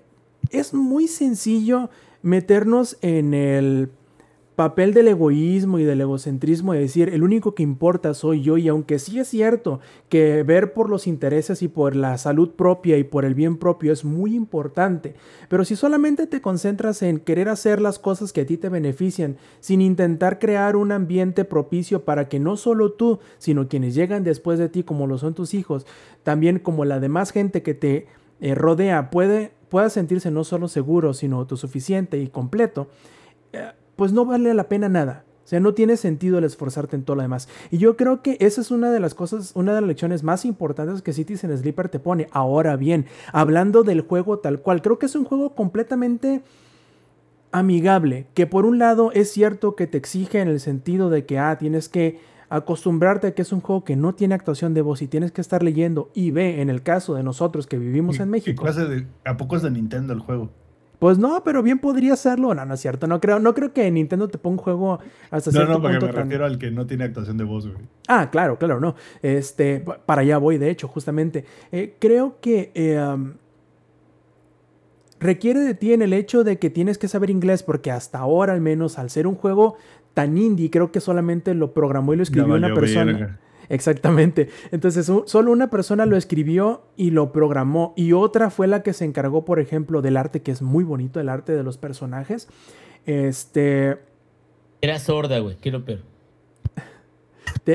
es 0.50 0.74
muy 0.74 1.08
sencillo 1.08 1.90
meternos 2.22 2.98
en 3.00 3.34
el 3.34 3.92
papel 4.60 4.94
del 4.94 5.08
egoísmo 5.08 5.80
y 5.80 5.86
del 5.86 6.02
egocentrismo 6.02 6.74
de 6.74 6.82
decir 6.82 7.08
el 7.14 7.24
único 7.24 7.56
que 7.56 7.64
importa 7.64 8.14
soy 8.14 8.42
yo 8.42 8.58
y 8.58 8.68
aunque 8.68 9.00
sí 9.00 9.18
es 9.18 9.30
cierto 9.30 9.80
que 10.10 10.44
ver 10.44 10.74
por 10.74 10.90
los 10.90 11.08
intereses 11.08 11.62
y 11.62 11.70
por 11.70 11.96
la 11.96 12.18
salud 12.18 12.50
propia 12.50 12.98
y 12.98 13.06
por 13.06 13.24
el 13.24 13.36
bien 13.36 13.56
propio 13.56 13.94
es 13.94 14.04
muy 14.04 14.36
importante, 14.36 15.16
pero 15.48 15.64
si 15.64 15.78
solamente 15.78 16.28
te 16.28 16.42
concentras 16.42 17.02
en 17.04 17.20
querer 17.20 17.48
hacer 17.48 17.80
las 17.80 18.00
cosas 18.00 18.34
que 18.34 18.42
a 18.42 18.46
ti 18.46 18.58
te 18.58 18.68
benefician 18.68 19.38
sin 19.62 19.80
intentar 19.80 20.40
crear 20.40 20.76
un 20.76 20.92
ambiente 20.92 21.46
propicio 21.46 22.04
para 22.04 22.28
que 22.28 22.42
no 22.42 22.58
solo 22.58 22.92
tú, 22.92 23.20
sino 23.38 23.70
quienes 23.70 23.96
llegan 23.96 24.26
después 24.26 24.60
de 24.60 24.68
ti 24.68 24.84
como 24.84 25.08
lo 25.08 25.18
son 25.18 25.36
tus 25.36 25.54
hijos, 25.54 25.86
también 26.24 26.60
como 26.60 26.84
la 26.84 27.00
demás 27.00 27.32
gente 27.32 27.64
que 27.64 27.76
te 27.76 28.08
eh, 28.42 28.56
rodea 28.56 29.10
puede, 29.10 29.54
pueda 29.70 29.90
sentirse 29.90 30.32
no 30.32 30.44
solo 30.44 30.68
seguro, 30.68 31.14
sino 31.14 31.38
autosuficiente 31.38 32.18
y 32.18 32.28
completo, 32.28 32.90
eh, 33.54 33.70
pues 34.00 34.14
no 34.14 34.24
vale 34.24 34.54
la 34.54 34.70
pena 34.70 34.88
nada. 34.88 35.26
O 35.44 35.48
sea, 35.50 35.60
no 35.60 35.74
tiene 35.74 35.98
sentido 35.98 36.38
el 36.38 36.46
esforzarte 36.46 36.96
en 36.96 37.04
todo 37.04 37.18
lo 37.18 37.22
demás. 37.22 37.50
Y 37.70 37.80
yo 37.80 37.98
creo 37.98 38.22
que 38.22 38.38
esa 38.40 38.62
es 38.62 38.72
una 38.72 38.92
de 38.92 39.02
las 39.02 39.14
cosas, 39.14 39.52
una 39.56 39.76
de 39.76 39.82
las 39.82 39.90
lecciones 39.90 40.24
más 40.24 40.46
importantes 40.46 41.02
que 41.02 41.12
Citizen 41.12 41.58
Sleeper 41.58 41.90
te 41.90 42.00
pone. 42.00 42.30
Ahora 42.32 42.78
bien, 42.78 43.08
hablando 43.34 43.84
del 43.84 44.00
juego 44.00 44.40
tal 44.40 44.62
cual, 44.62 44.82
creo 44.82 45.00
que 45.00 45.08
es 45.08 45.16
un 45.16 45.26
juego 45.26 45.54
completamente 45.54 46.44
amigable, 47.52 48.28
que 48.36 48.48
por 48.48 48.66
un 48.66 48.80
lado 48.80 49.12
es 49.12 49.34
cierto 49.34 49.76
que 49.76 49.86
te 49.86 49.98
exige 49.98 50.40
en 50.40 50.48
el 50.48 50.62
sentido 50.62 51.10
de 51.10 51.26
que, 51.26 51.38
ah, 51.38 51.58
tienes 51.58 51.90
que 51.90 52.22
acostumbrarte 52.48 53.28
a 53.28 53.32
que 53.34 53.42
es 53.42 53.52
un 53.52 53.60
juego 53.60 53.84
que 53.84 53.98
no 53.98 54.16
tiene 54.16 54.34
actuación 54.34 54.74
de 54.74 54.82
voz 54.82 55.02
y 55.02 55.08
tienes 55.08 55.34
que 55.34 55.42
estar 55.42 55.62
leyendo 55.62 56.10
y 56.14 56.32
ve, 56.32 56.62
en 56.62 56.70
el 56.70 56.84
caso 56.84 57.16
de 57.16 57.24
nosotros 57.24 57.68
que 57.68 57.78
vivimos 57.78 58.22
en 58.22 58.30
México. 58.30 58.64
¿A 59.26 59.36
poco 59.36 59.58
es 59.58 59.62
de 59.62 59.72
Nintendo 59.72 60.14
el 60.14 60.22
juego? 60.22 60.52
Pues 61.00 61.18
no, 61.18 61.44
pero 61.46 61.64
bien 61.64 61.80
podría 61.80 62.16
serlo. 62.18 62.54
No, 62.54 62.66
no 62.66 62.74
es 62.74 62.82
cierto. 62.82 63.08
No 63.08 63.22
creo, 63.22 63.40
no 63.40 63.54
creo 63.54 63.74
que 63.74 63.90
Nintendo 63.90 64.28
te 64.28 64.38
ponga 64.38 64.58
un 64.58 64.64
juego 64.64 65.00
hasta 65.32 65.50
cierto 65.52 65.74
punto. 65.74 65.88
No, 65.88 65.94
no, 65.94 66.00
porque 66.00 66.14
me 66.18 66.24
refiero 66.24 66.46
al 66.46 66.60
que 66.60 66.72
no 66.72 66.86
tiene 66.86 67.06
actuación 67.06 67.38
de 67.38 67.46
voz, 67.46 67.68
güey. 67.68 67.80
Ah, 68.08 68.30
claro, 68.30 68.58
claro, 68.58 68.82
no. 68.82 68.96
Este, 69.22 69.80
para 70.06 70.22
allá 70.22 70.38
voy, 70.38 70.58
de 70.58 70.70
hecho, 70.70 70.90
justamente. 70.90 71.46
Eh, 71.72 71.96
creo 72.00 72.38
que 72.42 72.72
eh, 72.76 73.18
requiere 75.22 75.62
de 75.62 75.74
ti 75.74 75.94
en 75.94 76.02
el 76.02 76.12
hecho 76.12 76.44
de 76.44 76.60
que 76.60 76.70
tienes 76.70 76.98
que 76.98 77.08
saber 77.08 77.30
inglés, 77.30 77.64
porque 77.64 77.92
hasta 77.92 78.20
ahora, 78.20 78.52
al 78.52 78.62
menos, 78.62 79.00
al 79.00 79.10
ser 79.10 79.26
un 79.26 79.36
juego 79.36 79.78
tan 80.14 80.38
indie, 80.38 80.70
creo 80.70 80.92
que 80.92 81.00
solamente 81.00 81.54
lo 81.54 81.74
programó 81.74 82.14
y 82.14 82.18
lo 82.18 82.24
escribió 82.24 82.56
una 82.56 82.74
persona. 82.74 83.40
Exactamente. 83.70 84.50
Entonces, 84.72 85.06
solo 85.26 85.52
una 85.52 85.70
persona 85.70 86.06
lo 86.06 86.18
escribió 86.18 86.84
y 86.98 87.12
lo 87.12 87.32
programó 87.32 87.94
y 87.96 88.14
otra 88.14 88.50
fue 88.50 88.68
la 88.68 88.82
que 88.84 88.94
se 88.94 89.06
encargó, 89.06 89.46
por 89.46 89.60
ejemplo, 89.60 90.02
del 90.02 90.18
arte, 90.18 90.42
que 90.42 90.52
es 90.52 90.62
muy 90.62 90.84
bonito, 90.84 91.20
el 91.20 91.30
arte 91.30 91.54
de 91.54 91.64
los 91.64 91.78
personajes. 91.78 92.50
Este... 93.06 94.00
Era 94.82 94.98
sorda, 95.00 95.40
güey, 95.40 95.58
quiero 95.58 95.86
pero. 95.86 96.02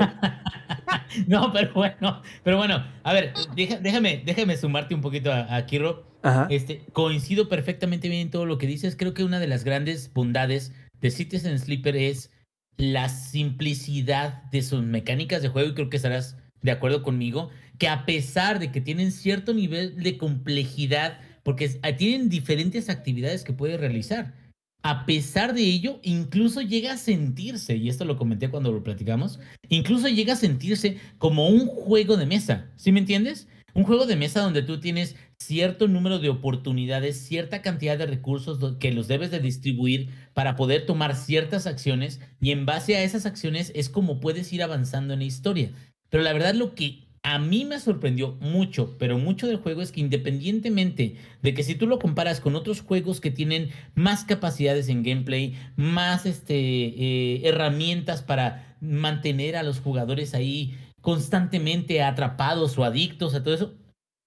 no, 1.26 1.52
pero 1.52 1.72
bueno, 1.74 2.22
pero 2.42 2.56
bueno, 2.56 2.84
a 3.02 3.12
ver, 3.12 3.32
déjame, 3.54 4.22
déjame 4.24 4.56
sumarte 4.56 4.94
un 4.94 5.00
poquito 5.00 5.32
a, 5.32 5.54
a 5.54 5.66
Kiro. 5.66 6.04
Este, 6.48 6.86
coincido 6.94 7.50
perfectamente 7.50 8.08
bien 8.08 8.22
en 8.22 8.30
todo 8.30 8.46
lo 8.46 8.56
que 8.56 8.66
dices. 8.66 8.96
Creo 8.96 9.12
que 9.12 9.24
una 9.24 9.38
de 9.38 9.46
las 9.46 9.62
grandes 9.62 10.10
bondades 10.12 10.72
de 11.02 11.10
Citizen 11.10 11.58
Sleeper 11.58 11.96
es 11.96 12.30
la 12.76 13.08
simplicidad 13.08 14.44
de 14.50 14.62
sus 14.62 14.82
mecánicas 14.82 15.42
de 15.42 15.48
juego 15.48 15.70
y 15.70 15.74
creo 15.74 15.90
que 15.90 15.96
estarás 15.96 16.36
de 16.62 16.70
acuerdo 16.70 17.02
conmigo, 17.02 17.50
que 17.78 17.88
a 17.88 18.06
pesar 18.06 18.58
de 18.58 18.72
que 18.72 18.80
tienen 18.80 19.12
cierto 19.12 19.52
nivel 19.52 20.02
de 20.02 20.16
complejidad, 20.16 21.20
porque 21.42 21.78
ah, 21.82 21.96
tienen 21.96 22.28
diferentes 22.28 22.88
actividades 22.88 23.44
que 23.44 23.52
puede 23.52 23.76
realizar, 23.76 24.34
a 24.82 25.06
pesar 25.06 25.54
de 25.54 25.62
ello, 25.62 25.98
incluso 26.02 26.60
llega 26.60 26.92
a 26.92 26.98
sentirse, 26.98 27.76
y 27.76 27.88
esto 27.88 28.04
lo 28.04 28.16
comenté 28.16 28.50
cuando 28.50 28.70
lo 28.70 28.82
platicamos, 28.82 29.40
incluso 29.68 30.08
llega 30.08 30.34
a 30.34 30.36
sentirse 30.36 30.98
como 31.18 31.48
un 31.48 31.66
juego 31.66 32.16
de 32.16 32.26
mesa, 32.26 32.70
¿sí 32.76 32.92
me 32.92 33.00
entiendes? 33.00 33.48
Un 33.72 33.84
juego 33.84 34.06
de 34.06 34.16
mesa 34.16 34.40
donde 34.40 34.62
tú 34.62 34.80
tienes 34.80 35.16
cierto 35.38 35.88
número 35.88 36.18
de 36.18 36.28
oportunidades, 36.28 37.18
cierta 37.26 37.62
cantidad 37.62 37.98
de 37.98 38.06
recursos 38.06 38.76
que 38.78 38.92
los 38.92 39.08
debes 39.08 39.30
de 39.30 39.40
distribuir 39.40 40.10
para 40.32 40.56
poder 40.56 40.86
tomar 40.86 41.14
ciertas 41.16 41.66
acciones 41.66 42.20
y 42.40 42.50
en 42.50 42.66
base 42.66 42.96
a 42.96 43.02
esas 43.02 43.26
acciones 43.26 43.72
es 43.74 43.88
como 43.88 44.20
puedes 44.20 44.52
ir 44.52 44.62
avanzando 44.62 45.12
en 45.12 45.20
la 45.20 45.26
historia. 45.26 45.70
Pero 46.08 46.22
la 46.22 46.32
verdad 46.32 46.54
lo 46.54 46.74
que 46.74 47.04
a 47.24 47.38
mí 47.38 47.64
me 47.64 47.80
sorprendió 47.80 48.36
mucho, 48.40 48.96
pero 48.98 49.18
mucho 49.18 49.46
del 49.46 49.56
juego 49.56 49.80
es 49.80 49.92
que 49.92 50.00
independientemente 50.00 51.16
de 51.42 51.54
que 51.54 51.62
si 51.62 51.74
tú 51.74 51.86
lo 51.86 51.98
comparas 51.98 52.38
con 52.38 52.54
otros 52.54 52.82
juegos 52.82 53.20
que 53.20 53.30
tienen 53.30 53.70
más 53.94 54.24
capacidades 54.24 54.88
en 54.90 55.02
gameplay, 55.02 55.54
más 55.74 56.26
este, 56.26 56.54
eh, 56.54 57.40
herramientas 57.44 58.22
para 58.22 58.76
mantener 58.82 59.56
a 59.56 59.62
los 59.62 59.80
jugadores 59.80 60.34
ahí 60.34 60.76
constantemente 61.00 62.02
atrapados 62.02 62.76
o 62.78 62.84
adictos 62.84 63.34
a 63.34 63.42
todo 63.42 63.54
eso, 63.54 63.74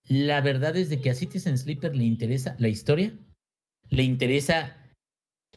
la 0.08 0.42
verdad 0.42 0.76
es 0.76 0.90
de 0.90 1.02
que 1.02 1.10
a 1.10 1.16
Citizen 1.16 1.58
Sleeper 1.58 1.96
le 1.96 2.06
interesa 2.06 2.56
la 2.60 2.68
historia, 2.68 3.14
le 3.90 4.04
interesa 4.04 4.78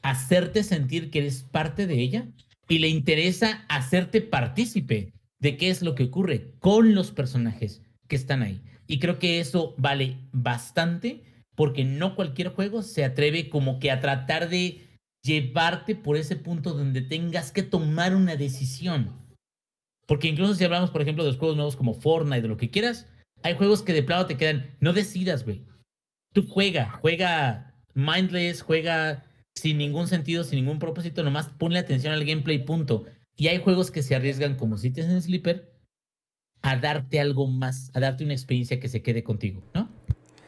hacerte 0.03 0.63
sentir 0.63 1.11
que 1.11 1.21
eres 1.21 1.43
parte 1.43 1.87
de 1.87 2.01
ella 2.01 2.29
y 2.69 2.79
le 2.79 2.89
interesa 2.89 3.65
hacerte 3.69 4.21
partícipe 4.21 5.13
de 5.39 5.57
qué 5.57 5.71
es 5.71 5.83
lo 5.83 5.95
que 5.95 6.05
ocurre 6.05 6.53
con 6.59 6.95
los 6.95 7.11
personajes 7.11 7.83
que 8.09 8.17
están 8.17 8.43
ahí. 8.43 8.63
Y 8.87 8.99
creo 8.99 9.19
que 9.19 9.41
eso 9.41 9.75
vale 9.79 10.19
bastante 10.33 11.23
porque 11.55 11.85
no 11.85 12.17
cualquier 12.17 12.49
juego 12.49 12.83
se 12.83 13.05
atreve 13.05 13.49
como 13.49 13.79
que 13.79 13.91
a 13.91 14.01
tratar 14.01 14.49
de 14.49 14.89
llevarte 15.23 15.95
por 15.95 16.17
ese 16.17 16.37
punto 16.37 16.73
donde 16.73 17.03
tengas 17.03 17.53
que 17.53 17.63
tomar 17.63 18.15
una 18.17 18.37
decisión. 18.37 19.13
Porque 20.07 20.29
incluso 20.29 20.55
si 20.55 20.65
hablamos, 20.65 20.91
por 20.91 21.03
ejemplo, 21.03 21.23
de 21.23 21.31
los 21.31 21.39
juegos 21.39 21.57
nuevos 21.57 21.77
como 21.77 21.95
Fortnite, 21.95 22.43
de 22.43 22.49
lo 22.49 22.57
que 22.57 22.71
quieras, 22.71 23.07
hay 23.43 23.57
juegos 23.57 23.83
que 23.83 23.93
de 23.93 24.03
plano 24.03 24.27
te 24.27 24.37
quedan, 24.37 24.77
no 24.81 24.93
decidas, 24.93 25.45
güey. 25.45 25.65
Tú 26.33 26.47
juega, 26.49 26.91
juega 27.01 27.75
mindless, 27.95 28.63
juega 28.63 29.25
sin 29.55 29.79
ningún 29.79 30.07
sentido, 30.07 30.45
sin 30.45 30.61
ningún 30.61 30.79
propósito, 30.79 31.23
nomás 31.23 31.49
ponle 31.49 31.79
atención 31.79 32.13
al 32.13 32.25
gameplay, 32.25 32.65
punto. 32.65 33.05
Y 33.37 33.49
hay 33.49 33.63
juegos 33.63 33.91
que 33.91 34.03
se 34.03 34.15
arriesgan, 34.15 34.57
como 34.57 34.79
si 34.79 34.91
te 34.91 35.03
en 35.03 35.21
Sleeper, 35.21 35.73
a 36.63 36.77
darte 36.77 37.21
algo 37.21 37.47
más, 37.47 37.91
a 37.95 38.01
darte 38.01 38.25
una 38.25 38.35
experiencia 38.35 38.79
que 38.81 38.89
se 38.89 39.03
quede 39.03 39.23
contigo, 39.25 39.63
¿no? 39.75 39.89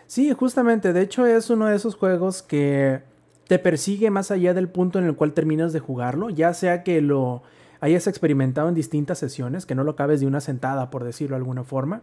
Sí, 0.07 0.31
justamente. 0.33 0.93
De 0.93 1.01
hecho, 1.01 1.27
es 1.27 1.49
uno 1.49 1.67
de 1.67 1.77
esos 1.77 1.95
juegos 1.95 2.43
que 2.43 3.01
te 3.49 3.59
persigue 3.59 4.11
más 4.11 4.31
allá 4.31 4.55
del 4.55 4.69
punto 4.69 4.99
en 4.99 5.07
el 5.07 5.17
cual 5.17 5.33
terminas 5.33 5.73
de 5.73 5.81
jugarlo, 5.81 6.31
ya 6.31 6.55
sea 6.55 6.83
que 6.83 7.01
lo 7.01 7.43
hayas 7.81 8.07
experimentado 8.07 8.69
en 8.69 8.75
distintas 8.75 9.19
sesiones, 9.19 9.67
que 9.67 9.75
no 9.75 9.85
lo 9.85 9.97
cabes 9.97 10.21
de 10.21 10.27
una 10.27 10.41
sentada, 10.41 10.91
por 10.91 11.03
decirlo 11.05 11.35
de 11.35 11.41
alguna 11.41 11.65
forma, 11.65 12.03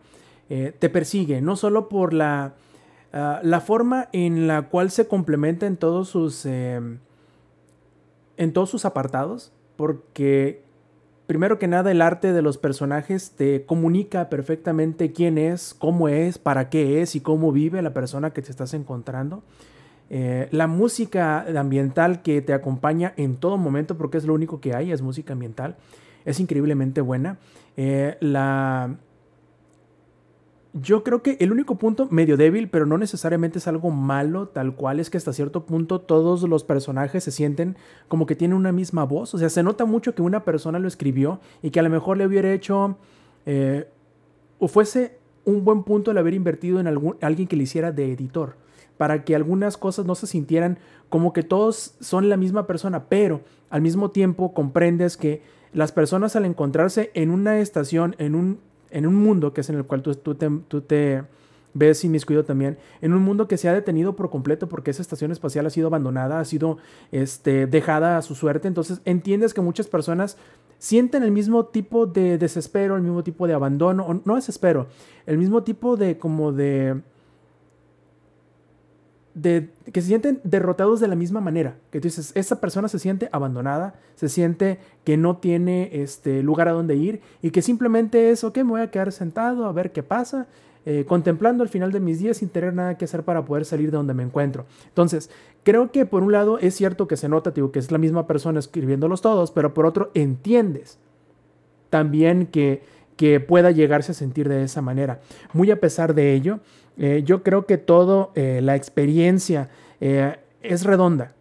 eh, 0.50 0.74
te 0.78 0.90
persigue, 0.90 1.42
no 1.42 1.56
solo 1.56 1.90
por 1.90 2.14
la, 2.14 2.56
ah, 3.14 3.40
la 3.44 3.62
forma 3.62 4.10
en 4.14 4.48
la 4.48 4.64
cual 4.64 4.90
se 4.90 5.08
complementa 5.08 5.68
en 5.68 5.78
todos 5.78 6.10
sus, 6.10 6.46
em, 6.46 7.00
en 8.38 8.54
todos 8.54 8.70
sus 8.70 8.86
apartados, 8.86 9.52
porque 9.76 10.64
primero 11.28 11.60
que 11.60 11.68
nada 11.68 11.92
el 11.92 12.02
arte 12.02 12.34
de 12.34 12.42
los 12.42 12.58
personajes 12.58 13.34
te 13.38 13.64
comunica 13.66 14.30
perfectamente 14.30 15.12
quién 15.12 15.38
es, 15.38 15.76
cómo 15.78 16.10
es, 16.10 16.40
para 16.40 16.70
qué 16.70 17.02
es 17.02 17.16
y 17.16 17.22
cómo 17.22 17.52
vive 17.52 17.84
la 17.84 17.94
persona 17.94 18.32
que 18.32 18.42
te 18.42 18.50
estás 18.50 18.74
encontrando. 18.74 19.44
Eh, 20.10 20.48
la 20.50 20.66
música 20.66 21.46
ambiental 21.56 22.24
que 22.24 22.42
te 22.42 22.54
acompaña 22.54 23.14
en 23.16 23.36
todo 23.36 23.58
momento, 23.58 23.96
porque 23.96 24.18
es 24.18 24.26
lo 24.26 24.34
único 24.34 24.60
que 24.60 24.74
hay, 24.74 24.92
es 24.92 25.04
música 25.04 25.34
ambiental, 25.34 25.76
es 26.26 26.40
increíblemente 26.40 27.02
buena. 27.02 27.38
Eh, 27.78 28.18
la, 28.20 28.98
yo 30.74 31.04
creo 31.04 31.24
que 31.24 31.38
el 31.40 31.52
único 31.52 31.76
punto 31.76 32.08
medio 32.12 32.38
débil, 32.38 32.70
pero 32.70 32.86
no 32.86 32.98
necesariamente 32.98 33.58
es 33.58 33.68
algo 33.68 33.90
malo, 33.90 34.50
tal 34.50 34.76
cual, 34.76 35.00
es 35.00 35.10
que 35.10 35.18
hasta 35.18 35.34
cierto 35.34 35.66
punto 35.66 36.00
todos 36.00 36.44
los 36.44 36.64
personajes 36.64 37.24
se 37.24 37.32
sienten 37.32 37.76
como 38.08 38.26
que 38.26 38.36
tienen 38.36 38.58
una 38.58 38.72
misma 38.72 39.04
voz. 39.04 39.34
O 39.34 39.38
sea, 39.38 39.50
se 39.50 39.64
nota 39.64 39.86
mucho 39.86 40.14
que 40.14 40.22
una 40.22 40.44
persona 40.44 40.78
lo 40.78 40.88
escribió 40.88 41.40
y 41.64 41.72
que 41.72 41.80
a 41.80 41.84
lo 41.84 41.90
mejor 41.90 42.18
le 42.18 42.28
hubiera 42.28 42.54
hecho 42.54 42.98
eh, 43.46 43.88
o 44.60 44.68
fuese 44.68 45.18
un 45.46 45.64
buen 45.66 45.84
punto 45.84 46.12
el 46.12 46.18
haber 46.18 46.36
invertido 46.36 46.80
en 46.80 46.86
algún, 46.86 47.18
alguien 47.22 47.48
que 47.48 47.56
le 47.56 47.64
hiciera 47.64 47.92
de 47.92 48.12
editor, 48.12 48.56
para 48.98 49.24
que 49.24 49.36
algunas 49.36 49.78
cosas 49.78 50.06
no 50.06 50.14
se 50.14 50.28
sintieran 50.28 50.78
como 51.10 51.34
que 51.34 51.42
todos 51.42 51.96
son 52.00 52.30
la 52.30 52.38
misma 52.38 52.68
persona, 52.68 53.06
pero 53.06 53.42
al 53.72 53.82
mismo 53.82 54.12
tiempo 54.12 54.54
comprendes 54.54 55.18
que 55.18 55.42
las 55.74 55.92
personas 55.92 56.36
al 56.36 56.46
encontrarse 56.46 57.10
en 57.14 57.32
una 57.32 57.60
estación, 57.60 58.16
en 58.20 58.36
un 58.36 58.60
en 58.92 59.06
un 59.06 59.16
mundo 59.16 59.54
que 59.54 59.62
es 59.62 59.70
en 59.70 59.78
el 59.78 59.86
cual 59.86 60.02
tú, 60.02 60.16
tú, 60.16 60.36
te, 60.36 60.50
tú 60.68 60.82
te 60.82 61.24
ves 61.74 62.04
inmiscuido 62.04 62.44
también, 62.44 62.78
en 63.02 63.14
un 63.14 63.22
mundo 63.22 63.48
que 63.48 63.58
se 63.58 63.70
ha 63.70 63.74
detenido 63.74 64.16
por 64.16 64.30
completo 64.30 64.68
porque 64.68 64.92
esa 64.92 65.02
estación 65.02 65.32
espacial 65.32 65.66
ha 65.66 65.70
sido 65.70 65.88
abandonada, 65.88 66.40
ha 66.40 66.46
sido 66.46 66.78
este, 67.12 67.68
dejada 67.68 68.18
a 68.18 68.22
su 68.22 68.36
suerte, 68.36 68.68
entonces 68.68 69.02
entiendes 69.06 69.54
que 69.54 69.62
muchas 69.62 69.88
personas 69.88 70.38
sienten 70.78 71.24
el 71.24 71.32
mismo 71.32 71.66
tipo 71.66 72.06
de 72.06 72.38
desespero, 72.38 72.96
el 72.96 73.04
mismo 73.04 73.24
tipo 73.24 73.48
de 73.48 73.54
abandono, 73.54 74.06
o 74.06 74.22
no 74.26 74.36
desespero, 74.36 74.88
el 75.26 75.38
mismo 75.38 75.64
tipo 75.64 75.98
de 75.98 76.18
como 76.18 76.52
de 76.52 77.02
de, 79.34 79.70
que 79.92 80.02
se 80.02 80.08
sienten 80.08 80.42
derrotados 80.44 81.00
de 81.00 81.08
la 81.08 81.16
misma 81.16 81.42
manera. 81.42 81.78
Que 81.92 82.00
tú 82.00 82.08
dices, 82.08 82.32
esa 82.36 82.60
persona 82.60 82.88
se 82.88 83.00
siente 83.00 83.30
abandonada, 83.32 83.96
se 84.16 84.30
siente 84.30 84.80
que 85.04 85.18
no 85.18 85.38
tiene 85.38 85.90
este, 85.94 86.44
lugar 86.44 86.68
a 86.68 86.74
donde 86.74 86.96
ir 86.96 87.22
y 87.42 87.52
que 87.52 87.62
simplemente 87.62 88.32
es, 88.32 88.44
ok, 88.44 88.58
me 88.58 88.64
voy 88.64 88.82
a 88.82 88.92
quedar 88.92 89.12
sentado 89.12 89.66
a 89.66 89.72
ver 89.72 89.92
qué 89.92 90.04
pasa, 90.04 90.48
eh, 90.86 91.06
contemplando 91.08 91.64
el 91.64 91.70
final 91.70 91.92
de 91.92 92.00
mis 92.00 92.20
días 92.20 92.38
sin 92.38 92.50
tener 92.50 92.74
nada 92.74 92.98
que 92.98 93.06
hacer 93.06 93.24
para 93.24 93.46
poder 93.46 93.66
salir 93.66 93.92
de 93.92 93.98
donde 93.98 94.14
me 94.14 94.24
encuentro. 94.24 94.66
Entonces, 94.88 95.30
creo 95.64 95.92
que 95.92 96.06
por 96.06 96.24
un 96.24 96.32
lado 96.32 96.58
es 96.58 96.76
cierto 96.76 97.08
que 97.08 97.18
se 97.18 97.30
nota, 97.30 97.52
digo, 97.52 97.72
que 97.72 97.80
es 97.80 97.92
la 97.92 97.98
misma 97.98 98.28
persona 98.28 98.60
escribiéndolos 98.60 99.22
todos, 99.22 99.52
pero 99.52 99.74
por 99.74 99.86
otro 99.86 100.10
entiendes 100.14 100.98
también 101.90 102.46
que, 102.48 102.82
que 103.18 103.40
pueda 103.40 103.72
llegarse 103.72 104.14
a 104.14 104.16
sentir 104.16 104.48
de 104.48 104.64
esa 104.64 104.82
manera. 104.82 105.20
Muy 105.54 105.70
a 105.70 105.80
pesar 105.80 106.16
de 106.16 106.34
ello, 106.34 106.60
eh, 107.00 107.24
yo 107.26 107.44
creo 107.44 107.66
que 107.66 107.78
todo, 107.78 108.32
eh, 108.36 108.60
la 108.62 108.76
experiencia 108.76 109.70
eh, 110.02 110.36
es 110.62 110.84
redonda. 110.84 111.34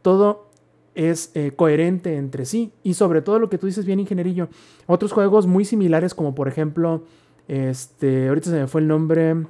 Todo 0.00 0.46
es 0.94 1.32
coherente 1.56 2.16
entre 2.16 2.46
sí. 2.46 2.72
Y 2.82 2.94
sobre 2.94 3.20
todo 3.20 3.38
lo 3.38 3.50
que 3.50 3.58
tú 3.58 3.66
dices 3.66 3.84
bien, 3.84 4.00
ingenierillo. 4.00 4.48
Otros 4.86 5.12
juegos 5.12 5.46
muy 5.46 5.66
similares 5.66 6.14
como 6.14 6.34
por 6.34 6.48
ejemplo, 6.48 7.04
este, 7.48 8.28
ahorita 8.28 8.48
se 8.48 8.60
me 8.60 8.66
fue 8.66 8.80
el 8.80 8.88
nombre, 8.88 9.44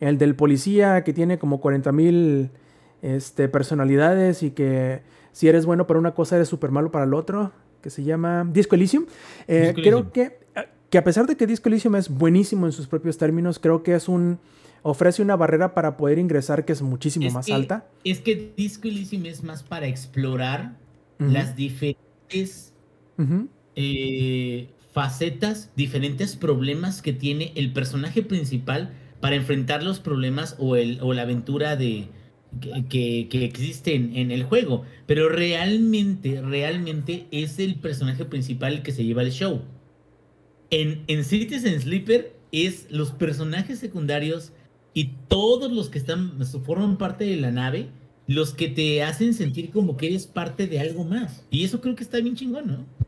el 0.00 0.16
del 0.16 0.34
policía 0.34 1.04
que 1.04 1.12
tiene 1.12 1.38
como 1.38 1.60
40 1.60 1.92
mil 1.92 2.50
este, 3.02 3.50
personalidades 3.50 4.42
y 4.42 4.52
que 4.52 5.02
si 5.32 5.48
eres 5.48 5.66
bueno 5.66 5.86
para 5.86 6.00
una 6.00 6.14
cosa 6.14 6.36
eres 6.36 6.48
súper 6.48 6.70
malo 6.70 6.90
para 6.90 7.04
el 7.04 7.12
otro, 7.12 7.52
que 7.82 7.90
se 7.90 8.02
llama 8.02 8.48
Disco 8.50 8.76
Elysium. 8.76 9.04
Creo 9.46 10.10
que 10.10 10.43
que 10.90 10.98
a 10.98 11.04
pesar 11.04 11.26
de 11.26 11.36
que 11.36 11.46
Disco 11.46 11.68
Elysium 11.68 11.96
es 11.96 12.08
buenísimo 12.08 12.66
en 12.66 12.72
sus 12.72 12.86
propios 12.86 13.18
términos, 13.18 13.58
creo 13.58 13.82
que 13.82 13.94
es 13.94 14.08
un 14.08 14.38
ofrece 14.82 15.22
una 15.22 15.34
barrera 15.34 15.72
para 15.74 15.96
poder 15.96 16.18
ingresar 16.18 16.66
que 16.66 16.72
es 16.72 16.82
muchísimo 16.82 17.30
más 17.30 17.50
alta. 17.50 17.86
Es 18.04 18.20
que 18.20 18.52
Disco 18.54 18.86
Elysium 18.86 19.24
es 19.26 19.42
más 19.42 19.62
para 19.62 19.86
explorar 19.86 20.76
las 21.18 21.56
diferentes 21.56 22.74
eh, 23.76 24.68
facetas, 24.92 25.70
diferentes 25.74 26.36
problemas 26.36 27.00
que 27.00 27.14
tiene 27.14 27.52
el 27.56 27.72
personaje 27.72 28.22
principal 28.22 28.92
para 29.20 29.36
enfrentar 29.36 29.82
los 29.82 30.00
problemas 30.00 30.54
o, 30.58 30.76
el, 30.76 30.98
o 31.00 31.14
la 31.14 31.22
aventura 31.22 31.76
de, 31.76 32.08
que, 32.90 33.28
que, 33.30 33.44
existe 33.44 33.94
en, 33.94 34.14
en, 34.14 34.30
el 34.30 34.44
juego. 34.44 34.84
Pero 35.06 35.30
realmente, 35.30 36.42
realmente 36.42 37.26
es 37.30 37.58
el 37.58 37.76
personaje 37.76 38.26
principal 38.26 38.74
el 38.74 38.82
que 38.82 38.92
se 38.92 39.04
lleva 39.04 39.22
el 39.22 39.32
show. 39.32 39.62
En, 40.70 41.04
en 41.06 41.24
Citizen 41.24 41.80
Sleeper 41.80 42.32
es 42.52 42.86
los 42.90 43.10
personajes 43.10 43.78
secundarios 43.78 44.52
y 44.92 45.12
todos 45.28 45.72
los 45.72 45.88
que 45.88 45.98
están, 45.98 46.32
forman 46.64 46.96
parte 46.96 47.24
de 47.24 47.36
la 47.36 47.50
nave, 47.50 47.88
los 48.26 48.54
que 48.54 48.68
te 48.68 49.02
hacen 49.02 49.34
sentir 49.34 49.70
como 49.70 49.96
que 49.96 50.06
eres 50.06 50.26
parte 50.26 50.66
de 50.66 50.80
algo 50.80 51.04
más. 51.04 51.44
Y 51.50 51.64
eso 51.64 51.80
creo 51.80 51.96
que 51.96 52.04
está 52.04 52.18
bien 52.18 52.36
chingón, 52.36 52.66
¿no? 52.66 53.04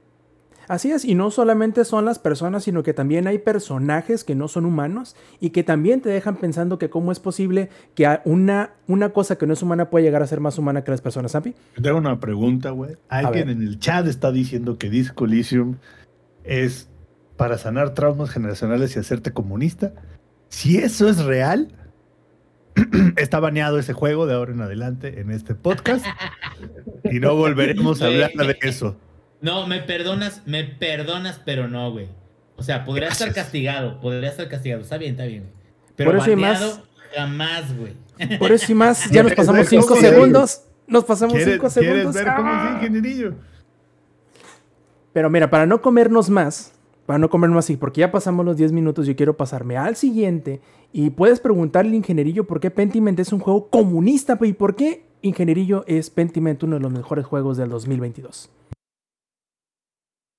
Así 0.68 0.90
es, 0.90 1.04
y 1.04 1.14
no 1.14 1.30
solamente 1.30 1.84
son 1.84 2.04
las 2.04 2.18
personas, 2.18 2.64
sino 2.64 2.82
que 2.82 2.92
también 2.92 3.28
hay 3.28 3.38
personajes 3.38 4.24
que 4.24 4.34
no 4.34 4.48
son 4.48 4.64
humanos 4.64 5.14
y 5.38 5.50
que 5.50 5.62
también 5.62 6.00
te 6.00 6.08
dejan 6.08 6.36
pensando 6.36 6.76
que 6.76 6.90
cómo 6.90 7.12
es 7.12 7.20
posible 7.20 7.70
que 7.94 8.18
una, 8.24 8.72
una 8.88 9.10
cosa 9.10 9.38
que 9.38 9.46
no 9.46 9.52
es 9.52 9.62
humana 9.62 9.90
puede 9.90 10.04
llegar 10.04 10.24
a 10.24 10.26
ser 10.26 10.40
más 10.40 10.58
humana 10.58 10.82
que 10.82 10.90
las 10.90 11.00
personas, 11.00 11.30
¿Sampi? 11.30 11.54
Te 11.80 11.88
hago 11.88 11.98
una 11.98 12.18
pregunta, 12.18 12.70
güey. 12.70 12.96
Alguien 13.08 13.48
en 13.48 13.62
el 13.62 13.78
chat 13.78 14.08
está 14.08 14.32
diciendo 14.32 14.76
que 14.76 14.90
Disco 14.90 15.26
Elysium 15.26 15.76
es 16.42 16.88
para 17.36 17.58
sanar 17.58 17.94
traumas 17.94 18.30
generacionales 18.30 18.96
y 18.96 18.98
hacerte 18.98 19.32
comunista. 19.32 19.92
Si 20.48 20.78
eso 20.78 21.08
es 21.08 21.24
real, 21.24 21.68
está 23.16 23.40
baneado 23.40 23.78
ese 23.78 23.92
juego 23.92 24.26
de 24.26 24.34
ahora 24.34 24.52
en 24.52 24.60
adelante 24.60 25.20
en 25.20 25.30
este 25.30 25.54
podcast 25.54 26.04
y 27.04 27.20
no 27.20 27.34
volveremos 27.34 28.02
a 28.02 28.06
hablar 28.06 28.32
de 28.32 28.58
eso. 28.62 28.96
No, 29.40 29.66
me 29.66 29.80
perdonas, 29.80 30.42
me 30.46 30.64
perdonas, 30.64 31.40
pero 31.44 31.68
no, 31.68 31.92
güey. 31.92 32.08
O 32.56 32.62
sea, 32.62 32.84
podría 32.84 33.08
estar 33.08 33.32
castigado, 33.34 34.00
podría 34.00 34.30
estar 34.30 34.48
castigado. 34.48 34.82
Está 34.82 34.96
bien, 34.96 35.12
está 35.12 35.26
bien. 35.26 35.50
Pero 35.94 36.10
Por 36.10 36.20
eso 36.20 36.30
baneado, 36.30 36.68
más, 36.68 36.82
jamás, 37.14 37.76
güey. 37.76 37.94
Por 38.38 38.52
eso 38.52 38.72
y 38.72 38.74
más, 38.74 39.10
ya 39.10 39.22
nos 39.22 39.34
pasamos 39.34 39.68
cinco 39.68 39.96
segundos. 39.96 40.62
Nos 40.86 41.04
pasamos 41.04 41.38
cinco 41.42 41.68
segundos. 41.68 42.14
¿Quieres 42.14 42.14
ver 42.14 42.34
cómo 42.34 42.52
es 42.54 42.72
ingenierillo? 42.74 43.34
Pero 45.12 45.28
mira, 45.30 45.50
para 45.50 45.66
no 45.66 45.82
comernos 45.82 46.30
más, 46.30 46.72
para 47.06 47.18
no 47.18 47.30
comernos 47.30 47.60
así, 47.60 47.76
porque 47.76 48.00
ya 48.00 48.10
pasamos 48.10 48.44
los 48.44 48.56
10 48.56 48.72
minutos, 48.72 49.06
yo 49.06 49.16
quiero 49.16 49.36
pasarme 49.36 49.76
al 49.76 49.96
siguiente 49.96 50.60
y 50.92 51.10
puedes 51.10 51.40
preguntarle 51.40 51.96
ingenierillo 51.96 52.46
por 52.46 52.60
qué 52.60 52.70
Pentiment 52.70 53.18
es 53.20 53.32
un 53.32 53.38
juego 53.38 53.70
comunista 53.70 54.38
y 54.42 54.52
por 54.52 54.74
qué 54.74 55.04
ingenierillo 55.22 55.84
es 55.86 56.10
Pentiment 56.10 56.62
uno 56.64 56.76
de 56.76 56.82
los 56.82 56.92
mejores 56.92 57.24
juegos 57.24 57.56
del 57.56 57.68
2022. 57.70 58.50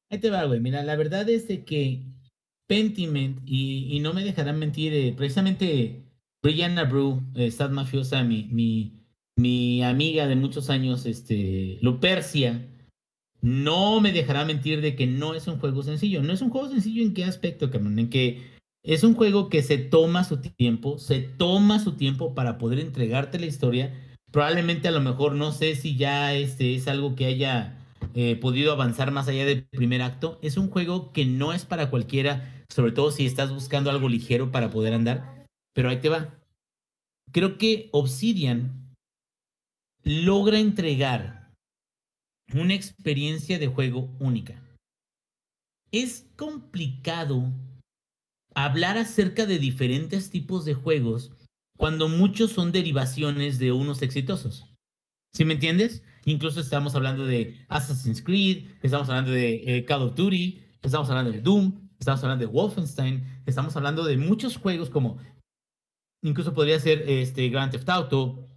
Ahí 0.09 0.19
te 0.19 0.29
va, 0.29 0.43
güey. 0.45 0.59
Mira, 0.59 0.83
la 0.83 0.95
verdad 0.95 1.27
es 1.29 1.47
de 1.47 1.63
que 1.65 2.03
Pentiment, 2.67 3.39
y, 3.45 3.99
no 4.01 4.13
me 4.13 4.23
dejarán 4.23 4.59
mentir, 4.59 4.93
eh, 4.93 5.13
precisamente 5.15 6.03
Brianna 6.43 6.83
Brew, 6.83 7.21
eh, 7.35 7.51
Mafiosa, 7.69 8.23
mi, 8.23 8.47
mi, 8.51 9.05
mi 9.37 9.83
amiga 9.83 10.27
de 10.27 10.35
muchos 10.35 10.69
años, 10.69 11.05
este, 11.05 11.77
Lupercia, 11.81 12.67
no 13.41 14.01
me 14.01 14.11
dejará 14.11 14.45
mentir 14.45 14.81
de 14.81 14.95
que 14.95 15.07
no 15.07 15.33
es 15.33 15.47
un 15.47 15.59
juego 15.59 15.83
sencillo. 15.83 16.23
No 16.23 16.33
es 16.33 16.41
un 16.41 16.49
juego 16.49 16.69
sencillo 16.69 17.03
en 17.03 17.13
qué 17.13 17.23
aspecto, 17.23 17.69
en 17.71 18.09
que 18.09 18.57
es 18.83 19.03
un 19.03 19.15
juego 19.15 19.49
que 19.49 19.63
se 19.63 19.77
toma 19.77 20.23
su 20.23 20.37
tiempo, 20.37 20.97
se 20.97 21.19
toma 21.19 21.79
su 21.79 21.93
tiempo 21.93 22.33
para 22.33 22.57
poder 22.57 22.79
entregarte 22.79 23.39
la 23.39 23.45
historia. 23.45 23.93
Probablemente 24.31 24.87
a 24.87 24.91
lo 24.91 25.01
mejor 25.01 25.33
no 25.33 25.51
sé 25.51 25.75
si 25.75 25.95
ya 25.95 26.33
este 26.33 26.75
es 26.75 26.87
algo 26.87 27.15
que 27.15 27.25
haya 27.25 27.77
eh, 28.13 28.35
podido 28.35 28.71
avanzar 28.71 29.11
más 29.11 29.27
allá 29.27 29.45
del 29.45 29.65
primer 29.65 30.01
acto. 30.01 30.39
Es 30.41 30.57
un 30.57 30.69
juego 30.69 31.11
que 31.11 31.25
no 31.25 31.53
es 31.53 31.65
para 31.65 31.89
cualquiera, 31.89 32.65
sobre 32.69 32.91
todo 32.91 33.11
si 33.11 33.25
estás 33.25 33.53
buscando 33.53 33.89
algo 33.89 34.09
ligero 34.09 34.51
para 34.51 34.69
poder 34.69 34.93
andar. 34.93 35.45
Pero 35.73 35.89
ahí 35.89 35.97
te 35.97 36.09
va. 36.09 36.33
Creo 37.31 37.57
que 37.57 37.89
Obsidian 37.91 38.93
logra 40.03 40.59
entregar 40.59 41.36
una 42.53 42.73
experiencia 42.73 43.59
de 43.59 43.67
juego 43.67 44.09
única. 44.19 44.61
Es 45.91 46.27
complicado 46.35 47.51
hablar 48.55 48.97
acerca 48.97 49.45
de 49.45 49.59
diferentes 49.59 50.29
tipos 50.29 50.65
de 50.65 50.73
juegos 50.73 51.31
cuando 51.77 52.09
muchos 52.09 52.51
son 52.51 52.71
derivaciones 52.71 53.59
de 53.59 53.71
unos 53.71 54.01
exitosos. 54.01 54.73
¿Sí 55.33 55.45
me 55.45 55.53
entiendes? 55.53 56.03
Incluso 56.25 56.59
estamos 56.59 56.95
hablando 56.95 57.25
de 57.25 57.65
Assassin's 57.69 58.21
Creed, 58.21 58.65
estamos 58.81 59.07
hablando 59.09 59.31
de 59.31 59.77
eh, 59.77 59.85
Call 59.85 60.01
of 60.01 60.15
Duty, 60.15 60.61
estamos 60.81 61.09
hablando 61.09 61.31
de 61.31 61.41
Doom, 61.41 61.89
estamos 61.99 62.23
hablando 62.23 62.45
de 62.45 62.51
Wolfenstein, 62.51 63.23
estamos 63.45 63.75
hablando 63.75 64.03
de 64.03 64.17
muchos 64.17 64.57
juegos 64.57 64.89
como 64.89 65.19
incluso 66.23 66.53
podría 66.53 66.79
ser 66.79 67.07
este 67.07 67.49
Grand 67.49 67.71
Theft 67.71 67.87
Auto, 67.89 68.49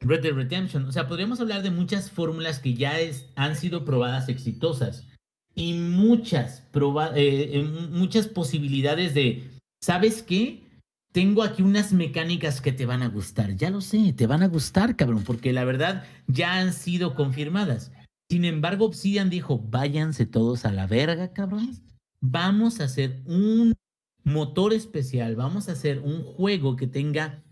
Red 0.00 0.22
Dead 0.22 0.32
Redemption, 0.32 0.84
o 0.86 0.92
sea, 0.92 1.08
podríamos 1.08 1.40
hablar 1.40 1.62
de 1.62 1.70
muchas 1.70 2.10
fórmulas 2.10 2.60
que 2.60 2.74
ya 2.74 3.00
es, 3.00 3.26
han 3.34 3.56
sido 3.56 3.84
probadas 3.84 4.28
exitosas 4.28 5.06
y 5.54 5.74
muchas, 5.74 6.62
proba 6.70 7.10
eh, 7.16 7.62
muchas 7.90 8.28
posibilidades 8.28 9.12
de, 9.14 9.50
¿sabes 9.82 10.22
qué? 10.22 10.64
Tengo 11.12 11.42
aquí 11.42 11.62
unas 11.62 11.92
mecánicas 11.92 12.60
que 12.60 12.70
te 12.70 12.86
van 12.86 13.02
a 13.02 13.08
gustar. 13.08 13.56
Ya 13.56 13.70
lo 13.70 13.80
sé, 13.80 14.12
te 14.12 14.26
van 14.26 14.42
a 14.42 14.48
gustar, 14.48 14.94
cabrón, 14.94 15.24
porque 15.24 15.52
la 15.52 15.64
verdad 15.64 16.04
ya 16.28 16.54
han 16.54 16.72
sido 16.72 17.14
confirmadas. 17.14 17.90
Sin 18.30 18.44
embargo, 18.44 18.84
Obsidian 18.84 19.30
dijo, 19.30 19.58
váyanse 19.58 20.26
todos 20.26 20.64
a 20.64 20.72
la 20.72 20.86
verga, 20.86 21.32
cabrón. 21.32 21.72
Vamos 22.20 22.80
a 22.80 22.84
hacer 22.84 23.22
un 23.24 23.74
motor 24.22 24.72
especial, 24.74 25.34
vamos 25.34 25.68
a 25.68 25.72
hacer 25.72 26.00
un 26.00 26.22
juego 26.22 26.76
que 26.76 26.86
tenga 26.86 27.42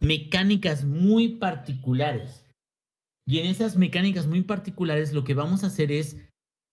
mecánicas 0.00 0.84
muy 0.84 1.28
particulares. 1.36 2.46
Y 3.26 3.38
en 3.38 3.46
esas 3.46 3.76
mecánicas 3.76 4.26
muy 4.26 4.42
particulares 4.42 5.12
lo 5.12 5.24
que 5.24 5.34
vamos 5.34 5.64
a 5.64 5.68
hacer 5.68 5.90
es 5.90 6.16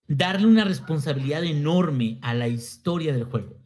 darle 0.06 0.46
una 0.46 0.64
responsabilidad 0.64 1.44
enorme 1.44 2.18
a 2.22 2.34
la 2.34 2.48
historia 2.48 3.12
del 3.12 3.24
juego. 3.24 3.60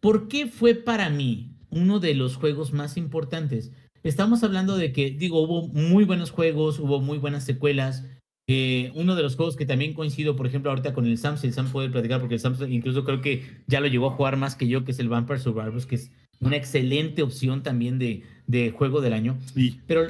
¿Por 0.00 0.28
qué 0.28 0.46
fue 0.46 0.74
para 0.74 1.08
mí 1.08 1.56
uno 1.70 2.00
de 2.00 2.14
los 2.14 2.36
juegos 2.36 2.72
más 2.72 2.96
importantes? 2.96 3.72
Estamos 4.02 4.42
hablando 4.42 4.76
de 4.76 4.92
que, 4.92 5.10
digo, 5.10 5.40
hubo 5.40 5.68
muy 5.68 6.04
buenos 6.04 6.32
juegos, 6.32 6.80
hubo 6.80 7.00
muy 7.00 7.18
buenas 7.18 7.44
secuelas. 7.44 8.04
Eh, 8.48 8.90
uno 8.96 9.14
de 9.14 9.22
los 9.22 9.36
juegos 9.36 9.56
que 9.56 9.64
también 9.64 9.94
coincido, 9.94 10.34
por 10.34 10.48
ejemplo, 10.48 10.70
ahorita 10.72 10.92
con 10.92 11.06
el 11.06 11.16
Sam, 11.16 11.38
si 11.38 11.46
el 11.46 11.52
Sam 11.52 11.70
puede 11.70 11.88
platicar, 11.88 12.18
porque 12.18 12.34
el 12.34 12.40
Sam 12.40 12.56
incluso 12.68 13.04
creo 13.04 13.20
que 13.20 13.62
ya 13.68 13.80
lo 13.80 13.86
llegó 13.86 14.08
a 14.08 14.16
jugar 14.16 14.36
más 14.36 14.56
que 14.56 14.66
yo, 14.66 14.84
que 14.84 14.90
es 14.90 14.98
el 14.98 15.08
Vampire 15.08 15.38
Survivors, 15.38 15.86
que 15.86 15.94
es 15.94 16.10
una 16.40 16.56
excelente 16.56 17.22
opción 17.22 17.62
también 17.62 18.00
de, 18.00 18.24
de 18.52 18.70
juego 18.70 19.00
del 19.00 19.14
año. 19.14 19.38
Pero, 19.86 20.06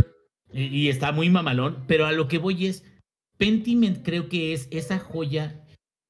y 0.52 0.88
está 0.88 1.12
muy 1.12 1.30
mamalón, 1.30 1.84
pero 1.86 2.04
a 2.06 2.12
lo 2.12 2.28
que 2.28 2.38
voy 2.38 2.66
es, 2.66 2.84
Pentiment 3.38 4.04
creo 4.04 4.28
que 4.28 4.52
es 4.52 4.68
esa 4.70 4.98
joya 4.98 5.64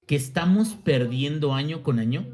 que 0.06 0.16
estamos 0.16 0.70
perdiendo 0.74 1.54
año 1.54 1.82
con 1.82 1.98
año, 1.98 2.26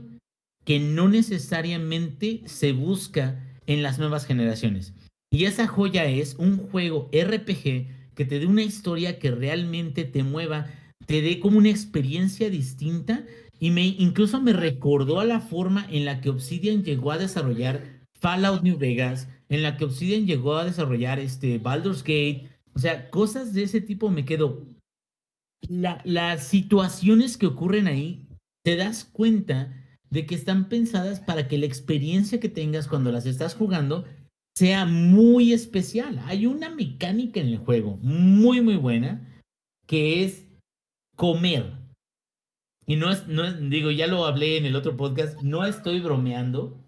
que 0.64 0.78
no 0.78 1.08
necesariamente 1.08 2.42
se 2.46 2.72
busca 2.72 3.44
en 3.66 3.82
las 3.82 3.98
nuevas 3.98 4.24
generaciones. 4.24 4.94
Y 5.30 5.44
esa 5.44 5.66
joya 5.66 6.06
es 6.06 6.36
un 6.36 6.56
juego 6.56 7.10
RPG 7.12 8.14
que 8.14 8.24
te 8.24 8.38
dé 8.38 8.46
una 8.46 8.62
historia 8.62 9.18
que 9.18 9.30
realmente 9.30 10.04
te 10.04 10.22
mueva, 10.22 10.66
te 11.06 11.20
dé 11.20 11.40
como 11.40 11.58
una 11.58 11.70
experiencia 11.70 12.48
distinta 12.50 13.24
y 13.60 13.70
me 13.70 13.84
incluso 13.84 14.40
me 14.40 14.52
recordó 14.52 15.20
a 15.20 15.24
la 15.24 15.40
forma 15.40 15.86
en 15.90 16.04
la 16.04 16.20
que 16.20 16.30
Obsidian 16.30 16.84
llegó 16.84 17.10
a 17.10 17.18
desarrollar 17.18 17.98
Fallout 18.20 18.62
New 18.62 18.78
Vegas, 18.78 19.28
en 19.48 19.62
la 19.62 19.76
que 19.76 19.84
Obsidian 19.84 20.26
llegó 20.26 20.56
a 20.56 20.64
desarrollar 20.64 21.18
este 21.18 21.58
Baldur's 21.58 22.02
Gate, 22.02 22.48
o 22.74 22.78
sea, 22.78 23.10
cosas 23.10 23.52
de 23.54 23.62
ese 23.62 23.80
tipo 23.80 24.10
me 24.10 24.24
quedo. 24.24 24.66
las 25.68 26.46
situaciones 26.46 27.36
que 27.36 27.46
ocurren 27.46 27.86
ahí, 27.86 28.28
te 28.64 28.76
das 28.76 29.04
cuenta 29.04 29.74
de 30.10 30.26
que 30.26 30.34
están 30.34 30.68
pensadas 30.68 31.20
para 31.20 31.48
que 31.48 31.58
la 31.58 31.66
experiencia 31.66 32.40
que 32.40 32.48
tengas 32.48 32.88
cuando 32.88 33.12
las 33.12 33.26
estás 33.26 33.54
jugando 33.54 34.04
sea 34.56 34.86
muy 34.86 35.52
especial. 35.52 36.20
Hay 36.26 36.46
una 36.46 36.70
mecánica 36.70 37.40
en 37.40 37.48
el 37.48 37.58
juego 37.58 37.96
muy, 38.02 38.60
muy 38.60 38.76
buena 38.76 39.42
que 39.86 40.24
es 40.24 40.46
comer. 41.16 41.78
Y 42.86 42.96
no 42.96 43.10
es, 43.10 43.26
no 43.28 43.52
digo, 43.52 43.90
ya 43.90 44.06
lo 44.06 44.24
hablé 44.24 44.56
en 44.56 44.66
el 44.66 44.76
otro 44.76 44.96
podcast, 44.96 45.42
no 45.42 45.64
estoy 45.64 46.00
bromeando 46.00 46.82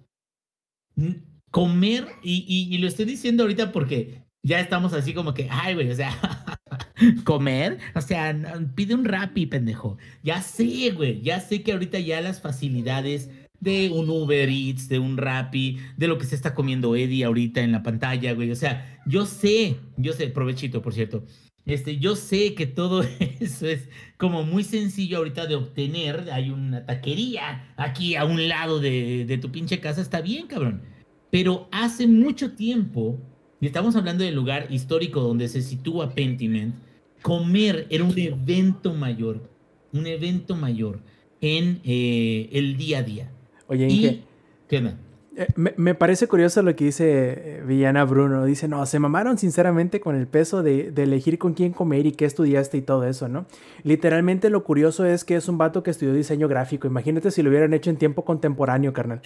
comer, 1.51 2.07
y, 2.22 2.76
lo 2.78 2.86
estoy 2.86 3.05
diciendo 3.05 3.42
ahorita 3.42 3.72
porque 3.72 4.22
ya 4.42 4.61
estamos 4.61 4.92
así 4.92 5.12
como 5.12 5.34
que, 5.34 5.48
ay, 5.51 5.74
güey, 5.74 5.90
o 5.90 5.94
sea, 5.94 6.16
comer, 7.24 7.78
o 7.94 8.01
sea, 8.01 8.36
pide 8.74 8.94
un 8.94 9.05
Rappi, 9.05 9.46
pendejo. 9.46 9.98
Ya 10.22 10.42
sé, 10.42 10.92
güey, 10.92 11.20
ya 11.22 11.40
sé 11.40 11.62
que 11.62 11.72
ahorita 11.72 11.98
ya 11.98 12.20
las 12.20 12.40
facilidades 12.40 13.30
de 13.61 13.90
un 13.90 14.09
Uber 14.09 14.48
Eats, 14.48 14.88
de 14.88 14.98
un 14.98 15.16
Rappi, 15.16 15.78
de 15.96 16.09
lo 16.09 16.18
que 16.18 16.24
se 16.24 16.34
está 16.34 16.55
comiendo 16.55 16.96
Eddie 16.96 17.24
ahorita 17.24 17.61
en 17.61 17.72
la 17.72 17.82
pantalla, 17.82 18.32
güey. 18.32 18.51
O 18.51 18.57
sea, 18.57 19.01
yo 19.07 19.26
sé, 19.26 19.76
yo 19.96 20.12
sé, 20.12 20.28
provechito, 20.28 20.82
por 20.82 20.94
cierto. 20.94 21.24
Este, 21.66 21.98
yo 21.98 22.16
sé 22.16 22.55
que 22.55 22.66
todo 22.66 23.03
eso 23.40 23.66
es 23.66 23.88
como 24.16 24.44
muy 24.44 24.64
sencillo 24.64 25.18
ahorita 25.18 25.46
de 25.46 25.57
obtener. 25.57 26.30
Hay 26.32 26.51
una 26.51 26.86
taquería 26.86 27.72
aquí 27.76 28.16
a 28.16 28.24
un 28.24 28.48
lado 28.48 28.80
de, 28.80 29.24
de 29.26 29.38
tu 29.38 29.53
pinche 29.53 29.80
casa, 29.80 30.01
está 30.01 30.20
bien, 30.20 30.46
cabrón. 30.46 30.82
Pero 31.31 31.68
hace 31.70 32.07
mucho 32.07 32.53
tiempo, 32.53 33.18
y 33.61 33.66
estamos 33.66 33.97
hablando 33.97 34.24
del 34.24 34.35
lugar 34.35 34.66
histórico 34.70 35.20
donde 35.20 35.49
se 35.49 35.62
sitúa 35.62 36.11
Pentiment, 36.14 36.74
comer 37.22 37.87
era 37.91 38.05
un 38.05 38.18
evento 38.18 38.95
mayor, 38.95 39.49
un 39.93 40.07
evento 40.07 40.57
mayor 40.57 41.01
en 41.41 41.81
eh, 41.85 42.49
el 42.53 42.76
día 42.76 42.99
a 42.99 43.03
día. 43.03 43.31
Oye, 43.68 43.89
Inge, 43.89 44.22
¿qué 44.68 44.78
onda? 44.78 44.97
Eh, 45.37 45.47
me, 45.55 45.95
parece 45.95 46.26
curioso 46.26 46.61
lo 46.62 46.74
que 46.74 46.87
dice 46.87 47.59
eh, 47.59 47.62
Villana 47.64 48.05
Bruno. 48.05 48.45
Dice, 48.45 48.66
no, 48.66 48.85
se 48.85 48.99
mamaron 48.99 49.39
sinceramente 49.39 50.01
con 50.01 50.16
el 50.16 50.26
peso 50.26 50.62
de, 50.62 50.91
de, 50.91 51.05
elegir 51.05 51.39
con 51.39 51.55
quién 51.55 51.72
comer 51.72 52.07
y 52.07 52.12
qué 52.12 52.24
estudiaste 52.24 52.78
y 52.78 52.83
todo 52.83 53.05
eso, 53.05 53.28
¿no? 53.28 53.47
Literalmente 53.85 54.51
lo 54.51 54.64
curioso 54.64 55.05
es 55.05 55.24
que 55.24 55.37
es 55.37 55.49
un 55.49 55.57
vato 55.57 55.83
que 55.83 55.93
estudió 55.93 56.12
diseño 56.12 56.49
gráfico. 56.49 56.89
Imagínate 56.89 57.31
si 57.31 57.43
lo 57.43 57.51
hubieran 57.51 57.72
hecho 57.72 57.91
en 57.91 57.97
tiempo 57.97 58.24
contemporáneo, 58.24 58.93
carnal. 58.93 59.22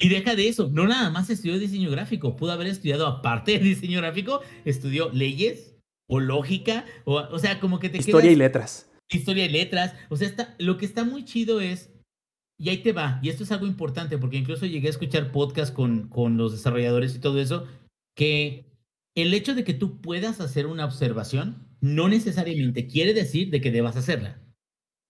Y 0.00 0.08
deja 0.08 0.36
de 0.36 0.48
eso, 0.48 0.70
no 0.72 0.86
nada 0.86 1.10
más 1.10 1.28
estudió 1.28 1.58
diseño 1.58 1.90
gráfico, 1.90 2.36
pudo 2.36 2.52
haber 2.52 2.68
estudiado 2.68 3.06
aparte 3.06 3.52
de 3.52 3.64
diseño 3.64 3.98
gráfico, 3.98 4.42
estudió 4.64 5.10
leyes 5.10 5.76
o 6.08 6.20
lógica, 6.20 6.84
o, 7.04 7.16
o 7.16 7.38
sea, 7.38 7.58
como 7.58 7.80
que 7.80 7.88
te 7.88 7.98
Historia 7.98 8.30
y 8.30 8.36
letras. 8.36 8.88
Historia 9.10 9.46
y 9.46 9.48
letras, 9.48 9.94
o 10.08 10.16
sea, 10.16 10.28
está, 10.28 10.54
lo 10.58 10.76
que 10.76 10.86
está 10.86 11.04
muy 11.04 11.24
chido 11.24 11.60
es, 11.60 11.90
y 12.60 12.68
ahí 12.68 12.78
te 12.78 12.92
va, 12.92 13.18
y 13.22 13.28
esto 13.28 13.42
es 13.42 13.50
algo 13.50 13.66
importante, 13.66 14.18
porque 14.18 14.36
incluso 14.36 14.66
llegué 14.66 14.86
a 14.86 14.90
escuchar 14.90 15.32
podcast 15.32 15.74
con, 15.74 16.08
con 16.08 16.36
los 16.36 16.52
desarrolladores 16.52 17.16
y 17.16 17.18
todo 17.18 17.40
eso, 17.40 17.66
que 18.14 18.66
el 19.16 19.34
hecho 19.34 19.54
de 19.54 19.64
que 19.64 19.74
tú 19.74 20.00
puedas 20.00 20.40
hacer 20.40 20.66
una 20.66 20.84
observación 20.84 21.66
no 21.80 22.08
necesariamente 22.08 22.86
quiere 22.86 23.14
decir 23.14 23.50
de 23.50 23.60
que 23.60 23.72
debas 23.72 23.96
hacerla. 23.96 24.40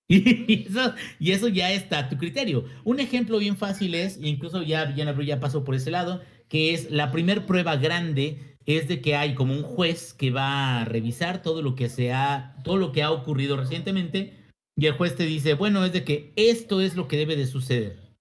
Y 0.48 0.66
eso, 0.66 0.94
y 1.18 1.32
eso 1.32 1.48
ya 1.48 1.70
está 1.70 1.98
a 1.98 2.09
tu 2.09 2.16
criterio. 2.16 2.64
Un 2.84 2.98
ejemplo 2.98 3.38
bien 3.38 3.59
fácil 3.59 3.94
es, 3.94 4.18
incluso 4.22 4.62
ya 4.62 4.86
Villana 4.86 5.14
ya 5.22 5.38
pasó 5.38 5.64
por 5.64 5.74
ese 5.74 5.90
lado, 5.90 6.22
que 6.48 6.72
es 6.72 6.90
la 6.90 7.12
primer 7.12 7.44
prueba 7.44 7.76
grande 7.76 8.56
es 8.64 8.88
de 8.88 9.00
que 9.00 9.16
hay 9.16 9.34
como 9.34 9.54
un 9.54 9.62
juez 9.62 10.12
que 10.12 10.30
va 10.30 10.80
a 10.80 10.84
revisar 10.84 11.42
todo 11.42 11.62
lo 11.62 11.74
que 11.74 11.88
se 11.88 12.12
ha, 12.12 12.56
todo 12.64 12.76
lo 12.76 12.92
que 12.92 13.02
ha 13.02 13.11
ocurrido 13.11 13.56
recientemente 13.56 14.34
y 14.76 14.86
el 14.86 14.92
juez 14.92 15.16
te 15.16 15.24
dice, 15.24 15.54
bueno, 15.54 15.84
es 15.84 15.92
de 15.92 16.04
que 16.04 16.32
esto 16.36 16.80
es 16.80 16.94
lo 16.94 17.09
que 17.09 17.16
debe 17.16 17.34
de 17.34 17.46
suceder. 17.46 18.14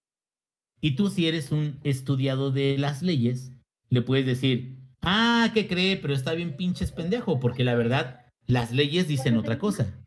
Y 0.82 0.96
tú 0.96 1.10
si 1.10 1.28
eres 1.28 1.52
un 1.52 1.80
estudiado 1.84 2.50
de 2.52 2.78
las 2.78 3.02
leyes, 3.02 3.52
le 3.90 4.02
puedes 4.02 4.26
decir, 4.26 4.80
ah, 5.02 5.52
¿qué 5.54 5.68
cree? 5.68 5.98
Pero 5.98 6.14
está 6.14 6.34
bien 6.34 6.56
pinches 6.56 6.92
pendejo, 6.92 7.40
porque 7.40 7.64
la 7.64 7.76
verdad, 7.76 8.22
las 8.46 8.72
leyes 8.72 9.08
dicen 9.08 9.38
otra 9.38 9.60
cosa. 9.60 10.02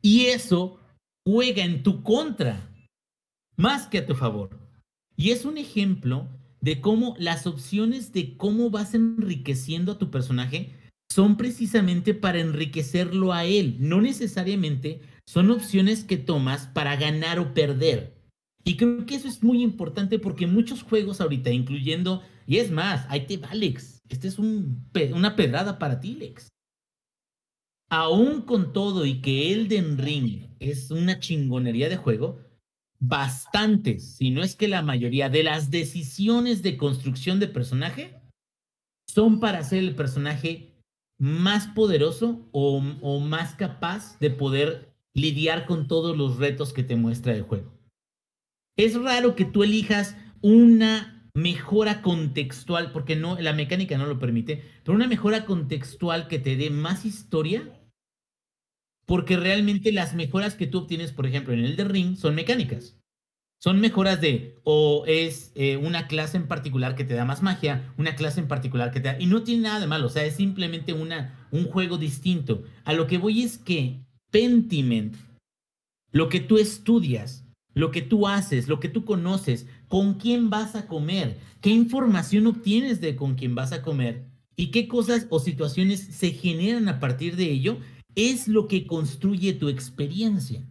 Y 0.00 0.26
eso 0.26 0.80
juega 1.24 1.64
en 1.64 1.82
tu 1.82 2.02
contra, 2.02 2.68
más 3.56 3.86
que 3.86 3.98
a 3.98 4.06
tu 4.06 4.14
favor. 4.14 4.58
Y 5.16 5.30
es 5.30 5.44
un 5.44 5.58
ejemplo 5.58 6.28
de 6.60 6.80
cómo 6.80 7.14
las 7.18 7.46
opciones 7.46 8.12
de 8.12 8.36
cómo 8.36 8.70
vas 8.70 8.94
enriqueciendo 8.94 9.92
a 9.92 9.98
tu 9.98 10.10
personaje 10.10 10.70
son 11.12 11.36
precisamente 11.36 12.14
para 12.14 12.40
enriquecerlo 12.40 13.32
a 13.32 13.44
él, 13.44 13.76
no 13.80 14.00
necesariamente 14.00 15.00
son 15.26 15.50
opciones 15.50 16.04
que 16.04 16.16
tomas 16.16 16.66
para 16.68 16.96
ganar 16.96 17.38
o 17.38 17.52
perder. 17.52 18.14
Y 18.64 18.76
creo 18.76 19.04
que 19.06 19.16
eso 19.16 19.28
es 19.28 19.42
muy 19.42 19.62
importante 19.62 20.18
porque 20.18 20.46
muchos 20.46 20.82
juegos 20.82 21.20
ahorita, 21.20 21.50
incluyendo, 21.50 22.22
y 22.46 22.58
es 22.58 22.70
más, 22.70 23.04
ahí 23.08 23.26
te 23.26 23.36
va, 23.36 23.52
Lex. 23.54 23.98
Este 24.08 24.28
es 24.28 24.38
un, 24.38 24.88
una 25.14 25.36
pedrada 25.36 25.78
para 25.78 26.00
ti, 26.00 26.14
Lex 26.14 26.52
aún 27.92 28.40
con 28.40 28.72
todo 28.72 29.04
y 29.04 29.20
que 29.20 29.52
Elden 29.52 29.98
Ring 29.98 30.48
es 30.60 30.90
una 30.90 31.20
chingonería 31.20 31.90
de 31.90 31.98
juego, 31.98 32.40
bastantes, 32.98 34.16
si 34.16 34.30
no 34.30 34.42
es 34.42 34.56
que 34.56 34.66
la 34.66 34.80
mayoría 34.80 35.28
de 35.28 35.42
las 35.42 35.70
decisiones 35.70 36.62
de 36.62 36.78
construcción 36.78 37.38
de 37.38 37.48
personaje 37.48 38.22
son 39.06 39.40
para 39.40 39.58
hacer 39.58 39.80
el 39.80 39.94
personaje 39.94 40.72
más 41.18 41.66
poderoso 41.66 42.48
o, 42.52 42.82
o 43.02 43.20
más 43.20 43.56
capaz 43.56 44.18
de 44.20 44.30
poder 44.30 44.94
lidiar 45.12 45.66
con 45.66 45.86
todos 45.86 46.16
los 46.16 46.38
retos 46.38 46.72
que 46.72 46.84
te 46.84 46.96
muestra 46.96 47.34
el 47.34 47.42
juego. 47.42 47.78
Es 48.78 48.98
raro 48.98 49.36
que 49.36 49.44
tú 49.44 49.64
elijas 49.64 50.16
una 50.40 51.28
mejora 51.34 52.00
contextual, 52.00 52.90
porque 52.90 53.16
no, 53.16 53.38
la 53.38 53.52
mecánica 53.52 53.98
no 53.98 54.06
lo 54.06 54.18
permite, 54.18 54.64
pero 54.82 54.96
una 54.96 55.08
mejora 55.08 55.44
contextual 55.44 56.26
que 56.26 56.38
te 56.38 56.56
dé 56.56 56.70
más 56.70 57.04
historia 57.04 57.80
porque 59.06 59.36
realmente 59.36 59.92
las 59.92 60.14
mejoras 60.14 60.54
que 60.54 60.66
tú 60.66 60.78
obtienes, 60.78 61.12
por 61.12 61.26
ejemplo, 61.26 61.52
en 61.52 61.60
el 61.60 61.76
de 61.76 61.84
Ring, 61.84 62.16
son 62.16 62.34
mecánicas. 62.34 62.96
Son 63.60 63.80
mejoras 63.80 64.20
de, 64.20 64.56
o 64.64 65.04
es 65.06 65.52
eh, 65.54 65.76
una 65.76 66.08
clase 66.08 66.36
en 66.36 66.48
particular 66.48 66.96
que 66.96 67.04
te 67.04 67.14
da 67.14 67.24
más 67.24 67.42
magia, 67.42 67.94
una 67.96 68.16
clase 68.16 68.40
en 68.40 68.48
particular 68.48 68.90
que 68.90 69.00
te 69.00 69.08
da... 69.08 69.20
Y 69.20 69.26
no 69.26 69.44
tiene 69.44 69.62
nada 69.62 69.78
de 69.78 69.86
malo, 69.86 70.06
o 70.06 70.10
sea, 70.10 70.24
es 70.24 70.34
simplemente 70.34 70.92
una, 70.92 71.46
un 71.52 71.66
juego 71.66 71.96
distinto. 71.96 72.64
A 72.84 72.92
lo 72.92 73.06
que 73.06 73.18
voy 73.18 73.42
es 73.42 73.58
que 73.58 74.00
Pentiment, 74.32 75.14
lo 76.10 76.28
que 76.28 76.40
tú 76.40 76.58
estudias, 76.58 77.44
lo 77.74 77.90
que 77.90 78.02
tú 78.02 78.26
haces, 78.26 78.66
lo 78.66 78.80
que 78.80 78.88
tú 78.88 79.04
conoces, 79.04 79.66
con 79.88 80.14
quién 80.14 80.50
vas 80.50 80.74
a 80.74 80.86
comer, 80.86 81.38
qué 81.60 81.70
información 81.70 82.46
obtienes 82.46 83.00
de 83.00 83.14
con 83.14 83.34
quién 83.34 83.54
vas 83.54 83.72
a 83.72 83.82
comer 83.82 84.24
y 84.56 84.70
qué 84.70 84.88
cosas 84.88 85.26
o 85.30 85.38
situaciones 85.38 86.00
se 86.00 86.30
generan 86.30 86.88
a 86.88 86.98
partir 86.98 87.36
de 87.36 87.50
ello, 87.50 87.78
es 88.14 88.48
lo 88.48 88.68
que 88.68 88.86
construye 88.86 89.52
tu 89.52 89.68
experiencia. 89.68 90.66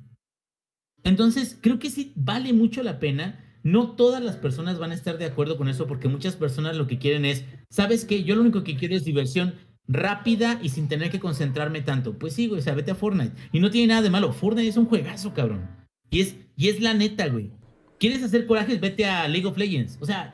Entonces, 1.04 1.58
creo 1.60 1.80
que 1.80 1.90
sí 1.90 2.14
vale 2.16 2.54
mucho 2.54 2.84
la 2.84 3.00
pena. 3.00 3.60
No 3.64 3.92
todas 3.92 4.24
las 4.24 4.38
personas 4.38 4.80
van 4.80 4.92
a 4.92 4.96
estar 4.96 5.18
de 5.18 5.26
acuerdo 5.26 5.58
con 5.58 5.68
eso 5.68 5.88
porque 5.88 6.08
muchas 6.08 6.36
personas 6.36 6.76
lo 6.76 6.88
que 6.88 6.98
quieren 6.98 7.26
es, 7.26 7.46
¿sabes 7.70 8.06
qué? 8.06 8.24
Yo 8.24 8.36
lo 8.36 8.42
único 8.42 8.64
que 8.64 8.76
quiero 8.76 8.96
es 8.96 9.06
diversión 9.06 9.56
rápida 9.88 10.60
y 10.64 10.70
sin 10.70 10.88
tener 10.88 11.12
que 11.12 11.20
concentrarme 11.20 11.82
tanto. 11.82 12.18
Pues 12.18 12.34
sí, 12.34 12.48
güey, 12.48 12.60
o 12.60 12.64
sea, 12.64 12.76
vete 12.76 12.92
a 12.92 12.96
Fortnite. 12.96 13.36
Y 13.52 13.60
no 13.60 13.70
tiene 13.70 13.88
nada 13.88 14.02
de 14.02 14.10
malo. 14.10 14.34
Fortnite 14.34 14.68
es 14.68 14.78
un 14.78 14.86
juegazo, 14.86 15.34
cabrón. 15.34 15.70
Y 16.10 16.22
es, 16.22 16.36
y 16.56 16.70
es 16.70 16.82
la 16.82 16.94
neta, 16.94 17.28
güey. 17.28 17.52
¿Quieres 18.00 18.24
hacer 18.24 18.48
corajes? 18.48 18.80
Vete 18.80 19.06
a 19.06 19.28
League 19.28 19.46
of 19.48 19.58
Legends. 19.58 19.98
O 20.02 20.06
sea, 20.06 20.34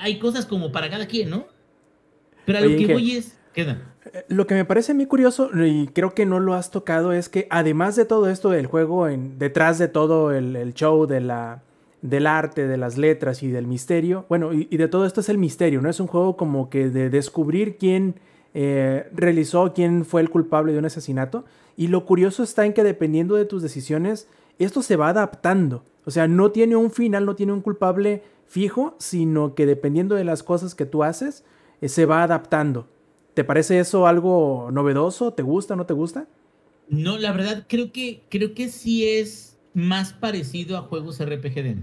hay 0.00 0.18
cosas 0.18 0.44
como 0.44 0.72
para 0.72 0.90
cada 0.90 1.06
quien, 1.06 1.30
¿no? 1.30 1.46
Pero 2.44 2.58
a 2.58 2.60
lo 2.62 2.76
que 2.76 2.92
voy 2.92 3.12
es... 3.12 3.38
Queda. 3.54 3.95
Lo 4.28 4.46
que 4.46 4.54
me 4.54 4.64
parece 4.64 4.94
muy 4.94 5.06
curioso, 5.06 5.50
y 5.54 5.88
creo 5.88 6.14
que 6.14 6.26
no 6.26 6.40
lo 6.40 6.54
has 6.54 6.70
tocado, 6.70 7.12
es 7.12 7.28
que 7.28 7.46
además 7.50 7.96
de 7.96 8.04
todo 8.04 8.28
esto 8.28 8.50
del 8.50 8.66
juego, 8.66 9.08
en, 9.08 9.38
detrás 9.38 9.78
de 9.78 9.88
todo 9.88 10.32
el, 10.32 10.74
show 10.74 11.06
de 11.06 11.20
la, 11.20 11.62
del 12.02 12.26
arte, 12.26 12.66
de 12.66 12.76
las 12.76 12.98
letras 12.98 13.42
y 13.42 13.48
del 13.48 13.66
misterio, 13.66 14.24
bueno, 14.28 14.52
y, 14.52 14.64
de 14.76 14.88
todo 14.88 15.06
esto 15.06 15.20
es 15.20 15.28
el 15.28 15.38
misterio, 15.38 15.80
¿no? 15.80 15.88
Es 15.88 16.00
un 16.00 16.06
juego 16.06 16.36
como 16.36 16.70
que 16.70 16.90
de 16.90 17.10
descubrir 17.10 17.78
quién 17.78 18.16
eh, 18.54 19.08
realizó, 19.12 19.72
quién 19.74 20.04
fue 20.04 20.20
el 20.20 20.30
culpable 20.30 20.72
de 20.72 20.78
un 20.78 20.86
asesinato. 20.86 21.44
Y 21.76 21.88
lo 21.88 22.06
curioso 22.06 22.42
está 22.42 22.64
en 22.64 22.72
que 22.72 22.84
dependiendo 22.84 23.34
de 23.34 23.44
tus 23.44 23.62
decisiones, 23.62 24.28
esto 24.58 24.82
se 24.82 24.96
va 24.96 25.08
adaptando. 25.08 25.84
O 26.04 26.10
sea, 26.10 26.28
no 26.28 26.52
tiene 26.52 26.76
un 26.76 26.90
final, 26.90 27.26
no 27.26 27.36
tiene 27.36 27.52
un 27.52 27.60
culpable 27.60 28.22
fijo, 28.46 28.94
sino 28.98 29.54
que 29.54 29.66
dependiendo 29.66 30.14
de 30.14 30.24
las 30.24 30.42
cosas 30.42 30.74
que 30.74 30.86
tú 30.86 31.02
haces, 31.02 31.44
eh, 31.80 31.88
se 31.88 32.06
va 32.06 32.22
adaptando. 32.22 32.88
¿Te 33.36 33.44
parece 33.44 33.78
eso 33.78 34.06
algo 34.06 34.70
novedoso? 34.72 35.34
¿Te 35.34 35.42
gusta 35.42 35.74
o 35.74 35.76
no 35.76 35.84
te 35.84 35.92
gusta? 35.92 36.26
No, 36.88 37.18
la 37.18 37.32
verdad 37.32 37.66
creo 37.68 37.92
que, 37.92 38.22
creo 38.30 38.54
que 38.54 38.70
sí 38.70 39.06
es 39.06 39.58
más 39.74 40.14
parecido 40.14 40.78
a 40.78 40.82
juegos 40.82 41.22
RPG 41.22 41.54
de 41.54 41.76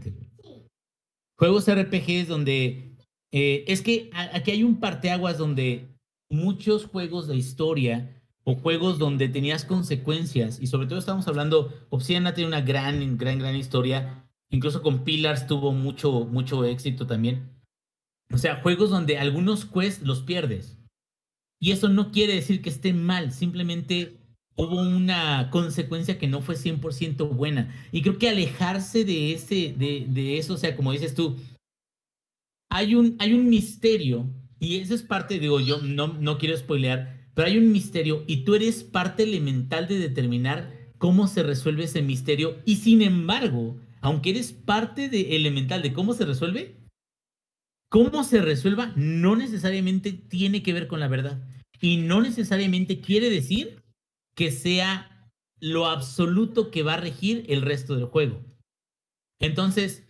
Juegos 1.38 1.72
RPG 1.72 2.10
es 2.10 2.28
donde... 2.28 2.98
Eh, 3.32 3.66
es 3.68 3.84
que 3.84 4.10
aquí 4.34 4.50
hay 4.50 4.64
un 4.64 4.80
parteaguas 4.80 5.38
donde 5.38 5.96
muchos 6.28 6.88
juegos 6.88 7.28
de 7.28 7.36
historia 7.36 8.20
o 8.44 8.56
juegos 8.56 8.98
donde 8.98 9.30
tenías 9.30 9.64
consecuencias, 9.64 10.60
y 10.60 10.66
sobre 10.66 10.88
todo 10.88 10.98
estamos 10.98 11.28
hablando, 11.28 11.72
Obsidian 11.92 12.34
tiene 12.34 12.48
una 12.48 12.62
gran, 12.62 13.16
gran, 13.16 13.38
gran 13.38 13.56
historia, 13.56 14.28
incluso 14.50 14.82
con 14.82 15.04
Pillars 15.04 15.46
tuvo 15.46 15.72
mucho, 15.72 16.26
mucho 16.26 16.66
éxito 16.66 17.06
también. 17.06 17.62
O 18.32 18.40
sea, 18.40 18.60
juegos 18.62 18.90
donde 18.90 19.20
algunos 19.20 19.66
quests 19.66 20.02
los 20.02 20.24
pierdes, 20.24 20.83
y 21.64 21.72
eso 21.72 21.88
no 21.88 22.12
quiere 22.12 22.36
decir 22.36 22.62
que 22.62 22.70
esté 22.70 22.92
mal, 22.92 23.32
simplemente 23.32 24.18
hubo 24.58 24.82
una 24.82 25.50
consecuencia 25.50 26.20
que 26.20 26.28
no 26.28 26.42
fue 26.42 26.56
100% 26.56 27.30
buena. 27.30 27.74
Y 27.94 28.02
creo 28.02 28.18
que 28.18 28.28
alejarse 28.28 29.06
de, 29.06 29.32
ese, 29.32 29.74
de, 29.78 30.06
de, 30.10 30.38
eso, 30.38 30.56
o 30.56 30.58
sea, 30.58 30.76
como 30.76 30.92
dices 30.92 31.16
tú, 31.16 31.38
hay 32.70 32.96
un, 32.96 33.16
hay 33.18 33.32
un 33.32 33.48
misterio, 33.48 34.30
y 34.60 34.80
eso 34.80 34.94
es 34.94 35.04
parte, 35.04 35.40
digo, 35.40 35.62
yo 35.62 35.78
no, 35.78 36.10
no 36.10 36.38
quiero 36.38 36.58
spoilear, 36.58 37.30
pero 37.34 37.48
hay 37.48 37.58
un 37.58 37.72
misterio 37.72 38.26
y 38.28 38.44
tú 38.44 38.56
eres 38.56 38.84
parte 38.84 39.24
elemental 39.24 39.88
de 39.88 40.00
determinar 40.00 40.92
cómo 40.98 41.28
se 41.28 41.44
resuelve 41.44 41.86
ese 41.86 42.02
misterio. 42.02 42.58
Y 42.66 42.76
sin 42.76 43.02
embargo, 43.02 43.78
aunque 44.02 44.32
eres 44.32 44.52
parte 44.52 45.08
de 45.08 45.38
elemental 45.38 45.82
de 45.82 45.94
cómo 45.94 46.14
se 46.14 46.26
resuelve, 46.26 46.83
cómo 47.94 48.24
se 48.24 48.42
resuelva 48.42 48.92
no 48.96 49.36
necesariamente 49.36 50.14
tiene 50.14 50.64
que 50.64 50.74
ver 50.74 50.88
con 50.88 51.00
la 51.00 51.08
verdad 51.08 51.48
y 51.80 51.98
no 51.98 52.24
necesariamente 52.24 53.02
quiere 53.02 53.30
decir 53.30 53.84
que 54.36 54.50
sea 54.50 55.30
lo 55.60 55.86
absoluto 55.86 56.72
que 56.72 56.82
va 56.82 56.96
a 56.96 57.00
regir 57.00 57.46
el 57.50 57.62
resto 57.62 57.96
del 57.96 58.06
juego. 58.06 58.42
Entonces, 59.40 60.08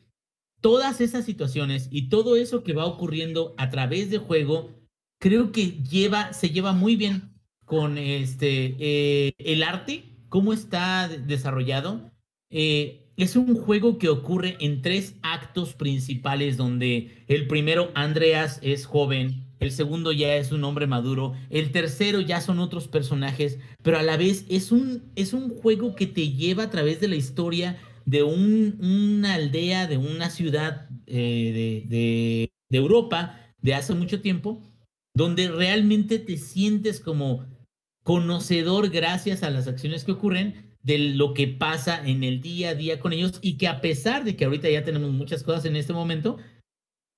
todas 0.61 1.01
esas 1.01 1.25
situaciones 1.25 1.89
y 1.91 2.07
todo 2.07 2.37
eso 2.37 2.63
que 2.63 2.71
va 2.71 2.85
ocurriendo 2.85 3.53
a 3.57 3.69
través 3.69 4.09
del 4.09 4.21
juego, 4.21 4.71
creo 5.19 5.51
que 5.51 5.83
lleva, 5.83 6.31
se 6.31 6.51
lleva 6.51 6.71
muy 6.71 6.95
bien 6.95 7.37
con 7.65 7.97
este, 7.97 8.77
eh, 8.79 9.33
el 9.39 9.61
arte, 9.61 10.05
cómo 10.29 10.53
está 10.53 11.09
desarrollado. 11.09 12.13
Eh, 12.49 13.02
es 13.17 13.35
un 13.35 13.55
juego 13.55 13.97
que 13.97 14.09
ocurre 14.09 14.57
en 14.59 14.81
tres 14.81 15.15
actos 15.21 15.73
principales 15.73 16.57
donde 16.57 17.23
el 17.27 17.47
primero 17.47 17.91
Andreas 17.93 18.59
es 18.63 18.85
joven, 18.85 19.45
el 19.59 19.71
segundo 19.71 20.11
ya 20.11 20.35
es 20.35 20.51
un 20.51 20.63
hombre 20.63 20.87
maduro, 20.87 21.33
el 21.49 21.71
tercero 21.71 22.19
ya 22.21 22.41
son 22.41 22.59
otros 22.59 22.87
personajes, 22.87 23.59
pero 23.81 23.97
a 23.97 24.03
la 24.03 24.17
vez 24.17 24.45
es 24.49 24.71
un, 24.71 25.03
es 25.15 25.33
un 25.33 25.49
juego 25.49 25.95
que 25.95 26.07
te 26.07 26.31
lleva 26.31 26.63
a 26.63 26.69
través 26.69 26.99
de 26.99 27.07
la 27.07 27.15
historia 27.15 27.77
de 28.05 28.23
una 28.23 29.35
aldea, 29.35 29.87
de 29.87 29.97
una 29.97 30.29
ciudad 30.29 30.89
eh, 31.05 31.85
de, 31.87 32.49
de 32.69 32.77
Europa 32.77 33.39
de 33.61 33.75
hace 33.75 33.93
mucho 33.93 34.19
tiempo, 34.21 34.61
donde 35.15 35.49
realmente 35.49 36.19
te 36.19 36.37
sientes 36.37 36.99
como 36.99 37.45
conocedor 38.03 38.89
gracias 38.89 39.43
a 39.43 39.49
las 39.49 39.67
acciones 39.67 40.03
que 40.03 40.11
ocurren 40.11 40.72
de 40.83 40.97
lo 40.99 41.33
que 41.33 41.47
pasa 41.47 42.05
en 42.05 42.23
el 42.23 42.41
día 42.41 42.69
a 42.69 42.75
día 42.75 42.99
con 42.99 43.13
ellos 43.13 43.39
y 43.41 43.57
que 43.57 43.67
a 43.67 43.81
pesar 43.81 44.23
de 44.23 44.35
que 44.35 44.45
ahorita 44.45 44.69
ya 44.69 44.83
tenemos 44.83 45.11
muchas 45.11 45.43
cosas 45.43 45.65
en 45.65 45.75
este 45.75 45.93
momento, 45.93 46.37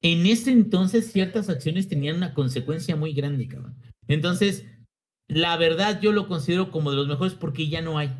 en 0.02 0.26
ese 0.28 0.52
entonces 0.52 1.12
ciertas 1.12 1.50
acciones 1.50 1.88
tenían 1.88 2.18
una 2.18 2.34
consecuencia 2.34 2.96
muy 2.96 3.14
grande, 3.14 3.48
cabrón. 3.48 3.76
Entonces, 4.08 4.66
la 5.28 5.58
verdad 5.58 6.00
yo 6.00 6.12
lo 6.12 6.28
considero 6.28 6.70
como 6.72 6.92
de 6.92 6.98
los 6.98 7.08
mejores 7.08 7.34
porque 7.34 7.68
ya 7.68 7.82
no 7.82 7.98
hay. 7.98 8.12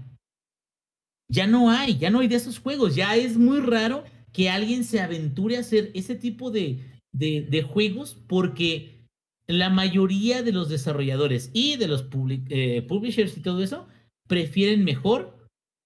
Ya 1.30 1.48
no 1.48 1.70
hay, 1.70 1.98
ya 1.98 2.10
no 2.10 2.20
hay 2.20 2.28
de 2.28 2.36
esos 2.36 2.60
juegos. 2.60 2.96
Ya 2.96 3.16
es 3.16 3.38
muy 3.38 3.60
raro 3.60 4.04
que 4.32 4.50
alguien 4.50 4.84
se 4.84 5.00
aventure 5.00 5.58
a 5.58 5.62
hacer 5.62 5.92
ese 5.94 6.16
tipo 6.16 6.52
de, 6.52 6.84
de, 7.14 7.62
juegos 7.64 8.18
porque 8.28 9.06
la 9.48 9.70
mayoría 9.70 10.44
de 10.44 10.52
los 10.52 10.70
desarrolladores 10.70 11.52
y 11.54 11.78
de 11.78 11.88
los 11.88 12.06
eh, 12.50 12.82
publishers 12.88 13.38
y 13.38 13.42
todo 13.42 13.64
eso 13.64 13.88
prefieren 14.28 14.84
mejor, 14.84 15.35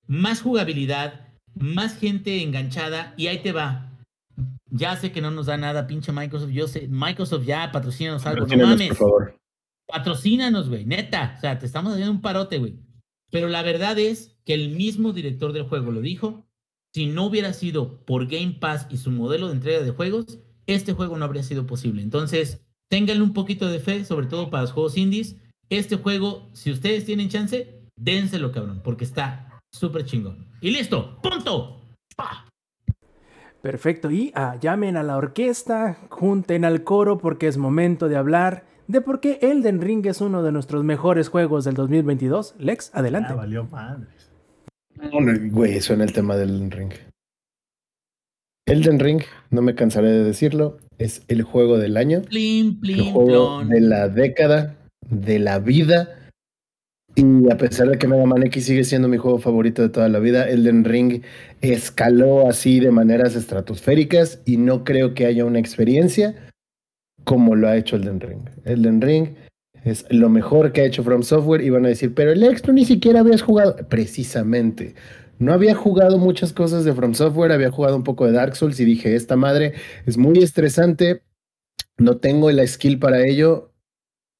más 0.10 0.42
jugabilidad, 0.42 1.28
más 1.54 1.98
gente 1.98 2.42
enganchada 2.42 3.14
y 3.16 3.28
ahí 3.28 3.42
te 3.44 3.54
va. 3.54 3.92
Ya 4.72 4.96
sé 4.98 5.12
que 5.12 5.22
no 5.22 5.30
nos 5.32 5.46
da 5.46 5.56
nada, 5.56 5.88
pinche 5.88 6.12
Microsoft. 6.12 6.50
Yo 6.50 6.68
sé, 6.68 6.88
Microsoft 6.90 7.46
ya 7.46 7.72
patrocínanos 7.72 8.26
algo. 8.26 8.46
No 8.48 8.68
mames. 8.68 8.90
Por 8.90 8.98
favor. 8.98 9.40
Patrocínanos, 9.88 10.68
güey. 10.68 10.86
Neta. 10.86 11.36
O 11.38 11.40
sea, 11.40 11.60
te 11.60 11.66
estamos 11.66 11.94
haciendo 11.94 12.12
un 12.12 12.22
parote, 12.22 12.58
güey. 12.58 12.80
Pero 13.32 13.48
la 13.48 13.62
verdad 13.62 13.98
es 14.00 14.36
que 14.46 14.56
el 14.56 14.72
mismo 14.72 15.14
director 15.14 15.54
del 15.54 15.64
juego 15.64 15.92
lo 15.92 16.02
dijo. 16.02 16.46
Si 16.94 17.06
no 17.06 17.26
hubiera 17.26 17.54
sido 17.54 18.04
por 18.06 18.26
Game 18.26 18.58
Pass 18.60 18.88
y 18.90 18.98
su 18.98 19.12
modelo 19.12 19.48
de 19.48 19.54
entrega 19.54 19.82
de 19.82 19.92
juegos, 19.92 20.40
este 20.66 20.94
juego 20.94 21.18
no 21.18 21.26
habría 21.26 21.44
sido 21.44 21.68
posible. 21.68 22.02
Entonces, 22.02 22.66
ténganle 22.90 23.22
un 23.22 23.34
poquito 23.34 23.68
de 23.68 23.80
fe, 23.80 24.06
sobre 24.06 24.26
todo 24.26 24.50
para 24.50 24.64
los 24.64 24.72
juegos 24.72 24.98
indies. 24.98 25.36
Este 25.70 25.98
juego, 25.98 26.50
si 26.54 26.72
ustedes 26.72 27.06
tienen 27.06 27.30
chance, 27.30 27.84
dénselo, 27.96 28.52
cabrón, 28.52 28.82
porque 28.84 29.04
está 29.04 29.49
súper 29.72 30.06
chingón. 30.06 30.48
Y 30.62 30.72
listo, 30.72 31.20
punto. 31.22 31.82
Perfecto, 33.62 34.10
y 34.10 34.32
ah, 34.36 34.58
llamen 34.60 34.96
a 34.96 35.04
la 35.04 35.18
orquesta, 35.18 35.98
junten 36.10 36.64
al 36.64 36.84
coro 36.84 37.18
porque 37.18 37.48
es 37.48 37.58
momento 37.58 38.08
de 38.08 38.16
hablar 38.16 38.64
de 38.88 39.02
por 39.02 39.20
qué 39.20 39.38
Elden 39.42 39.82
Ring 39.82 40.06
es 40.08 40.22
uno 40.22 40.44
de 40.44 40.52
nuestros 40.52 40.84
mejores 40.84 41.30
juegos 41.30 41.66
del 41.66 41.76
2022. 41.76 42.56
Lex, 42.58 42.92
adelante. 42.94 43.30
Ah, 43.34 43.36
valió 43.36 43.66
madres. 43.66 44.32
güey, 45.52 45.80
suena 45.82 46.06
el 46.06 46.14
tema 46.14 46.38
del 46.38 46.50
Elden 46.50 46.72
Ring. 46.72 46.94
Elden 48.66 49.00
Ring, 49.00 49.22
no 49.50 49.62
me 49.62 49.76
cansaré 49.76 50.10
de 50.10 50.24
decirlo, 50.24 50.78
es 50.98 51.24
el 51.28 51.44
juego 51.44 51.78
del 51.78 51.98
año, 51.98 52.22
el 52.32 53.12
juego 53.12 53.64
de 53.66 53.82
la 53.82 54.10
década, 54.10 54.76
de 55.10 55.40
la 55.40 55.60
vida, 55.60 56.19
y 57.22 57.52
a 57.52 57.58
pesar 57.58 57.90
de 57.90 57.98
que 57.98 58.08
Mega 58.08 58.26
Man 58.26 58.44
X 58.44 58.66
sigue 58.66 58.86
siendo 58.86 59.10
mi 59.10 59.18
juego 59.18 59.40
favorito 59.40 59.82
de 59.82 59.90
toda 59.90 60.08
la 60.08 60.20
vida, 60.20 60.48
Elden 60.48 60.86
Ring 60.86 61.22
escaló 61.60 62.48
así 62.48 62.80
de 62.80 62.92
maneras 62.92 63.36
estratosféricas 63.36 64.42
y 64.46 64.56
no 64.56 64.86
creo 64.86 65.14
que 65.14 65.26
haya 65.26 65.44
una 65.44 65.60
experiencia 65.60 66.36
como 67.26 67.56
lo 67.56 67.68
ha 67.68 67.76
hecho 67.76 67.98
Elden 67.98 68.22
Ring. 68.22 68.50
Elden 68.64 69.02
Ring 69.02 69.36
Es 69.84 70.06
lo 70.10 70.30
mejor 70.30 70.72
que 70.72 70.82
ha 70.82 70.86
hecho 70.86 71.04
From 71.04 71.24
Software 71.24 71.62
y 71.62 71.70
van 71.70 71.86
a 71.86 71.90
decir, 71.90 72.14
pero 72.14 72.32
el 72.32 72.44
extra 72.44 72.72
ni 72.72 72.86
siquiera 72.86 73.20
habías 73.20 73.42
jugado. 73.42 73.76
Precisamente. 73.90 74.96
No 75.40 75.52
había 75.52 75.76
jugado 75.76 76.18
muchas 76.18 76.54
cosas 76.54 76.86
de 76.86 76.94
From 76.94 77.16
Software, 77.16 77.52
había 77.52 77.72
jugado 77.72 77.98
un 77.98 78.04
poco 78.04 78.28
de 78.28 78.32
Dark 78.32 78.56
Souls 78.56 78.80
y 78.80 78.86
dije, 78.86 79.16
esta 79.16 79.36
madre 79.36 79.74
es 80.06 80.18
muy 80.18 80.40
estresante, 80.40 81.24
no 81.98 82.18
tengo 82.18 82.50
la 82.52 82.66
skill 82.66 82.98
para 82.98 83.26
ello. 83.26 83.74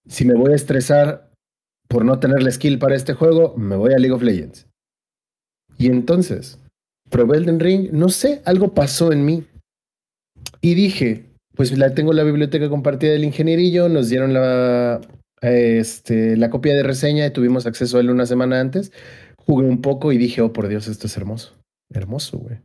Si 0.08 0.24
me 0.26 0.34
voy 0.34 0.54
a 0.54 0.56
estresar 0.56 1.29
por 1.90 2.06
no 2.06 2.20
tener 2.20 2.42
la 2.44 2.52
skill 2.52 2.80
para 2.80 2.96
este 2.96 3.14
juego, 3.14 3.56
me 3.58 3.76
voy 3.76 3.94
a 3.94 3.98
League 3.98 4.14
of 4.14 4.22
Legends. 4.22 4.68
Y 5.78 5.88
entonces, 5.88 6.60
probé 7.10 7.38
Elden 7.38 7.60
Ring, 7.60 7.90
no 7.92 8.10
sé, 8.10 8.42
algo 8.46 8.74
pasó 8.74 9.12
en 9.12 9.26
mí. 9.26 9.44
Y 10.62 10.76
dije, 10.76 11.26
pues 11.56 11.76
la 11.78 11.94
tengo 11.94 12.14
la 12.14 12.24
biblioteca 12.24 12.70
compartida 12.70 13.12
del 13.12 13.24
ingenierillo, 13.24 13.90
nos 13.90 14.08
dieron 14.08 14.34
la, 14.34 15.02
este, 15.42 16.38
la 16.38 16.50
copia 16.50 16.74
de 16.74 16.84
reseña 16.84 17.26
y 17.26 17.32
tuvimos 17.32 17.66
acceso 17.66 17.98
a 17.98 18.02
él 18.02 18.12
una 18.12 18.28
semana 18.28 18.60
antes. 18.60 18.92
Jugué 19.38 19.68
un 19.68 19.82
poco 19.82 20.12
y 20.12 20.18
dije, 20.18 20.42
oh 20.42 20.54
por 20.54 20.68
Dios, 20.68 20.88
esto 20.88 21.08
es 21.08 21.18
hermoso. 21.18 21.58
Hermoso, 21.92 22.38
güey. 22.38 22.60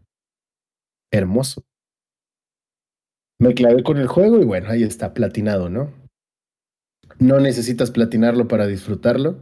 Hermoso. 1.10 1.62
Me 3.38 3.54
clavé 3.54 3.82
con 3.82 3.96
el 3.96 4.06
juego 4.06 4.38
y 4.40 4.44
bueno, 4.44 4.68
ahí 4.68 4.82
está, 4.82 5.14
platinado, 5.14 5.70
¿no? 5.70 5.92
No 7.18 7.40
necesitas 7.40 7.90
platinarlo 7.90 8.48
para 8.48 8.66
disfrutarlo. 8.66 9.38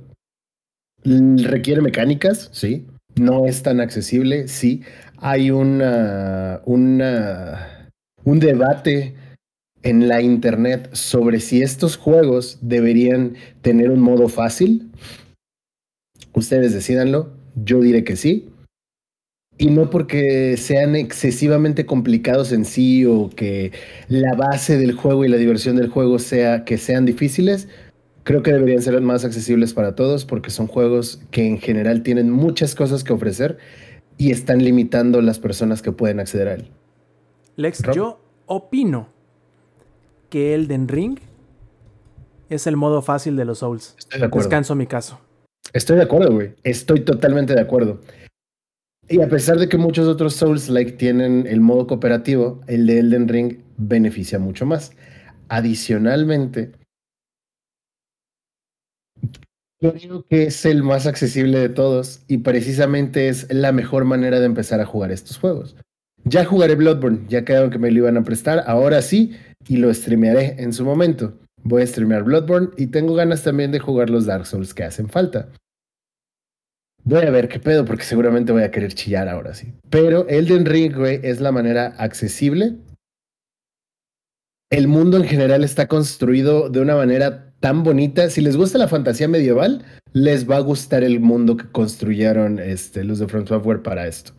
Requiere 1.05 1.81
mecánicas, 1.81 2.49
sí. 2.53 2.87
No 3.17 3.47
es 3.47 3.63
tan 3.63 3.81
accesible, 3.81 4.49
sí. 4.49 4.83
Hay 5.19 5.51
una, 5.51 6.63
un 6.65 6.99
debate 8.25 9.15
en 9.83 10.09
la 10.09 10.23
internet 10.23 10.91
sobre 10.93 11.41
si 11.41 11.63
estos 11.63 11.97
juegos 11.97 12.59
deberían 12.61 13.35
tener 13.63 13.91
un 13.91 14.01
modo 14.01 14.29
fácil. 14.29 14.91
Ustedes 16.35 16.73
decidanlo. 16.73 17.31
Yo 17.55 17.81
diré 17.81 18.05
que 18.05 18.17
sí. 18.17 18.52
Y 19.63 19.71
no 19.71 19.91
porque 19.91 20.57
sean 20.57 20.97
excesivamente 20.97 21.87
complicados 21.87 22.51
en 22.51 22.65
sí 22.65 23.07
o 23.07 23.31
que 23.31 23.71
la 24.09 24.35
base 24.35 24.77
del 24.77 24.91
juego 24.91 25.25
y 25.25 25.29
la 25.29 25.37
diversión 25.37 25.77
del 25.77 25.89
juego 25.89 26.19
sea 26.19 26.65
que 26.65 26.79
sean 26.79 27.07
difíciles. 27.07 27.69
Creo 28.25 28.43
que 28.43 28.53
deberían 28.53 28.83
ser 28.83 29.01
más 29.03 29.25
accesibles 29.25 29.73
para 29.73 29.95
todos 29.95 30.25
porque 30.25 30.51
son 30.51 30.67
juegos 30.67 31.23
que 31.31 31.47
en 31.47 31.61
general 31.61 32.03
tienen 32.03 32.29
muchas 32.29 32.75
cosas 32.75 33.05
que 33.05 33.13
ofrecer 33.13 33.59
y 34.19 34.33
están 34.33 34.65
limitando 34.65 35.23
las 35.23 35.39
personas 35.39 35.81
que 35.81 35.93
pueden 35.93 36.19
acceder 36.19 36.49
a 36.49 36.55
él. 36.55 36.69
Lex, 37.55 37.85
yo 37.95 38.21
opino 38.47 39.11
que 40.29 40.57
Elden 40.57 40.89
Ring 40.89 41.21
es 42.51 42.67
el 42.67 42.77
modo 42.77 43.01
fácil 43.01 43.37
de 43.37 43.45
los 43.45 43.61
Souls. 43.61 43.95
Estoy 43.97 44.19
de 44.19 44.27
acuerdo. 44.27 44.49
Descanso 44.49 44.75
mi 44.75 44.89
caso. 44.89 45.21
Estoy 45.73 45.99
de 45.99 46.03
acuerdo, 46.03 46.33
güey. 46.33 46.55
Estoy 46.65 47.05
totalmente 47.05 47.55
de 47.55 47.61
acuerdo. 47.61 48.01
Y 49.09 49.21
a 49.21 49.29
pesar 49.29 49.59
de 49.59 49.69
que 49.69 49.77
muchos 49.77 50.07
otros 50.07 50.35
Souls-like 50.35 50.93
tienen 50.93 51.47
el 51.47 51.61
modo 51.61 51.87
cooperativo, 51.87 52.61
el 52.67 52.87
de 52.87 53.01
Elden 53.01 53.29
Ring 53.29 53.59
beneficia 53.77 54.39
mucho 54.39 54.65
más. 54.65 54.93
Adicionalmente, 55.49 56.73
creo 59.81 60.25
que 60.29 60.45
es 60.45 60.65
el 60.65 60.83
más 60.83 61.07
accesible 61.07 61.59
de 61.59 61.69
todos 61.69 62.23
y 62.29 62.39
precisamente 62.39 63.29
es 63.29 63.53
la 63.53 63.73
mejor 63.73 64.05
manera 64.05 64.39
de 64.39 64.47
empezar 64.47 64.81
a 64.81 64.87
jugar 64.87 65.11
estos 65.11 65.39
juegos. 65.39 65.77
Ya 66.25 66.45
jugaré 66.45 66.77
Bloodborne, 66.77 67.27
ya 67.29 67.45
quedaron 67.45 67.71
que 67.71 67.79
me 67.79 67.91
lo 67.91 67.99
iban 67.99 68.17
a 68.17 68.23
prestar, 68.23 68.63
ahora 68.67 69.03
sí, 69.03 69.37
y 69.67 69.79
lo 69.79 69.93
streamearé 69.93 70.55
en 70.59 70.73
su 70.73 70.85
momento. 70.85 71.37
Voy 71.65 71.83
a 71.83 71.87
streamear 71.87 72.23
Bloodborne 72.23 72.71
y 72.77 72.87
tengo 72.87 73.15
ganas 73.15 73.43
también 73.43 73.73
de 73.73 73.81
jugar 73.81 74.09
los 74.09 74.27
Dark 74.27 74.47
Souls 74.47 74.73
que 74.73 74.85
hacen 74.85 75.09
falta. 75.09 75.49
Voy 77.05 77.23
a 77.23 77.31
ver 77.31 77.49
qué 77.49 77.59
pedo, 77.59 77.85
porque 77.85 78.05
seguramente 78.05 78.53
voy 78.53 78.63
a 78.63 78.71
querer 78.71 78.95
chillar 78.95 79.29
ahora 79.29 79.55
sí. 79.55 79.73
Pero 79.91 80.29
Elden 80.29 80.67
Ring, 80.67 80.95
güey, 80.95 81.21
es 81.23 81.41
la 81.41 81.51
manera 81.51 81.95
accesible. 81.99 82.77
El 84.71 84.89
mundo 84.89 85.17
en 85.17 85.25
general 85.25 85.65
está 85.65 85.89
construido 85.89 86.71
de 86.71 86.81
una 86.81 86.95
manera 86.95 87.53
tan 87.61 87.83
bonita. 87.83 88.31
Si 88.31 88.41
les 88.41 88.57
gusta 88.57 88.79
la 88.79 88.89
fantasía 88.89 89.29
medieval, 89.29 89.85
les 90.13 90.49
va 90.49 90.57
a 90.57 90.61
gustar 90.61 91.03
el 91.03 91.21
mundo 91.21 91.57
que 91.57 91.71
construyeron 91.71 92.59
este, 92.59 93.05
los 93.05 93.19
de 93.19 93.29
Front 93.29 93.49
Software 93.49 93.83
para 93.83 94.07
esto. 94.07 94.33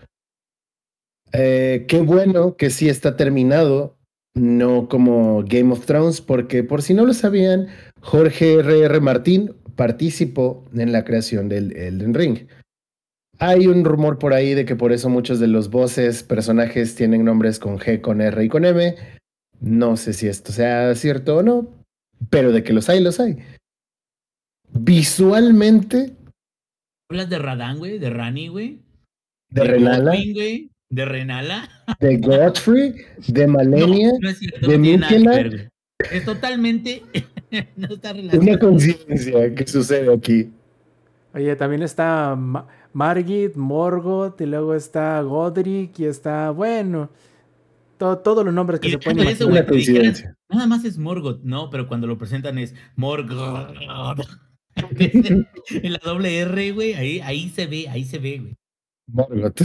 Eh, 1.33 1.85
qué 1.87 2.01
bueno 2.01 2.55
que 2.55 2.69
sí 2.69 2.89
está 2.89 3.15
terminado, 3.15 3.97
no 4.35 4.87
como 4.87 5.43
Game 5.43 5.73
of 5.73 5.85
Thrones, 5.85 6.21
porque 6.21 6.63
por 6.63 6.81
si 6.81 6.93
no 6.93 7.05
lo 7.05 7.13
sabían, 7.13 7.67
Jorge 8.01 8.55
R.R. 8.59 8.99
Martín 9.01 9.55
participó 9.75 10.63
en 10.75 10.91
la 10.91 11.03
creación 11.03 11.49
del 11.49 11.75
Elden 11.75 12.13
Ring. 12.13 12.47
Hay 13.39 13.67
un 13.67 13.83
rumor 13.83 14.19
por 14.19 14.33
ahí 14.33 14.53
de 14.53 14.65
que 14.65 14.75
por 14.75 14.91
eso 14.91 15.09
muchos 15.09 15.39
de 15.39 15.47
los 15.47 15.69
voces, 15.69 16.23
personajes 16.23 16.95
tienen 16.95 17.25
nombres 17.25 17.59
con 17.59 17.79
G, 17.79 17.99
con 17.99 18.21
R 18.21 18.43
y 18.43 18.49
con 18.49 18.63
M. 18.63 18.95
No 19.59 19.97
sé 19.97 20.13
si 20.13 20.27
esto 20.27 20.51
sea 20.51 20.93
cierto 20.95 21.37
o 21.37 21.43
no, 21.43 21.67
pero 22.29 22.51
de 22.51 22.63
que 22.63 22.73
los 22.73 22.89
hay, 22.89 23.01
los 23.01 23.19
hay. 23.19 23.37
Visualmente. 24.71 26.13
¿Hablas 27.09 27.29
de 27.29 27.39
Radán, 27.39 27.79
güey? 27.79 27.99
¿De 27.99 28.09
Rani, 28.09 28.47
güey? 28.47 28.79
De, 29.49 29.63
Renala. 29.63 30.11
Godwin, 30.11 30.33
güey? 30.33 30.71
¿De 30.89 31.05
Renala? 31.05 31.69
De 31.99 32.17
Godfrey, 32.17 32.95
de 33.27 33.47
Malenia, 33.47 34.11
No, 34.13 34.19
no 34.19 34.29
es 34.29 34.39
cierto, 34.39 34.67
de 34.67 34.77
no 34.77 34.83
Mikela. 34.83 35.69
Es 36.11 36.25
totalmente. 36.25 37.03
no 37.75 37.87
está 37.87 38.13
relacionado. 38.13 38.41
Una 38.41 38.59
coincidencia 38.59 39.55
que 39.55 39.67
sucede 39.67 40.13
aquí. 40.13 40.51
Oye, 41.33 41.55
también 41.55 41.81
está 41.83 42.35
Ma- 42.35 42.67
Margit, 42.93 43.55
Morgoth, 43.55 44.39
y 44.41 44.45
luego 44.45 44.75
está 44.75 45.21
Godric, 45.21 45.99
y 45.99 46.05
está, 46.05 46.51
bueno, 46.51 47.09
to- 47.97 48.19
todos 48.19 48.45
los 48.45 48.53
nombres 48.53 48.79
que 48.79 48.89
Y 48.89 48.91
se 48.91 48.97
pueden 48.99 49.25
de 49.25 49.31
eso. 49.31 49.49
Nada 50.49 50.67
más 50.67 50.85
es 50.85 50.97
Morgoth, 50.99 51.41
no, 51.43 51.69
pero 51.71 51.87
cuando 51.87 52.05
lo 52.05 52.17
presentan 52.17 52.57
es 52.59 52.75
Morgoth. 52.95 53.75
en 54.99 55.93
la 55.93 55.99
doble 56.03 56.39
R, 56.39 56.71
güey, 56.71 56.93
ahí, 56.93 57.19
ahí 57.21 57.49
se 57.49 57.65
ve, 57.65 57.87
ahí 57.89 58.03
se 58.03 58.19
ve, 58.19 58.39
güey. 58.39 58.55
Morgoth. 59.07 59.61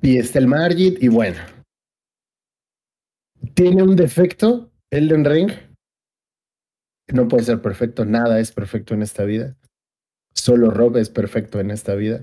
Y 0.00 0.16
está 0.16 0.38
el 0.38 0.46
Margit, 0.46 1.02
y 1.02 1.08
bueno. 1.08 1.36
Tiene 3.54 3.82
un 3.82 3.94
defecto, 3.96 4.70
Elden 4.90 5.24
Ring. 5.24 5.50
No 7.12 7.28
puede 7.28 7.44
ser 7.44 7.60
perfecto, 7.60 8.04
nada 8.04 8.40
es 8.40 8.52
perfecto 8.52 8.94
en 8.94 9.02
esta 9.02 9.24
vida. 9.24 9.56
Solo 10.34 10.70
Rob 10.70 10.96
es 10.96 11.08
perfecto 11.08 11.60
en 11.60 11.70
esta 11.70 11.94
vida. 11.94 12.22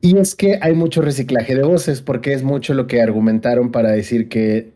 Y 0.00 0.16
es 0.16 0.34
que 0.34 0.58
hay 0.62 0.74
mucho 0.74 1.02
reciclaje 1.02 1.54
de 1.54 1.62
voces, 1.62 2.00
porque 2.00 2.32
es 2.32 2.42
mucho 2.42 2.74
lo 2.74 2.86
que 2.86 3.02
argumentaron 3.02 3.70
para 3.70 3.90
decir 3.90 4.28
que 4.28 4.72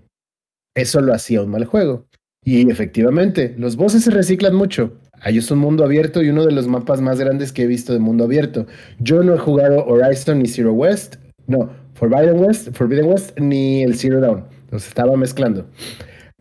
eso 0.75 1.01
lo 1.01 1.15
hacía 1.15 1.43
un 1.43 1.51
mal 1.51 1.65
juego. 1.65 2.07
Y 2.45 2.71
efectivamente, 2.71 3.55
los 3.57 3.77
voces 3.77 4.05
se 4.05 4.11
reciclan 4.11 4.55
mucho. 4.55 4.99
Hay 5.21 5.39
es 5.39 5.51
un 5.51 5.61
mundo 5.61 5.85
abierto 5.85 6.23
y 6.23 6.29
uno 6.29 6.45
de 6.45 6.53
los 6.53 6.67
mapas 6.67 7.01
más 7.01 7.19
grandes 7.19 7.53
que 7.53 7.63
he 7.63 7.67
visto 7.67 7.95
de 7.95 8.01
mundo 8.01 8.25
abierto. 8.25 8.67
Yo 8.99 9.23
no 9.23 9.35
he 9.35 9.39
jugado 9.39 9.87
Horizon 9.87 10.41
ni 10.41 10.49
Zero 10.49 10.75
West, 10.75 11.17
no, 11.47 11.71
Forbidden 11.95 12.39
West, 12.39 12.73
Forbidden 12.73 13.07
West 13.07 13.39
ni 13.39 13.83
el 13.83 13.97
Zero 13.97 14.21
Dawn. 14.21 14.45
Los 14.71 14.87
estaba 14.87 15.17
mezclando. 15.17 15.67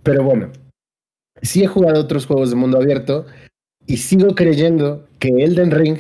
Pero 0.02 0.24
bueno, 0.24 0.50
sí 1.44 1.64
he 1.64 1.68
jugado 1.68 2.02
otros 2.02 2.26
juegos 2.26 2.50
de 2.50 2.56
mundo 2.56 2.78
abierto 2.78 3.26
y 3.86 3.98
sigo 3.98 4.34
creyendo 4.34 5.08
que 5.20 5.30
Elden 5.30 5.72
Ring 5.72 6.00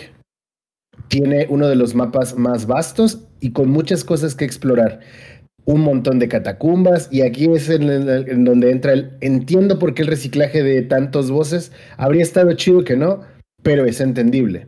tiene 1.09 1.45
uno 1.49 1.67
de 1.67 1.75
los 1.75 1.93
mapas 1.93 2.37
más 2.37 2.65
vastos 2.65 3.27
y 3.39 3.51
con 3.51 3.69
muchas 3.69 4.03
cosas 4.03 4.35
que 4.35 4.45
explorar. 4.45 5.01
Un 5.65 5.81
montón 5.81 6.19
de 6.19 6.27
catacumbas 6.27 7.07
y 7.11 7.21
aquí 7.21 7.45
es 7.53 7.69
en, 7.69 8.45
donde 8.45 8.71
entra 8.71 8.93
el... 8.93 9.17
Entiendo 9.21 9.79
por 9.79 9.93
qué 9.93 10.01
el 10.01 10.07
reciclaje 10.07 10.63
de 10.63 10.81
tantos 10.81 11.29
voces 11.29 11.71
habría 11.97 12.23
estado 12.23 12.51
chido 12.53 12.83
que 12.83 12.97
no, 12.97 13.21
pero 13.61 13.85
es 13.85 14.01
entendible. 14.01 14.67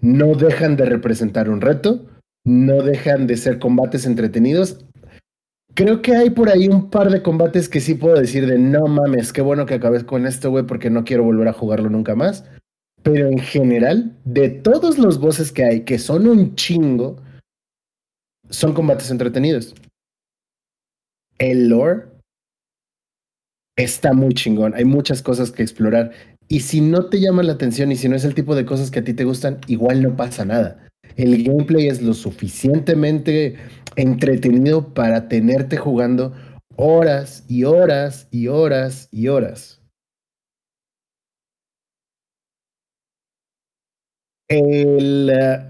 No 0.00 0.34
dejan 0.34 0.76
de 0.76 0.86
representar 0.86 1.50
un 1.50 1.60
reto, 1.60 2.06
no 2.44 2.82
dejan 2.82 3.26
de 3.26 3.36
ser 3.36 3.58
combates 3.58 4.06
entretenidos. 4.06 4.85
Creo 5.76 6.00
que 6.00 6.16
hay 6.16 6.30
por 6.30 6.48
ahí 6.48 6.68
un 6.68 6.88
par 6.88 7.10
de 7.10 7.20
combates 7.20 7.68
que 7.68 7.82
sí 7.82 7.92
puedo 7.92 8.16
decir 8.16 8.46
de 8.46 8.58
no 8.58 8.86
mames, 8.86 9.30
qué 9.30 9.42
bueno 9.42 9.66
que 9.66 9.74
acabé 9.74 10.06
con 10.06 10.26
esto, 10.26 10.50
güey, 10.50 10.64
porque 10.64 10.88
no 10.88 11.04
quiero 11.04 11.22
volver 11.22 11.48
a 11.48 11.52
jugarlo 11.52 11.90
nunca 11.90 12.14
más. 12.14 12.46
Pero 13.02 13.28
en 13.28 13.38
general, 13.38 14.16
de 14.24 14.48
todos 14.48 14.98
los 14.98 15.20
voces 15.20 15.52
que 15.52 15.64
hay, 15.64 15.80
que 15.82 15.98
son 15.98 16.26
un 16.28 16.54
chingo, 16.54 17.22
son 18.48 18.72
combates 18.72 19.10
entretenidos. 19.10 19.74
El 21.36 21.68
lore 21.68 22.06
está 23.76 24.14
muy 24.14 24.32
chingón. 24.32 24.72
Hay 24.74 24.86
muchas 24.86 25.20
cosas 25.20 25.52
que 25.52 25.62
explorar. 25.62 26.12
Y 26.48 26.60
si 26.60 26.80
no 26.80 27.10
te 27.10 27.20
llama 27.20 27.42
la 27.42 27.52
atención 27.52 27.92
y 27.92 27.96
si 27.96 28.08
no 28.08 28.16
es 28.16 28.24
el 28.24 28.34
tipo 28.34 28.54
de 28.54 28.64
cosas 28.64 28.90
que 28.90 29.00
a 29.00 29.04
ti 29.04 29.12
te 29.12 29.24
gustan, 29.24 29.60
igual 29.66 30.02
no 30.02 30.16
pasa 30.16 30.46
nada. 30.46 30.88
El 31.16 31.44
gameplay 31.44 31.88
es 31.88 32.00
lo 32.00 32.14
suficientemente 32.14 33.56
entretenido 33.96 34.94
para 34.94 35.28
tenerte 35.28 35.76
jugando 35.76 36.32
horas 36.76 37.44
y 37.48 37.64
horas 37.64 38.28
y 38.30 38.48
horas 38.48 39.08
y 39.10 39.28
horas. 39.28 39.82
El, 44.48 45.30
eh, 45.30 45.64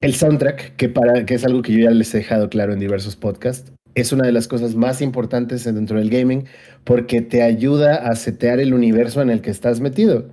el 0.00 0.14
soundtrack, 0.14 0.76
que, 0.76 0.88
para, 0.88 1.24
que 1.24 1.34
es 1.34 1.44
algo 1.44 1.62
que 1.62 1.72
yo 1.72 1.84
ya 1.84 1.90
les 1.90 2.14
he 2.14 2.18
dejado 2.18 2.50
claro 2.50 2.74
en 2.74 2.80
diversos 2.80 3.16
podcasts, 3.16 3.72
es 3.94 4.12
una 4.12 4.26
de 4.26 4.32
las 4.32 4.46
cosas 4.46 4.74
más 4.74 5.00
importantes 5.00 5.64
dentro 5.64 5.98
del 5.98 6.10
gaming 6.10 6.46
porque 6.84 7.22
te 7.22 7.42
ayuda 7.42 8.08
a 8.08 8.14
setear 8.14 8.60
el 8.60 8.74
universo 8.74 9.22
en 9.22 9.30
el 9.30 9.40
que 9.40 9.50
estás 9.50 9.80
metido. 9.80 10.30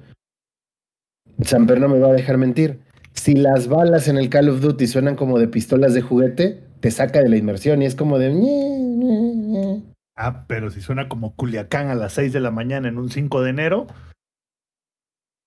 Samper 1.41 1.79
no 1.79 1.87
me 1.87 1.99
va 1.99 2.09
a 2.09 2.13
dejar 2.13 2.37
mentir. 2.37 2.82
Si 3.13 3.35
las 3.35 3.67
balas 3.67 4.07
en 4.07 4.17
el 4.17 4.29
Call 4.29 4.49
of 4.49 4.61
Duty 4.61 4.87
suenan 4.87 5.15
como 5.15 5.39
de 5.39 5.47
pistolas 5.47 5.93
de 5.93 6.01
juguete, 6.01 6.63
te 6.79 6.91
saca 6.91 7.21
de 7.21 7.29
la 7.29 7.37
inmersión 7.37 7.81
y 7.81 7.85
es 7.85 7.95
como 7.95 8.19
de... 8.19 9.81
Ah, 10.15 10.45
pero 10.47 10.69
si 10.69 10.81
suena 10.81 11.07
como 11.07 11.35
Culiacán 11.35 11.89
a 11.89 11.95
las 11.95 12.13
6 12.13 12.33
de 12.33 12.39
la 12.39 12.51
mañana 12.51 12.87
en 12.87 12.97
un 12.97 13.09
5 13.09 13.41
de 13.41 13.49
enero. 13.49 13.87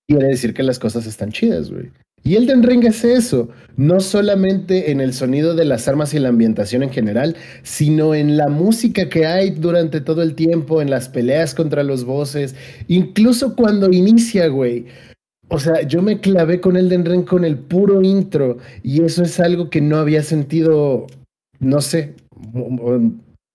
Quiere 0.09 0.27
decir 0.27 0.53
que 0.53 0.63
las 0.63 0.79
cosas 0.79 1.05
están 1.05 1.31
chidas, 1.31 1.69
güey. 1.69 1.91
Y 2.23 2.35
Elden 2.35 2.63
Ring 2.63 2.83
es 2.83 3.05
eso, 3.05 3.49
no 3.77 4.01
solamente 4.01 4.91
en 4.91 4.99
el 4.99 5.13
sonido 5.13 5.55
de 5.55 5.63
las 5.63 5.87
armas 5.87 6.13
y 6.13 6.19
la 6.19 6.29
ambientación 6.29 6.83
en 6.83 6.89
general, 6.89 7.37
sino 7.63 8.15
en 8.15 8.35
la 8.35 8.49
música 8.49 9.07
que 9.07 9.25
hay 9.25 9.51
durante 9.51 10.01
todo 10.01 10.21
el 10.23 10.35
tiempo, 10.35 10.81
en 10.81 10.89
las 10.89 11.07
peleas 11.07 11.53
contra 11.53 11.83
los 11.83 12.03
bosses, 12.03 12.55
incluso 12.87 13.55
cuando 13.55 13.91
inicia, 13.91 14.47
güey. 14.47 14.87
O 15.49 15.59
sea, 15.59 15.81
yo 15.83 16.01
me 16.01 16.19
clavé 16.19 16.59
con 16.59 16.75
Elden 16.75 17.05
Ring 17.05 17.25
con 17.25 17.45
el 17.45 17.57
puro 17.57 18.01
intro 18.01 18.57
y 18.83 19.03
eso 19.03 19.23
es 19.23 19.39
algo 19.39 19.69
que 19.69 19.79
no 19.79 19.97
había 19.97 20.21
sentido, 20.21 21.07
no 21.59 21.79
sé, 21.79 22.15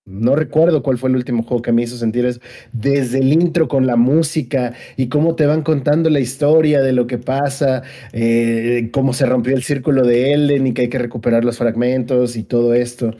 no 0.05 0.35
recuerdo 0.35 0.83
cuál 0.83 0.97
fue 0.97 1.09
el 1.09 1.15
último 1.15 1.43
juego 1.43 1.61
que 1.61 1.71
me 1.71 1.83
hizo 1.83 1.95
sentir 1.95 2.25
eso. 2.25 2.41
Desde 2.73 3.19
el 3.19 3.31
intro 3.31 3.67
con 3.67 3.87
la 3.87 3.95
música 3.95 4.73
y 4.97 5.07
cómo 5.07 5.35
te 5.35 5.45
van 5.45 5.61
contando 5.61 6.09
la 6.09 6.19
historia 6.19 6.81
de 6.81 6.93
lo 6.93 7.07
que 7.07 7.17
pasa, 7.19 7.83
eh, 8.11 8.89
cómo 8.91 9.13
se 9.13 9.25
rompió 9.25 9.55
el 9.55 9.63
círculo 9.63 10.03
de 10.03 10.33
Elden 10.33 10.67
y 10.67 10.73
que 10.73 10.83
hay 10.83 10.89
que 10.89 10.99
recuperar 10.99 11.45
los 11.45 11.57
fragmentos 11.57 12.35
y 12.35 12.43
todo 12.43 12.73
esto. 12.73 13.11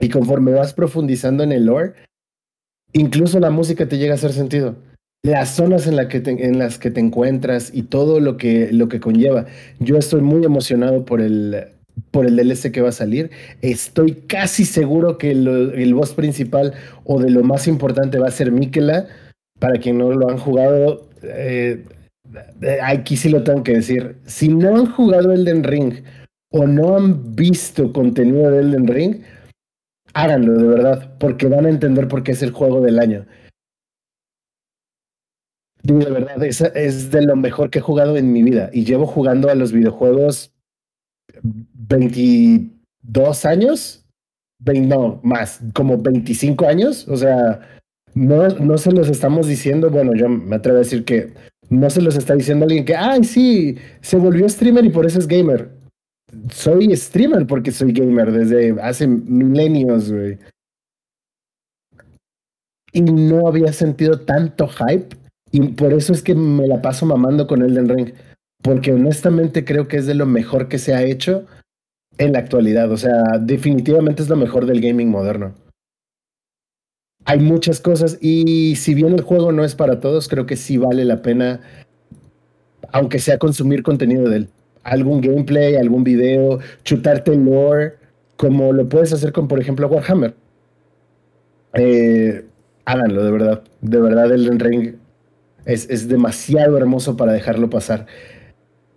Y 0.00 0.08
conforme 0.08 0.52
vas 0.52 0.74
profundizando 0.74 1.42
en 1.42 1.52
el 1.52 1.66
lore, 1.66 1.94
incluso 2.92 3.40
la 3.40 3.50
música 3.50 3.86
te 3.88 3.98
llega 3.98 4.12
a 4.12 4.16
hacer 4.16 4.32
sentido. 4.32 4.76
Las 5.24 5.54
zonas 5.54 5.86
en, 5.86 5.94
la 5.94 6.08
que 6.08 6.20
en 6.26 6.58
las 6.58 6.78
que 6.78 6.90
te 6.90 6.98
encuentras 6.98 7.70
y 7.72 7.84
todo 7.84 8.18
lo 8.18 8.36
que, 8.36 8.72
lo 8.72 8.88
que 8.88 8.98
conlleva. 8.98 9.46
Yo 9.78 9.96
estoy 9.96 10.20
muy 10.20 10.44
emocionado 10.44 11.04
por 11.04 11.20
el, 11.20 11.68
por 12.10 12.26
el 12.26 12.34
DLC 12.34 12.72
que 12.72 12.80
va 12.80 12.88
a 12.88 12.92
salir. 12.92 13.30
Estoy 13.60 14.14
casi 14.26 14.64
seguro 14.64 15.18
que 15.18 15.30
el 15.30 15.94
boss 15.94 16.14
principal 16.14 16.74
o 17.04 17.20
de 17.20 17.30
lo 17.30 17.44
más 17.44 17.68
importante 17.68 18.18
va 18.18 18.26
a 18.26 18.32
ser 18.32 18.50
Mikela. 18.50 19.06
Para 19.60 19.78
quien 19.78 19.98
no 19.98 20.10
lo 20.10 20.28
han 20.28 20.38
jugado, 20.38 21.08
eh, 21.22 21.84
aquí 22.82 23.16
sí 23.16 23.28
lo 23.28 23.44
tengo 23.44 23.62
que 23.62 23.74
decir. 23.74 24.16
Si 24.26 24.48
no 24.48 24.76
han 24.76 24.86
jugado 24.86 25.32
Elden 25.32 25.62
Ring 25.62 25.94
o 26.50 26.66
no 26.66 26.96
han 26.96 27.36
visto 27.36 27.92
contenido 27.92 28.50
de 28.50 28.58
Elden 28.58 28.88
Ring, 28.88 29.16
háganlo 30.14 30.54
de 30.54 30.66
verdad, 30.66 31.14
porque 31.20 31.46
van 31.46 31.66
a 31.66 31.70
entender 31.70 32.08
por 32.08 32.24
qué 32.24 32.32
es 32.32 32.42
el 32.42 32.50
juego 32.50 32.80
del 32.80 32.98
año. 32.98 33.24
De 35.82 36.10
verdad, 36.10 36.42
es, 36.44 36.60
es 36.60 37.10
de 37.10 37.22
lo 37.22 37.36
mejor 37.36 37.70
que 37.70 37.80
he 37.80 37.82
jugado 37.82 38.16
en 38.16 38.32
mi 38.32 38.42
vida. 38.42 38.70
Y 38.72 38.84
llevo 38.84 39.06
jugando 39.06 39.50
a 39.50 39.54
los 39.54 39.72
videojuegos 39.72 40.52
22 41.42 43.44
años, 43.44 44.06
no, 44.64 45.20
más, 45.22 45.60
como 45.74 45.98
25 45.98 46.66
años, 46.66 47.08
o 47.08 47.16
sea, 47.16 47.60
no, 48.14 48.48
no 48.48 48.78
se 48.78 48.92
los 48.92 49.08
estamos 49.08 49.48
diciendo, 49.48 49.90
bueno, 49.90 50.14
yo 50.14 50.28
me 50.28 50.56
atrevo 50.56 50.76
a 50.76 50.80
decir 50.80 51.04
que 51.04 51.32
no 51.68 51.90
se 51.90 52.02
los 52.02 52.16
está 52.16 52.34
diciendo 52.34 52.64
alguien 52.64 52.84
que, 52.84 52.94
ay, 52.94 53.24
sí, 53.24 53.76
se 54.00 54.18
volvió 54.18 54.48
streamer 54.48 54.84
y 54.84 54.90
por 54.90 55.06
eso 55.06 55.18
es 55.18 55.26
gamer. 55.26 55.70
Soy 56.50 56.94
streamer 56.96 57.46
porque 57.46 57.72
soy 57.72 57.92
gamer 57.92 58.30
desde 58.30 58.80
hace 58.80 59.06
milenios, 59.06 60.12
güey. 60.12 60.38
Y 62.92 63.00
no 63.00 63.48
había 63.48 63.72
sentido 63.72 64.20
tanto 64.20 64.68
hype 64.68 65.16
y 65.52 65.60
por 65.68 65.92
eso 65.92 66.12
es 66.12 66.22
que 66.22 66.34
me 66.34 66.66
la 66.66 66.82
paso 66.82 67.06
mamando 67.06 67.46
con 67.46 67.62
Elden 67.62 67.88
Ring 67.88 68.12
porque 68.62 68.92
honestamente 68.92 69.64
creo 69.64 69.88
que 69.88 69.98
es 69.98 70.06
de 70.06 70.14
lo 70.14 70.24
mejor 70.24 70.68
que 70.68 70.78
se 70.78 70.94
ha 70.94 71.02
hecho 71.02 71.46
en 72.16 72.32
la 72.32 72.38
actualidad. 72.38 72.90
O 72.90 72.96
sea, 72.96 73.38
definitivamente 73.40 74.22
es 74.22 74.28
lo 74.28 74.36
mejor 74.36 74.66
del 74.66 74.80
gaming 74.80 75.10
moderno. 75.10 75.52
Hay 77.24 77.40
muchas 77.40 77.80
cosas 77.80 78.18
y 78.20 78.76
si 78.76 78.94
bien 78.94 79.12
el 79.12 79.22
juego 79.22 79.52
no 79.52 79.64
es 79.64 79.74
para 79.74 80.00
todos, 80.00 80.28
creo 80.28 80.46
que 80.46 80.56
sí 80.56 80.76
vale 80.76 81.04
la 81.04 81.22
pena, 81.22 81.60
aunque 82.92 83.18
sea 83.18 83.38
consumir 83.38 83.82
contenido 83.82 84.28
de 84.28 84.36
él. 84.36 84.48
Algún 84.84 85.20
gameplay, 85.20 85.76
algún 85.76 86.02
video, 86.02 86.58
chutarte 86.82 87.36
lore, 87.36 87.94
como 88.36 88.72
lo 88.72 88.88
puedes 88.88 89.12
hacer 89.12 89.32
con, 89.32 89.46
por 89.46 89.60
ejemplo, 89.60 89.86
Warhammer. 89.86 90.34
Eh, 91.74 92.44
háganlo, 92.84 93.24
de 93.24 93.30
verdad. 93.30 93.62
De 93.80 94.00
verdad, 94.00 94.32
el 94.32 94.58
Ring 94.58 94.96
es, 95.64 95.88
es 95.90 96.08
demasiado 96.08 96.76
hermoso 96.76 97.16
para 97.16 97.32
dejarlo 97.32 97.70
pasar. 97.70 98.06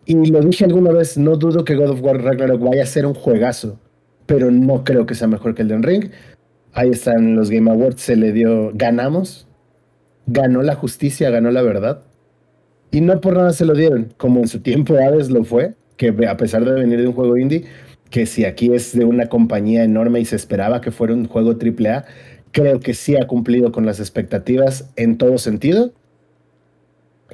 Y 0.06 0.28
lo 0.28 0.42
dije 0.42 0.66
alguna 0.66 0.92
vez, 0.92 1.18
no 1.18 1.36
dudo 1.36 1.64
que 1.64 1.76
God 1.76 1.90
of 1.90 2.02
War 2.02 2.22
Ragnarok 2.22 2.62
vaya 2.62 2.84
a 2.84 2.88
ser 2.88 3.06
un 3.06 3.16
juegazo, 3.16 3.80
pero 4.28 4.52
no 4.52 4.84
creo 4.84 5.06
que 5.06 5.16
sea 5.16 5.28
mejor 5.28 5.56
que 5.56 5.64
el 5.64 5.68
Den 5.68 5.84
Ring. 5.84 6.12
Ahí 6.74 6.92
están 6.92 7.36
los 7.36 7.50
Game 7.50 7.72
Awards, 7.72 8.02
se 8.02 8.16
le 8.16 8.32
dio, 8.32 8.72
ganamos, 8.76 9.48
ganó 10.28 10.62
la 10.62 10.76
justicia, 10.76 11.30
ganó 11.32 11.50
la 11.50 11.64
verdad. 11.64 12.02
Y 12.92 13.02
no 13.02 13.20
por 13.20 13.36
nada 13.36 13.52
se 13.54 13.66
lo 13.66 13.74
dieron, 13.74 14.14
como 14.18 14.42
en 14.42 14.48
su 14.48 14.62
tiempo 14.62 14.96
Hades 14.96 15.32
lo 15.32 15.44
fue, 15.44 15.74
que 15.98 16.14
a 16.28 16.38
pesar 16.38 16.66
de 16.66 16.74
venir 16.74 17.02
de 17.02 17.08
un 17.08 17.14
juego 17.14 17.38
indie, 17.38 17.66
que 18.12 18.28
si 18.28 18.46
aquí 18.46 18.74
es 18.74 18.96
de 18.96 19.06
una 19.06 19.28
compañía 19.28 19.84
enorme 19.84 20.20
y 20.20 20.26
se 20.26 20.36
esperaba 20.36 20.82
que 20.82 20.92
fuera 20.92 21.14
un 21.14 21.28
juego 21.28 21.52
AAA, 21.52 22.06
creo 22.52 22.80
que 22.80 22.94
sí 22.94 23.18
ha 23.18 23.26
cumplido 23.26 23.72
con 23.72 23.86
las 23.86 24.00
expectativas 24.00 24.92
en 24.96 25.18
todo 25.18 25.40
sentido 25.40 25.94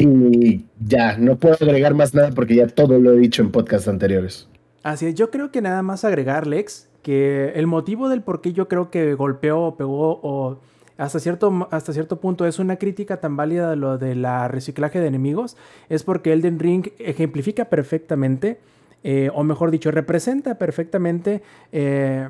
y 0.02 0.66
ya, 0.80 1.18
no 1.18 1.38
puedo 1.38 1.56
agregar 1.60 1.94
más 1.94 2.14
nada 2.14 2.32
porque 2.32 2.56
ya 2.56 2.68
todo 2.68 3.00
lo 3.00 3.14
he 3.14 3.18
dicho 3.18 3.42
en 3.42 3.52
podcasts 3.52 3.88
anteriores. 3.88 4.48
Así 4.84 5.06
es, 5.08 5.16
yo 5.16 5.30
creo 5.30 5.52
que 5.52 5.62
nada 5.62 5.84
más 5.84 6.04
agregar, 6.06 6.48
Lex, 6.48 6.90
que 7.04 7.54
el 7.56 7.68
motivo 7.68 8.10
del 8.10 8.22
por 8.22 8.42
qué 8.42 8.54
yo 8.54 8.68
creo 8.68 8.90
que 8.90 9.14
golpeó 9.14 9.62
o 9.62 9.76
pegó 9.76 10.20
o 10.24 10.60
hasta 10.98 11.20
cierto, 11.20 11.68
hasta 11.72 11.94
cierto 11.94 12.20
punto 12.20 12.46
es 12.46 12.60
una 12.60 12.76
crítica 12.76 13.18
tan 13.18 13.36
válida 13.36 13.70
de 13.72 13.76
lo 13.76 13.98
de 13.98 14.16
la 14.16 14.48
reciclaje 14.48 15.00
de 15.00 15.08
enemigos, 15.08 15.58
es 15.90 16.04
porque 16.04 16.32
Elden 16.32 16.60
Ring 16.60 16.90
ejemplifica 17.00 17.66
perfectamente, 17.66 18.60
eh, 19.04 19.32
o 19.34 19.44
mejor 19.44 19.72
dicho, 19.72 19.90
representa 19.90 20.56
perfectamente 20.56 21.42
eh, 21.72 22.30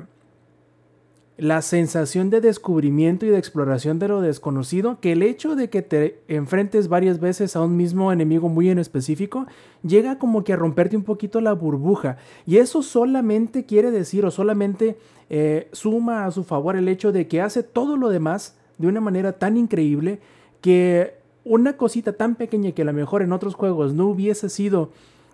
la 1.38 1.62
sensación 1.62 2.30
de 2.30 2.40
descubrimiento 2.40 3.24
y 3.24 3.30
de 3.30 3.38
exploración 3.38 3.98
de 3.98 4.08
lo 4.08 4.20
desconocido, 4.20 4.98
que 5.00 5.12
el 5.12 5.22
hecho 5.22 5.56
de 5.56 5.70
que 5.70 5.82
te 5.82 6.20
enfrentes 6.28 6.88
varias 6.88 7.20
veces 7.20 7.56
a 7.56 7.62
un 7.62 7.76
mismo 7.76 8.12
enemigo 8.12 8.48
muy 8.48 8.68
en 8.70 8.78
específico, 8.78 9.46
llega 9.82 10.18
como 10.18 10.44
que 10.44 10.52
a 10.52 10.56
romperte 10.56 10.96
un 10.96 11.04
poquito 11.04 11.40
la 11.40 11.52
burbuja. 11.52 12.18
Y 12.46 12.58
eso 12.58 12.82
solamente 12.82 13.64
quiere 13.64 13.90
decir 13.90 14.26
o 14.26 14.30
solamente 14.30 14.96
eh, 15.30 15.68
suma 15.72 16.26
a 16.26 16.30
su 16.30 16.44
favor 16.44 16.76
el 16.76 16.88
hecho 16.88 17.12
de 17.12 17.26
que 17.26 17.40
hace 17.40 17.62
todo 17.62 17.96
lo 17.96 18.10
demás 18.10 18.56
de 18.78 18.86
una 18.86 19.00
manera 19.00 19.32
tan 19.32 19.56
increíble 19.56 20.20
que 20.60 21.14
una 21.44 21.76
cosita 21.76 22.12
tan 22.12 22.34
pequeña 22.34 22.72
que 22.72 22.82
a 22.82 22.84
lo 22.84 22.92
mejor 22.92 23.22
en 23.22 23.32
otros 23.32 23.54
juegos 23.54 23.94
no 23.94 24.06
hubiese 24.06 24.48
sido 24.48 24.90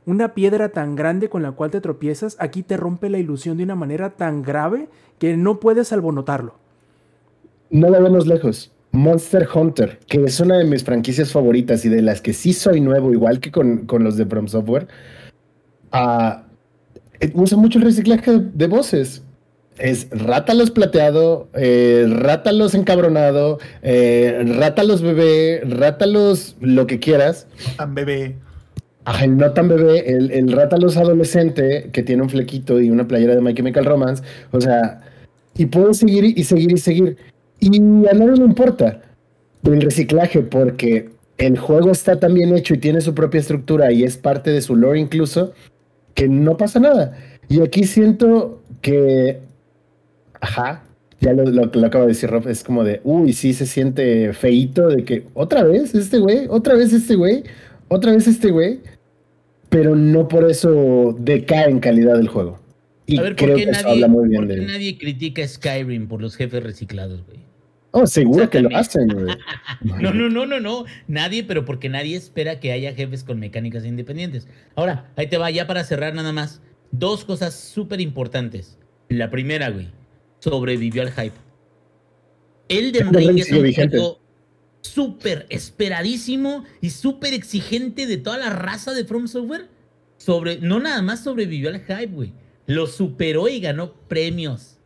una 0.09 0.33
piedra 0.33 0.71
tan 0.71 0.97
grande 0.97 1.29
con 1.29 1.43
la 1.43 1.53
cual 1.53 1.71
te 1.71 1.83
tropiezas, 1.83 2.37
aquí 2.41 2.63
te 2.63 2.79
rompe 2.79 3.11
la 3.11 3.19
ilusión 3.19 3.59
de 3.59 3.65
una 3.65 3.75
manera 3.75 4.17
tan 4.17 4.41
grave 4.41 4.89
que 5.19 5.37
no 5.37 5.61
puedes 5.61 5.93
notarlo. 5.93 6.55
No 7.69 7.91
la 7.91 8.01
vemos 8.01 8.27
lejos. 8.27 8.73
Monster 8.93 9.47
Hunter, 9.55 9.99
que 10.07 10.25
es 10.25 10.41
una 10.41 10.57
de 10.57 10.65
mis 10.65 10.83
franquicias 10.83 11.31
favoritas 11.31 11.85
y 11.85 11.91
de 11.91 12.01
las 12.01 12.23
que 12.23 12.33
sí 12.33 12.55
soy 12.55 12.81
nuevo, 12.81 13.13
igual 13.13 13.39
que 13.39 13.53
con, 13.53 13.87
los 13.87 14.17
de 14.17 14.25
From 14.25 14.49
Software, 14.49 14.89
uh, 15.93 16.41
usa 17.35 17.59
mucho 17.59 17.79
el 17.79 17.85
reciclaje 17.85 18.39
de 18.39 18.67
voces. 18.67 19.23
Es 19.77 20.09
Rátalos 20.11 20.71
plateado, 20.71 21.51
eh, 21.53 22.07
Rátalos 22.09 22.75
encabronado, 22.75 23.59
eh, 23.83 24.43
Rátalos 24.57 25.03
bebé, 25.03 25.61
Rátalos 25.67 26.57
lo 26.61 26.87
que 26.87 26.99
quieras. 26.99 27.47
Tan 27.77 27.95
bebé. 27.95 28.37
Ajá, 29.09 29.25
el 29.25 29.39
no 29.39 29.51
bebé, 29.51 30.05
el, 30.07 30.31
el 30.33 30.53
Rátalos 30.53 30.99
adolescente 30.99 31.89
que 31.95 32.03
tiene 32.03 32.23
un 32.23 32.29
flequito 32.29 32.79
y 32.79 32.91
una 32.91 33.09
playera 33.09 33.35
de 33.35 33.41
My 33.41 33.55
Chemical 33.55 33.87
Romance. 33.87 34.23
O 34.51 34.61
sea, 34.61 35.01
y 35.57 35.65
puedo 35.65 35.95
seguir 35.95 36.25
y 36.39 36.45
seguir 36.45 36.73
y 36.73 36.77
seguir. 36.77 37.17
Y 37.59 37.79
a 38.07 38.13
nadie 38.13 38.37
le 38.37 38.45
importa 38.45 39.01
el 39.65 39.81
reciclaje 39.81 40.43
porque 40.43 41.09
el 41.39 41.57
juego 41.57 41.91
está 41.91 42.21
tan 42.21 42.35
bien 42.35 42.55
hecho 42.55 42.75
y 42.75 42.79
tiene 42.79 43.01
su 43.01 43.15
propia 43.15 43.41
estructura 43.41 43.91
y 43.93 44.05
es 44.05 44.19
parte 44.19 44.51
de 44.51 44.61
su 44.61 44.77
lore 44.77 45.01
incluso, 45.01 45.55
que 46.13 46.29
no 46.29 46.59
pasa 46.59 46.79
nada. 46.79 47.17
Y 47.49 47.63
aquí 47.63 47.85
siento 47.85 48.61
que, 48.83 49.39
ajá, 50.39 50.83
ya 51.23 51.33
lo, 51.33 51.45
lo, 51.45 51.65
lo 51.65 51.87
acabo 51.87 52.05
de 52.05 52.09
decir 52.09 52.29
Rob, 52.29 52.47
es 52.47 52.63
como 52.63 52.85
de, 52.85 53.01
uy, 53.05 53.33
sí 53.33 53.55
se 53.55 53.65
siente 53.65 54.35
feito 54.35 54.87
de 54.89 55.03
que 55.07 55.25
otra 55.33 55.63
vez 55.63 55.95
este 55.95 56.19
güey, 56.19 56.47
otra 56.51 56.75
vez 56.75 56.93
este 56.93 57.17
güey, 57.17 57.45
otra 57.89 58.13
vez 58.13 58.29
este 58.29 58.51
güey. 58.51 58.81
Pero 59.69 59.95
no 59.95 60.29
por 60.29 60.51
eso 60.51 61.15
decae 61.19 61.71
en 61.71 61.81
calidad 61.81 62.17
del 62.17 62.29
juego. 62.29 62.59
Y 63.07 63.19
A 63.19 63.23
ver, 63.23 63.37
¿por 63.37 63.47
creo 63.47 63.57
qué, 63.57 63.65
que 63.65 63.71
eso 63.71 63.83
nadie, 63.83 63.95
habla 63.95 64.09
muy 64.09 64.29
bien 64.29 64.43
por 64.43 64.49
qué 64.49 64.61
de... 64.61 64.67
nadie 64.67 64.99
critica 64.99 65.47
Skyrim 65.47 66.09
por 66.09 66.21
los 66.21 66.37
jefes 66.37 66.63
reciclados, 66.63 67.25
güey? 67.27 67.39
Oh, 67.93 68.07
seguro 68.07 68.51
que 68.51 68.61
lo 68.61 68.77
hacen, 68.77 69.09
güey. 69.09 69.35
No, 69.81 70.13
no, 70.13 70.29
no, 70.29 70.45
no, 70.47 70.61
no. 70.61 70.85
Nadie, 71.07 71.43
pero 71.43 71.65
porque 71.65 71.89
nadie 71.89 72.17
espera 72.17 72.61
que 72.61 72.73
haya 72.73 72.93
jefes 72.95 73.25
con 73.25 73.41
mecánicas 73.41 73.85
independientes. 73.87 74.47
Ahora, 74.75 75.11
ahí 75.17 75.27
te 75.27 75.39
va, 75.39 75.51
ya 75.51 75.67
para 75.67 75.85
cerrar 75.85 76.15
nada 76.15 76.33
más. 76.33 76.61
Dos 76.91 77.25
cosas 77.25 77.55
súper 77.55 78.01
importantes. 78.01 78.79
La 79.09 79.31
primera, 79.31 79.71
güey, 79.71 79.89
sobrevivió 80.41 81.03
al 81.03 81.13
hype. 81.13 81.37
Elden 82.69 83.09
Elden 83.09 83.15
Ring 83.15 83.39
es 83.39 83.53
un 83.53 83.63
vigente. 83.63 83.99
juego 83.99 84.21
súper 84.81 85.47
esperadísimo 85.51 86.65
y 86.81 86.91
súper 86.91 87.35
exigente 87.35 88.07
de 88.07 88.17
toda 88.17 88.39
la 88.39 88.51
raza 88.51 88.93
de 88.93 89.05
From 89.05 89.29
Software. 89.29 89.69
Sobre, 90.17 90.59
no 90.59 90.81
nada 90.81 91.01
más 91.03 91.23
sobrevivió 91.23 91.69
al 91.69 91.81
hype, 91.81 92.07
güey. 92.13 92.33
Lo 92.67 92.87
superó 92.87 93.49
y 93.49 93.61
ganó 93.61 93.93
premios. 94.09 94.79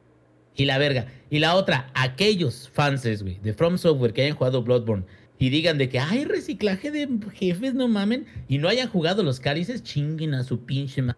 Y 0.55 0.66
la 0.66 0.78
verga. 0.78 1.06
Y 1.31 1.39
la 1.39 1.55
otra, 1.56 1.90
aquellos 1.94 2.70
fans, 2.73 3.02
de 3.02 3.55
From 3.56 3.78
Software 3.78 4.12
que 4.12 4.23
hayan 4.23 4.36
jugado 4.36 4.62
Bloodborne 4.62 5.05
y 5.39 5.51
digan 5.51 5.77
de 5.77 5.89
que 5.89 5.98
hay 5.98 6.24
reciclaje 6.24 6.93
de 6.93 7.09
jefes, 7.35 7.74
no 7.74 7.89
mamen, 7.89 8.27
y 8.47 8.59
no 8.59 8.69
hayan 8.69 8.89
jugado 8.89 9.24
los 9.24 9.40
cálices, 9.40 9.82
chinguen 9.82 10.35
a 10.35 10.44
su 10.44 10.60
pinche 10.60 11.02
ma- 11.02 11.16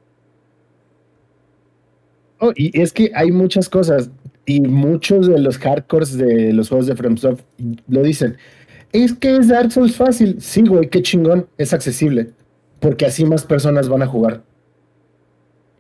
Oh, 2.39 2.53
y 2.57 2.81
es 2.81 2.93
que 2.93 3.11
hay 3.15 3.31
muchas 3.31 3.69
cosas 3.69 4.11
y 4.47 4.61
muchos 4.61 5.27
de 5.27 5.39
los 5.39 5.59
hardcores 5.59 6.17
de 6.17 6.53
los 6.53 6.69
juegos 6.69 6.87
de 6.87 6.97
FromSoft 6.97 7.43
lo 7.89 8.03
dicen. 8.03 8.37
Es 8.95 9.13
que 9.13 9.37
es 9.37 9.49
Dark 9.49 9.73
Souls 9.73 9.97
fácil. 9.97 10.37
Sí, 10.41 10.63
güey, 10.63 10.89
qué 10.89 11.03
chingón. 11.03 11.49
Es 11.59 11.73
accesible. 11.73 12.31
Porque 12.79 13.05
así 13.05 13.25
más 13.25 13.45
personas 13.45 13.89
van 13.89 14.03
a 14.03 14.07
jugar. 14.07 14.43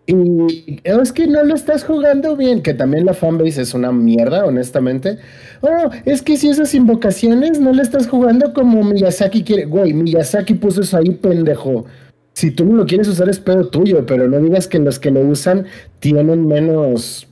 Y 0.06 0.80
es 0.82 1.12
que 1.12 1.28
no 1.28 1.44
lo 1.44 1.54
estás 1.54 1.84
jugando 1.84 2.36
bien, 2.36 2.60
que 2.60 2.74
también 2.74 3.06
la 3.06 3.14
fanbase 3.14 3.62
es 3.62 3.72
una 3.72 3.92
mierda, 3.92 4.44
honestamente. 4.44 5.18
Oh, 5.60 5.90
es 6.04 6.22
que 6.22 6.36
si 6.36 6.50
esas 6.50 6.74
invocaciones 6.74 7.60
no 7.60 7.72
le 7.72 7.82
estás 7.82 8.08
jugando 8.08 8.52
como 8.52 8.82
Miyazaki 8.82 9.44
quiere. 9.44 9.64
Güey, 9.64 9.94
Miyazaki 9.94 10.54
puso 10.54 10.82
eso 10.82 10.96
ahí, 10.98 11.10
pendejo. 11.10 11.86
Si 12.32 12.50
tú 12.50 12.64
no 12.64 12.74
lo 12.74 12.84
quieres 12.84 13.06
usar 13.06 13.28
es 13.28 13.38
pedo 13.38 13.68
tuyo, 13.68 14.04
pero 14.06 14.28
no 14.28 14.40
digas 14.40 14.66
que 14.66 14.80
los 14.80 14.98
que 14.98 15.12
lo 15.12 15.20
usan 15.20 15.66
tienen 16.00 16.48
menos 16.48 17.28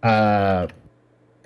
ah, 0.00 0.68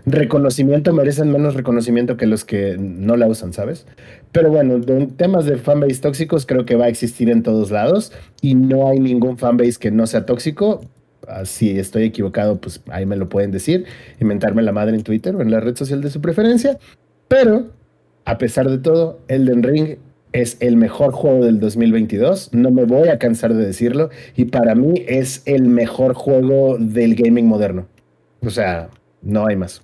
reconocimiento, 0.06 0.92
merecen 0.92 1.30
menos 1.30 1.54
reconocimiento 1.54 2.16
que 2.16 2.26
los 2.26 2.44
que 2.44 2.76
no 2.78 3.16
la 3.16 3.26
usan, 3.26 3.52
¿sabes? 3.52 3.86
Pero 4.32 4.50
bueno, 4.50 4.78
de 4.78 5.06
temas 5.06 5.44
de 5.44 5.56
fanbase 5.56 6.00
tóxicos 6.00 6.46
creo 6.46 6.64
que 6.64 6.76
va 6.76 6.86
a 6.86 6.88
existir 6.88 7.30
en 7.30 7.42
todos 7.42 7.70
lados 7.70 8.12
y 8.40 8.54
no 8.54 8.88
hay 8.88 8.98
ningún 8.98 9.38
fanbase 9.38 9.78
que 9.78 9.90
no 9.90 10.06
sea 10.06 10.26
tóxico. 10.26 10.80
Ah, 11.28 11.44
Si 11.44 11.78
estoy 11.78 12.04
equivocado, 12.04 12.60
pues 12.60 12.82
ahí 12.90 13.06
me 13.06 13.16
lo 13.16 13.28
pueden 13.28 13.50
decir, 13.52 13.84
inventarme 14.20 14.62
la 14.62 14.72
madre 14.72 14.96
en 14.96 15.02
Twitter 15.02 15.36
o 15.36 15.42
en 15.42 15.50
la 15.50 15.60
red 15.60 15.76
social 15.76 16.00
de 16.02 16.10
su 16.10 16.20
preferencia. 16.20 16.78
Pero, 17.28 17.70
a 18.24 18.38
pesar 18.38 18.68
de 18.68 18.78
todo, 18.78 19.20
Elden 19.28 19.62
Ring 19.62 19.98
es 20.32 20.56
el 20.60 20.76
mejor 20.76 21.12
juego 21.12 21.44
del 21.44 21.60
2022. 21.60 22.52
No 22.52 22.70
me 22.70 22.84
voy 22.84 23.08
a 23.08 23.18
cansar 23.18 23.54
de 23.54 23.64
decirlo. 23.64 24.10
Y 24.36 24.46
para 24.46 24.74
mí 24.74 25.04
es 25.06 25.42
el 25.44 25.68
mejor 25.68 26.14
juego 26.14 26.76
del 26.78 27.14
gaming 27.14 27.46
moderno. 27.46 27.86
O 28.40 28.50
sea, 28.50 28.88
no 29.22 29.46
hay 29.46 29.56
más. 29.56 29.82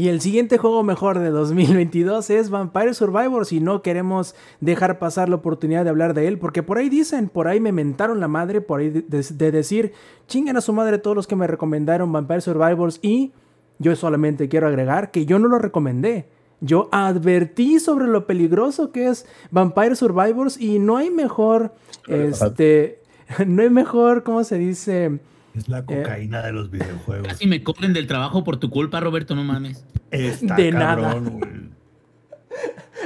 Y 0.00 0.08
el 0.08 0.22
siguiente 0.22 0.56
juego 0.56 0.82
mejor 0.82 1.18
de 1.18 1.28
2022 1.28 2.30
es 2.30 2.48
Vampire 2.48 2.94
Survivors 2.94 3.52
y 3.52 3.60
no 3.60 3.82
queremos 3.82 4.34
dejar 4.60 4.98
pasar 4.98 5.28
la 5.28 5.36
oportunidad 5.36 5.84
de 5.84 5.90
hablar 5.90 6.14
de 6.14 6.26
él 6.26 6.38
porque 6.38 6.62
por 6.62 6.78
ahí 6.78 6.88
dicen, 6.88 7.28
por 7.28 7.48
ahí 7.48 7.60
me 7.60 7.70
mentaron 7.70 8.18
la 8.18 8.26
madre, 8.26 8.62
por 8.62 8.80
ahí 8.80 8.88
de, 8.88 9.02
de- 9.02 9.26
de 9.34 9.52
decir, 9.52 9.92
chingan 10.26 10.56
a 10.56 10.62
su 10.62 10.72
madre 10.72 10.96
todos 10.96 11.14
los 11.14 11.26
que 11.26 11.36
me 11.36 11.46
recomendaron 11.46 12.10
Vampire 12.10 12.40
Survivors 12.40 12.98
y 13.02 13.32
yo 13.78 13.94
solamente 13.94 14.48
quiero 14.48 14.68
agregar 14.68 15.10
que 15.10 15.26
yo 15.26 15.38
no 15.38 15.48
lo 15.48 15.58
recomendé. 15.58 16.28
Yo 16.62 16.88
advertí 16.92 17.78
sobre 17.78 18.06
lo 18.06 18.26
peligroso 18.26 18.92
que 18.92 19.06
es 19.08 19.26
Vampire 19.50 19.96
Survivors 19.96 20.58
y 20.58 20.78
no 20.78 20.96
hay 20.96 21.10
mejor, 21.10 21.74
este, 22.08 23.00
no 23.46 23.60
hay 23.60 23.68
mejor, 23.70 24.22
¿cómo 24.22 24.44
se 24.44 24.56
dice? 24.56 25.18
Es 25.54 25.68
la 25.68 25.84
cocaína 25.84 26.42
de 26.42 26.52
los 26.52 26.70
videojuegos. 26.70 27.26
Casi 27.26 27.46
me 27.46 27.62
corren 27.62 27.92
del 27.92 28.06
trabajo 28.06 28.44
por 28.44 28.58
tu 28.58 28.70
culpa, 28.70 29.00
Roberto, 29.00 29.34
no 29.34 29.42
mames. 29.44 29.84
Está 30.10 30.54
De 30.56 30.70
nada. 30.72 31.12
cabrón. 31.14 31.70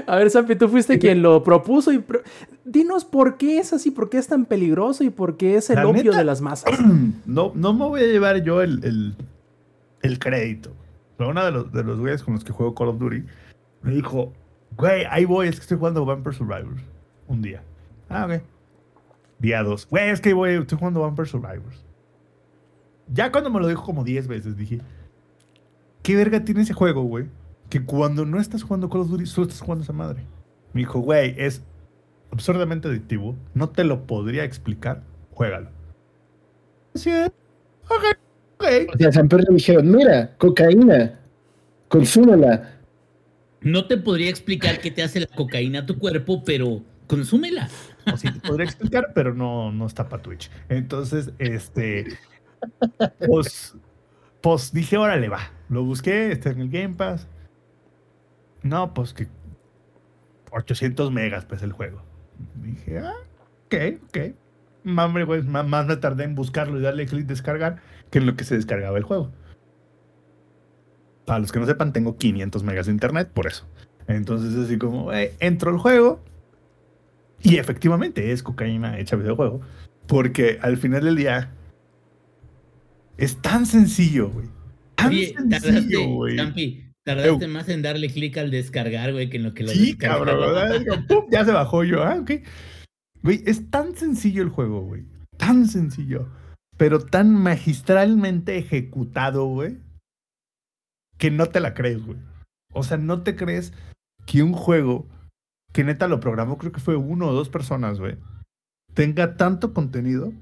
A 0.07 0.17
ver, 0.17 0.31
Sampi, 0.31 0.57
tú 0.57 0.69
fuiste 0.69 0.99
quien 0.99 1.23
lo 1.23 1.43
propuso 1.45 1.93
y 1.93 1.99
pro- 1.99 2.23
dinos 2.65 3.05
por 3.05 3.37
qué 3.37 3.59
es 3.59 3.73
así, 3.73 3.91
por 3.91 4.11
qué 4.11 4.19
es 4.19 4.27
tan 4.27 4.45
peligroso 4.45 5.05
y 5.05 5.11
por 5.11 5.37
qué 5.37 5.57
es 5.57 5.71
el 5.71 5.77
La 5.77 5.87
opio 5.87 6.03
neta- 6.13 6.19
de 6.19 6.25
las 6.25 6.41
masas. 6.41 6.79
No, 7.27 7.53
no 7.55 7.73
me 7.73 7.85
voy 7.87 8.01
a 8.03 8.07
llevar 8.07 8.43
yo 8.43 8.61
el, 8.63 8.83
el, 8.85 9.15
el 10.03 10.19
crédito. 10.19 10.73
Pero 11.17 11.31
uno 11.31 11.45
de 11.45 11.51
los, 11.53 11.73
de 11.73 11.85
los 11.85 11.99
güeyes 11.99 12.23
con 12.23 12.35
los 12.35 12.45
que 12.45 12.53
juego 12.53 12.75
Call 12.75 12.89
of 12.89 12.99
Duty 12.99 13.23
me 13.83 13.93
dijo, 13.95 14.33
güey, 14.77 15.05
ahí 15.09 15.25
voy, 15.25 15.49
es 15.49 15.57
que 15.57 15.63
estoy 15.63 15.79
jugando 15.79 16.05
Vampire 16.05 16.35
Survivors. 16.37 16.83
Un 17.29 17.41
día. 17.41 17.63
Ah, 18.09 18.27
ok. 18.27 18.43
Día 19.39 19.63
dos. 19.63 19.87
Güey, 19.89 20.11
es 20.11 20.21
que 20.21 20.31
ahí 20.31 20.35
voy, 20.35 20.51
estoy 20.55 20.77
jugando 20.79 21.01
Vampire 21.01 21.29
Survivors. 21.29 21.85
Ya 23.09 23.31
cuando 23.31 23.51
me 23.51 23.61
lo 23.61 23.69
dijo 23.69 23.85
como 23.85 24.05
10 24.05 24.29
veces, 24.29 24.57
dije, 24.57 24.81
¿qué 26.03 26.17
verga 26.17 26.45
tiene 26.45 26.63
ese 26.63 26.75
juego, 26.75 27.03
güey? 27.03 27.27
Que 27.69 27.85
cuando 27.85 28.25
no 28.25 28.41
estás 28.41 28.63
jugando 28.63 28.89
Call 28.89 29.03
of 29.03 29.09
Duty, 29.09 29.27
solo 29.27 29.47
estás 29.47 29.61
jugando 29.61 29.85
esa 29.85 29.93
madre. 29.93 30.25
Me 30.73 30.81
dijo, 30.81 31.01
güey, 31.01 31.35
es 31.37 31.63
absurdamente 32.31 32.89
adictivo. 32.89 33.37
No 33.55 33.69
te 33.71 33.85
lo 33.85 34.07
podría 34.07 34.45
explicar. 34.45 35.03
Juégalo. 35.33 35.71
Así 36.95 37.11
es. 37.11 37.31
Ok, 37.85 38.19
ok. 38.59 38.95
O 38.95 38.99
sea, 38.99 39.13
San 39.13 39.29
Pedro 39.29 39.47
le 39.49 39.57
dijeron, 39.57 39.91
mira, 39.91 40.35
cocaína, 40.39 41.21
consúmela. 41.89 42.71
No 43.61 43.87
te 43.87 43.97
podría 43.97 44.29
explicar 44.29 44.79
qué 44.81 44.91
te 44.91 45.03
hace 45.03 45.21
la 45.21 45.27
cocaína 45.27 45.81
a 45.81 45.87
tu 45.87 45.99
cuerpo, 45.99 46.45
pero 46.45 46.83
consúmela. 47.07 47.69
O 48.13 48.17
sí, 48.17 48.31
te 48.31 48.41
podría 48.47 48.67
explicar, 48.67 49.13
pero 49.15 49.33
no, 49.33 49.73
no 49.73 49.87
está 49.87 50.09
para 50.09 50.23
Twitch. 50.23 50.51
Entonces, 50.69 51.33
este. 51.39 52.19
Pues, 53.27 53.77
pues 54.41 54.73
dije, 54.73 54.97
órale, 54.97 55.29
va. 55.29 55.51
Lo 55.69 55.85
busqué, 55.85 56.33
está 56.33 56.51
en 56.51 56.61
el 56.61 56.71
Game 56.71 56.95
Pass. 56.95 57.29
No, 58.63 58.95
pues 58.95 59.13
que 59.13 59.29
800 60.51 61.11
megas 61.11 61.45
pesa 61.45 61.65
el 61.65 61.73
juego. 61.73 62.03
Dije, 62.63 62.99
ah, 62.99 63.15
ok, 63.67 63.75
ok. 64.09 64.19
Güey, 65.27 65.43
más, 65.43 65.67
más 65.67 65.87
me 65.87 65.97
tardé 65.97 66.25
en 66.25 66.35
buscarlo 66.35 66.79
y 66.79 66.83
darle 66.83 67.07
clic 67.07 67.27
descargar 67.27 67.81
que 68.11 68.19
en 68.19 68.27
lo 68.27 68.37
que 68.37 68.45
se 68.45 68.55
descargaba 68.55 68.99
el 68.99 69.05
juego. 69.05 69.31
Para 71.25 71.39
los 71.39 71.53
que 71.53 71.59
no 71.59 71.67
sepan, 71.67 71.93
tengo 71.93 72.17
500 72.17 72.63
megas 72.63 72.87
de 72.87 72.93
internet, 72.93 73.31
por 73.33 73.47
eso. 73.47 73.67
Entonces, 74.07 74.55
así 74.57 74.77
como, 74.77 75.05
güey, 75.05 75.31
entro 75.41 75.71
al 75.71 75.79
juego, 75.79 76.21
y 77.45 77.59
efectivamente 77.59 78.33
es 78.33 78.43
cocaína 78.43 78.99
hecha 78.99 79.17
videojuego. 79.17 79.61
Porque 80.07 80.59
al 80.63 80.77
final 80.77 81.05
del 81.05 81.17
día 81.17 81.51
es 83.17 83.41
tan 83.41 83.67
sencillo, 83.67 84.31
güey. 84.31 84.49
Tan 84.97 85.09
Oye, 85.09 85.35
sencillo, 85.35 85.51
tardaste, 85.61 86.07
güey. 86.07 86.85
Tardaste 87.05 87.47
más 87.49 87.69
en 87.69 87.83
darle 87.83 88.09
clic 88.09 88.37
al 88.39 88.51
descargar, 88.51 89.13
güey, 89.13 89.29
que 89.29 89.37
en 89.37 89.43
lo 89.43 89.55
que 89.55 89.65
lo 89.65 89.71
Sí, 89.71 89.97
cabrón. 89.97 90.41
¿verdad? 90.41 90.83
Ya 91.31 91.45
se 91.45 91.53
bajó 91.53 91.85
yo. 91.85 92.03
Ah, 92.03 92.17
ok. 92.21 92.31
Güey, 93.23 93.43
es 93.47 93.71
tan 93.71 93.95
sencillo 93.95 94.43
el 94.43 94.49
juego, 94.49 94.83
güey. 94.83 95.05
Tan 95.37 95.67
sencillo. 95.67 96.29
Pero 96.77 97.01
tan 97.01 97.33
magistralmente 97.33 98.57
ejecutado, 98.57 99.47
güey. 99.47 99.79
Que 101.19 101.31
no 101.31 101.47
te 101.47 101.61
la 101.61 101.75
crees, 101.75 102.05
güey. 102.05 102.19
O 102.73 102.83
sea, 102.83 102.97
no 102.97 103.23
te 103.23 103.37
crees 103.37 103.73
que 104.27 104.43
un 104.43 104.53
juego 104.53 105.07
que 105.73 105.85
neta 105.85 106.09
lo 106.09 106.21
programó, 106.21 106.57
creo 106.57 106.73
que 106.73 106.81
fue 106.81 106.97
uno 106.97 107.29
o 107.29 107.33
dos 107.33 107.49
personas, 107.49 108.01
güey. 108.01 108.17
Tenga 108.95 109.37
tanto 109.37 109.75
contenido 109.75 110.33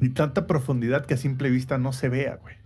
y 0.00 0.10
tanta 0.10 0.46
profundidad 0.46 1.06
que 1.06 1.14
a 1.14 1.18
simple 1.18 1.50
vista 1.50 1.78
no 1.78 1.92
se 1.92 2.08
vea, 2.08 2.36
güey. 2.36 2.56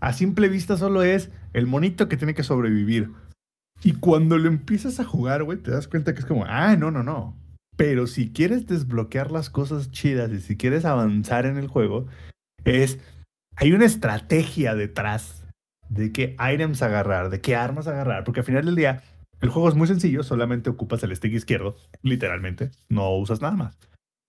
A 0.00 0.12
simple 0.12 0.48
vista 0.48 0.76
solo 0.76 1.02
es 1.02 1.30
el 1.52 1.66
monito 1.66 2.08
que 2.08 2.16
tiene 2.16 2.34
que 2.34 2.42
sobrevivir. 2.42 3.10
Y 3.84 3.92
cuando 3.94 4.38
lo 4.38 4.48
empiezas 4.48 5.00
a 5.00 5.04
jugar, 5.04 5.44
güey, 5.44 5.58
te 5.58 5.70
das 5.70 5.88
cuenta 5.88 6.14
que 6.14 6.20
es 6.20 6.26
como, 6.26 6.44
ah, 6.46 6.76
no, 6.76 6.90
no, 6.90 7.02
no. 7.02 7.36
Pero 7.76 8.06
si 8.06 8.30
quieres 8.30 8.66
desbloquear 8.66 9.30
las 9.30 9.50
cosas 9.50 9.90
chidas 9.90 10.30
y 10.32 10.40
si 10.40 10.56
quieres 10.56 10.84
avanzar 10.84 11.46
en 11.46 11.56
el 11.56 11.68
juego, 11.68 12.06
es, 12.64 12.98
hay 13.56 13.72
una 13.72 13.86
estrategia 13.86 14.74
detrás 14.74 15.46
de 15.88 16.12
qué 16.12 16.36
items 16.52 16.82
agarrar, 16.82 17.30
de 17.30 17.40
qué 17.40 17.56
armas 17.56 17.86
agarrar, 17.86 18.24
porque 18.24 18.40
al 18.40 18.46
final 18.46 18.64
del 18.64 18.76
día 18.76 19.02
el 19.40 19.50
juego 19.50 19.68
es 19.68 19.74
muy 19.74 19.86
sencillo, 19.86 20.22
solamente 20.22 20.70
ocupas 20.70 21.02
el 21.02 21.14
stick 21.14 21.32
izquierdo, 21.32 21.76
literalmente, 22.02 22.70
no 22.88 23.16
usas 23.16 23.40
nada 23.40 23.56
más. 23.56 23.78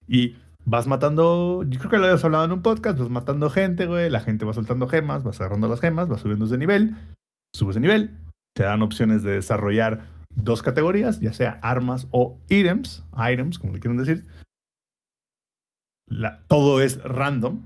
Y 0.07 0.35
vas 0.65 0.87
matando, 0.87 1.63
yo 1.63 1.79
creo 1.79 1.91
que 1.91 1.97
lo 1.97 2.05
habías 2.05 2.23
hablado 2.23 2.45
en 2.45 2.51
un 2.51 2.61
podcast, 2.61 2.97
vas 2.99 3.09
matando 3.09 3.49
gente, 3.49 3.85
güey, 3.85 4.09
la 4.09 4.21
gente 4.21 4.45
va 4.45 4.53
soltando 4.53 4.87
gemas, 4.87 5.23
vas 5.23 5.39
agarrando 5.39 5.67
las 5.67 5.81
gemas, 5.81 6.07
vas 6.07 6.21
subiendo 6.21 6.47
de 6.47 6.57
nivel, 6.57 6.95
subes 7.53 7.75
de 7.75 7.81
nivel, 7.81 8.17
te 8.55 8.63
dan 8.63 8.81
opciones 8.81 9.23
de 9.23 9.33
desarrollar 9.33 10.07
dos 10.35 10.61
categorías, 10.61 11.19
ya 11.19 11.33
sea 11.33 11.59
armas 11.61 12.07
o 12.11 12.37
items, 12.49 13.03
items, 13.17 13.59
como 13.59 13.73
le 13.73 13.79
quieren 13.79 13.97
decir. 13.97 14.25
Todo 16.47 16.81
es 16.81 17.01
random. 17.03 17.61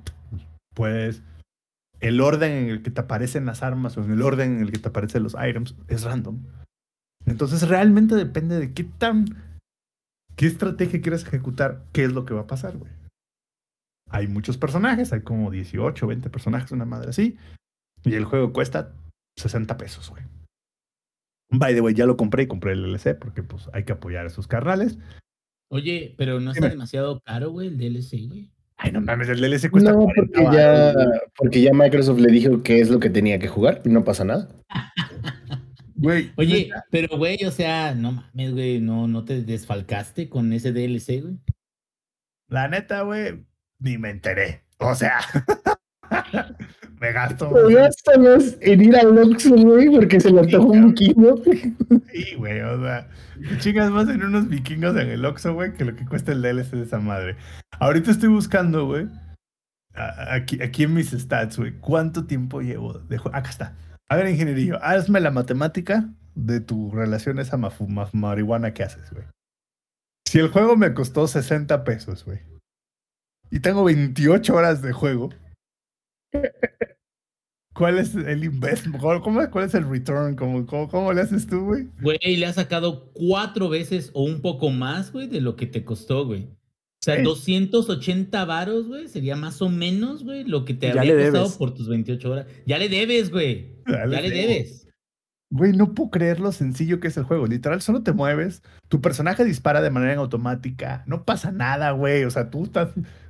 Pues 0.73 1.23
el 1.99 2.21
orden 2.21 2.51
en 2.51 2.69
el 2.69 2.83
que 2.83 2.91
te 2.91 3.01
aparecen 3.01 3.45
las 3.45 3.63
armas 3.63 3.97
o 3.97 4.03
en 4.03 4.11
el 4.11 4.21
orden 4.21 4.57
en 4.57 4.61
el 4.61 4.71
que 4.71 4.79
te 4.79 4.89
aparecen 4.89 5.23
los 5.23 5.35
items 5.35 5.75
es 5.87 6.03
random. 6.03 6.39
Entonces 7.25 7.67
realmente 7.67 8.15
depende 8.15 8.59
de 8.59 8.73
qué 8.73 8.83
tan, 8.83 9.25
qué 10.37 10.45
estrategia 10.45 11.01
quieres 11.01 11.23
ejecutar, 11.23 11.83
qué 11.91 12.05
es 12.05 12.13
lo 12.13 12.23
que 12.23 12.33
va 12.33 12.41
a 12.41 12.47
pasar, 12.47 12.77
güey. 12.77 12.91
Hay 14.09 14.27
muchos 14.27 14.57
personajes, 14.57 15.11
hay 15.11 15.21
como 15.21 15.51
18, 15.51 16.07
20 16.07 16.29
personajes, 16.29 16.71
una 16.71 16.85
madre 16.85 17.09
así. 17.09 17.35
Y 18.05 18.13
el 18.13 18.23
juego 18.23 18.53
cuesta 18.53 18.93
60 19.37 19.77
pesos, 19.77 20.09
güey. 20.09 20.23
By 21.49 21.73
the 21.73 21.81
way, 21.81 21.93
ya 21.93 22.05
lo 22.05 22.15
compré 22.15 22.43
y 22.43 22.47
compré 22.47 22.73
el 22.73 22.83
DLC 22.83 23.17
porque 23.17 23.43
pues 23.43 23.69
hay 23.73 23.83
que 23.83 23.93
apoyar 23.93 24.25
a 24.25 24.27
esos 24.27 24.47
carnales. 24.47 24.97
Oye, 25.69 26.15
pero 26.17 26.39
no 26.39 26.51
está 26.51 26.69
demasiado 26.69 27.19
caro, 27.21 27.51
güey, 27.51 27.67
el 27.67 27.77
DLC, 27.77 28.27
güey. 28.27 28.49
Ay, 28.77 28.91
no 28.91 29.01
mames, 29.01 29.27
el 29.27 29.41
DLC 29.41 29.71
cuesta 29.71 29.91
No, 29.91 30.05
40 30.05 30.39
porque 30.39 30.55
ya, 30.55 30.93
porque 31.35 31.61
ya 31.61 31.73
Microsoft 31.73 32.19
le 32.19 32.31
dijo 32.31 32.61
qué 32.61 32.79
es 32.79 32.89
lo 32.89 32.99
que 32.99 33.09
tenía 33.09 33.39
que 33.39 33.47
jugar 33.47 33.81
y 33.83 33.89
no 33.89 34.03
pasa 34.03 34.23
nada. 34.23 34.47
Güey, 35.97 36.31
Oye, 36.35 36.69
pero 36.91 37.17
güey, 37.17 37.43
o 37.45 37.51
sea, 37.51 37.95
no 37.95 38.11
mames, 38.11 38.53
güey, 38.53 38.79
no, 38.79 39.07
no 39.07 39.25
te 39.25 39.41
desfalcaste 39.41 40.29
con 40.29 40.53
ese 40.53 40.71
DLC, 40.71 41.21
güey. 41.23 41.39
la 42.49 42.67
neta, 42.67 43.01
güey, 43.01 43.43
ni 43.79 43.97
me 43.97 44.11
enteré. 44.11 44.63
O 44.77 44.93
sea, 44.93 45.19
me 47.01 47.11
gasto. 47.11 47.49
Pero 47.51 47.69
gástalos 47.69 48.57
en 48.61 48.83
ir 48.83 48.95
al 48.95 49.17
Oxxo, 49.17 49.55
güey, 49.55 49.89
porque 49.89 50.19
se 50.19 50.31
le 50.31 50.41
antojó 50.41 50.67
un 50.67 50.93
vikingo. 50.93 51.41
Sí, 52.11 52.35
güey, 52.37 52.61
o 52.61 52.79
sea, 52.79 53.09
te 53.49 53.57
chingas 53.57 53.89
más 53.89 54.07
en 54.07 54.23
unos 54.23 54.47
vikingos 54.47 54.95
en 54.97 55.09
el 55.09 55.25
Oxxo, 55.25 55.55
güey, 55.55 55.73
que 55.73 55.83
lo 55.83 55.95
que 55.95 56.05
cuesta 56.05 56.31
el 56.31 56.43
DLC 56.43 56.71
de 56.71 56.83
esa 56.83 56.99
madre. 56.99 57.37
Ahorita 57.79 58.11
estoy 58.11 58.29
buscando, 58.29 58.85
güey, 58.85 59.07
aquí, 59.95 60.61
aquí 60.61 60.83
en 60.83 60.93
mis 60.93 61.09
stats, 61.09 61.57
güey, 61.57 61.73
¿cuánto 61.79 62.25
tiempo 62.25 62.61
llevo? 62.61 62.93
de 62.93 63.17
Acá 63.33 63.49
está. 63.49 63.75
A 64.09 64.15
ver, 64.15 64.29
ingenierillo, 64.29 64.81
hazme 64.81 65.19
la 65.19 65.31
matemática 65.31 66.09
de 66.35 66.59
tu 66.61 66.91
relación 66.91 67.39
a 67.39 67.41
esa 67.41 67.57
marihuana 68.13 68.73
que 68.73 68.83
haces, 68.83 69.11
güey. 69.11 69.25
Si 70.27 70.39
el 70.39 70.49
juego 70.49 70.75
me 70.75 70.93
costó 70.93 71.27
60 71.27 71.83
pesos, 71.83 72.25
güey, 72.25 72.39
y 73.49 73.59
tengo 73.59 73.83
28 73.85 74.53
horas 74.55 74.81
de 74.81 74.91
juego, 74.91 75.29
¿cuál 77.73 77.97
es 77.97 78.13
el 78.15 78.43
investment? 78.43 78.99
¿Cómo, 79.01 79.21
cómo- 79.21 79.49
cuál 79.49 79.65
es 79.65 79.73
el 79.73 79.89
return? 79.89 80.35
¿Cómo, 80.35 80.65
cómo, 80.65 80.89
cómo 80.89 81.13
le 81.13 81.21
haces 81.21 81.47
tú, 81.47 81.65
güey? 81.65 81.89
Güey, 82.01 82.37
le 82.37 82.45
has 82.45 82.55
sacado 82.55 83.11
cuatro 83.13 83.69
veces 83.69 84.11
o 84.13 84.23
un 84.23 84.41
poco 84.41 84.69
más, 84.69 85.11
güey, 85.11 85.27
de 85.27 85.41
lo 85.41 85.55
que 85.55 85.67
te 85.67 85.85
costó, 85.85 86.25
güey. 86.25 86.49
O 87.07 87.09
sea, 87.13 87.15
Sí. 87.17 87.23
280 87.23 88.43
varos, 88.45 88.87
güey, 88.87 89.07
sería 89.07 89.35
más 89.35 89.61
o 89.61 89.69
menos, 89.69 90.23
güey, 90.25 90.43
lo 90.43 90.65
que 90.65 90.73
te 90.73 90.87
Ya 90.93 90.99
habría 90.99 91.13
costado 91.15 91.43
debes. 91.45 91.57
por 91.57 91.73
tus 91.73 91.87
28 91.87 92.31
horas. 92.31 92.47
Ya 92.65 92.77
le 92.77 92.89
debes, 92.89 93.31
güey. 93.31 93.75
Ya 93.87 93.99
Ya 94.07 94.21
le 94.21 94.29
debo. 94.29 94.47
debes. 94.51 94.87
Güey, 95.49 95.71
no 95.71 95.93
puedo 95.93 96.09
creer 96.09 96.41
lo 96.41 96.51
sencillo 96.51 96.99
que 96.99 97.07
es 97.07 97.15
el 97.15 97.23
juego. 97.23 97.47
Literal, 97.47 97.81
solo 97.81 98.03
te 98.03 98.11
mueves, 98.11 98.61
tu 98.89 98.99
personaje 98.99 99.45
dispara 99.45 99.81
de 99.81 99.89
manera 99.89 100.15
automática, 100.19 101.03
no 101.07 101.23
pasa 101.23 101.53
nada, 101.53 101.91
güey. 101.91 102.25
O 102.25 102.29
sea, 102.29 102.49
tú 102.49 102.63
estás 102.65 102.89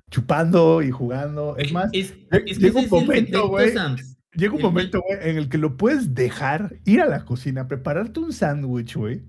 chupando 0.10 0.82
y 0.82 0.90
jugando. 0.90 1.56
Es 1.58 1.72
más, 1.72 1.90
es, 1.94 2.16
es 2.32 2.44
que 2.44 2.54
llega 2.56 2.80
un 2.80 2.90
momento, 2.90 3.48
güey. 3.49 3.72
Llega 4.34 4.54
un 4.56 4.62
momento, 4.62 5.02
güey, 5.08 5.30
en 5.30 5.38
el 5.38 5.49
que 5.49 5.58
lo 5.60 5.78
puedes 5.78 6.16
dejar, 6.16 6.76
ir 6.86 7.02
a 7.02 7.06
la 7.08 7.24
cocina, 7.26 7.68
prepararte 7.68 8.20
un 8.20 8.34
sándwich, 8.34 8.95
güey, 8.95 9.22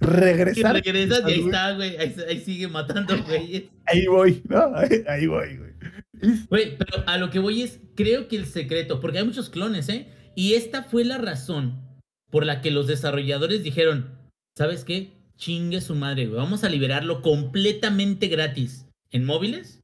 Y 0.00 0.04
regresar. 0.04 0.74
regresas 0.74 1.22
y 1.28 1.32
ahí 1.32 1.40
está, 1.40 1.72
güey. 1.72 1.96
Ahí, 1.96 2.14
ahí 2.28 2.40
sigue 2.40 2.68
matando, 2.68 3.22
güey. 3.24 3.70
Ahí 3.86 4.06
voy, 4.06 4.42
¿no? 4.48 4.74
Ahí, 4.76 5.04
ahí 5.08 5.26
voy, 5.26 5.56
güey. 5.56 5.68
Güey, 6.48 6.76
pero 6.76 7.04
a 7.06 7.18
lo 7.18 7.30
que 7.30 7.38
voy 7.38 7.62
es, 7.62 7.80
creo 7.94 8.28
que 8.28 8.36
el 8.36 8.46
secreto, 8.46 9.00
porque 9.00 9.18
hay 9.18 9.24
muchos 9.24 9.50
clones, 9.50 9.88
¿eh? 9.88 10.08
Y 10.34 10.54
esta 10.54 10.82
fue 10.82 11.04
la 11.04 11.18
razón 11.18 11.80
por 12.30 12.44
la 12.44 12.60
que 12.60 12.70
los 12.70 12.86
desarrolladores 12.86 13.62
dijeron, 13.62 14.18
¿sabes 14.56 14.84
qué? 14.84 15.12
Chingue 15.36 15.80
su 15.80 15.94
madre, 15.94 16.26
güey. 16.26 16.38
Vamos 16.38 16.64
a 16.64 16.68
liberarlo 16.68 17.22
completamente 17.22 18.28
gratis 18.28 18.86
en 19.10 19.24
móviles. 19.24 19.77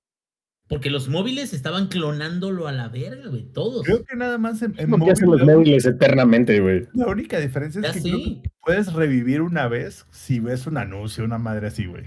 Porque 0.75 0.91
los 0.91 1.09
móviles 1.09 1.53
estaban 1.55 1.87
clonándolo 1.89 2.67
a 2.69 2.73
la 2.73 2.89
verga, 2.89 3.29
güey. 3.29 3.45
Todos. 3.53 3.85
Creo 3.85 4.05
que 4.05 4.17
nada 4.17 4.39
más 4.39 4.61
en, 4.63 4.75
en 4.79 4.91
que 5.01 5.11
hacen 5.11 5.31
los 5.31 5.41
móvil, 5.43 5.55
móviles 5.57 5.87
eternamente, 5.87 6.61
güey. 6.61 6.87
La 6.95 7.07
única 7.07 7.39
diferencia 7.39 7.81
es 7.81 7.87
Ya 7.87 7.93
que 7.93 8.01
creo 8.01 8.17
sí. 8.19 8.41
que 8.43 8.51
puedes 8.61 8.93
revivir 8.93 9.41
una 9.41 9.69
vez 9.69 10.07
si 10.11 10.41
ves 10.41 10.67
un 10.67 10.77
anuncio, 10.77 11.25
una 11.25 11.39
madre 11.39 11.69
así, 11.69 11.87
güey. 11.87 12.05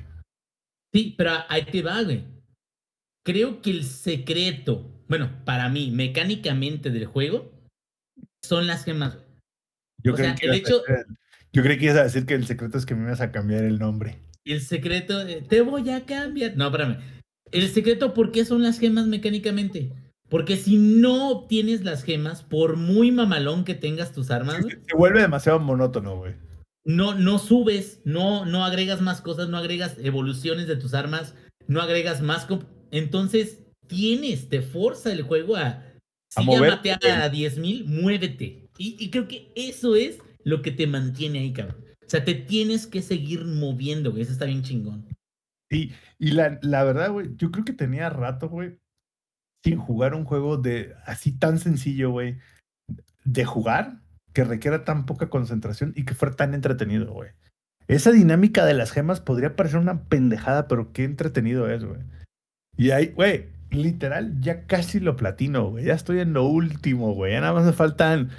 Sí, 0.93 1.15
pero 1.17 1.31
ahí 1.49 1.65
te 1.65 1.81
va, 1.81 2.01
güey. 2.03 2.23
Creo 3.25 3.61
que 3.61 3.71
el 3.71 3.83
secreto, 3.83 5.03
bueno, 5.07 5.29
para 5.45 5.69
mí, 5.69 5.91
mecánicamente 5.91 6.89
del 6.89 7.05
juego, 7.05 7.51
son 8.43 8.67
las 8.67 8.83
gemas. 8.85 9.17
Yo 10.03 10.13
O 10.13 10.15
creí 10.15 10.27
sea, 10.27 10.35
que 10.35 10.45
el 10.47 10.55
ibas 10.55 10.69
a 10.69 10.73
hecho- 10.75 10.83
decir- 10.87 11.17
yo 11.53 11.63
creí 11.63 11.77
que 11.77 11.85
ibas 11.85 11.97
a 11.97 12.03
decir 12.03 12.25
que 12.25 12.33
el 12.35 12.45
secreto 12.45 12.77
es 12.77 12.85
que 12.85 12.95
me 12.95 13.03
ibas 13.05 13.21
a 13.21 13.31
cambiar 13.31 13.63
el 13.63 13.79
nombre. 13.79 14.19
El 14.45 14.61
secreto, 14.61 15.23
de, 15.25 15.41
te 15.41 15.61
voy 15.61 15.89
a 15.89 16.05
cambiar. 16.05 16.55
No, 16.55 16.65
espérame. 16.67 16.97
El 17.51 17.69
secreto, 17.69 18.13
¿por 18.13 18.31
qué 18.31 18.45
son 18.45 18.63
las 18.63 18.79
gemas 18.79 19.07
mecánicamente? 19.07 19.93
Porque 20.29 20.57
si 20.57 20.75
no 20.77 21.29
obtienes 21.29 21.83
las 21.83 22.03
gemas, 22.03 22.43
por 22.43 22.75
muy 22.75 23.11
mamalón 23.11 23.63
que 23.63 23.75
tengas 23.75 24.11
tus 24.11 24.29
armas, 24.29 24.65
Se 24.87 24.95
vuelve 24.95 25.21
demasiado 25.21 25.59
monótono, 25.59 26.17
güey. 26.17 26.33
no, 26.83 27.15
no 27.15 27.39
subes, 27.39 28.01
no, 28.03 28.45
no 28.45 28.65
agregas 28.65 29.01
más 29.01 29.21
cosas, 29.21 29.47
no 29.49 29.57
agregas 29.57 29.95
evoluciones 30.03 30.67
de 30.67 30.75
tus 30.75 30.93
armas, 30.93 31.33
no 31.67 31.81
agregas 31.81 32.21
más. 32.21 32.47
Entonces, 32.91 33.59
tienes, 33.87 34.49
te 34.49 34.61
forza 34.61 35.11
el 35.11 35.21
juego 35.21 35.55
a. 35.55 35.83
Si 36.29 36.41
ya 36.41 36.45
moverte, 36.45 36.91
maté 36.91 37.11
a 37.11 37.31
10.000, 37.31 37.85
muévete. 37.85 38.67
Y, 38.77 38.97
y 38.99 39.09
creo 39.09 39.27
que 39.29 39.51
eso 39.55 39.95
es 39.95 40.19
lo 40.43 40.61
que 40.61 40.71
te 40.71 40.87
mantiene 40.87 41.39
ahí, 41.39 41.53
cabrón. 41.53 41.77
O 42.05 42.09
sea, 42.09 42.23
te 42.23 42.35
tienes 42.35 42.85
que 42.85 43.01
seguir 43.01 43.45
moviendo, 43.45 44.11
güey. 44.11 44.23
Eso 44.23 44.33
está 44.33 44.45
bien 44.45 44.61
chingón. 44.61 45.05
Y, 45.69 45.93
y 46.17 46.31
la, 46.31 46.59
la 46.61 46.83
verdad, 46.83 47.11
güey, 47.11 47.35
yo 47.35 47.51
creo 47.51 47.65
que 47.65 47.73
tenía 47.73 48.09
rato, 48.09 48.49
güey, 48.49 48.79
sin 49.63 49.77
jugar 49.77 50.15
un 50.15 50.23
juego 50.23 50.57
de 50.57 50.93
así 51.05 51.31
tan 51.31 51.59
sencillo, 51.59 52.11
güey, 52.11 52.37
de 53.25 53.45
jugar, 53.45 53.99
que 54.33 54.43
requiera 54.43 54.85
tan 54.85 55.05
poca 55.05 55.29
concentración 55.29 55.93
y 55.95 56.05
que 56.05 56.13
fuera 56.13 56.35
tan 56.35 56.53
entretenido, 56.53 57.11
güey. 57.11 57.31
Esa 57.87 58.11
dinámica 58.11 58.65
de 58.65 58.73
las 58.73 58.91
gemas 58.91 59.21
podría 59.21 59.55
parecer 59.55 59.79
una 59.79 60.03
pendejada, 60.03 60.67
pero 60.67 60.91
qué 60.93 61.05
entretenido 61.05 61.69
es, 61.69 61.83
güey. 61.83 62.01
Y 62.77 62.91
ahí, 62.91 63.07
güey, 63.07 63.47
literal, 63.71 64.39
ya 64.41 64.65
casi 64.67 64.99
lo 64.99 65.15
platino, 65.15 65.71
güey. 65.71 65.85
Ya 65.85 65.93
estoy 65.93 66.19
en 66.19 66.33
lo 66.33 66.45
último, 66.45 67.13
güey. 67.13 67.33
Ya 67.33 67.41
nada 67.41 67.53
más 67.53 67.65
me 67.65 67.73
faltan 67.73 68.29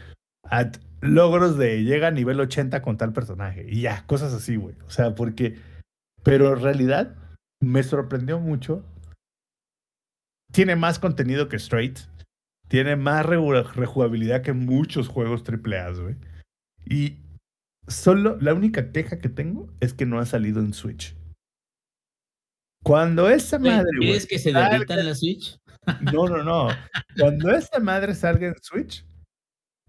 logros 1.00 1.58
de 1.58 1.82
llega 1.84 2.08
a 2.08 2.12
nivel 2.12 2.40
80 2.40 2.82
con 2.82 2.96
tal 2.96 3.12
personaje. 3.12 3.66
Y 3.68 3.82
ya, 3.82 4.04
cosas 4.06 4.32
así, 4.32 4.56
güey. 4.56 4.74
O 4.86 4.90
sea, 4.90 5.14
porque... 5.14 5.56
Pero 6.22 6.52
en 6.54 6.62
realidad 6.62 7.16
me 7.60 7.82
sorprendió 7.82 8.38
mucho. 8.38 8.84
Tiene 10.52 10.76
más 10.76 10.98
contenido 10.98 11.48
que 11.48 11.56
Straight. 11.56 11.98
Tiene 12.68 12.96
más 12.96 13.24
rejugabilidad 13.24 14.42
que 14.42 14.52
muchos 14.52 15.08
juegos 15.08 15.42
AAA, 15.42 15.90
güey. 16.00 16.16
Y 16.86 17.18
solo 17.86 18.36
la 18.40 18.54
única 18.54 18.92
queja 18.92 19.18
que 19.18 19.28
tengo 19.28 19.68
es 19.80 19.94
que 19.94 20.06
no 20.06 20.18
ha 20.18 20.26
salido 20.26 20.60
en 20.60 20.74
Switch. 20.74 21.14
Cuando 22.84 23.28
esa 23.28 23.58
madre, 23.58 23.90
¿Quieres 23.98 24.26
que 24.26 24.38
se 24.38 24.52
salga- 24.52 24.70
derrita 24.72 25.00
en 25.00 25.06
la 25.06 25.14
Switch? 25.14 25.58
no, 26.14 26.26
no, 26.28 26.42
no. 26.42 26.68
Cuando 27.18 27.50
esta 27.50 27.80
madre 27.80 28.14
salga 28.14 28.46
en 28.48 28.54
Switch, 28.62 29.04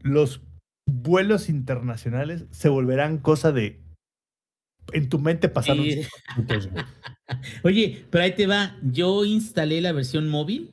los 0.02 0.42
vuelos 0.90 1.50
internacionales 1.50 2.46
se 2.52 2.70
volverán 2.70 3.18
cosa 3.20 3.52
de. 3.52 3.82
En 4.94 5.10
tu 5.10 5.20
mente 5.20 5.50
pasaron 5.50 5.86
minutos. 5.86 6.10
Oye, 7.64 8.06
pero 8.10 8.24
ahí 8.24 8.32
te 8.36 8.48
va. 8.48 8.78
Yo 8.82 9.26
instalé 9.26 9.82
la 9.82 9.92
versión 9.92 10.30
móvil 10.30 10.72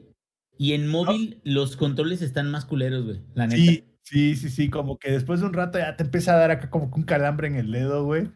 y 0.58 0.72
en 0.72 0.88
móvil 0.88 1.40
los 1.44 1.76
controles 1.76 2.22
están 2.22 2.50
más 2.50 2.64
culeros, 2.64 3.04
güey. 3.04 3.20
La 3.34 3.46
neta. 3.46 3.60
Sí, 3.60 3.84
sí, 4.02 4.36
sí, 4.36 4.48
sí. 4.48 4.70
Como 4.70 4.98
que 4.98 5.10
después 5.10 5.40
de 5.40 5.46
un 5.46 5.52
rato 5.52 5.78
ya 5.78 5.96
te 5.96 6.04
empieza 6.04 6.34
a 6.34 6.38
dar 6.38 6.50
acá 6.50 6.70
como 6.70 6.90
que 6.90 6.96
un 6.96 7.04
calambre 7.04 7.46
en 7.48 7.56
el 7.56 7.70
dedo, 7.72 8.04
güey. 8.04 8.28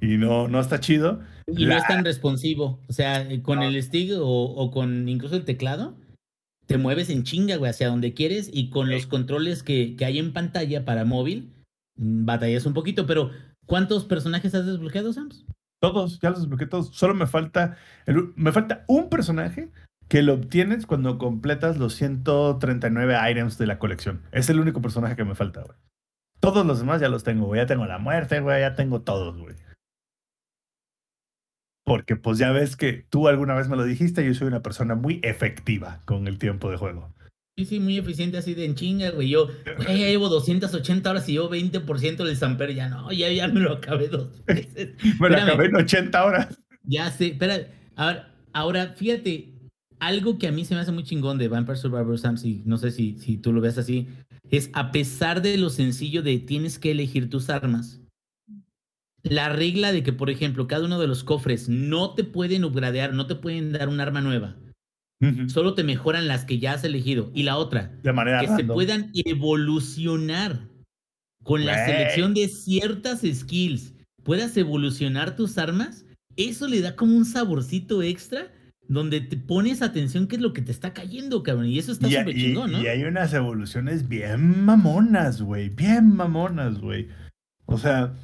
Y 0.00 0.16
no, 0.16 0.48
no 0.48 0.60
está 0.60 0.78
chido. 0.80 1.20
Y 1.48 1.66
no 1.66 1.76
es 1.76 1.86
tan 1.86 2.04
responsivo. 2.04 2.80
O 2.88 2.92
sea, 2.92 3.20
eh, 3.28 3.42
con 3.42 3.58
No. 3.58 3.64
el 3.64 3.82
stick 3.82 4.12
o, 4.18 4.24
o 4.44 4.70
con 4.70 5.08
incluso 5.08 5.34
el 5.36 5.44
teclado, 5.44 5.96
te 6.66 6.78
mueves 6.78 7.10
en 7.10 7.24
chinga, 7.24 7.56
güey, 7.56 7.70
hacia 7.70 7.88
donde 7.88 8.14
quieres. 8.14 8.48
Y 8.52 8.70
con 8.70 8.90
los 8.90 9.06
controles 9.06 9.62
que, 9.62 9.96
que 9.96 10.04
hay 10.04 10.18
en 10.18 10.32
pantalla 10.32 10.84
para 10.84 11.04
móvil, 11.04 11.50
mm, 11.96 12.24
batallas 12.26 12.64
un 12.64 12.74
poquito. 12.74 13.06
Pero, 13.06 13.32
¿cuántos 13.68 14.04
personajes 14.04 14.52
has 14.56 14.66
desbloqueado, 14.66 15.12
Sams? 15.12 15.46
Todos, 15.80 16.18
ya 16.18 16.30
los 16.30 16.40
desbloqueé 16.40 16.66
todos. 16.66 16.88
Solo 16.88 17.14
me 17.14 17.28
falta, 17.28 17.76
me 18.34 18.50
falta 18.50 18.84
un 18.88 19.08
personaje 19.08 19.70
que 20.08 20.22
lo 20.22 20.34
obtienes 20.34 20.86
cuando 20.86 21.18
completas 21.18 21.78
los 21.78 21.94
139 21.94 23.16
items 23.30 23.58
de 23.58 23.66
la 23.66 23.78
colección. 23.78 24.22
Es 24.32 24.48
el 24.50 24.58
único 24.58 24.80
personaje 24.80 25.14
que 25.14 25.24
me 25.24 25.36
falta, 25.36 25.62
güey. 25.62 25.78
Todos 26.40 26.66
los 26.66 26.80
demás 26.80 27.00
ya 27.00 27.08
los 27.08 27.22
tengo, 27.22 27.46
güey. 27.46 27.60
Ya 27.60 27.66
tengo 27.66 27.86
la 27.86 27.98
muerte, 27.98 28.40
güey. 28.40 28.60
Ya 28.60 28.74
tengo 28.74 29.02
todos, 29.02 29.38
güey. 29.38 29.54
Porque 31.84 32.16
pues 32.16 32.38
ya 32.38 32.52
ves 32.52 32.76
que 32.76 33.06
tú 33.08 33.28
alguna 33.28 33.54
vez 33.54 33.68
me 33.68 33.76
lo 33.76 33.84
dijiste, 33.84 34.24
yo 34.24 34.34
soy 34.34 34.48
una 34.48 34.62
persona 34.62 34.94
muy 34.94 35.20
efectiva 35.22 36.02
con 36.04 36.26
el 36.26 36.38
tiempo 36.38 36.70
de 36.70 36.76
juego. 36.76 37.14
Sí, 37.58 37.64
sí, 37.64 37.80
muy 37.80 37.98
eficiente 37.98 38.38
así 38.38 38.54
de 38.54 38.64
en 38.66 38.76
chinga, 38.76 39.10
güey. 39.10 39.30
Yo, 39.30 39.48
güey, 39.78 39.98
ya 39.98 40.06
llevo 40.06 40.28
280 40.28 41.10
horas 41.10 41.28
y 41.28 41.32
yo 41.32 41.50
20% 41.50 42.24
del 42.24 42.36
Samper, 42.36 42.72
ya 42.72 42.88
no, 42.88 43.10
ya, 43.10 43.32
ya 43.32 43.48
me 43.48 43.58
lo 43.58 43.72
acabé 43.72 44.06
dos 44.06 44.28
veces. 44.46 44.94
Me 45.18 45.28
lo 45.28 45.36
Espérame. 45.36 45.48
acabé 45.48 45.66
en 45.66 45.74
80 45.74 46.24
horas. 46.24 46.58
Ya 46.84 47.10
sé, 47.10 47.26
espera, 47.30 47.66
ahora, 47.96 48.32
ahora, 48.52 48.92
fíjate, 48.96 49.48
algo 49.98 50.38
que 50.38 50.46
a 50.46 50.52
mí 50.52 50.64
se 50.64 50.76
me 50.76 50.82
hace 50.82 50.92
muy 50.92 51.02
chingón 51.02 51.36
de 51.36 51.48
Vampire 51.48 51.76
Survivor 51.76 52.16
Sam, 52.16 52.36
si, 52.36 52.62
no 52.64 52.76
sé 52.76 52.92
si, 52.92 53.18
si 53.18 53.38
tú 53.38 53.52
lo 53.52 53.60
ves 53.60 53.76
así, 53.76 54.06
es 54.52 54.70
a 54.72 54.92
pesar 54.92 55.42
de 55.42 55.58
lo 55.58 55.68
sencillo 55.68 56.22
de 56.22 56.38
tienes 56.38 56.78
que 56.78 56.92
elegir 56.92 57.28
tus 57.28 57.50
armas, 57.50 58.00
la 59.24 59.48
regla 59.48 59.90
de 59.90 60.04
que, 60.04 60.12
por 60.12 60.30
ejemplo, 60.30 60.68
cada 60.68 60.84
uno 60.84 61.00
de 61.00 61.08
los 61.08 61.24
cofres 61.24 61.68
no 61.68 62.14
te 62.14 62.22
pueden 62.22 62.64
upgradear, 62.64 63.14
no 63.14 63.26
te 63.26 63.34
pueden 63.34 63.72
dar 63.72 63.88
un 63.88 63.98
arma 63.98 64.20
nueva, 64.20 64.54
Solo 65.48 65.74
te 65.74 65.82
mejoran 65.82 66.28
las 66.28 66.44
que 66.44 66.58
ya 66.58 66.74
has 66.74 66.84
elegido. 66.84 67.32
Y 67.34 67.42
la 67.42 67.56
otra, 67.56 67.92
De 68.02 68.12
manera 68.12 68.40
que 68.40 68.48
se 68.48 68.64
puedan 68.64 69.10
evolucionar 69.14 70.68
con 71.42 71.64
la 71.64 71.84
selección 71.86 72.34
de 72.34 72.48
ciertas 72.48 73.22
skills, 73.22 73.94
puedas 74.22 74.56
evolucionar 74.56 75.34
tus 75.34 75.58
armas, 75.58 76.04
eso 76.36 76.68
le 76.68 76.80
da 76.80 76.94
como 76.94 77.16
un 77.16 77.24
saborcito 77.24 78.02
extra 78.02 78.52
donde 78.86 79.20
te 79.20 79.36
pones 79.36 79.82
atención 79.82 80.28
qué 80.28 80.36
es 80.36 80.42
lo 80.42 80.52
que 80.52 80.62
te 80.62 80.72
está 80.72 80.94
cayendo, 80.94 81.42
cabrón. 81.42 81.66
Y 81.66 81.78
eso 81.78 81.92
está 81.92 82.08
súper 82.08 82.34
chingón, 82.34 82.72
¿no? 82.72 82.82
y 82.82 82.86
hay 82.86 83.04
unas 83.04 83.34
evoluciones 83.34 84.08
bien 84.08 84.64
mamonas, 84.64 85.42
güey. 85.42 85.68
Bien 85.68 86.14
mamonas, 86.14 86.80
güey. 86.80 87.08
O 87.66 87.76
sea, 87.76 88.14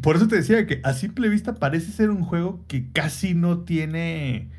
por 0.00 0.16
eso 0.16 0.26
te 0.26 0.36
decía 0.36 0.66
que 0.66 0.80
a 0.82 0.94
simple 0.94 1.28
vista 1.28 1.54
parece 1.54 1.92
ser 1.92 2.10
un 2.10 2.22
juego 2.22 2.64
que 2.66 2.90
casi 2.92 3.34
no 3.34 3.60
tiene 3.60 4.50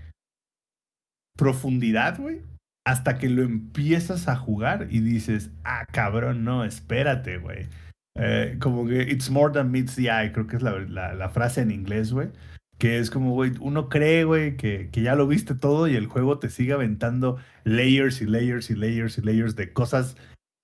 profundidad, 1.42 2.20
güey. 2.20 2.44
Hasta 2.86 3.18
que 3.18 3.28
lo 3.28 3.42
empiezas 3.42 4.28
a 4.28 4.36
jugar 4.36 4.90
y 4.92 5.00
dices, 5.00 5.50
ah, 5.64 5.88
cabrón, 5.92 6.44
no, 6.44 6.64
espérate, 6.64 7.40
güey. 7.40 7.68
Eh, 8.16 8.58
como 8.60 8.86
que 8.86 9.02
it's 9.02 9.32
more 9.32 9.52
than 9.52 9.72
meets 9.72 9.96
the 9.96 10.04
eye, 10.04 10.32
creo 10.32 10.46
que 10.46 10.58
es 10.58 10.62
la, 10.62 11.30
frase 11.30 11.62
en 11.62 11.72
inglés, 11.72 12.14
güey. 12.14 12.30
Que 12.78 13.00
es 13.00 13.10
como, 13.10 13.32
güey, 13.32 13.54
uno 13.60 13.90
cree, 13.90 14.24
güey, 14.24 14.56
que, 14.56 14.90
que 14.92 15.02
ya 15.02 15.16
lo 15.16 15.26
viste 15.26 15.56
todo 15.56 15.88
y 15.88 15.96
el 15.96 16.06
juego 16.06 16.38
te 16.38 16.50
sigue 16.50 16.74
aventando 16.74 17.38
layers 17.64 18.22
y 18.22 18.28
layers 18.28 18.70
y 18.70 18.76
layers 18.76 19.18
y 19.18 19.22
layers 19.22 19.56
de 19.56 19.74
cosas 19.74 20.18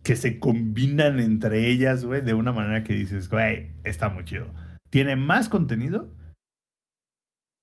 que 0.04 0.16
se 0.16 0.38
combinan 0.38 1.20
entre 1.20 1.68
ellas, 1.70 2.06
güey, 2.06 2.22
de 2.22 2.36
una 2.36 2.52
manera 2.52 2.84
que 2.84 2.94
dices, 2.94 3.30
güey, 3.30 3.72
está 3.84 4.10
muy 4.10 4.26
chido. 4.26 4.54
Tiene 4.92 5.16
más 5.16 5.50
contenido 5.50 6.14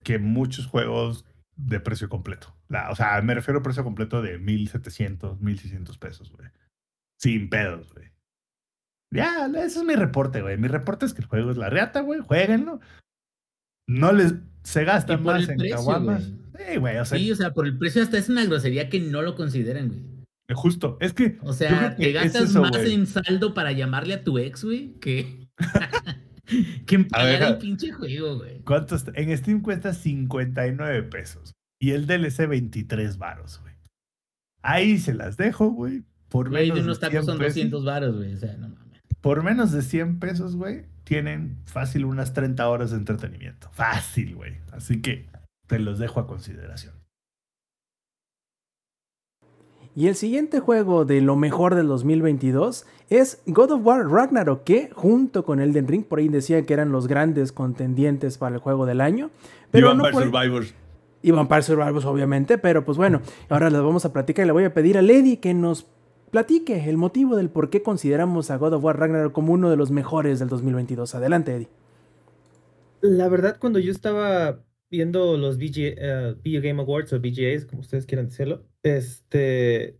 que 0.02 0.18
muchos 0.18 0.66
juegos 0.66 1.24
de 1.56 1.78
precio 1.78 2.08
completo. 2.08 2.54
La- 2.74 2.90
o 2.90 2.96
sea, 2.96 3.22
me 3.22 3.34
refiero 3.34 3.60
a 3.60 3.62
precio 3.62 3.84
completo 3.84 4.20
de 4.20 4.38
1700, 4.38 5.40
1600 5.40 5.96
pesos, 5.98 6.32
güey. 6.32 6.48
Sin 7.20 7.48
pedos, 7.48 7.92
güey. 7.94 8.10
Ya, 9.12 9.46
ese 9.46 9.78
es 9.78 9.84
mi 9.84 9.94
reporte, 9.94 10.42
güey. 10.42 10.58
Mi 10.58 10.66
reporte 10.66 11.06
es 11.06 11.14
que 11.14 11.22
el 11.22 11.28
juego 11.28 11.52
es 11.52 11.56
la 11.56 11.70
reata, 11.70 12.00
güey. 12.00 12.18
Jueguenlo. 12.20 12.80
No 13.88 14.12
les 14.12 14.34
se 14.64 14.82
gastan 14.84 15.22
por 15.22 15.34
más 15.34 15.44
el 15.44 15.50
en 15.50 15.58
precio, 15.58 15.76
caguamas. 15.76 16.28
güey. 16.28 16.66
Sí, 16.72 16.76
güey. 16.78 16.96
O 16.98 17.04
sea, 17.04 17.18
Sí, 17.18 17.30
o 17.30 17.36
sea, 17.36 17.52
por 17.52 17.66
el 17.66 17.78
precio 17.78 18.02
hasta 18.02 18.18
es 18.18 18.28
una 18.28 18.44
grosería 18.44 18.88
que 18.88 18.98
no 18.98 19.22
lo 19.22 19.36
consideran, 19.36 19.88
güey. 19.88 20.00
justo. 20.56 20.96
Es 21.00 21.12
que. 21.12 21.38
O 21.42 21.52
sea, 21.52 21.94
que 21.96 22.02
te 22.04 22.08
es 22.08 22.14
gastas 22.14 22.50
eso, 22.50 22.60
más 22.62 22.72
güey. 22.72 22.92
en 22.92 23.06
saldo 23.06 23.54
para 23.54 23.70
llamarle 23.72 24.14
a 24.14 24.24
tu 24.24 24.38
ex, 24.38 24.64
güey, 24.64 24.94
que, 25.00 25.46
que 26.86 26.94
en 26.96 27.06
pagar 27.08 27.42
el 27.52 27.58
pinche 27.58 27.92
juego, 27.92 28.38
güey. 28.38 28.60
¿Cuánto 28.62 28.96
está? 28.96 29.12
En 29.14 29.36
Steam 29.36 29.60
cuesta 29.60 29.92
59 29.94 31.02
pesos. 31.04 31.53
Y 31.80 31.90
el 31.92 32.06
DLC 32.06 32.46
23 32.48 33.18
varos, 33.18 33.60
güey. 33.60 33.74
Ahí 34.62 34.98
se 34.98 35.12
las 35.14 35.36
dejo, 35.36 35.68
güey. 35.70 36.02
Por 36.28 36.48
Güey, 36.50 36.64
menos 36.64 36.76
de 36.78 36.84
unos 36.84 37.00
tacos 37.00 37.12
100 37.12 37.24
son 37.26 37.38
pesos. 37.38 37.54
200 37.54 37.84
varos, 37.84 38.16
güey. 38.16 38.34
O 38.34 38.36
sea, 38.38 38.56
no 38.56 38.68
mames. 38.70 39.00
Por 39.20 39.42
menos 39.42 39.72
de 39.72 39.82
100 39.82 40.18
pesos, 40.18 40.56
güey, 40.56 40.86
tienen 41.04 41.58
fácil 41.66 42.04
unas 42.04 42.32
30 42.32 42.68
horas 42.68 42.90
de 42.90 42.96
entretenimiento. 42.96 43.68
Fácil, 43.72 44.34
güey. 44.34 44.54
Así 44.72 45.00
que 45.02 45.28
te 45.66 45.78
los 45.78 45.98
dejo 45.98 46.20
a 46.20 46.26
consideración. 46.26 46.94
Y 49.96 50.08
el 50.08 50.16
siguiente 50.16 50.58
juego 50.58 51.04
de 51.04 51.20
lo 51.20 51.36
mejor 51.36 51.76
del 51.76 51.86
2022 51.86 52.84
es 53.10 53.40
God 53.46 53.70
of 53.72 53.86
War 53.86 54.08
Ragnarok, 54.08 54.64
que 54.64 54.90
junto 54.92 55.44
con 55.44 55.60
Elden 55.60 55.86
Ring, 55.86 56.04
por 56.04 56.18
ahí 56.18 56.28
decía 56.28 56.66
que 56.66 56.72
eran 56.74 56.90
los 56.90 57.06
grandes 57.06 57.52
contendientes 57.52 58.36
para 58.38 58.56
el 58.56 58.60
juego 58.60 58.86
del 58.86 59.00
año. 59.00 59.30
Pero 59.70 59.94
no 59.94 60.10
puede- 60.10 60.26
Survivors. 60.30 60.74
Y 61.26 61.30
Vampire 61.32 61.62
Survivors, 61.62 62.04
obviamente, 62.04 62.58
pero 62.58 62.84
pues 62.84 62.98
bueno, 62.98 63.22
ahora 63.48 63.70
les 63.70 63.80
vamos 63.80 64.04
a 64.04 64.12
platicar 64.12 64.44
y 64.44 64.46
le 64.46 64.52
voy 64.52 64.64
a 64.64 64.74
pedir 64.74 64.98
a 64.98 65.02
Lady 65.02 65.38
que 65.38 65.54
nos 65.54 65.86
platique 66.30 66.88
el 66.88 66.96
motivo 66.96 67.34
del 67.36 67.48
por 67.48 67.70
qué 67.70 67.82
consideramos 67.82 68.50
a 68.50 68.56
God 68.56 68.74
of 68.74 68.84
War 68.84 68.98
Ragnarok 68.98 69.32
como 69.32 69.52
uno 69.52 69.70
de 69.70 69.76
los 69.76 69.90
mejores 69.90 70.38
del 70.40 70.48
2022. 70.48 71.14
Adelante, 71.14 71.54
Eddie. 71.54 71.68
La 73.00 73.28
verdad, 73.28 73.56
cuando 73.58 73.78
yo 73.78 73.90
estaba 73.92 74.62
viendo 74.90 75.36
los 75.36 75.58
VG, 75.58 75.94
eh, 75.96 76.34
Video 76.42 76.62
Game 76.62 76.80
Awards 76.82 77.12
o 77.12 77.18
VGAs, 77.20 77.64
como 77.66 77.80
ustedes 77.80 78.06
quieran 78.06 78.28
decirlo, 78.28 78.64
este, 78.82 79.98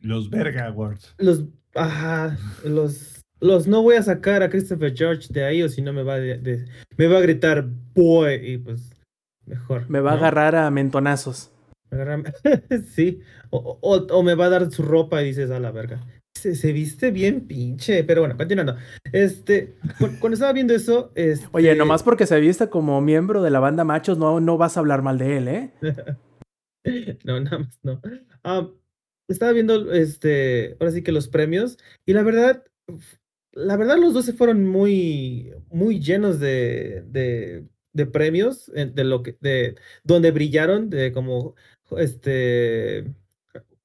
Los 0.00 0.30
Verga 0.30 0.66
Awards. 0.66 1.14
los, 1.18 1.44
ajá, 1.74 2.36
los, 2.64 3.22
los 3.40 3.66
no 3.66 3.82
voy 3.82 3.96
a 3.96 4.02
sacar 4.02 4.42
a 4.42 4.50
Christopher 4.50 4.94
George 4.96 5.28
de 5.32 5.44
ahí 5.44 5.62
o 5.62 5.68
si 5.68 5.82
no 5.82 5.92
me 5.92 6.02
va, 6.02 6.16
de- 6.16 6.38
de- 6.38 6.66
me 6.96 7.06
va 7.08 7.18
a 7.18 7.22
gritar 7.22 7.66
boy 7.94 8.34
y 8.34 8.58
pues 8.58 8.90
mejor. 9.48 9.88
Me 9.88 10.00
va 10.00 10.12
a 10.12 10.14
agarrar 10.14 10.54
a 10.56 10.70
mentonazos. 10.70 11.50
Sí, 12.94 13.20
o, 13.50 13.78
o- 13.80 14.06
o 14.14 14.22
me 14.22 14.34
va 14.34 14.46
a 14.46 14.50
dar 14.50 14.70
su 14.70 14.82
ropa 14.82 15.22
y 15.22 15.26
dices 15.26 15.50
a 15.50 15.58
la 15.58 15.70
verga. 15.70 16.04
Se, 16.38 16.54
se 16.54 16.72
viste 16.72 17.10
bien 17.10 17.46
pinche, 17.48 18.04
pero 18.04 18.20
bueno, 18.20 18.36
continuando. 18.36 18.76
Este, 19.12 19.74
cu- 19.98 20.10
cuando 20.20 20.34
estaba 20.34 20.52
viendo 20.52 20.74
eso, 20.74 21.10
este, 21.14 21.46
Oye, 21.52 21.74
nomás 21.74 22.02
porque 22.02 22.26
se 22.26 22.38
viste 22.38 22.68
como 22.68 23.00
miembro 23.00 23.42
de 23.42 23.50
la 23.50 23.58
banda 23.58 23.82
Machos, 23.84 24.18
no, 24.18 24.38
no 24.38 24.56
vas 24.58 24.76
a 24.76 24.80
hablar 24.80 25.02
mal 25.02 25.18
de 25.18 25.36
él, 25.38 25.48
¿eh? 25.48 25.72
No, 27.24 27.40
nada 27.40 27.58
más 27.58 27.78
no. 27.82 28.00
Ah, 28.44 28.68
estaba 29.28 29.52
viendo 29.52 29.92
este, 29.92 30.76
ahora 30.80 30.92
sí 30.92 31.02
que 31.02 31.12
los 31.12 31.28
premios 31.28 31.76
y 32.06 32.12
la 32.14 32.22
verdad, 32.22 32.64
la 33.52 33.76
verdad 33.76 33.98
los 33.98 34.14
dos 34.14 34.24
se 34.24 34.32
fueron 34.32 34.64
muy, 34.66 35.52
muy 35.70 36.00
llenos 36.00 36.38
de, 36.40 37.02
de, 37.08 37.66
de 37.98 38.06
premios, 38.06 38.70
eh, 38.74 38.86
de 38.86 39.04
lo 39.04 39.22
que, 39.22 39.36
de 39.40 39.74
donde 40.04 40.30
brillaron, 40.30 40.88
de 40.88 41.12
como, 41.12 41.54
este, 41.98 43.04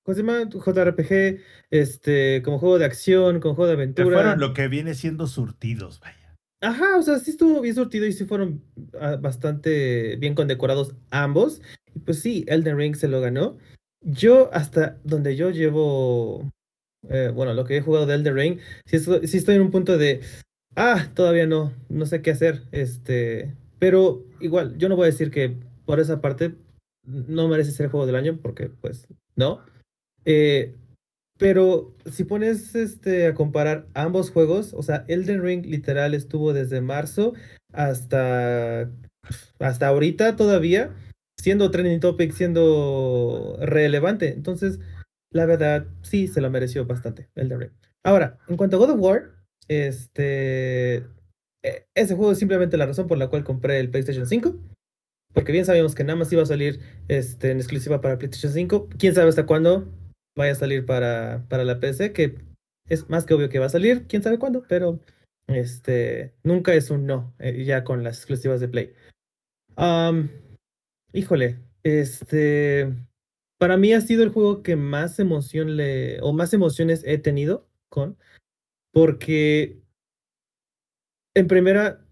¿cómo 0.03 0.15
se 0.15 0.21
llama? 0.21 0.49
JRPG, 0.49 1.41
este, 1.71 2.41
como 2.43 2.59
juego 2.59 2.79
de 2.79 2.85
acción, 2.85 3.39
como 3.41 3.55
juego 3.55 3.69
de 3.71 3.75
Que 3.75 3.81
aventura. 3.81 4.15
fueron 4.17 4.39
lo 4.39 4.53
que 4.53 4.67
viene 4.69 4.93
siendo 4.93 5.27
surtidos, 5.27 5.99
vaya. 5.99 6.35
Ajá, 6.61 6.97
o 6.97 7.01
sea, 7.01 7.19
sí 7.19 7.31
estuvo 7.31 7.59
bien 7.59 7.75
sortido 7.75 8.05
y 8.05 8.13
sí 8.13 8.23
fueron 8.23 8.63
ah, 9.01 9.17
bastante 9.19 10.15
bien 10.15 10.33
condecorados 10.33 10.95
ambos. 11.11 11.61
Y 11.93 11.99
pues 11.99 12.19
sí, 12.21 12.45
Elden 12.47 12.77
Ring 12.77 12.95
se 12.95 13.09
lo 13.09 13.19
ganó. 13.19 13.57
Yo, 14.01 14.49
hasta 14.53 14.97
donde 15.03 15.35
yo 15.35 15.49
llevo, 15.49 16.49
eh, 17.09 17.31
bueno, 17.33 17.53
lo 17.53 17.65
que 17.65 17.77
he 17.77 17.81
jugado 17.81 18.05
de 18.05 18.15
Elden 18.15 18.35
Ring, 18.35 18.59
sí, 18.85 18.99
sí 18.99 19.37
estoy 19.37 19.55
en 19.55 19.61
un 19.61 19.71
punto 19.71 19.97
de, 19.97 20.21
ah, 20.75 21.09
todavía 21.13 21.47
no, 21.47 21.73
no 21.89 22.05
sé 22.05 22.21
qué 22.21 22.31
hacer. 22.31 22.63
Este, 22.71 23.53
pero 23.83 24.23
igual, 24.39 24.77
yo 24.77 24.87
no 24.87 24.95
voy 24.95 25.03
a 25.03 25.11
decir 25.11 25.29
que 25.29 25.57
por 25.83 25.99
esa 25.99 26.21
parte 26.21 26.55
no 27.05 27.49
merece 27.49 27.71
ser 27.71 27.87
el 27.87 27.91
juego 27.91 28.05
del 28.05 28.15
año, 28.15 28.39
porque 28.41 28.69
pues 28.69 29.09
no. 29.35 29.59
Eh, 30.23 30.77
pero 31.37 31.93
si 32.09 32.23
pones 32.23 32.75
este, 32.75 33.27
a 33.27 33.33
comparar 33.33 33.89
ambos 33.93 34.31
juegos, 34.31 34.73
o 34.73 34.83
sea, 34.83 35.03
Elden 35.09 35.43
Ring 35.43 35.65
literal 35.65 36.13
estuvo 36.13 36.53
desde 36.53 36.79
marzo 36.79 37.33
hasta, 37.73 38.89
hasta 39.59 39.87
ahorita 39.89 40.37
todavía, 40.37 40.95
siendo 41.37 41.69
trending 41.69 41.99
topic, 41.99 42.31
siendo 42.31 43.57
relevante. 43.59 44.29
Entonces, 44.29 44.79
la 45.29 45.45
verdad, 45.45 45.87
sí, 46.03 46.29
se 46.29 46.39
lo 46.39 46.49
mereció 46.49 46.85
bastante 46.85 47.27
Elden 47.35 47.59
Ring. 47.59 47.71
Ahora, 48.05 48.37
en 48.47 48.55
cuanto 48.55 48.77
a 48.77 48.79
God 48.79 48.91
of 48.91 49.01
War, 49.01 49.31
este, 49.67 51.03
ese 51.95 52.15
juego 52.15 52.31
es 52.31 52.39
simplemente 52.39 52.77
la 52.77 52.85
razón 52.85 53.07
por 53.07 53.17
la 53.17 53.29
cual 53.29 53.43
compré 53.43 53.79
el 53.79 53.89
PlayStation 53.89 54.27
5. 54.27 54.55
Porque 55.33 55.51
bien 55.51 55.65
sabíamos 55.65 55.95
que 55.95 56.03
nada 56.03 56.17
más 56.17 56.31
iba 56.31 56.43
a 56.43 56.45
salir 56.45 56.79
este, 57.07 57.51
en 57.51 57.57
exclusiva 57.57 58.01
para 58.01 58.17
PlayStation 58.17 58.53
5. 58.53 58.89
Quién 58.99 59.15
sabe 59.15 59.29
hasta 59.29 59.45
cuándo 59.45 59.87
vaya 60.35 60.51
a 60.51 60.55
salir 60.55 60.85
para, 60.85 61.45
para 61.49 61.63
la 61.63 61.79
PC, 61.79 62.13
que 62.13 62.35
es 62.87 63.09
más 63.09 63.25
que 63.25 63.33
obvio 63.33 63.49
que 63.49 63.59
va 63.59 63.67
a 63.67 63.69
salir, 63.69 64.07
quién 64.07 64.23
sabe 64.23 64.39
cuándo, 64.39 64.65
pero 64.67 64.99
este 65.47 66.33
nunca 66.43 66.73
es 66.73 66.89
un 66.89 67.05
no, 67.05 67.33
eh, 67.39 67.63
ya 67.63 67.83
con 67.83 68.03
las 68.03 68.17
exclusivas 68.17 68.59
de 68.59 68.67
Play. 68.67 68.93
Híjole, 71.13 71.59
este 71.83 72.93
para 73.59 73.77
mí 73.77 73.93
ha 73.93 74.01
sido 74.01 74.23
el 74.23 74.29
juego 74.29 74.61
que 74.61 74.75
más 74.75 75.19
emoción 75.19 75.77
le, 75.77 76.19
o 76.21 76.33
más 76.33 76.53
emociones 76.53 77.03
he 77.05 77.17
tenido 77.17 77.67
con, 77.89 78.17
porque 78.91 79.82
en 81.35 81.47
primera, 81.47 82.05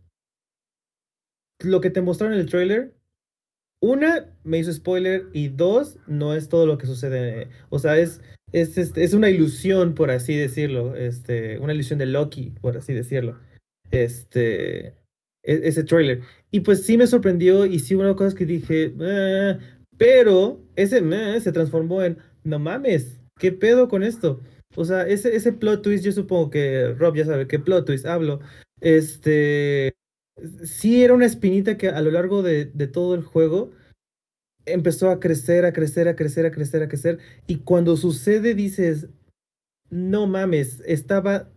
lo 1.63 1.81
que 1.81 1.89
te 1.89 2.01
mostraron 2.01 2.33
en 2.35 2.41
el 2.41 2.49
trailer 2.49 2.93
una, 3.81 4.27
me 4.43 4.59
hizo 4.59 4.71
spoiler, 4.71 5.27
y 5.33 5.49
dos, 5.49 5.97
no 6.07 6.35
es 6.35 6.49
todo 6.49 6.67
lo 6.67 6.77
que 6.77 6.85
sucede. 6.85 7.49
O 7.69 7.79
sea, 7.79 7.97
es, 7.97 8.21
es, 8.51 8.77
este, 8.77 9.03
es 9.03 9.13
una 9.13 9.29
ilusión, 9.29 9.95
por 9.95 10.11
así 10.11 10.35
decirlo. 10.35 10.95
Este, 10.95 11.57
una 11.59 11.73
ilusión 11.73 11.97
de 11.99 12.05
Loki, 12.05 12.53
por 12.61 12.77
así 12.77 12.93
decirlo. 12.93 13.39
Este, 13.89 14.89
e- 15.43 15.61
ese 15.63 15.83
trailer. 15.83 16.21
Y 16.51 16.59
pues 16.61 16.83
sí 16.85 16.95
me 16.97 17.07
sorprendió 17.07 17.65
y 17.65 17.79
sí 17.79 17.95
hubo 17.95 18.15
cosas 18.15 18.35
que 18.35 18.45
dije, 18.45 18.93
"Ah", 19.01 19.57
pero 19.97 20.63
ese 20.75 21.01
meh 21.01 21.39
se 21.41 21.51
transformó 21.51 22.03
en, 22.03 22.17
no 22.43 22.59
mames, 22.59 23.19
¿qué 23.39 23.51
pedo 23.51 23.87
con 23.89 24.03
esto? 24.03 24.41
O 24.75 24.85
sea, 24.85 25.07
ese, 25.07 25.35
ese 25.35 25.53
plot 25.53 25.81
twist, 25.81 26.03
yo 26.05 26.11
supongo 26.11 26.49
que 26.51 26.93
Rob 26.97 27.15
ya 27.15 27.25
sabe 27.25 27.47
qué 27.47 27.59
plot 27.59 27.85
twist 27.85 28.05
hablo. 28.05 28.39
Este, 28.81 29.93
sí 30.63 31.03
era 31.03 31.13
una 31.13 31.27
espinita 31.27 31.77
que 31.77 31.89
a 31.89 32.01
lo 32.01 32.11
largo 32.11 32.41
de, 32.41 32.65
todo 32.87 33.15
el 33.15 33.23
juego 33.23 33.71
empezó 34.65 35.09
a 35.09 35.19
crecer, 35.19 35.65
a 35.65 35.73
crecer, 35.73 36.07
a 36.07 36.15
crecer, 36.15 36.45
a 36.45 36.51
crecer, 36.51 36.83
a 36.83 36.87
crecer. 36.87 37.19
Y 37.47 37.57
cuando 37.57 37.95
sucede 37.95 38.55
dices, 38.55 39.07
no 39.89 40.27
mames, 40.27 40.81
estaba... 40.85 41.49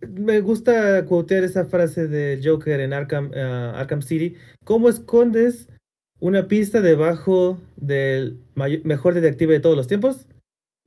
Me 0.00 0.40
gusta 0.40 1.04
quotear 1.06 1.44
esa 1.44 1.64
frase 1.64 2.08
de 2.08 2.40
Joker 2.42 2.80
en 2.80 2.92
Arkham, 2.92 3.30
ah, 3.34 3.72
Arkham 3.76 4.02
City. 4.02 4.36
¿Cómo 4.64 4.90
escondes 4.90 5.68
una 6.20 6.46
pista 6.46 6.82
debajo 6.82 7.58
del 7.76 8.38
mejor 8.54 9.14
detective 9.14 9.54
de 9.54 9.60
todos 9.60 9.76
los 9.76 9.86
tiempos? 9.86 10.26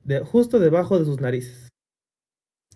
De, 0.04 0.20
justo 0.20 0.60
debajo 0.60 0.98
de 0.98 1.04
sus 1.04 1.20
narices. 1.20 1.68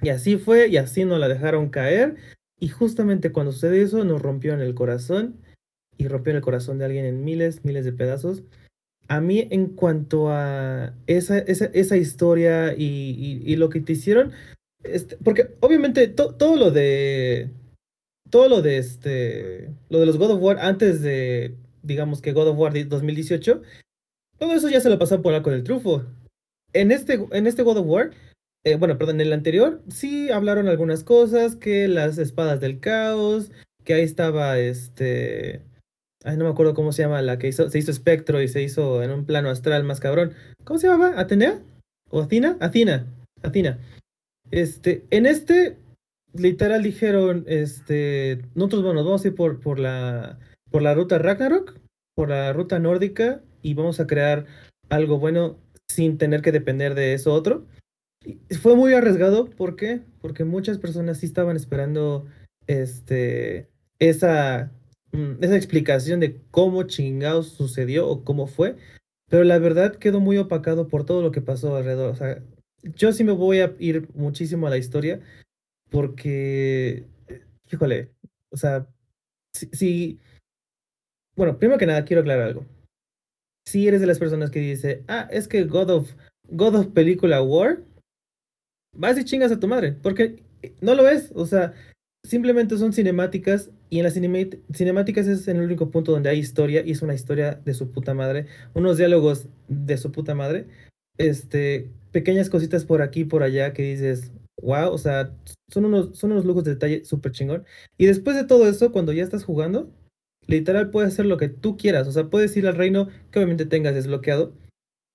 Y 0.00 0.08
así 0.08 0.36
fue, 0.36 0.66
y 0.68 0.78
así 0.78 1.04
nos 1.04 1.20
la 1.20 1.28
dejaron 1.28 1.68
caer. 1.68 2.16
Y 2.62 2.68
justamente 2.68 3.32
cuando 3.32 3.50
sucede 3.50 3.82
eso, 3.82 4.04
nos 4.04 4.22
rompió 4.22 4.54
en 4.54 4.60
el 4.60 4.76
corazón. 4.76 5.34
Y 5.98 6.06
rompió 6.06 6.32
el 6.32 6.40
corazón 6.42 6.78
de 6.78 6.84
alguien 6.84 7.04
en 7.04 7.24
miles, 7.24 7.64
miles 7.64 7.84
de 7.84 7.92
pedazos. 7.92 8.44
A 9.08 9.20
mí, 9.20 9.48
en 9.50 9.66
cuanto 9.66 10.28
a 10.30 10.94
esa, 11.08 11.38
esa, 11.38 11.64
esa 11.66 11.96
historia 11.96 12.72
y, 12.76 12.84
y- 13.18 13.42
y 13.52 13.56
lo 13.56 13.68
que 13.68 13.80
te 13.80 13.94
hicieron, 13.94 14.30
este, 14.84 15.16
porque 15.24 15.50
obviamente 15.58 16.06
to- 16.06 16.36
todo 16.36 16.56
lo 16.56 16.70
de. 16.70 17.50
Todo 18.30 18.48
lo 18.48 18.62
de 18.62 18.78
este. 18.78 19.68
Lo 19.90 19.98
de 19.98 20.06
los 20.06 20.16
God 20.16 20.30
of 20.30 20.40
War 20.42 20.58
antes 20.60 21.02
de. 21.02 21.56
Digamos 21.82 22.22
que 22.22 22.30
God 22.32 22.46
of 22.50 22.58
War 22.58 22.72
de 22.72 22.84
2018. 22.84 23.60
Todo 24.38 24.52
eso 24.54 24.68
ya 24.68 24.80
se 24.80 24.88
lo 24.88 25.00
pasó 25.00 25.20
por 25.20 25.42
con 25.42 25.52
el 25.52 25.64
trufo. 25.64 26.04
En 26.72 26.92
este, 26.92 27.14
en 27.32 27.48
este 27.48 27.64
God 27.64 27.78
of 27.78 27.86
War. 27.88 28.12
Eh, 28.64 28.76
bueno, 28.76 28.98
perdón, 28.98 29.16
en 29.16 29.26
el 29.28 29.32
anterior. 29.32 29.82
Sí 29.88 30.30
hablaron 30.30 30.68
algunas 30.68 31.04
cosas. 31.04 31.56
Que 31.56 31.88
las 31.88 32.18
espadas 32.18 32.60
del 32.60 32.80
caos. 32.80 33.50
Que 33.84 33.94
ahí 33.94 34.02
estaba 34.02 34.58
este. 34.58 35.62
Ay, 36.24 36.36
no 36.36 36.44
me 36.44 36.50
acuerdo 36.50 36.74
cómo 36.74 36.92
se 36.92 37.02
llama 37.02 37.20
la 37.22 37.38
que 37.38 37.52
se 37.52 37.78
hizo 37.78 37.90
espectro 37.90 38.40
y 38.40 38.48
se 38.48 38.62
hizo 38.62 39.02
en 39.02 39.10
un 39.10 39.26
plano 39.26 39.50
astral 39.50 39.82
más 39.84 39.98
cabrón. 39.98 40.34
¿Cómo 40.64 40.78
se 40.78 40.86
llamaba? 40.86 41.18
¿Atenea? 41.18 41.60
¿O 42.10 42.20
Athena? 42.22 42.56
Athena. 42.60 43.06
Athena. 43.42 43.78
Este, 44.52 45.04
en 45.10 45.26
este, 45.26 45.78
literal 46.32 46.82
dijeron, 46.82 47.44
este, 47.48 48.42
nosotros 48.54 48.84
vamos 48.84 49.24
a 49.24 49.28
ir 49.28 49.34
por, 49.34 49.60
por 49.60 49.80
la 49.80 50.38
por 50.72 50.82
la 50.82 50.94
ruta 50.94 51.18
Ragnarok, 51.18 51.78
por 52.16 52.30
la 52.30 52.52
ruta 52.52 52.80
nórdica, 52.80 53.42
y 53.60 53.74
vamos 53.74 54.00
a 54.00 54.08
crear 54.08 54.46
algo 54.88 55.18
bueno 55.18 55.58
sin 55.88 56.18
tener 56.18 56.42
que 56.42 56.50
depender 56.50 56.94
de 56.94 57.14
eso 57.14 57.32
otro. 57.32 57.66
Fue 58.60 58.76
muy 58.76 58.92
arriesgado, 58.94 59.46
¿por 59.50 59.76
qué? 59.76 60.02
Porque 60.20 60.44
muchas 60.44 60.78
personas 60.78 61.18
sí 61.18 61.26
estaban 61.26 61.56
esperando 61.56 62.26
este 62.66 63.68
esa, 63.98 64.70
mm, 65.12 65.42
esa 65.42 65.56
explicación 65.56 66.20
de 66.20 66.40
cómo 66.50 66.84
chingados 66.84 67.48
sucedió 67.48 68.08
o 68.08 68.24
cómo 68.24 68.46
fue. 68.46 68.76
Pero 69.28 69.44
la 69.44 69.58
verdad 69.58 69.96
quedó 69.96 70.20
muy 70.20 70.36
opacado 70.38 70.88
por 70.88 71.04
todo 71.04 71.22
lo 71.22 71.32
que 71.32 71.40
pasó 71.40 71.76
alrededor. 71.76 72.10
O 72.10 72.16
sea, 72.16 72.42
yo 72.82 73.12
sí 73.12 73.24
me 73.24 73.32
voy 73.32 73.60
a 73.60 73.74
ir 73.78 74.08
muchísimo 74.14 74.66
a 74.66 74.70
la 74.70 74.78
historia 74.78 75.20
porque, 75.90 77.06
híjole, 77.70 78.10
o 78.50 78.56
sea, 78.56 78.86
si, 79.54 79.68
si- 79.72 80.20
bueno, 81.36 81.58
primero 81.58 81.78
que 81.78 81.86
nada 81.86 82.04
quiero 82.04 82.20
aclarar 82.20 82.48
algo. 82.48 82.66
Si 83.66 83.86
eres 83.88 84.00
de 84.00 84.06
las 84.06 84.18
personas 84.18 84.50
que 84.50 84.60
dice, 84.60 85.04
ah, 85.08 85.28
es 85.30 85.48
que 85.48 85.64
God 85.64 85.90
of, 85.90 86.10
God 86.50 86.74
of 86.74 86.86
película 86.88 87.42
War, 87.42 87.82
vas 88.96 89.18
y 89.18 89.24
chingas 89.24 89.52
a 89.52 89.60
tu 89.60 89.68
madre, 89.68 89.92
porque 89.92 90.42
no 90.80 90.94
lo 90.94 91.08
es, 91.08 91.30
o 91.34 91.46
sea, 91.46 91.74
simplemente 92.24 92.78
son 92.78 92.92
cinemáticas 92.92 93.70
y 93.90 93.98
en 93.98 94.04
las 94.04 94.14
cinemáticas 94.14 95.26
es 95.26 95.48
el 95.48 95.60
único 95.60 95.90
punto 95.90 96.12
donde 96.12 96.30
hay 96.30 96.38
historia 96.38 96.82
y 96.84 96.92
es 96.92 97.02
una 97.02 97.14
historia 97.14 97.60
de 97.64 97.74
su 97.74 97.90
puta 97.90 98.14
madre, 98.14 98.46
unos 98.74 98.96
diálogos 98.96 99.48
de 99.68 99.96
su 99.96 100.12
puta 100.12 100.34
madre, 100.34 100.66
este, 101.18 101.90
pequeñas 102.12 102.50
cositas 102.50 102.84
por 102.84 103.02
aquí 103.02 103.24
por 103.24 103.42
allá 103.42 103.72
que 103.72 103.82
dices, 103.82 104.32
wow, 104.62 104.90
o 104.90 104.98
sea, 104.98 105.34
son 105.68 105.86
unos, 105.86 106.16
son 106.16 106.32
unos 106.32 106.44
lujos 106.44 106.64
de 106.64 106.72
detalle 106.72 107.04
súper 107.04 107.32
chingón. 107.32 107.64
Y 107.98 108.06
después 108.06 108.36
de 108.36 108.44
todo 108.44 108.68
eso, 108.68 108.92
cuando 108.92 109.12
ya 109.12 109.24
estás 109.24 109.44
jugando, 109.44 109.90
literal 110.46 110.90
puedes 110.90 111.12
hacer 111.12 111.26
lo 111.26 111.36
que 111.36 111.48
tú 111.48 111.76
quieras, 111.76 112.06
o 112.08 112.12
sea, 112.12 112.30
puedes 112.30 112.56
ir 112.56 112.66
al 112.66 112.76
reino 112.76 113.08
que 113.30 113.38
obviamente 113.38 113.66
tengas 113.66 113.94
desbloqueado. 113.94 114.52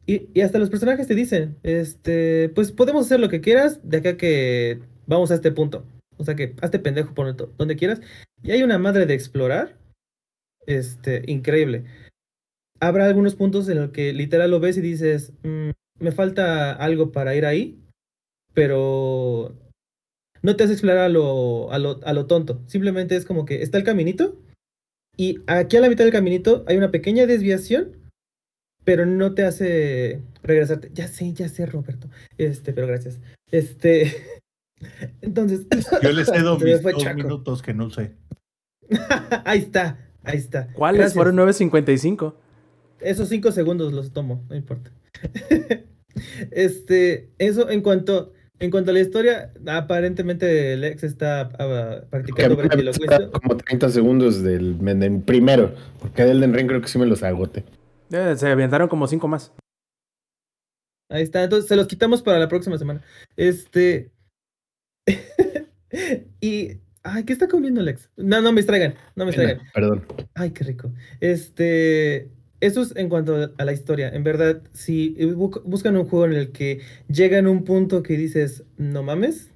Y, 0.07 0.39
hasta 0.41 0.57
los 0.57 0.69
personajes 0.69 1.05
te 1.05 1.15
dicen, 1.15 1.57
este, 1.63 2.49
pues 2.55 2.71
podemos 2.71 3.05
hacer 3.05 3.19
lo 3.19 3.29
que 3.29 3.41
quieras 3.41 3.79
de 3.83 3.97
acá 3.97 4.17
que 4.17 4.79
vamos 5.05 5.31
a 5.31 5.35
este 5.35 5.51
punto. 5.51 5.85
O 6.17 6.23
sea 6.23 6.35
que 6.35 6.55
hazte 6.61 6.79
pendejo 6.79 7.13
por 7.13 7.35
donde 7.35 7.75
quieras. 7.75 8.01
Y 8.41 8.51
hay 8.51 8.63
una 8.63 8.79
madre 8.79 9.05
de 9.05 9.13
explorar, 9.13 9.77
este, 10.65 11.23
increíble. 11.27 11.83
Habrá 12.79 13.05
algunos 13.05 13.35
puntos 13.35 13.67
en 13.69 13.79
los 13.79 13.91
que 13.91 14.13
literal 14.13 14.49
lo 14.49 14.59
ves 14.59 14.77
y 14.77 14.81
dices, 14.81 15.33
"Mm, 15.43 15.71
me 15.99 16.11
falta 16.11 16.71
algo 16.73 17.11
para 17.11 17.35
ir 17.35 17.45
ahí, 17.45 17.79
pero 18.53 19.55
no 20.41 20.55
te 20.55 20.63
hace 20.63 20.73
explorar 20.73 20.99
a 20.99 21.09
lo, 21.09 21.71
a 21.71 21.79
lo, 21.79 21.99
a 22.03 22.13
lo 22.13 22.27
tonto. 22.27 22.61
Simplemente 22.67 23.15
es 23.15 23.25
como 23.25 23.45
que 23.45 23.61
está 23.61 23.77
el 23.77 23.83
caminito 23.83 24.37
y 25.17 25.39
aquí 25.47 25.75
a 25.77 25.81
la 25.81 25.89
mitad 25.89 26.03
del 26.03 26.13
caminito 26.13 26.63
hay 26.67 26.77
una 26.77 26.91
pequeña 26.91 27.25
desviación, 27.25 27.96
pero 28.87 29.05
no 29.05 29.33
te 29.33 29.43
hace 29.43 30.21
regresarte. 30.43 30.91
Ya 30.93 31.09
sé, 31.09 31.33
ya 31.33 31.49
sé, 31.49 31.65
Roberto. 31.65 32.07
Este, 32.37 32.71
pero 32.71 32.87
gracias. 32.87 33.19
Este, 33.51 34.15
entonces, 35.21 35.67
Yo 36.01 36.13
le 36.13 36.23
cedo 36.23 36.57
mis 36.59 36.81
dos 36.81 37.03
Chaco. 37.03 37.17
minutos 37.17 37.61
que 37.61 37.73
no 37.73 37.89
sé. 37.89 38.13
ahí 39.43 39.59
está, 39.59 39.99
ahí 40.23 40.37
está. 40.37 40.69
¿Cuáles 40.71 40.99
Gracias. 40.99 41.15
fueron 41.15 41.35
9.55? 41.35 42.33
Esos 43.01 43.27
cinco 43.27 43.51
segundos 43.51 43.91
los 43.91 44.13
tomo, 44.13 44.45
no 44.49 44.55
importa. 44.55 44.89
este, 46.51 47.29
eso 47.39 47.69
en 47.69 47.81
cuanto, 47.81 48.31
en 48.59 48.71
cuanto 48.71 48.91
a 48.91 48.93
la 48.93 49.01
historia, 49.01 49.51
aparentemente 49.65 50.77
Lex 50.77 51.03
está 51.03 51.41
ah, 51.59 52.03
Que 52.09 52.45
a 52.45 52.55
practicando 52.55 53.31
como 53.33 53.57
30 53.57 53.89
segundos 53.89 54.43
del, 54.43 54.79
del 54.79 55.19
primero, 55.19 55.75
porque 55.99 56.23
del 56.23 56.39
Den 56.39 56.53
Ring 56.53 56.67
creo 56.67 56.79
que 56.79 56.87
sí 56.87 56.97
me 56.97 57.05
los 57.05 57.21
agote. 57.21 57.65
Eh, 58.11 58.35
se 58.37 58.47
aventaron 58.47 58.87
como 58.89 59.07
cinco 59.07 59.27
más. 59.27 59.51
Ahí 61.09 61.23
está, 61.23 61.43
entonces 61.43 61.67
se 61.69 61.75
los 61.75 61.87
quitamos 61.87 62.21
para 62.21 62.39
la 62.39 62.47
próxima 62.49 62.77
semana. 62.77 63.01
Este. 63.35 64.11
y. 66.41 66.79
Ay, 67.03 67.23
¿qué 67.23 67.31
está 67.31 67.47
comiendo 67.47 67.81
Lex? 67.81 68.09
No, 68.17 68.41
no 68.41 68.51
me 68.51 68.57
distraigan, 68.59 68.95
no 69.15 69.23
me 69.23 69.31
distraigan. 69.31 69.61
Perdón. 69.73 70.05
Ay, 70.33 70.51
qué 70.51 70.65
rico. 70.65 70.91
Este, 71.21 72.29
eso 72.59 72.81
es 72.81 72.93
en 72.97 73.07
cuanto 73.07 73.53
a 73.57 73.63
la 73.63 73.71
historia. 73.71 74.09
En 74.09 74.25
verdad, 74.25 74.61
si 74.73 75.15
bu- 75.15 75.61
buscan 75.63 75.95
un 75.95 76.03
juego 76.05 76.25
en 76.25 76.33
el 76.33 76.51
que 76.51 76.81
llegan 77.07 77.45
a 77.45 77.49
un 77.51 77.63
punto 77.63 78.03
que 78.03 78.17
dices, 78.17 78.65
no 78.75 79.03
mames, 79.03 79.53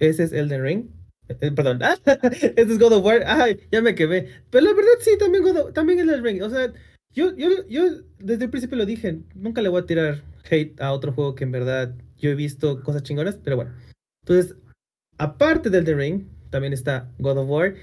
ese 0.00 0.24
es 0.24 0.32
Elden 0.32 0.62
Ring. 0.64 0.84
Eh, 1.28 1.52
perdón, 1.52 1.78
ese 2.42 2.54
es 2.56 2.78
God 2.80 2.94
of 2.94 3.04
War. 3.04 3.22
Ay, 3.24 3.60
ya 3.70 3.80
me 3.82 3.94
quemé. 3.94 4.26
Pero 4.50 4.64
la 4.64 4.72
verdad, 4.74 4.90
sí, 4.98 5.12
también, 5.16 5.44
God 5.44 5.56
of- 5.58 5.72
también 5.72 6.00
Elden 6.00 6.24
Ring. 6.24 6.42
O 6.42 6.50
sea, 6.50 6.72
yo, 7.12 7.34
yo, 7.36 7.48
yo 7.68 7.82
desde 8.18 8.44
el 8.44 8.50
principio 8.50 8.78
lo 8.78 8.86
dije, 8.86 9.20
nunca 9.34 9.62
le 9.62 9.68
voy 9.68 9.82
a 9.82 9.86
tirar 9.86 10.22
hate 10.50 10.80
a 10.80 10.92
otro 10.92 11.12
juego 11.12 11.34
que 11.34 11.44
en 11.44 11.52
verdad 11.52 11.94
yo 12.18 12.30
he 12.30 12.34
visto 12.34 12.82
cosas 12.82 13.02
chingonas, 13.02 13.36
pero 13.42 13.56
bueno. 13.56 13.72
Entonces, 14.22 14.56
aparte 15.18 15.70
del 15.70 15.82
Elden 15.82 15.98
Ring, 15.98 16.24
también 16.50 16.72
está 16.72 17.10
God 17.18 17.38
of 17.38 17.48
War. 17.48 17.74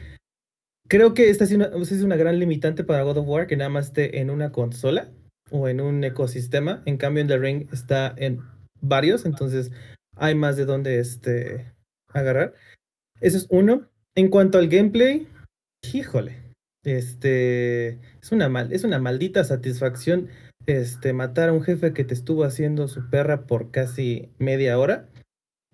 Creo 0.87 1.13
que 1.13 1.29
esta 1.29 1.43
es 1.43 1.51
una, 1.51 1.65
es 1.65 1.91
una 2.01 2.15
gran 2.15 2.39
limitante 2.39 2.83
para 2.83 3.03
God 3.03 3.17
of 3.17 3.27
War 3.27 3.47
que 3.47 3.57
nada 3.57 3.69
más 3.69 3.87
esté 3.87 4.19
en 4.19 4.29
una 4.29 4.51
consola 4.51 5.11
o 5.51 5.67
en 5.67 5.81
un 5.81 6.03
ecosistema. 6.03 6.81
En 6.85 6.97
cambio, 6.97 7.21
en 7.21 7.27
The 7.27 7.37
Ring 7.37 7.67
está 7.73 8.13
en 8.17 8.41
varios, 8.79 9.25
entonces 9.25 9.71
hay 10.15 10.35
más 10.35 10.55
de 10.55 10.65
dónde 10.65 10.99
este, 10.99 11.73
agarrar. 12.13 12.53
Eso 13.19 13.37
es 13.37 13.47
uno. 13.49 13.89
En 14.15 14.29
cuanto 14.29 14.57
al 14.57 14.67
gameplay, 14.67 15.27
híjole, 15.93 16.46
este 16.88 17.99
es 18.22 18.31
una 18.31 18.47
mal, 18.47 18.72
es 18.72 18.85
una 18.85 18.97
maldita 18.97 19.43
satisfacción 19.43 20.30
este 20.68 21.11
matar 21.11 21.49
a 21.49 21.53
un 21.53 21.61
jefe 21.61 21.91
que 21.91 22.05
te 22.05 22.14
estuvo 22.14 22.45
haciendo 22.45 22.88
su 22.88 23.09
perra 23.09 23.45
por 23.45 23.72
casi 23.72 24.30
media 24.38 24.80
hora. 24.80 25.09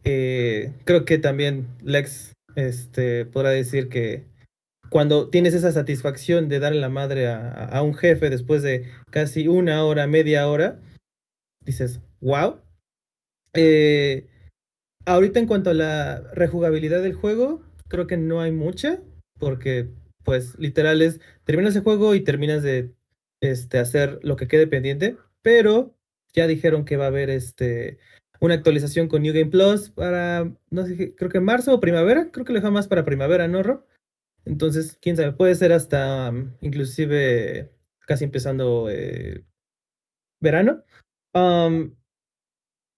Eh, 0.03 0.73
creo 0.85 1.06
que 1.06 1.19
también 1.19 1.68
Lex 1.84 2.34
este 2.56 3.26
podrá 3.26 3.52
decir 3.52 3.90
que 3.90 4.26
cuando 4.90 5.30
tienes 5.30 5.53
esa 5.53 5.72
satisfacción 5.72 6.49
de 6.49 6.60
darle 6.60 6.80
la 6.80 6.90
madre 6.90 7.27
a, 7.27 7.65
a 7.65 7.84
un 7.84 7.94
jefe 7.94 8.30
después 8.31 8.64
de 8.64 8.90
casi 9.11 9.48
una 9.48 9.85
hora, 9.85 10.07
media 10.07 10.48
hora, 10.48 10.80
dices, 11.64 12.02
wow. 12.22 12.60
Eh, 13.53 14.27
ahorita 15.06 15.40
en 15.40 15.45
cuanto 15.45 15.69
a 15.69 15.76
la 15.76 16.22
rejugabilidad 16.34 17.03
del 17.03 17.14
juego, 17.14 17.61
creo 17.88 18.07
que 18.07 18.18
no 18.18 18.41
hay 18.41 18.52
mucha, 18.52 18.99
porque 19.40 19.90
pues 20.23 20.57
literal 20.57 21.01
es, 21.01 21.19
terminas 21.43 21.75
el 21.75 21.83
juego 21.83 22.15
y 22.15 22.23
terminas 22.23 22.63
de 22.63 22.93
este, 23.41 23.79
hacer 23.79 24.19
lo 24.23 24.35
que 24.35 24.47
quede 24.47 24.67
pendiente, 24.67 25.17
pero 25.41 25.95
ya 26.33 26.47
dijeron 26.47 26.85
que 26.85 26.97
va 26.97 27.05
a 27.05 27.07
haber 27.09 27.29
este, 27.29 27.99
una 28.39 28.55
actualización 28.55 29.07
con 29.07 29.21
New 29.21 29.33
Game 29.33 29.51
Plus 29.51 29.89
para, 29.89 30.51
no 30.69 30.85
sé, 30.85 31.15
creo 31.15 31.29
que 31.29 31.39
marzo 31.39 31.73
o 31.73 31.79
primavera, 31.79 32.31
creo 32.31 32.45
que 32.45 32.53
lo 32.53 32.59
dejan 32.59 32.73
más 32.73 32.87
para 32.87 33.05
primavera, 33.05 33.47
¿no, 33.47 33.63
Rob? 33.63 33.85
Entonces, 34.45 34.97
quién 35.01 35.15
sabe, 35.15 35.31
puede 35.33 35.55
ser 35.55 35.71
hasta 35.71 36.31
inclusive 36.61 37.71
casi 38.05 38.25
empezando 38.25 38.89
eh, 38.89 39.45
verano. 40.41 40.83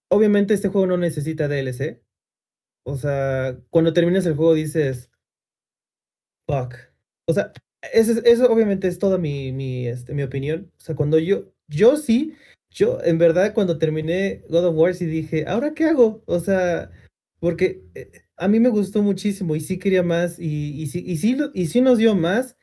Obviamente 0.09 0.53
este 0.53 0.69
juego 0.69 0.87
no 0.87 0.97
necesita 0.97 1.47
DLC. 1.47 2.01
O 2.85 2.95
sea, 2.97 3.57
cuando 3.69 3.93
terminas 3.93 4.25
el 4.25 4.35
juego 4.35 4.53
dices, 4.53 5.11
fuck. 6.47 6.75
O 7.27 7.33
sea, 7.33 7.51
eso, 7.93 8.13
eso 8.23 8.51
obviamente 8.51 8.87
es 8.87 8.99
toda 8.99 9.17
mi, 9.17 9.51
mi, 9.51 9.87
este, 9.87 10.13
mi 10.13 10.23
opinión. 10.23 10.71
O 10.77 10.81
sea, 10.81 10.95
cuando 10.95 11.19
yo, 11.19 11.51
yo 11.67 11.97
sí, 11.97 12.33
yo 12.69 12.99
en 13.03 13.17
verdad 13.17 13.53
cuando 13.53 13.77
terminé 13.77 14.43
God 14.49 14.65
of 14.65 14.75
War 14.75 14.93
sí 14.95 15.05
dije, 15.05 15.45
¿ahora 15.47 15.73
qué 15.73 15.85
hago? 15.85 16.23
O 16.25 16.39
sea, 16.39 16.91
porque 17.39 17.83
eh, 17.95 18.11
a 18.37 18.47
mí 18.47 18.59
me 18.59 18.69
gustó 18.69 19.01
muchísimo 19.01 19.55
y 19.55 19.61
sí 19.61 19.79
quería 19.79 20.03
más 20.03 20.39
y, 20.39 20.81
y, 20.81 20.87
sí, 20.87 21.03
y, 21.05 21.17
sí, 21.17 21.37
y 21.53 21.67
sí 21.67 21.81
nos 21.81 21.97
dio 21.97 22.15
más. 22.15 22.57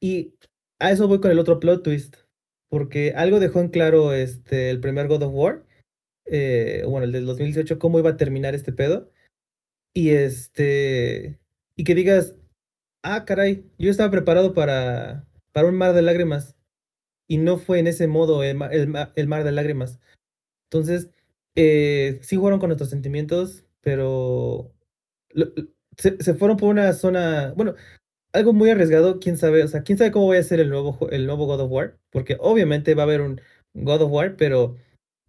Y 0.00 0.34
a 0.78 0.92
eso 0.92 1.08
voy 1.08 1.20
con 1.20 1.30
el 1.30 1.38
otro 1.38 1.60
plot 1.60 1.82
twist. 1.82 2.16
Porque 2.70 3.12
algo 3.16 3.40
dejó 3.40 3.60
en 3.60 3.68
claro 3.68 4.12
este, 4.12 4.70
el 4.70 4.80
primer 4.80 5.08
God 5.08 5.22
of 5.22 5.34
War. 5.34 5.66
Eh, 6.26 6.82
bueno, 6.86 7.04
el 7.04 7.12
del 7.12 7.26
2018, 7.26 7.78
cómo 7.78 7.98
iba 7.98 8.10
a 8.10 8.16
terminar 8.16 8.54
este 8.54 8.72
pedo. 8.72 9.10
Y 9.94 10.10
este. 10.10 11.38
Y 11.76 11.84
que 11.84 11.94
digas, 11.94 12.37
ah, 13.02 13.24
caray, 13.24 13.64
yo 13.78 13.90
estaba 13.90 14.10
preparado 14.10 14.54
para, 14.54 15.26
para 15.52 15.68
un 15.68 15.76
mar 15.76 15.94
de 15.94 16.02
lágrimas. 16.02 16.56
Y 17.26 17.38
no 17.38 17.58
fue 17.58 17.78
en 17.78 17.86
ese 17.86 18.06
modo 18.08 18.42
el, 18.42 18.56
mar 18.56 19.44
de 19.44 19.52
lágrimas. 19.52 20.00
Entonces, 20.70 21.10
eh, 21.56 22.18
sí 22.22 22.36
jugaron 22.36 22.58
con 22.58 22.68
nuestros 22.68 22.90
sentimientos, 22.90 23.64
pero 23.82 24.72
se, 25.96 26.34
fueron 26.34 26.56
por 26.56 26.70
una 26.70 26.92
zona, 26.92 27.52
bueno, 27.56 27.74
algo 28.32 28.52
muy 28.52 28.70
arriesgado, 28.70 29.20
quién 29.20 29.36
sabe, 29.36 29.62
o 29.64 29.68
sea, 29.68 29.82
quién 29.82 29.98
sabe 29.98 30.10
cómo 30.12 30.28
va 30.28 30.38
a 30.38 30.42
ser 30.42 30.60
el 30.60 30.70
nuevo, 30.70 31.08
el 31.10 31.26
nuevo 31.26 31.46
God 31.46 31.60
of 31.62 31.70
War, 31.70 31.98
porque 32.10 32.36
obviamente 32.40 32.94
va 32.94 33.02
a 33.02 33.06
haber 33.06 33.20
un 33.20 33.40
God 33.74 34.02
of 34.02 34.12
War, 34.12 34.36
pero 34.36 34.76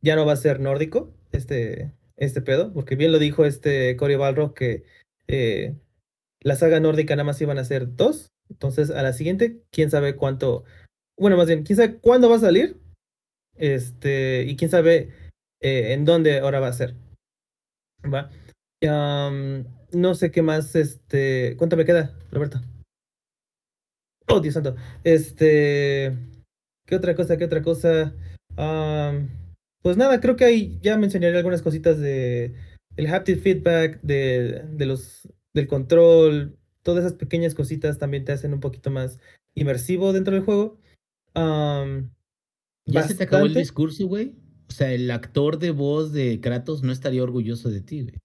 ya 0.02 0.16
no 0.16 0.26
va 0.26 0.34
a 0.34 0.38
ser 0.38 0.60
nórdico 0.60 1.14
este, 1.32 1.94
este 2.18 2.42
pedo, 2.42 2.74
porque 2.74 2.96
bien 2.96 3.12
lo 3.12 3.20
dijo 3.20 3.46
este 3.46 3.96
Cory 3.98 4.16
Balrog 4.16 4.54
que 4.54 4.84
eh, 5.28 5.76
la 6.42 6.56
saga 6.56 6.80
nórdica 6.80 7.16
nada 7.16 7.26
más 7.26 7.42
iban 7.42 7.58
a 7.58 7.66
ser 7.66 7.96
dos, 7.96 8.32
entonces 8.50 8.90
a 8.92 9.02
la 9.04 9.14
siguiente, 9.14 9.62
quién 9.72 9.92
sabe 9.92 10.16
cuánto, 10.16 10.64
bueno, 11.18 11.38
más 11.38 11.48
bien, 11.48 11.64
quién 11.64 11.78
sabe 11.78 11.98
cuándo 11.98 12.30
va 12.30 12.38
a 12.38 12.40
salir, 12.40 12.78
este, 13.56 14.44
y 14.48 14.56
quién 14.56 14.72
sabe 14.72 15.10
eh, 15.62 15.94
en 15.94 16.06
dónde 16.06 16.40
ahora 16.40 16.60
va 16.60 16.68
a 16.68 16.74
ser. 16.74 16.96
Va. 18.06 18.32
No 19.92 20.16
sé 20.16 20.32
qué 20.32 20.42
más, 20.42 20.76
este, 20.76 21.56
¿cuánto 21.58 21.76
me 21.76 21.86
queda, 21.86 22.18
Roberto? 22.32 22.62
Oh, 24.28 24.40
Dios 24.40 24.54
santo. 24.54 24.76
Este, 25.04 26.16
¿qué 26.86 26.96
otra 26.96 27.16
cosa? 27.16 27.38
¿Qué 27.38 27.46
otra 27.46 27.62
cosa? 27.62 28.14
Pues 29.82 29.98
nada, 29.98 30.22
creo 30.22 30.36
que 30.36 30.46
ahí 30.46 30.80
ya 30.82 30.98
mencionaré 30.98 31.38
algunas 31.38 31.62
cositas 31.62 32.00
de 32.00 32.54
el 32.96 33.08
haptic 33.08 33.42
feedback, 33.42 34.00
de, 34.02 34.66
de 34.72 34.86
los, 34.86 35.28
del 35.54 35.68
control, 35.68 36.58
todas 36.84 37.06
esas 37.06 37.18
pequeñas 37.18 37.56
cositas 37.56 37.98
también 37.98 38.26
te 38.26 38.32
hacen 38.32 38.54
un 38.54 38.60
poquito 38.60 38.92
más 38.92 39.20
inmersivo 39.56 40.14
dentro 40.14 40.34
del 40.34 40.44
juego. 40.44 40.80
Um, 41.36 42.10
¿Ya 42.86 43.02
bastante. 43.02 43.08
se 43.08 43.16
te 43.16 43.24
acabó 43.24 43.46
el 43.46 43.54
discurso, 43.54 44.08
güey? 44.08 44.36
O 44.68 44.72
sea, 44.72 44.92
el 44.94 45.10
actor 45.12 45.60
de 45.60 45.72
voz 45.72 46.14
de 46.14 46.40
Kratos 46.42 46.84
no 46.84 46.92
estaría 46.92 47.24
orgulloso 47.24 47.70
de 47.70 47.82
ti, 47.82 48.04
güey. 48.04 48.16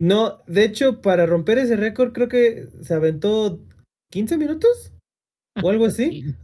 No, 0.00 0.42
de 0.46 0.64
hecho, 0.64 1.00
para 1.00 1.26
romper 1.26 1.58
ese 1.58 1.76
récord, 1.76 2.12
creo 2.12 2.28
que 2.28 2.68
se 2.82 2.94
aventó 2.94 3.64
15 4.10 4.38
minutos 4.38 4.92
o 5.60 5.70
algo 5.70 5.86
así. 5.86 6.34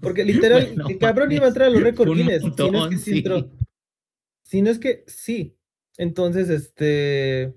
Porque 0.00 0.24
literal, 0.24 0.66
bueno, 0.68 0.88
el 0.88 0.98
cabrón 0.98 1.32
iba 1.32 1.44
a 1.44 1.48
entrar 1.48 1.68
a 1.68 1.70
los 1.70 1.82
récords 1.82 2.14
Guinness. 2.14 2.42
Si 2.42 2.70
no 2.70 2.86
es 2.86 2.90
que 2.90 2.98
sí 2.98 3.18
entró. 3.18 3.50
Si 4.44 4.62
no 4.62 4.70
es 4.70 4.78
que 4.78 5.04
sí. 5.06 5.56
Entonces, 5.98 6.48
este. 6.48 7.54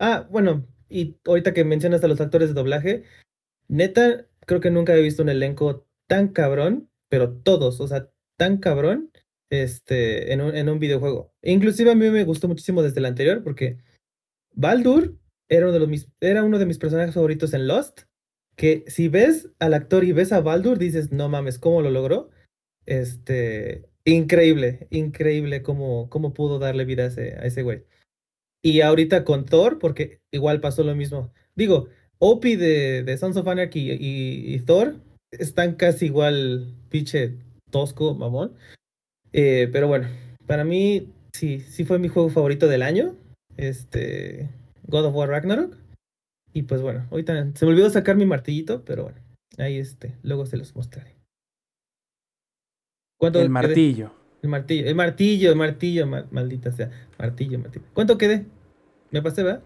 Ah, 0.00 0.26
bueno, 0.30 0.66
y 0.88 1.16
ahorita 1.24 1.52
que 1.52 1.64
mencionas 1.64 2.02
a 2.04 2.08
los 2.08 2.20
actores 2.20 2.48
de 2.48 2.54
doblaje, 2.54 3.04
neta, 3.68 4.26
creo 4.46 4.60
que 4.60 4.70
nunca 4.70 4.94
he 4.94 5.02
visto 5.02 5.22
un 5.22 5.28
elenco 5.28 5.86
tan 6.06 6.28
cabrón, 6.28 6.90
pero 7.08 7.32
todos, 7.32 7.80
o 7.80 7.88
sea, 7.88 8.10
tan 8.36 8.58
cabrón, 8.58 9.10
este, 9.50 10.32
en 10.32 10.40
un, 10.40 10.56
en 10.56 10.68
un 10.68 10.78
videojuego. 10.78 11.32
E 11.42 11.52
inclusive 11.52 11.90
a 11.90 11.94
mí 11.94 12.08
me 12.10 12.24
gustó 12.24 12.48
muchísimo 12.48 12.82
desde 12.82 13.00
el 13.00 13.06
anterior, 13.06 13.42
porque 13.42 13.78
Baldur 14.52 15.18
era 15.48 15.66
uno 15.66 15.72
de, 15.72 15.80
los 15.80 15.88
mis, 15.88 16.08
era 16.20 16.42
uno 16.42 16.58
de 16.58 16.66
mis 16.66 16.78
personajes 16.78 17.14
favoritos 17.14 17.54
en 17.54 17.68
Lost, 17.68 18.02
que 18.56 18.84
si 18.86 19.08
ves 19.08 19.50
al 19.58 19.74
actor 19.74 20.04
y 20.04 20.12
ves 20.12 20.32
a 20.32 20.40
Baldur, 20.40 20.78
dices, 20.78 21.12
no 21.12 21.28
mames, 21.28 21.58
¿cómo 21.58 21.82
lo 21.82 21.90
logró? 21.90 22.30
Este, 22.86 23.88
increíble, 24.04 24.86
increíble 24.90 25.62
cómo, 25.62 26.08
cómo 26.08 26.32
pudo 26.32 26.58
darle 26.58 26.84
vida 26.84 27.04
a 27.04 27.06
ese, 27.06 27.34
a 27.34 27.44
ese 27.44 27.62
güey. 27.62 27.84
Y 28.66 28.80
ahorita 28.80 29.22
con 29.22 29.44
Thor, 29.44 29.78
porque 29.78 30.18
igual 30.32 30.60
pasó 30.60 30.82
lo 30.82 30.96
mismo. 30.96 31.32
Digo, 31.54 31.88
Opie 32.18 32.56
de, 32.56 33.04
de 33.04 33.16
Sons 33.16 33.36
of 33.36 33.46
Anarchy 33.46 33.92
y, 33.92 34.54
y, 34.54 34.58
Thor 34.58 34.96
están 35.30 35.76
casi 35.76 36.06
igual, 36.06 36.74
pinche 36.88 37.36
tosco, 37.70 38.16
mamón. 38.16 38.54
Eh, 39.32 39.68
pero 39.70 39.86
bueno, 39.86 40.08
para 40.48 40.64
mí 40.64 41.12
sí, 41.32 41.60
sí 41.60 41.84
fue 41.84 42.00
mi 42.00 42.08
juego 42.08 42.28
favorito 42.28 42.66
del 42.66 42.82
año. 42.82 43.14
Este, 43.56 44.50
God 44.88 45.04
of 45.04 45.14
War 45.14 45.28
Ragnarok. 45.28 45.76
Y 46.52 46.62
pues 46.62 46.82
bueno, 46.82 47.06
ahorita 47.12 47.52
se 47.54 47.66
me 47.66 47.70
olvidó 47.70 47.88
sacar 47.90 48.16
mi 48.16 48.26
martillito, 48.26 48.84
pero 48.84 49.04
bueno, 49.04 49.18
ahí 49.58 49.76
este, 49.76 50.16
luego 50.24 50.44
se 50.44 50.56
los 50.56 50.74
mostraré. 50.74 51.14
¿Cuánto 53.16 53.40
el 53.40 53.48
martillo. 53.48 54.08
Quedé? 54.08 54.26
El 54.42 54.48
martillo, 54.48 54.88
el 54.88 54.94
martillo, 54.96 55.50
el 55.50 55.56
martillo, 55.56 56.06
maldita 56.32 56.72
sea. 56.72 56.90
Martillo, 57.16 57.60
martillo. 57.60 57.86
¿Cuánto 57.94 58.18
quedé? 58.18 58.44
Me 59.10 59.22
pasé, 59.22 59.42
¿verdad? 59.42 59.62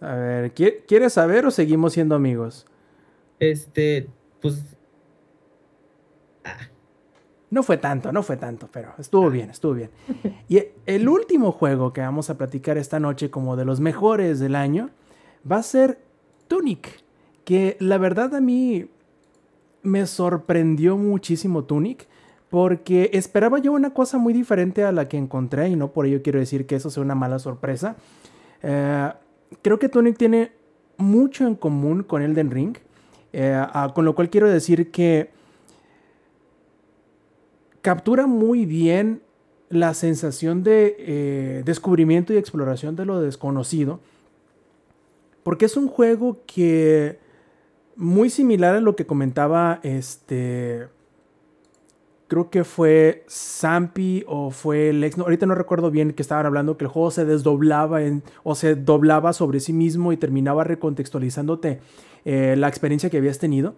A 0.00 0.14
ver, 0.14 0.52
¿quieres 0.52 1.12
saber 1.12 1.46
o 1.46 1.50
seguimos 1.50 1.94
siendo 1.94 2.14
amigos? 2.14 2.66
Este, 3.38 4.08
pues. 4.40 4.62
Ah. 6.44 6.58
No 7.50 7.62
fue 7.62 7.76
tanto, 7.76 8.10
no 8.10 8.22
fue 8.22 8.36
tanto, 8.36 8.68
pero 8.72 8.94
estuvo 8.98 9.30
bien, 9.30 9.50
estuvo 9.50 9.74
bien. 9.74 9.90
Y 10.48 10.62
el 10.86 11.08
último 11.08 11.52
juego 11.52 11.92
que 11.92 12.00
vamos 12.00 12.28
a 12.28 12.36
platicar 12.36 12.76
esta 12.78 12.98
noche 12.98 13.30
como 13.30 13.56
de 13.56 13.64
los 13.64 13.80
mejores 13.80 14.40
del 14.40 14.56
año 14.56 14.90
va 15.50 15.56
a 15.56 15.62
ser 15.62 16.00
Tunic, 16.48 17.04
que 17.44 17.76
la 17.80 17.98
verdad 17.98 18.34
a 18.34 18.40
mí 18.40 18.90
me 19.82 20.06
sorprendió 20.06 20.96
muchísimo 20.96 21.64
Tunic, 21.64 22.08
porque 22.54 23.10
esperaba 23.14 23.58
yo 23.58 23.72
una 23.72 23.92
cosa 23.92 24.16
muy 24.16 24.32
diferente 24.32 24.84
a 24.84 24.92
la 24.92 25.08
que 25.08 25.16
encontré, 25.16 25.70
y 25.70 25.74
no 25.74 25.90
por 25.90 26.06
ello 26.06 26.22
quiero 26.22 26.38
decir 26.38 26.66
que 26.66 26.76
eso 26.76 26.88
sea 26.88 27.02
una 27.02 27.16
mala 27.16 27.40
sorpresa. 27.40 27.96
Eh, 28.62 29.10
creo 29.60 29.80
que 29.80 29.88
Tunic 29.88 30.16
tiene 30.16 30.52
mucho 30.96 31.48
en 31.48 31.56
común 31.56 32.04
con 32.04 32.22
Elden 32.22 32.52
Ring, 32.52 32.76
eh, 33.32 33.60
con 33.92 34.04
lo 34.04 34.14
cual 34.14 34.30
quiero 34.30 34.48
decir 34.48 34.92
que 34.92 35.30
captura 37.80 38.28
muy 38.28 38.66
bien 38.66 39.22
la 39.68 39.92
sensación 39.92 40.62
de 40.62 40.94
eh, 40.96 41.62
descubrimiento 41.64 42.32
y 42.32 42.36
exploración 42.36 42.94
de 42.94 43.04
lo 43.04 43.20
desconocido 43.20 43.98
porque 45.42 45.64
es 45.64 45.76
un 45.76 45.88
juego 45.88 46.38
que 46.46 47.18
muy 47.96 48.30
similar 48.30 48.76
a 48.76 48.80
lo 48.80 48.94
que 48.94 49.06
comentaba 49.06 49.80
este 49.82 50.86
creo 52.28 52.50
que 52.50 52.64
fue 52.64 53.24
Zampi 53.28 54.24
o 54.26 54.50
fue 54.50 54.92
Lex, 54.92 55.18
no, 55.18 55.24
ahorita 55.24 55.46
no 55.46 55.54
recuerdo 55.54 55.90
bien 55.90 56.12
que 56.12 56.22
estaban 56.22 56.46
hablando 56.46 56.76
que 56.76 56.84
el 56.84 56.90
juego 56.90 57.10
se 57.10 57.24
desdoblaba 57.24 58.02
en, 58.02 58.22
o 58.42 58.54
se 58.54 58.74
doblaba 58.74 59.32
sobre 59.32 59.60
sí 59.60 59.72
mismo 59.72 60.12
y 60.12 60.16
terminaba 60.16 60.64
recontextualizándote 60.64 61.80
eh, 62.24 62.54
la 62.56 62.68
experiencia 62.68 63.10
que 63.10 63.18
habías 63.18 63.38
tenido. 63.38 63.74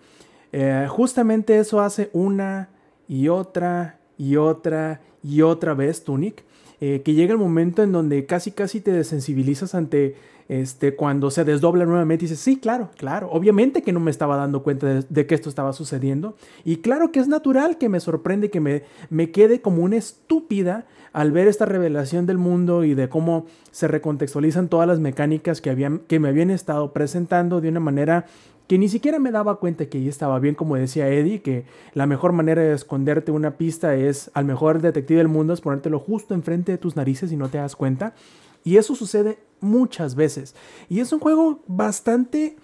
Eh, 0.52 0.86
justamente 0.88 1.58
eso 1.58 1.80
hace 1.80 2.10
una 2.12 2.70
y 3.08 3.28
otra 3.28 3.98
y 4.18 4.36
otra 4.36 5.00
y 5.22 5.42
otra 5.42 5.74
vez 5.74 6.04
Tunic, 6.04 6.44
eh, 6.80 7.02
que 7.04 7.14
llega 7.14 7.32
el 7.32 7.38
momento 7.38 7.82
en 7.82 7.92
donde 7.92 8.26
casi 8.26 8.52
casi 8.52 8.80
te 8.80 8.92
desensibilizas 8.92 9.74
ante 9.74 10.14
este, 10.48 10.94
cuando 10.94 11.32
se 11.32 11.44
desdobla 11.44 11.84
nuevamente, 11.84 12.24
dices, 12.24 12.38
sí, 12.38 12.58
claro, 12.58 12.90
claro, 12.96 13.28
obviamente 13.32 13.82
que 13.82 13.92
no 13.92 13.98
me 13.98 14.12
estaba 14.12 14.36
dando 14.36 14.62
cuenta 14.62 14.86
de, 14.86 15.04
de, 15.08 15.26
que 15.26 15.34
esto 15.34 15.48
estaba 15.48 15.72
sucediendo. 15.72 16.36
Y 16.64 16.76
claro 16.76 17.10
que 17.10 17.18
es 17.18 17.26
natural 17.26 17.78
que 17.78 17.88
me 17.88 17.98
sorprende, 17.98 18.50
que 18.50 18.60
me, 18.60 18.84
me 19.10 19.32
quede 19.32 19.60
como 19.60 19.82
una 19.82 19.96
estúpida 19.96 20.86
al 21.12 21.32
ver 21.32 21.48
esta 21.48 21.64
revelación 21.64 22.26
del 22.26 22.38
mundo 22.38 22.84
y 22.84 22.94
de 22.94 23.08
cómo 23.08 23.46
se 23.72 23.88
recontextualizan 23.88 24.68
todas 24.68 24.86
las 24.86 25.00
mecánicas 25.00 25.60
que, 25.60 25.70
habían, 25.70 26.00
que 26.00 26.20
me 26.20 26.28
habían 26.28 26.50
estado 26.50 26.92
presentando 26.92 27.60
de 27.60 27.70
una 27.70 27.80
manera 27.80 28.26
que 28.66 28.78
ni 28.78 28.88
siquiera 28.88 29.18
me 29.18 29.30
daba 29.30 29.60
cuenta 29.60 29.86
que 29.86 29.98
ahí 29.98 30.08
estaba 30.08 30.38
bien, 30.40 30.54
como 30.54 30.76
decía 30.76 31.08
Eddie, 31.08 31.40
que 31.40 31.64
la 31.94 32.06
mejor 32.06 32.32
manera 32.32 32.62
de 32.62 32.72
esconderte 32.72 33.30
una 33.30 33.56
pista 33.56 33.94
es 33.94 34.30
al 34.34 34.44
mejor 34.44 34.80
detective 34.80 35.18
del 35.18 35.28
mundo, 35.28 35.52
es 35.52 35.60
ponértelo 35.60 36.00
justo 36.00 36.34
enfrente 36.34 36.72
de 36.72 36.78
tus 36.78 36.96
narices 36.96 37.30
y 37.30 37.36
no 37.36 37.48
te 37.48 37.58
das 37.58 37.76
cuenta. 37.76 38.14
Y 38.64 38.78
eso 38.78 38.96
sucede 38.96 39.38
muchas 39.60 40.16
veces. 40.16 40.56
Y 40.88 40.98
es 40.98 41.12
un 41.12 41.20
juego 41.20 41.60
bastante... 41.68 42.56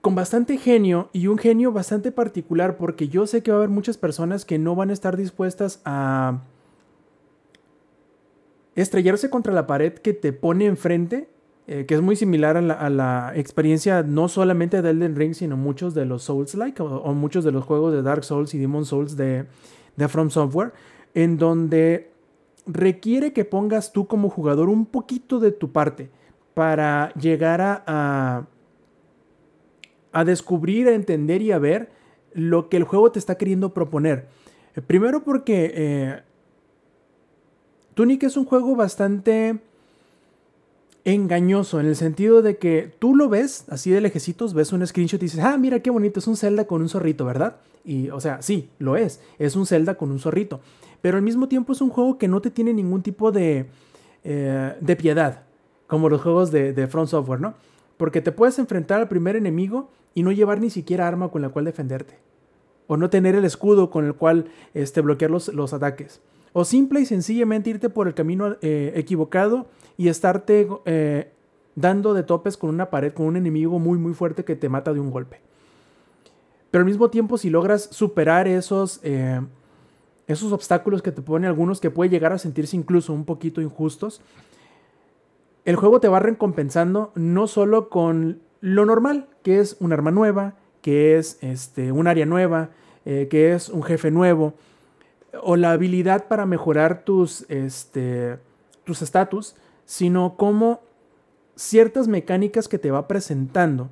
con 0.00 0.14
bastante 0.14 0.56
genio 0.56 1.10
y 1.12 1.26
un 1.26 1.36
genio 1.36 1.72
bastante 1.72 2.10
particular 2.10 2.78
porque 2.78 3.08
yo 3.08 3.26
sé 3.26 3.42
que 3.42 3.50
va 3.50 3.58
a 3.58 3.60
haber 3.60 3.70
muchas 3.70 3.98
personas 3.98 4.46
que 4.46 4.58
no 4.58 4.74
van 4.74 4.88
a 4.88 4.94
estar 4.94 5.18
dispuestas 5.18 5.82
a 5.84 6.40
estrellarse 8.74 9.28
contra 9.28 9.52
la 9.52 9.66
pared 9.66 9.92
que 9.92 10.14
te 10.14 10.32
pone 10.32 10.64
enfrente 10.64 11.28
eh, 11.66 11.86
que 11.86 11.94
es 11.94 12.02
muy 12.02 12.16
similar 12.16 12.56
a 12.56 12.90
la, 12.90 13.32
experiencia 13.36 14.02
no 14.02 14.28
solamente 14.28 14.82
de 14.82 14.90
Elden 14.90 15.16
Ring, 15.16 15.34
sino 15.34 15.56
muchos 15.56 15.94
de 15.94 16.04
los 16.04 16.24
Souls-like 16.24 16.82
o, 16.82 17.14
muchos 17.14 17.44
de 17.44 17.52
los 17.52 17.64
juegos 17.64 17.92
de 17.92 18.02
Dark 18.02 18.24
Souls 18.24 18.52
y 18.54 18.58
Demon 18.58 18.84
Souls 18.84 19.16
de, 19.16 19.46
de 19.96 20.08
From 20.08 20.30
Software, 20.30 20.72
en 21.14 21.38
donde 21.38 22.10
requiere 22.66 23.32
que 23.32 23.44
pongas 23.44 23.92
tú 23.92 24.06
como 24.06 24.28
jugador 24.28 24.68
un 24.68 24.86
poquito 24.86 25.38
de 25.38 25.52
tu 25.52 25.72
parte 25.72 26.10
para 26.54 27.12
llegar 27.14 27.60
a, 27.60 27.82
a, 27.86 28.46
a 30.12 30.24
descubrir, 30.24 30.88
a 30.88 30.94
entender 30.94 31.42
y 31.42 31.52
a 31.52 31.58
ver 31.58 31.90
lo 32.34 32.68
que 32.68 32.76
el 32.76 32.84
juego 32.84 33.12
te 33.12 33.18
está 33.18 33.36
queriendo 33.36 33.74
proponer. 33.74 34.28
Primero 34.86 35.22
porque 35.22 35.72
eh, 35.74 36.22
Tunic 37.94 38.22
es 38.22 38.36
un 38.36 38.46
juego 38.46 38.74
bastante 38.74 39.60
engañoso 41.04 41.80
en 41.80 41.86
el 41.86 41.96
sentido 41.96 42.42
de 42.42 42.58
que 42.58 42.92
tú 42.98 43.14
lo 43.14 43.28
ves 43.28 43.64
así 43.68 43.90
de 43.90 44.00
lejecitos, 44.00 44.54
ves 44.54 44.72
un 44.72 44.86
screenshot 44.86 45.20
y 45.20 45.26
dices, 45.26 45.40
ah, 45.40 45.56
mira 45.58 45.80
qué 45.80 45.90
bonito, 45.90 46.20
es 46.20 46.26
un 46.26 46.36
Zelda 46.36 46.66
con 46.66 46.80
un 46.80 46.88
zorrito, 46.88 47.24
¿verdad? 47.24 47.56
Y, 47.84 48.10
o 48.10 48.20
sea, 48.20 48.40
sí, 48.42 48.70
lo 48.78 48.96
es, 48.96 49.20
es 49.38 49.56
un 49.56 49.66
Zelda 49.66 49.96
con 49.96 50.12
un 50.12 50.20
zorrito, 50.20 50.60
pero 51.00 51.16
al 51.16 51.22
mismo 51.22 51.48
tiempo 51.48 51.72
es 51.72 51.80
un 51.80 51.90
juego 51.90 52.18
que 52.18 52.28
no 52.28 52.40
te 52.40 52.50
tiene 52.50 52.72
ningún 52.72 53.02
tipo 53.02 53.32
de, 53.32 53.66
eh, 54.22 54.76
de 54.80 54.96
piedad, 54.96 55.42
como 55.88 56.08
los 56.08 56.20
juegos 56.22 56.52
de, 56.52 56.72
de 56.72 56.86
Front 56.86 57.08
Software, 57.08 57.40
¿no? 57.40 57.54
Porque 57.96 58.20
te 58.20 58.30
puedes 58.30 58.58
enfrentar 58.58 59.00
al 59.00 59.08
primer 59.08 59.34
enemigo 59.34 59.90
y 60.14 60.22
no 60.22 60.30
llevar 60.30 60.60
ni 60.60 60.70
siquiera 60.70 61.08
arma 61.08 61.30
con 61.30 61.42
la 61.42 61.48
cual 61.48 61.64
defenderte, 61.64 62.18
o 62.86 62.96
no 62.96 63.10
tener 63.10 63.34
el 63.34 63.44
escudo 63.44 63.90
con 63.90 64.06
el 64.06 64.14
cual 64.14 64.46
este, 64.74 65.00
bloquear 65.00 65.32
los, 65.32 65.48
los 65.48 65.72
ataques. 65.72 66.20
O 66.52 66.64
simple 66.64 67.00
y 67.00 67.06
sencillamente 67.06 67.70
irte 67.70 67.88
por 67.88 68.06
el 68.06 68.14
camino 68.14 68.56
eh, 68.60 68.92
equivocado 68.94 69.66
y 69.96 70.08
estarte 70.08 70.68
eh, 70.84 71.32
dando 71.74 72.14
de 72.14 72.22
topes 72.22 72.56
con 72.56 72.70
una 72.70 72.90
pared, 72.90 73.12
con 73.12 73.26
un 73.26 73.36
enemigo 73.36 73.78
muy 73.78 73.98
muy 73.98 74.14
fuerte 74.14 74.44
que 74.44 74.56
te 74.56 74.68
mata 74.68 74.92
de 74.92 75.00
un 75.00 75.10
golpe. 75.10 75.40
Pero 76.70 76.82
al 76.82 76.86
mismo 76.86 77.10
tiempo, 77.10 77.36
si 77.36 77.50
logras 77.50 77.82
superar 77.90 78.48
esos, 78.48 78.98
eh, 79.02 79.40
esos 80.26 80.52
obstáculos 80.52 81.02
que 81.02 81.12
te 81.12 81.20
ponen 81.20 81.46
algunos 81.46 81.80
que 81.80 81.90
puede 81.90 82.10
llegar 82.10 82.32
a 82.32 82.38
sentirse 82.38 82.76
incluso 82.76 83.12
un 83.12 83.26
poquito 83.26 83.60
injustos, 83.60 84.22
el 85.66 85.76
juego 85.76 86.00
te 86.00 86.08
va 86.08 86.18
recompensando 86.18 87.12
no 87.14 87.46
solo 87.46 87.90
con 87.90 88.40
lo 88.62 88.86
normal, 88.86 89.28
que 89.42 89.60
es 89.60 89.76
un 89.80 89.92
arma 89.92 90.10
nueva, 90.10 90.54
que 90.80 91.18
es 91.18 91.38
este, 91.42 91.92
un 91.92 92.06
área 92.06 92.24
nueva, 92.24 92.70
eh, 93.04 93.28
que 93.30 93.52
es 93.52 93.68
un 93.68 93.82
jefe 93.82 94.10
nuevo, 94.10 94.54
o 95.42 95.56
la 95.56 95.72
habilidad 95.72 96.26
para 96.26 96.46
mejorar 96.46 97.04
tus 97.04 97.44
este, 97.50 98.38
tus 98.84 99.02
estatus, 99.02 99.56
sino 99.92 100.38
como 100.38 100.80
ciertas 101.54 102.08
mecánicas 102.08 102.66
que 102.66 102.78
te 102.78 102.90
va 102.90 103.06
presentando, 103.06 103.90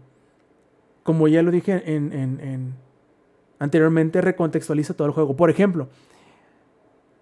como 1.03 1.29
ya 1.29 1.43
lo 1.43 1.51
dije 1.51 1.95
en, 1.95 2.15
en, 2.15 2.41
en, 2.41 2.75
anteriormente, 3.59 4.23
recontextualiza 4.23 4.95
todo 4.95 5.09
el 5.09 5.13
juego. 5.13 5.37
Por 5.37 5.51
ejemplo, 5.51 5.89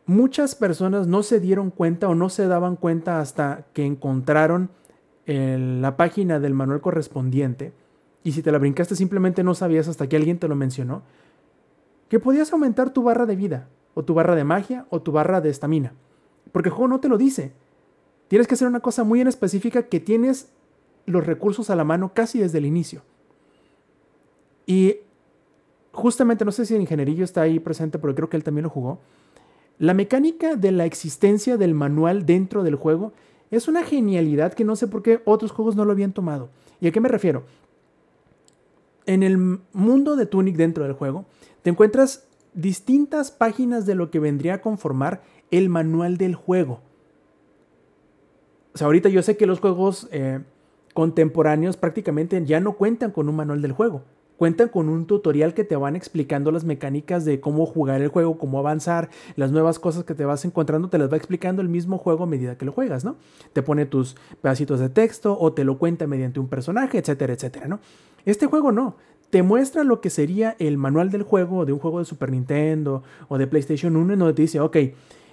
muchas 0.06 0.54
personas 0.54 1.08
no 1.08 1.24
se 1.24 1.40
dieron 1.40 1.72
cuenta 1.72 2.08
o 2.08 2.14
no 2.14 2.28
se 2.28 2.46
daban 2.46 2.76
cuenta 2.76 3.18
hasta 3.18 3.66
que 3.72 3.84
encontraron 3.84 4.70
la 5.26 5.96
página 5.96 6.38
del 6.38 6.54
manual 6.54 6.80
correspondiente, 6.80 7.72
y 8.22 8.30
si 8.30 8.42
te 8.42 8.52
la 8.52 8.58
brincaste 8.58 8.94
simplemente 8.94 9.42
no 9.42 9.56
sabías 9.56 9.88
hasta 9.88 10.08
que 10.08 10.14
alguien 10.14 10.38
te 10.38 10.46
lo 10.46 10.54
mencionó, 10.54 11.02
que 12.08 12.20
podías 12.20 12.52
aumentar 12.52 12.90
tu 12.90 13.02
barra 13.02 13.26
de 13.26 13.34
vida 13.34 13.68
o 13.94 14.04
tu 14.04 14.14
barra 14.14 14.36
de 14.36 14.44
magia, 14.44 14.86
o 14.90 15.02
tu 15.02 15.10
barra 15.10 15.40
de 15.40 15.50
estamina. 15.50 15.94
Porque 16.52 16.68
el 16.68 16.76
juego 16.76 16.86
no 16.86 17.00
te 17.00 17.08
lo 17.08 17.18
dice. 17.18 17.52
Tienes 18.28 18.46
que 18.46 18.54
hacer 18.54 18.68
una 18.68 18.80
cosa 18.80 19.04
muy 19.04 19.20
en 19.20 19.28
específica 19.28 19.84
que 19.84 20.00
tienes 20.00 20.48
los 21.06 21.26
recursos 21.26 21.70
a 21.70 21.76
la 21.76 21.84
mano 21.84 22.12
casi 22.14 22.38
desde 22.38 22.58
el 22.58 22.66
inicio. 22.66 23.02
Y 24.66 24.96
justamente, 25.92 26.44
no 26.44 26.52
sé 26.52 26.66
si 26.66 26.74
el 26.74 26.82
ingenierillo 26.82 27.24
está 27.24 27.42
ahí 27.42 27.58
presente, 27.58 27.98
pero 27.98 28.14
creo 28.14 28.28
que 28.28 28.36
él 28.36 28.44
también 28.44 28.64
lo 28.64 28.70
jugó. 28.70 29.00
La 29.78 29.94
mecánica 29.94 30.56
de 30.56 30.72
la 30.72 30.84
existencia 30.84 31.56
del 31.56 31.74
manual 31.74 32.26
dentro 32.26 32.62
del 32.62 32.74
juego 32.74 33.12
es 33.50 33.66
una 33.68 33.82
genialidad 33.82 34.52
que 34.52 34.64
no 34.64 34.76
sé 34.76 34.88
por 34.88 35.02
qué 35.02 35.22
otros 35.24 35.52
juegos 35.52 35.76
no 35.76 35.84
lo 35.84 35.92
habían 35.92 36.12
tomado. 36.12 36.50
¿Y 36.80 36.88
a 36.88 36.92
qué 36.92 37.00
me 37.00 37.08
refiero? 37.08 37.44
En 39.06 39.22
el 39.22 39.38
mundo 39.72 40.16
de 40.16 40.26
Tunic 40.26 40.56
dentro 40.56 40.84
del 40.84 40.92
juego, 40.92 41.24
te 41.62 41.70
encuentras 41.70 42.26
distintas 42.52 43.30
páginas 43.30 43.86
de 43.86 43.94
lo 43.94 44.10
que 44.10 44.18
vendría 44.18 44.54
a 44.54 44.60
conformar 44.60 45.22
el 45.50 45.70
manual 45.70 46.18
del 46.18 46.34
juego. 46.34 46.80
Sea, 48.78 48.86
ahorita 48.86 49.08
yo 49.08 49.22
sé 49.22 49.36
que 49.36 49.46
los 49.46 49.58
juegos 49.58 50.06
eh, 50.12 50.38
contemporáneos 50.94 51.76
prácticamente 51.76 52.40
ya 52.46 52.60
no 52.60 52.74
cuentan 52.74 53.10
con 53.10 53.28
un 53.28 53.34
manual 53.34 53.60
del 53.60 53.72
juego. 53.72 54.02
Cuentan 54.36 54.68
con 54.68 54.88
un 54.88 55.06
tutorial 55.06 55.52
que 55.52 55.64
te 55.64 55.74
van 55.74 55.96
explicando 55.96 56.52
las 56.52 56.62
mecánicas 56.62 57.24
de 57.24 57.40
cómo 57.40 57.66
jugar 57.66 58.02
el 58.02 58.08
juego, 58.08 58.38
cómo 58.38 58.60
avanzar, 58.60 59.10
las 59.34 59.50
nuevas 59.50 59.80
cosas 59.80 60.04
que 60.04 60.14
te 60.14 60.24
vas 60.24 60.44
encontrando, 60.44 60.88
te 60.88 60.98
las 60.98 61.12
va 61.12 61.16
explicando 61.16 61.60
el 61.60 61.68
mismo 61.68 61.98
juego 61.98 62.22
a 62.22 62.28
medida 62.28 62.56
que 62.56 62.66
lo 62.66 62.70
juegas, 62.70 63.04
¿no? 63.04 63.16
Te 63.52 63.64
pone 63.64 63.84
tus 63.84 64.14
pedacitos 64.40 64.78
de 64.78 64.90
texto 64.90 65.36
o 65.36 65.52
te 65.52 65.64
lo 65.64 65.76
cuenta 65.76 66.06
mediante 66.06 66.38
un 66.38 66.46
personaje, 66.46 66.98
etcétera, 66.98 67.32
etcétera, 67.32 67.66
¿no? 67.66 67.80
Este 68.26 68.46
juego 68.46 68.70
no 68.70 68.94
te 69.30 69.42
muestra 69.42 69.82
lo 69.82 70.00
que 70.00 70.08
sería 70.08 70.54
el 70.60 70.78
manual 70.78 71.10
del 71.10 71.24
juego 71.24 71.66
de 71.66 71.72
un 71.72 71.80
juego 71.80 71.98
de 71.98 72.04
Super 72.04 72.30
Nintendo 72.30 73.02
o 73.26 73.38
de 73.38 73.48
PlayStation 73.48 73.96
1 73.96 74.12
en 74.12 74.18
donde 74.20 74.34
te 74.34 74.42
dice, 74.42 74.60
ok, 74.60 74.76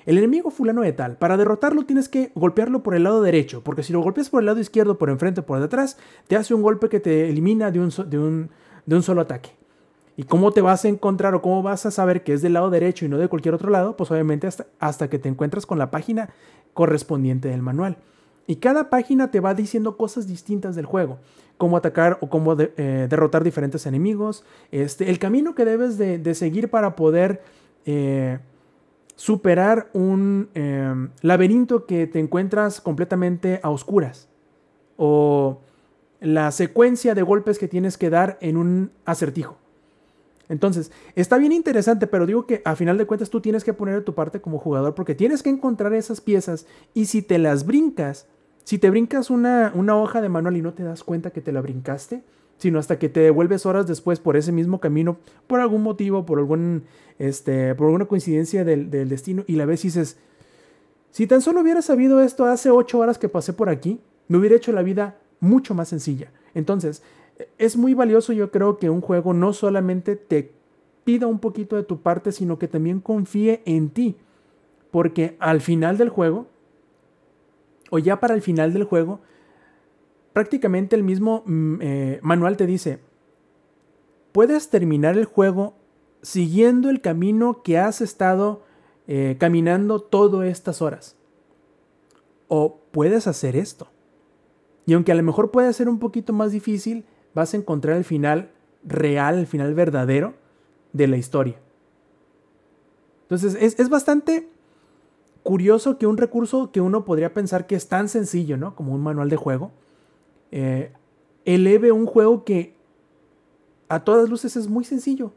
el 0.06 0.20
enemigo 0.20 0.52
fulano 0.52 0.82
de 0.82 0.94
tal, 0.94 1.18
para 1.18 1.36
derrotarlo 1.36 1.84
tienes 1.84 2.10
que 2.10 2.32
golpearlo 2.36 2.84
por 2.84 2.96
el 2.96 3.04
lado 3.04 3.24
derecho, 3.24 3.64
porque 3.64 3.82
si 3.82 3.92
lo 3.92 4.02
golpeas 4.02 4.30
por 4.30 4.42
el 4.42 4.46
lado 4.46 4.60
izquierdo, 4.60 4.98
por 4.98 5.10
enfrente 5.10 5.42
o 5.42 5.46
por 5.46 5.60
detrás, 5.60 5.98
te 6.28 6.36
hace 6.36 6.54
un 6.54 6.62
golpe 6.62 6.90
que 6.90 7.00
te 7.00 7.30
elimina 7.30 7.72
de 7.72 7.80
un, 7.80 9.02
solo 9.02 9.22
ataque. 9.22 9.50
¿Y 10.16 10.24
cómo 10.24 10.52
te 10.52 10.62
vas 10.62 10.86
a 10.86 10.90
encontrar 10.90 11.34
o 11.36 11.42
cómo 11.42 11.62
vas 11.64 11.86
a 11.86 11.92
saber 11.92 12.24
que 12.24 12.34
es 12.34 12.42
del 12.42 12.54
lado 12.54 12.70
derecho 12.70 13.06
y 13.06 13.10
no 13.10 13.18
de 13.18 13.28
cualquier 13.28 13.56
otro 13.56 13.70
lado? 13.70 13.98
Pues 13.98 14.12
obviamente 14.12 14.48
hasta, 14.80 15.10
que 15.10 15.20
te 15.20 15.28
encuentras 15.28 15.66
con 15.66 15.78
la 15.78 15.92
página 15.92 16.30
correspondiente 16.74 17.50
del 17.50 17.62
manual. 17.62 17.98
Y 18.48 18.58
cada 18.58 18.90
página 18.90 19.32
te 19.32 19.40
va 19.40 19.56
diciendo 19.56 19.98
cosas 19.98 20.28
distintas 20.28 20.76
del 20.76 20.86
juego. 20.86 21.18
Cómo 21.58 21.76
atacar 21.76 22.18
o 22.22 22.30
cómo 22.30 22.56
eh, 22.58 23.08
derrotar 23.10 23.44
diferentes 23.44 23.86
enemigos. 23.88 24.46
Este, 24.72 25.10
el 25.10 25.20
camino 25.20 25.56
que 25.56 25.66
debes 25.66 25.98
de, 25.98 26.20
de 26.20 26.36
seguir 26.36 26.70
para 26.70 26.96
poder 26.96 27.42
eh, 27.86 28.40
superar 29.16 29.90
un 29.94 30.50
eh, 30.54 30.94
laberinto 31.22 31.86
que 31.86 32.08
te 32.08 32.20
encuentras 32.20 32.82
completamente 32.82 33.60
a 33.64 33.70
oscuras. 33.70 34.28
O 34.98 35.62
la 36.20 36.52
secuencia 36.52 37.16
de 37.16 37.22
golpes 37.22 37.60
que 37.60 37.68
tienes 37.68 37.98
que 37.98 38.10
dar 38.10 38.38
en 38.42 38.58
un 38.58 38.92
acertijo. 39.06 39.58
Entonces, 40.48 40.92
está 41.16 41.38
bien 41.38 41.52
interesante, 41.52 42.08
pero 42.08 42.26
digo 42.26 42.46
que 42.46 42.62
a 42.66 42.76
final 42.76 42.98
de 42.98 43.06
cuentas 43.06 43.30
tú 43.30 43.42
tienes 43.42 43.64
que 43.64 43.74
poner 43.74 44.04
tu 44.04 44.14
parte 44.14 44.42
como 44.42 44.60
jugador 44.60 44.94
porque 44.94 45.16
tienes 45.16 45.42
que 45.42 45.50
encontrar 45.50 45.94
esas 45.94 46.22
piezas 46.22 46.68
y 46.94 47.06
si 47.06 47.22
te 47.22 47.40
las 47.40 47.66
brincas, 47.66 48.28
si 48.64 48.78
te 48.78 48.90
brincas 48.90 49.30
una, 49.30 49.72
una, 49.76 49.96
hoja 49.96 50.22
de 50.22 50.30
manual 50.30 50.58
y 50.58 50.62
no 50.62 50.74
te 50.74 50.84
das 50.84 51.04
cuenta 51.04 51.32
que 51.32 51.42
te 51.42 51.52
la 51.52 51.62
brincaste, 51.62 52.24
sino 52.58 52.80
hasta 52.80 53.00
que 53.00 53.10
te 53.10 53.22
devuelves 53.22 53.66
horas 53.66 53.88
después 53.88 54.20
por 54.20 54.38
ese 54.38 54.52
mismo 54.52 54.80
camino, 54.80 55.18
por 55.48 55.60
algún 55.60 55.82
motivo, 55.82 56.26
por, 56.26 56.40
algún, 56.40 56.84
este, 57.20 57.76
por 57.76 57.88
alguna 57.88 58.06
coincidencia 58.06 58.64
del, 58.64 58.90
destino, 58.90 59.44
y 59.48 59.56
la 59.56 59.66
ves 59.66 59.86
y 59.86 59.90
dices, 59.90 60.18
si 61.12 61.28
tan 61.28 61.42
solo 61.42 61.62
hubiera 61.62 61.82
sabido 61.82 62.22
esto 62.22 62.46
hace 62.46 62.70
ocho 62.70 63.00
horas 63.00 63.18
que 63.18 63.30
pasé 63.30 63.54
por 63.54 63.70
aquí, 63.70 64.00
me 64.28 64.38
hubiera 64.38 64.56
hecho 64.56 64.72
la 64.72 64.82
vida 64.82 65.18
mucho 65.40 65.74
más 65.74 65.90
sencilla. 65.90 66.32
Entonces, 66.54 67.04
es 67.58 67.78
muy 67.78 67.94
valioso 67.94 68.34
yo 68.34 68.52
creo 68.52 68.78
que 68.78 68.90
un 68.90 69.02
juego 69.02 69.34
no 69.34 69.54
solamente 69.54 70.16
te 70.16 70.52
pida 71.04 71.28
un 71.28 71.40
poquito 71.40 71.76
de 71.76 71.84
tu 71.84 72.02
parte, 72.02 72.32
sino 72.32 72.60
que 72.60 72.68
también 72.68 73.00
confíe 73.00 73.62
en 73.66 73.90
ti. 73.90 74.18
Porque 74.92 75.36
al 75.40 75.62
final 75.62 75.98
del 75.98 76.10
juego, 76.10 76.48
o 77.92 78.00
ya 78.00 78.20
para 78.20 78.34
el 78.34 78.42
final 78.42 78.74
del 78.74 78.86
juego, 78.86 79.20
prácticamente 80.34 80.96
el 80.96 81.04
mismo 81.04 81.44
mm, 81.46 81.76
eh, 81.82 82.20
manual 82.22 82.58
te 82.58 82.66
dice, 82.66 83.00
puedes 84.32 84.70
terminar 84.70 85.18
el 85.18 85.26
juego 85.26 85.76
siguiendo 86.26 86.90
el 86.90 87.02
camino 87.02 87.62
que 87.62 87.78
has 87.78 88.02
estado 88.02 88.64
eh, 89.08 89.38
caminando 89.40 90.00
todas 90.00 90.48
estas 90.48 90.82
horas. 90.82 91.16
O 92.48 92.80
puedes 92.92 93.28
hacer 93.28 93.56
esto. 93.56 93.90
Y 94.88 94.94
aunque 94.94 95.12
a 95.12 95.16
lo 95.16 95.22
mejor 95.22 95.52
puede 95.52 95.72
ser 95.72 95.88
un 95.88 96.00
poquito 96.00 96.34
más 96.34 96.52
difícil, 96.52 97.06
vas 97.36 97.54
a 97.54 97.58
encontrar 97.58 97.96
el 97.96 98.04
final 98.04 98.50
real, 98.84 99.38
el 99.38 99.46
final 99.46 99.76
verdadero 99.76 100.34
de 100.94 101.08
la 101.08 101.18
historia. 101.18 101.60
Entonces 103.24 103.78
es, 103.80 103.90
bastante 103.90 104.50
curioso 105.44 106.00
que 106.00 106.08
un 106.08 106.18
recurso 106.18 106.72
que 106.72 106.82
uno 106.82 107.06
podría 107.06 107.36
pensar 107.36 107.68
que 107.68 107.76
es 107.76 107.88
tan 107.88 108.10
sencillo, 108.10 108.58
¿no? 108.58 108.76
Como 108.76 108.96
un 108.96 109.04
manual 109.04 109.30
de 109.30 109.36
juego, 109.36 109.72
eh, 110.52 110.92
eleve 111.46 111.92
un 111.92 112.08
juego 112.08 112.44
que 112.44 112.74
a 113.90 114.04
todas 114.04 114.28
luces 114.28 114.56
es 114.56 114.68
muy 114.68 114.86
sencillo. 114.86 115.32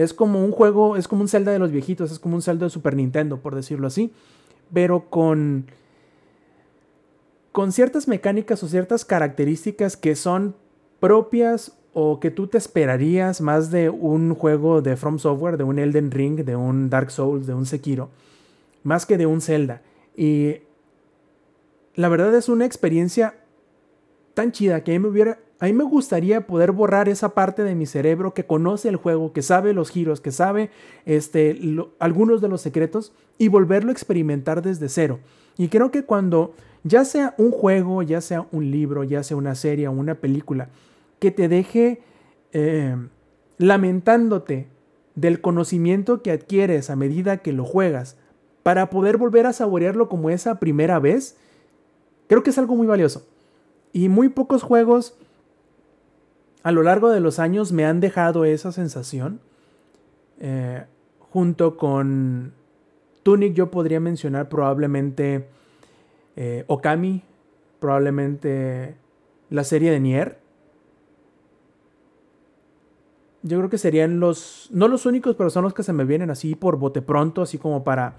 Es 0.00 0.14
como 0.14 0.44
un 0.44 0.52
juego, 0.52 0.96
es 0.96 1.08
como 1.08 1.22
un 1.22 1.28
Zelda 1.28 1.52
de 1.52 1.58
los 1.58 1.70
viejitos, 1.70 2.10
es 2.10 2.18
como 2.18 2.36
un 2.36 2.42
Zelda 2.42 2.66
de 2.66 2.70
Super 2.70 2.96
Nintendo, 2.96 3.38
por 3.38 3.54
decirlo 3.54 3.86
así, 3.86 4.12
pero 4.72 5.08
con 5.10 5.66
con 7.52 7.72
ciertas 7.72 8.06
mecánicas 8.06 8.62
o 8.62 8.68
ciertas 8.68 9.04
características 9.04 9.96
que 9.96 10.14
son 10.14 10.54
propias 11.00 11.76
o 11.92 12.20
que 12.20 12.30
tú 12.30 12.46
te 12.46 12.58
esperarías 12.58 13.40
más 13.40 13.70
de 13.70 13.90
un 13.90 14.34
juego 14.34 14.82
de 14.82 14.96
From 14.96 15.18
Software, 15.18 15.56
de 15.56 15.64
un 15.64 15.78
Elden 15.78 16.10
Ring, 16.12 16.44
de 16.44 16.54
un 16.54 16.88
Dark 16.88 17.10
Souls, 17.10 17.46
de 17.46 17.54
un 17.54 17.66
Sekiro, 17.66 18.10
más 18.84 19.06
que 19.06 19.18
de 19.18 19.26
un 19.26 19.40
Zelda. 19.40 19.82
Y 20.16 20.58
la 21.96 22.08
verdad 22.08 22.34
es 22.34 22.48
una 22.48 22.66
experiencia 22.66 23.34
tan 24.34 24.52
chida 24.52 24.84
que 24.84 24.92
a 24.92 24.94
mí 24.94 25.00
me 25.00 25.08
hubiera 25.08 25.40
a 25.60 25.66
mí 25.66 25.74
me 25.74 25.84
gustaría 25.84 26.46
poder 26.46 26.72
borrar 26.72 27.10
esa 27.10 27.34
parte 27.34 27.62
de 27.62 27.74
mi 27.74 27.84
cerebro 27.84 28.32
que 28.32 28.46
conoce 28.46 28.88
el 28.88 28.96
juego, 28.96 29.34
que 29.34 29.42
sabe 29.42 29.74
los 29.74 29.90
giros, 29.90 30.22
que 30.22 30.32
sabe 30.32 30.70
este, 31.04 31.60
algunos 31.98 32.40
de 32.40 32.48
los 32.48 32.62
secretos 32.62 33.12
y 33.36 33.48
volverlo 33.48 33.90
a 33.90 33.92
experimentar 33.92 34.62
desde 34.62 34.88
cero. 34.88 35.20
Y 35.58 35.68
creo 35.68 35.90
que 35.90 36.04
cuando 36.04 36.54
ya 36.82 37.04
sea 37.04 37.34
un 37.36 37.50
juego, 37.50 38.02
ya 38.02 38.22
sea 38.22 38.46
un 38.52 38.70
libro, 38.70 39.04
ya 39.04 39.22
sea 39.22 39.36
una 39.36 39.54
serie 39.54 39.86
o 39.86 39.92
una 39.92 40.14
película, 40.14 40.70
que 41.18 41.30
te 41.30 41.46
deje 41.46 42.00
eh, 42.52 42.96
lamentándote 43.58 44.66
del 45.14 45.42
conocimiento 45.42 46.22
que 46.22 46.30
adquieres 46.30 46.88
a 46.88 46.96
medida 46.96 47.36
que 47.36 47.52
lo 47.52 47.66
juegas 47.66 48.16
para 48.62 48.88
poder 48.88 49.18
volver 49.18 49.44
a 49.44 49.52
saborearlo 49.52 50.08
como 50.08 50.30
esa 50.30 50.58
primera 50.58 50.98
vez, 50.98 51.36
creo 52.28 52.42
que 52.42 52.48
es 52.48 52.56
algo 52.56 52.76
muy 52.76 52.86
valioso. 52.86 53.26
Y 53.92 54.08
muy 54.08 54.30
pocos 54.30 54.62
juegos 54.62 55.18
a 56.62 56.72
lo 56.72 56.82
largo 56.82 57.10
de 57.10 57.20
los 57.20 57.38
años 57.38 57.72
me 57.72 57.84
han 57.84 58.00
dejado 58.00 58.44
esa 58.44 58.72
sensación. 58.72 59.40
Eh, 60.40 60.84
junto 61.18 61.76
con 61.76 62.52
Tunic 63.22 63.54
yo 63.54 63.70
podría 63.70 64.00
mencionar 64.00 64.48
probablemente 64.48 65.46
eh, 66.36 66.64
Okami, 66.66 67.22
probablemente 67.78 68.94
la 69.48 69.64
serie 69.64 69.90
de 69.90 70.00
Nier. 70.00 70.38
Yo 73.42 73.56
creo 73.58 73.70
que 73.70 73.78
serían 73.78 74.20
los, 74.20 74.68
no 74.70 74.86
los 74.86 75.06
únicos, 75.06 75.34
pero 75.36 75.48
son 75.48 75.64
los 75.64 75.72
que 75.72 75.82
se 75.82 75.94
me 75.94 76.04
vienen 76.04 76.30
así 76.30 76.54
por 76.54 76.76
bote 76.76 77.00
pronto, 77.00 77.40
así 77.42 77.56
como 77.56 77.84
para, 77.84 78.16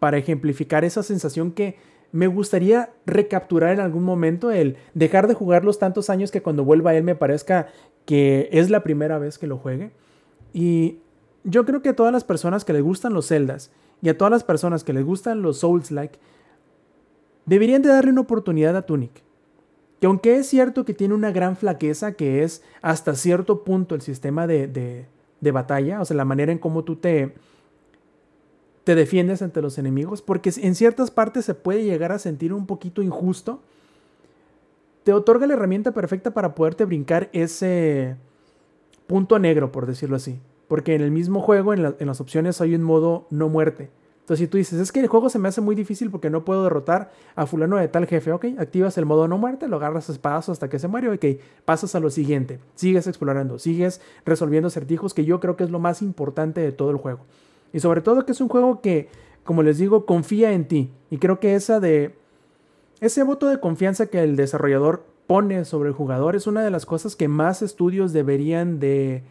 para 0.00 0.18
ejemplificar 0.18 0.84
esa 0.84 1.04
sensación 1.04 1.52
que 1.52 1.76
me 2.12 2.26
gustaría 2.26 2.90
recapturar 3.04 3.74
en 3.74 3.80
algún 3.80 4.04
momento 4.04 4.50
el 4.50 4.76
dejar 4.94 5.28
de 5.28 5.34
jugarlos 5.34 5.78
tantos 5.78 6.10
años 6.10 6.30
que 6.30 6.42
cuando 6.42 6.64
vuelva 6.64 6.90
a 6.90 6.94
él 6.96 7.04
me 7.04 7.14
parezca 7.14 7.68
que 8.04 8.48
es 8.52 8.70
la 8.70 8.82
primera 8.82 9.18
vez 9.18 9.38
que 9.38 9.46
lo 9.46 9.58
juegue. 9.58 9.90
Y 10.52 10.98
yo 11.44 11.64
creo 11.64 11.82
que 11.82 11.90
a 11.90 11.96
todas 11.96 12.12
las 12.12 12.24
personas 12.24 12.64
que 12.64 12.72
les 12.72 12.82
gustan 12.82 13.12
los 13.12 13.28
Zeldas 13.28 13.70
y 14.02 14.08
a 14.08 14.16
todas 14.16 14.30
las 14.30 14.44
personas 14.44 14.84
que 14.84 14.92
les 14.92 15.04
gustan 15.04 15.42
los 15.42 15.58
Souls-like, 15.58 16.18
deberían 17.44 17.82
de 17.82 17.88
darle 17.88 18.10
una 18.10 18.22
oportunidad 18.22 18.76
a 18.76 18.82
Tunic. 18.82 19.22
Que 20.00 20.06
aunque 20.06 20.36
es 20.36 20.46
cierto 20.46 20.84
que 20.84 20.94
tiene 20.94 21.14
una 21.14 21.32
gran 21.32 21.56
flaqueza, 21.56 22.12
que 22.12 22.42
es 22.42 22.62
hasta 22.82 23.14
cierto 23.14 23.64
punto 23.64 23.94
el 23.94 24.02
sistema 24.02 24.46
de, 24.46 24.66
de, 24.66 25.06
de 25.40 25.50
batalla, 25.50 26.00
o 26.00 26.04
sea, 26.04 26.16
la 26.16 26.24
manera 26.24 26.52
en 26.52 26.58
cómo 26.58 26.84
tú 26.84 26.96
te, 26.96 27.34
te 28.86 28.94
defiendes 28.94 29.42
ante 29.42 29.60
los 29.60 29.78
enemigos, 29.78 30.22
porque 30.22 30.52
en 30.58 30.76
ciertas 30.76 31.10
partes 31.10 31.44
se 31.44 31.54
puede 31.54 31.82
llegar 31.82 32.12
a 32.12 32.20
sentir 32.20 32.52
un 32.52 32.66
poquito 32.66 33.02
injusto, 33.02 33.60
te 35.02 35.12
otorga 35.12 35.48
la 35.48 35.54
herramienta 35.54 35.90
perfecta 35.90 36.32
para 36.32 36.54
poderte 36.54 36.84
brincar 36.84 37.28
ese 37.32 38.14
punto 39.08 39.40
negro, 39.40 39.72
por 39.72 39.86
decirlo 39.86 40.14
así. 40.14 40.38
Porque 40.68 40.94
en 40.94 41.00
el 41.00 41.10
mismo 41.10 41.40
juego, 41.40 41.74
en, 41.74 41.82
las 41.82 42.20
opciones, 42.20 42.60
hay 42.60 42.76
un 42.76 42.84
modo 42.84 43.26
no 43.30 43.48
muerte. 43.48 43.90
Entonces, 44.20 44.44
si 44.44 44.46
tú 44.46 44.56
dices, 44.56 44.78
es 44.78 44.92
que 44.92 45.00
el 45.00 45.08
juego 45.08 45.30
se 45.30 45.40
me 45.40 45.48
hace 45.48 45.60
muy 45.60 45.74
difícil 45.74 46.12
porque 46.12 46.30
no 46.30 46.44
puedo 46.44 46.62
derrotar 46.62 47.10
a 47.34 47.46
fulano 47.46 47.78
de 47.78 47.88
tal 47.88 48.06
jefe, 48.06 48.30
ok, 48.30 48.44
activas 48.56 48.96
el 48.98 49.04
modo 49.04 49.26
no 49.26 49.36
muerte, 49.36 49.66
lo 49.66 49.78
agarras 49.78 50.08
a 50.10 50.36
hasta 50.36 50.68
que 50.68 50.78
se 50.78 50.86
muere, 50.86 51.10
ok, 51.10 51.42
pasas 51.64 51.96
a 51.96 52.00
lo 52.00 52.10
siguiente, 52.10 52.60
sigues 52.76 53.08
explorando, 53.08 53.58
sigues 53.58 54.00
resolviendo 54.24 54.68
acertijos, 54.68 55.12
que 55.12 55.24
yo 55.24 55.40
creo 55.40 55.56
que 55.56 55.64
es 55.64 55.70
lo 55.70 55.80
más 55.80 56.02
importante 56.02 56.60
de 56.60 56.70
todo 56.70 56.92
el 56.92 56.98
juego. 56.98 57.26
Y 57.72 57.80
sobre 57.80 58.00
todo 58.00 58.24
que 58.24 58.32
es 58.32 58.40
un 58.40 58.48
juego 58.48 58.80
que, 58.80 59.08
como 59.44 59.62
les 59.62 59.78
digo, 59.78 60.06
confía 60.06 60.52
en 60.52 60.66
ti. 60.66 60.92
Y 61.10 61.18
creo 61.18 61.40
que 61.40 61.54
esa 61.54 61.80
de... 61.80 62.14
Ese 63.00 63.22
voto 63.22 63.48
de 63.48 63.60
confianza 63.60 64.06
que 64.06 64.22
el 64.22 64.36
desarrollador 64.36 65.04
pone 65.26 65.64
sobre 65.64 65.88
el 65.90 65.94
jugador 65.94 66.36
es 66.36 66.46
una 66.46 66.64
de 66.64 66.70
las 66.70 66.86
cosas 66.86 67.16
que 67.16 67.28
más 67.28 67.60
estudios 67.60 68.12
deberían 68.12 68.78
de, 68.78 69.22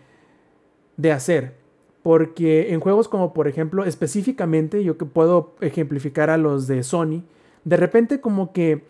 de 0.98 1.12
hacer. 1.12 1.56
Porque 2.04 2.74
en 2.74 2.80
juegos 2.80 3.08
como 3.08 3.34
por 3.34 3.48
ejemplo, 3.48 3.86
específicamente, 3.86 4.84
yo 4.84 4.98
que 4.98 5.06
puedo 5.06 5.56
ejemplificar 5.62 6.30
a 6.30 6.38
los 6.38 6.68
de 6.68 6.84
Sony, 6.84 7.24
de 7.64 7.78
repente 7.78 8.22
como 8.22 8.54
que 8.54 8.84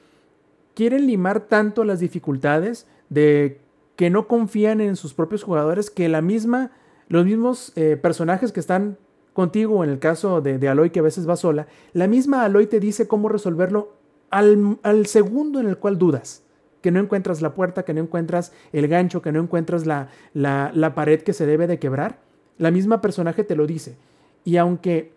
quieren 0.73 1.07
limar 1.07 1.47
tanto 1.47 1.85
las 1.85 1.99
dificultades 1.99 2.87
de 3.09 3.61
que 3.95 4.09
no 4.09 4.27
confían 4.27 4.81
en 4.81 4.97
sus 4.97 5.13
propios 5.13 5.43
jugadores 5.43 5.89
que 5.89 6.09
la 6.09 6.21
misma, 6.21 6.71
los 7.07 7.25
mismos 7.25 7.71
eh, 7.75 7.95
personajes 7.95 8.51
que 8.51 8.59
están 8.59 8.97
contigo, 9.35 9.83
en 9.83 9.89
el 9.89 9.99
caso 9.99 10.39
de, 10.39 10.65
Aloy 10.65 10.91
que 10.91 10.99
a 10.99 11.03
veces 11.03 11.27
va 11.27 11.35
sola, 11.35 11.67
la 11.91 12.07
misma 12.07 12.45
Aloy 12.45 12.67
te 12.67 12.79
dice 12.79 13.05
cómo 13.05 13.27
resolverlo 13.27 13.91
al, 14.29 15.05
segundo 15.07 15.59
en 15.59 15.67
el 15.67 15.77
cual 15.77 15.97
dudas. 15.97 16.41
Que 16.81 16.89
no 16.89 17.01
encuentras 17.01 17.41
la 17.41 17.53
puerta, 17.53 17.83
que 17.83 17.93
no 17.93 17.99
encuentras 17.99 18.53
el 18.71 18.87
gancho, 18.87 19.21
que 19.21 19.33
no 19.33 19.41
encuentras 19.41 19.85
la, 19.85 20.07
la, 20.33 20.95
pared 20.95 21.21
que 21.21 21.33
se 21.33 21.45
debe 21.45 21.67
de 21.67 21.79
quebrar. 21.79 22.19
La 22.57 22.71
misma 22.71 23.01
personaje 23.01 23.43
te 23.43 23.57
lo 23.57 23.67
dice. 23.67 23.97
Y 24.45 24.55
aunque 24.55 25.11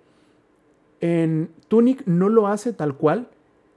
en 1.00 1.50
Tunic 1.68 2.02
no 2.06 2.28
lo 2.28 2.48
hace 2.48 2.72
tal 2.72 2.96
cual, 2.96 3.28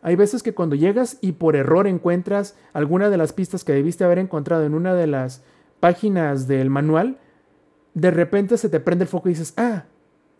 hay 0.02 0.16
veces 0.16 0.42
que 0.42 0.56
cuando 0.56 0.76
llegas 0.76 1.20
y 1.22 1.34
por 1.34 1.56
error 1.56 1.86
encuentras 1.86 2.58
alguna 2.74 3.12
de 3.12 3.18
las 3.18 3.32
pistas 3.32 3.64
que 3.64 3.74
debiste 3.74 4.06
haber 4.06 4.18
encontrado 4.18 4.64
en 4.64 4.74
una 4.74 4.96
de 4.96 5.06
las 5.06 5.44
páginas 5.80 6.48
del 6.48 6.72
manual, 6.72 7.20
de 7.94 8.10
repente 8.10 8.58
se 8.58 8.70
te 8.70 8.80
prende 8.80 9.04
el 9.04 9.10
foco 9.10 9.30
y 9.30 9.34
dices, 9.34 9.54
ah, 9.58 9.86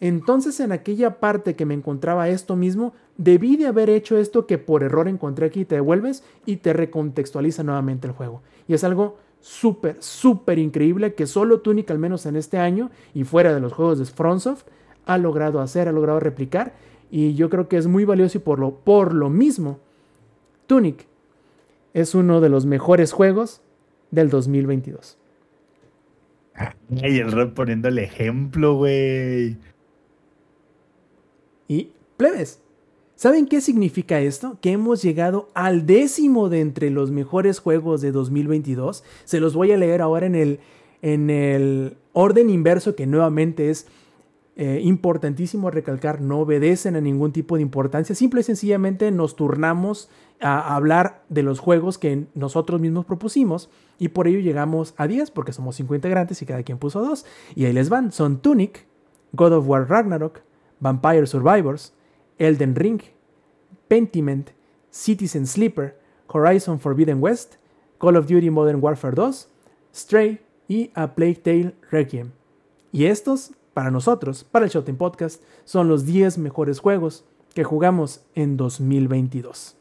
entonces 0.02 0.60
en 0.60 0.72
aquella 0.72 1.20
parte 1.20 1.56
que 1.56 1.68
me 1.68 1.76
encontraba 1.76 2.28
esto 2.28 2.56
mismo, 2.56 2.94
debí 3.18 3.56
de 3.56 3.68
haber 3.68 3.90
hecho 3.92 4.18
esto 4.18 4.48
que 4.48 4.58
por 4.58 4.82
error 4.82 5.08
encontré 5.08 5.46
aquí, 5.46 5.64
te 5.64 5.76
devuelves 5.76 6.24
y 6.46 6.58
te 6.58 6.74
recontextualiza 6.74 7.62
nuevamente 7.64 8.08
el 8.08 8.14
juego. 8.14 8.42
Y 8.68 8.74
es 8.74 8.84
algo 8.84 9.20
súper, 9.42 9.98
súper 10.00 10.58
increíble 10.58 11.14
que 11.14 11.28
solo 11.28 11.62
Tunic, 11.62 11.92
al 11.92 12.00
menos 12.00 12.26
en 12.26 12.36
este 12.36 12.58
año 12.58 12.90
y 13.14 13.26
fuera 13.26 13.54
de 13.54 13.60
los 13.60 13.74
juegos 13.74 14.00
de 14.00 14.06
FromSoft, 14.06 14.66
ha 15.06 15.20
logrado 15.20 15.62
hacer, 15.62 15.88
ha 15.88 15.92
logrado 15.92 16.20
replicar. 16.20 16.74
Y 17.12 17.36
yo 17.36 17.52
creo 17.52 17.68
que 17.68 17.78
es 17.78 17.86
muy 17.86 18.04
valioso 18.04 18.40
y 18.40 18.42
por 18.42 18.58
lo, 18.58 18.72
por 18.72 19.14
lo 19.14 19.30
mismo, 19.30 19.80
Tunic 20.66 21.06
es 21.94 22.16
uno 22.16 22.42
de 22.42 22.50
los 22.50 22.66
mejores 22.66 23.12
juegos 23.12 23.62
del 24.10 24.32
2022. 24.32 25.20
Ay, 26.56 27.20
el 27.20 27.52
poniendo 27.52 27.88
el 27.88 28.00
ejemplo, 28.00 28.76
güey. 28.76 29.58
Y 31.72 31.94
plebes, 32.18 32.60
¿saben 33.16 33.48
qué 33.48 33.62
significa 33.62 34.20
esto? 34.20 34.58
Que 34.60 34.74
hemos 34.74 35.02
llegado 35.02 35.48
al 35.54 35.86
décimo 35.86 36.50
de 36.50 36.60
entre 36.60 36.90
los 36.90 37.12
mejores 37.12 37.60
juegos 37.60 38.02
de 38.02 38.12
2022. 38.12 39.06
Se 39.24 39.40
los 39.40 39.56
voy 39.56 39.72
a 39.72 39.78
leer 39.78 40.02
ahora 40.02 40.26
en 40.26 40.36
el, 40.36 40.60
en 41.02 41.30
el 41.30 41.96
orden 42.12 42.50
inverso 42.50 42.94
que 42.94 43.08
nuevamente 43.08 43.70
es 43.70 43.88
eh, 44.58 44.82
importantísimo 44.84 45.72
recalcar, 45.72 46.20
no 46.20 46.40
obedecen 46.40 46.98
a 46.98 47.02
ningún 47.02 47.32
tipo 47.32 47.56
de 47.56 47.62
importancia, 47.62 48.16
simple 48.16 48.42
y 48.42 48.44
sencillamente 48.44 49.10
nos 49.10 49.38
turnamos 49.38 50.10
a 50.42 50.76
hablar 50.76 51.24
de 51.30 51.44
los 51.44 51.60
juegos 51.60 51.98
que 51.98 52.26
nosotros 52.36 52.82
mismos 52.82 53.06
propusimos 53.06 53.70
y 53.98 54.10
por 54.10 54.28
ello 54.28 54.40
llegamos 54.40 54.94
a 54.98 55.08
10 55.08 55.32
porque 55.32 55.54
somos 55.54 55.78
5 55.78 55.96
integrantes 55.96 56.42
y 56.42 56.46
cada 56.46 56.64
quien 56.64 56.80
puso 56.80 57.00
2 57.00 57.26
y 57.56 57.64
ahí 57.64 57.72
les 57.72 57.88
van, 57.88 58.12
son 58.12 58.42
Tunic, 58.42 58.88
God 59.32 59.54
of 59.54 59.70
War 59.70 59.90
Ragnarok, 59.90 60.42
Vampire 60.82 61.26
Survivors, 61.26 61.94
Elden 62.38 62.76
Ring, 62.76 63.02
Pentiment, 63.88 64.50
Citizen 64.90 65.48
Sleeper, 65.48 65.98
Horizon 66.28 66.80
Forbidden 66.80 67.22
West, 67.22 67.56
Call 68.00 68.18
of 68.18 68.28
Duty 68.28 68.50
Modern 68.50 68.80
Warfare 68.82 69.16
2, 69.16 69.48
Stray 69.94 70.42
y 70.68 70.92
A 70.96 71.16
Plague 71.16 71.36
Tale 71.36 71.76
Requiem. 71.90 72.32
Y 72.92 73.06
estos, 73.06 73.52
para 73.74 73.92
nosotros, 73.92 74.44
para 74.44 74.66
el 74.66 74.72
Showtime 74.72 74.98
Podcast, 74.98 75.42
son 75.64 75.88
los 75.88 76.06
10 76.06 76.38
mejores 76.40 76.80
juegos 76.80 77.24
que 77.54 77.64
jugamos 77.64 78.22
en 78.36 78.58
2022. 78.58 79.78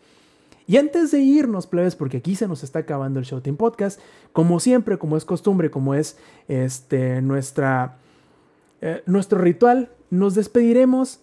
Y 0.66 0.76
antes 0.76 1.10
de 1.10 1.18
irnos, 1.20 1.66
plebes, 1.66 1.96
porque 1.96 2.18
aquí 2.18 2.36
se 2.36 2.46
nos 2.46 2.62
está 2.62 2.80
acabando 2.80 3.18
el 3.18 3.26
Showtime 3.26 3.56
Podcast, 3.56 4.00
como 4.32 4.60
siempre, 4.60 4.98
como 4.98 5.16
es 5.16 5.24
costumbre, 5.24 5.70
como 5.70 5.94
es 5.94 6.16
este, 6.46 7.20
nuestra, 7.22 7.98
eh, 8.80 9.02
nuestro 9.06 9.40
ritual, 9.40 9.90
nos 10.10 10.34
despediremos, 10.34 11.20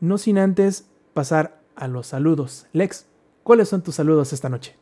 no 0.00 0.18
sin 0.18 0.38
antes 0.38 0.86
pasar 1.12 1.60
a 1.76 1.88
los 1.88 2.08
saludos. 2.08 2.66
Lex, 2.72 3.06
¿cuáles 3.42 3.68
son 3.68 3.82
tus 3.82 3.96
saludos 3.96 4.32
esta 4.32 4.48
noche? 4.48 4.76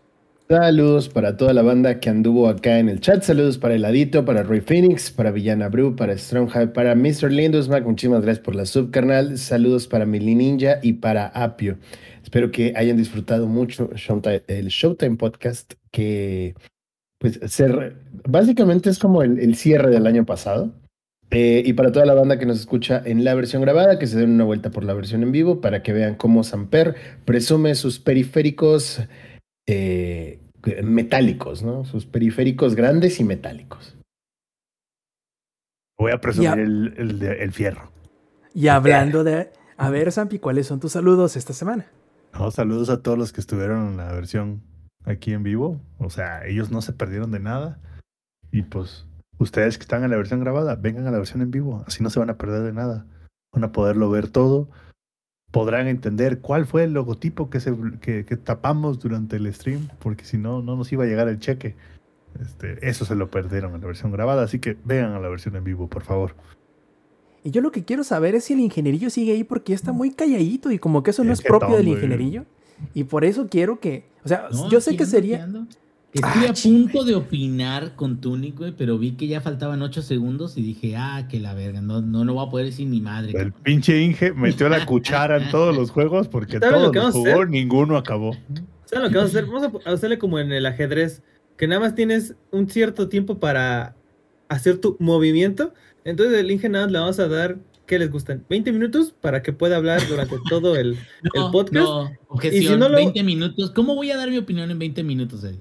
Saludos 0.48 1.08
para 1.08 1.36
toda 1.36 1.54
la 1.54 1.62
banda 1.62 2.00
que 2.00 2.10
anduvo 2.10 2.48
acá 2.48 2.80
en 2.80 2.88
el 2.88 3.00
chat. 3.00 3.22
Saludos 3.22 3.56
para 3.56 3.74
Heladito, 3.74 4.24
para 4.24 4.42
Roy 4.42 4.60
Phoenix, 4.60 5.12
para 5.12 5.30
Villana 5.30 5.68
Brew, 5.68 5.94
para 5.94 6.18
Strongheart, 6.18 6.72
para 6.72 6.96
Mr. 6.96 7.30
Lindusmack. 7.30 7.84
Muchísimas 7.84 8.22
gracias 8.22 8.44
por 8.44 8.56
la 8.56 8.66
subcarnal. 8.66 9.38
Saludos 9.38 9.86
para 9.86 10.06
Mili 10.06 10.34
Ninja 10.34 10.80
y 10.82 10.94
para 10.94 11.28
Apio. 11.28 11.78
Espero 12.24 12.50
que 12.50 12.72
hayan 12.74 12.96
disfrutado 12.96 13.46
mucho 13.46 13.90
el 14.48 14.68
Showtime 14.68 15.16
Podcast, 15.16 15.74
que 15.92 16.56
pues 17.18 17.38
ser, 17.46 17.96
básicamente 18.28 18.90
es 18.90 18.98
como 18.98 19.22
el 19.22 19.54
cierre 19.54 19.90
del 19.90 20.08
año 20.08 20.26
pasado. 20.26 20.72
Eh, 21.30 21.62
y 21.64 21.72
para 21.74 21.92
toda 21.92 22.06
la 22.06 22.14
banda 22.14 22.38
que 22.38 22.46
nos 22.46 22.58
escucha 22.58 23.00
en 23.04 23.22
la 23.22 23.34
versión 23.34 23.62
grabada, 23.62 23.98
que 23.98 24.06
se 24.06 24.18
den 24.18 24.32
una 24.32 24.44
vuelta 24.44 24.70
por 24.70 24.82
la 24.84 24.94
versión 24.94 25.22
en 25.22 25.30
vivo 25.30 25.60
para 25.60 25.82
que 25.82 25.92
vean 25.92 26.16
cómo 26.16 26.42
Samper 26.42 26.96
presume 27.24 27.76
sus 27.76 28.00
periféricos 28.00 29.00
eh, 29.68 30.40
metálicos, 30.82 31.62
¿no? 31.62 31.84
Sus 31.84 32.04
periféricos 32.04 32.74
grandes 32.74 33.20
y 33.20 33.24
metálicos. 33.24 33.96
Voy 35.98 36.12
a 36.12 36.20
presumir 36.20 36.58
el, 36.58 36.94
el 36.96 37.22
el 37.22 37.52
fierro. 37.52 37.92
Y 38.54 38.68
hablando 38.68 39.22
de... 39.22 39.52
A 39.76 39.90
ver, 39.90 40.10
Sampi, 40.12 40.38
¿cuáles 40.38 40.66
son 40.66 40.80
tus 40.80 40.92
saludos 40.92 41.36
esta 41.36 41.52
semana? 41.52 41.86
No, 42.34 42.50
saludos 42.50 42.90
a 42.90 43.02
todos 43.02 43.16
los 43.16 43.32
que 43.32 43.40
estuvieron 43.40 43.88
en 43.88 43.96
la 43.96 44.12
versión 44.12 44.62
aquí 45.04 45.32
en 45.32 45.42
vivo. 45.42 45.80
O 45.98 46.10
sea, 46.10 46.46
ellos 46.46 46.70
no 46.70 46.82
se 46.82 46.92
perdieron 46.92 47.30
de 47.30 47.40
nada. 47.40 47.80
Y 48.52 48.62
pues, 48.62 49.06
ustedes 49.40 49.78
que 49.78 49.82
están 49.82 50.04
en 50.04 50.10
la 50.10 50.16
versión 50.16 50.40
grabada, 50.40 50.76
vengan 50.76 51.06
a 51.06 51.10
la 51.10 51.18
versión 51.18 51.42
en 51.42 51.50
vivo. 51.50 51.82
Así 51.86 52.02
no 52.02 52.10
se 52.10 52.20
van 52.20 52.30
a 52.30 52.38
perder 52.38 52.62
de 52.62 52.72
nada. 52.72 53.06
Van 53.52 53.64
a 53.64 53.72
poderlo 53.72 54.10
ver 54.10 54.28
todo. 54.28 54.68
Podrán 55.50 55.88
entender 55.88 56.40
cuál 56.40 56.66
fue 56.66 56.84
el 56.84 56.92
logotipo 56.92 57.50
que, 57.50 57.58
se, 57.58 57.74
que, 58.00 58.24
que 58.24 58.36
tapamos 58.36 59.00
durante 59.00 59.36
el 59.36 59.52
stream. 59.52 59.88
Porque 59.98 60.24
si 60.24 60.38
no, 60.38 60.62
no 60.62 60.76
nos 60.76 60.92
iba 60.92 61.04
a 61.04 61.06
llegar 61.06 61.26
el 61.28 61.40
cheque. 61.40 61.74
Este, 62.40 62.88
eso 62.88 63.04
se 63.04 63.16
lo 63.16 63.30
perdieron 63.30 63.74
en 63.74 63.80
la 63.80 63.86
versión 63.88 64.12
grabada. 64.12 64.44
Así 64.44 64.60
que 64.60 64.76
vengan 64.84 65.12
a 65.12 65.18
la 65.18 65.28
versión 65.28 65.56
en 65.56 65.64
vivo, 65.64 65.88
por 65.88 66.04
favor. 66.04 66.34
Y 67.42 67.50
yo 67.50 67.62
lo 67.62 67.72
que 67.72 67.84
quiero 67.84 68.04
saber 68.04 68.34
es 68.34 68.44
si 68.44 68.52
el 68.52 68.60
ingenierillo 68.60 69.08
sigue 69.08 69.32
ahí 69.32 69.44
porque 69.44 69.72
está 69.72 69.92
muy 69.92 70.10
calladito 70.10 70.70
y 70.70 70.78
como 70.78 71.02
que 71.02 71.10
eso 71.10 71.24
no 71.24 71.32
Es 71.32 71.38
es 71.38 71.42
que 71.42 71.48
propio 71.48 71.76
del 71.76 71.88
ingenierillo. 71.88 72.44
Y 72.94 73.04
por 73.04 73.24
eso 73.24 73.48
quiero 73.48 73.80
que... 73.80 74.04
O 74.24 74.28
sea, 74.28 74.48
No, 74.52 74.68
yo 74.70 74.80
sé 74.80 74.96
que 74.96 75.06
sería... 75.06 75.48
Estuve 76.12 76.48
Ah, 76.48 76.50
a 76.50 76.54
punto 76.54 77.04
de 77.04 77.14
opinar 77.14 77.94
con 77.94 78.20
Tunic, 78.20 78.58
güey, 78.58 78.72
pero 78.76 78.98
vi 78.98 79.12
que 79.12 79.28
ya 79.28 79.40
faltaban 79.40 79.80
8 79.80 80.02
segundos 80.02 80.56
y 80.58 80.62
dije, 80.62 80.96
ah, 80.96 81.28
que 81.28 81.38
la 81.38 81.54
verga, 81.54 81.80
no, 81.80 82.00
no, 82.02 82.24
no 82.24 82.34
voy 82.34 82.46
a 82.46 82.50
poder 82.50 82.66
decir 82.66 82.88
ni 82.88 83.00
madre. 83.00 83.28
El 83.30 83.34
cabrón. 83.36 83.54
pinche 83.62 84.02
Inge 84.02 84.32
metió 84.32 84.68
la 84.68 84.84
cuchara 84.86 85.36
en 85.40 85.50
todos 85.50 85.74
los 85.76 85.90
juegos 85.92 86.26
porque 86.26 86.58
¿Saben 86.58 86.70
todos 86.70 86.82
lo 86.86 86.90
que 86.92 86.98
los 86.98 87.12
jugó, 87.12 87.44
ninguno 87.46 87.96
acabó. 87.96 88.32
¿Saben 88.86 89.04
lo 89.04 89.10
que 89.10 89.16
vamos 89.18 89.34
a 89.34 89.38
hacer? 89.38 89.46
Vamos 89.46 89.86
a 89.86 89.90
hacerle 89.90 90.18
como 90.18 90.40
en 90.40 90.50
el 90.50 90.66
ajedrez, 90.66 91.22
que 91.56 91.68
nada 91.68 91.80
más 91.80 91.94
tienes 91.94 92.34
un 92.50 92.68
cierto 92.68 93.08
tiempo 93.08 93.38
para 93.38 93.94
hacer 94.48 94.78
tu 94.78 94.96
movimiento. 94.98 95.74
Entonces 96.04 96.36
el 96.40 96.50
Inge 96.50 96.68
nada 96.68 96.86
más 96.86 96.92
le 96.92 96.98
vamos 96.98 97.18
a 97.20 97.28
dar, 97.28 97.58
¿qué 97.86 98.00
les 98.00 98.10
gustan? 98.10 98.44
20 98.50 98.72
minutos 98.72 99.14
para 99.20 99.42
que 99.44 99.52
pueda 99.52 99.76
hablar 99.76 100.00
durante 100.08 100.34
todo 100.50 100.74
el, 100.74 100.96
No, 101.34 101.46
el 101.46 101.52
podcast. 101.52 101.72
no, 101.74 102.10
objeción, 102.26 102.80
no 102.80 102.88
lo- 102.88 102.96
20 102.96 103.22
minutos. 103.22 103.70
¿Cómo 103.70 103.94
voy 103.94 104.10
a 104.10 104.16
dar 104.16 104.28
mi 104.28 104.38
opinión 104.38 104.68
en 104.72 104.78
20 104.80 105.04
minutos, 105.04 105.44
Eddie? 105.44 105.60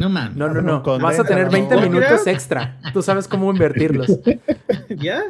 No 0.00 0.08
mames. 0.08 0.34
No, 0.34 0.48
no, 0.48 0.62
no. 0.62 0.82
Vas 0.98 1.20
a 1.20 1.24
tener 1.24 1.44
¿no? 1.44 1.52
20 1.52 1.74
¿No 1.76 1.82
minutos 1.82 2.26
extra. 2.26 2.80
Tú 2.94 3.02
sabes 3.02 3.28
cómo 3.28 3.50
invertirlos. 3.50 4.08
¿Ya? 4.96 5.22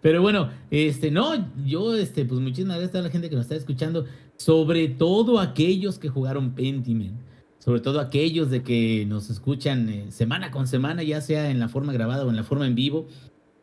Pero 0.00 0.22
bueno, 0.22 0.50
este, 0.70 1.10
no, 1.10 1.50
yo, 1.64 1.96
este, 1.96 2.24
pues 2.24 2.40
muchísimas 2.40 2.76
gracias 2.76 2.90
a 2.90 2.92
toda 2.92 3.04
la 3.04 3.10
gente 3.10 3.28
que 3.28 3.34
nos 3.34 3.46
está 3.46 3.56
escuchando, 3.56 4.04
sobre 4.36 4.86
todo 4.86 5.40
aquellos 5.40 5.98
que 5.98 6.08
jugaron 6.08 6.52
Pentiment, 6.54 7.18
sobre 7.58 7.80
todo 7.80 7.98
aquellos 7.98 8.48
de 8.48 8.62
que 8.62 9.04
nos 9.08 9.28
escuchan 9.28 9.88
eh, 9.88 10.06
semana 10.12 10.52
con 10.52 10.68
semana, 10.68 11.02
ya 11.02 11.20
sea 11.20 11.50
en 11.50 11.58
la 11.58 11.68
forma 11.68 11.92
grabada 11.92 12.24
o 12.24 12.30
en 12.30 12.36
la 12.36 12.44
forma 12.44 12.68
en 12.68 12.76
vivo. 12.76 13.08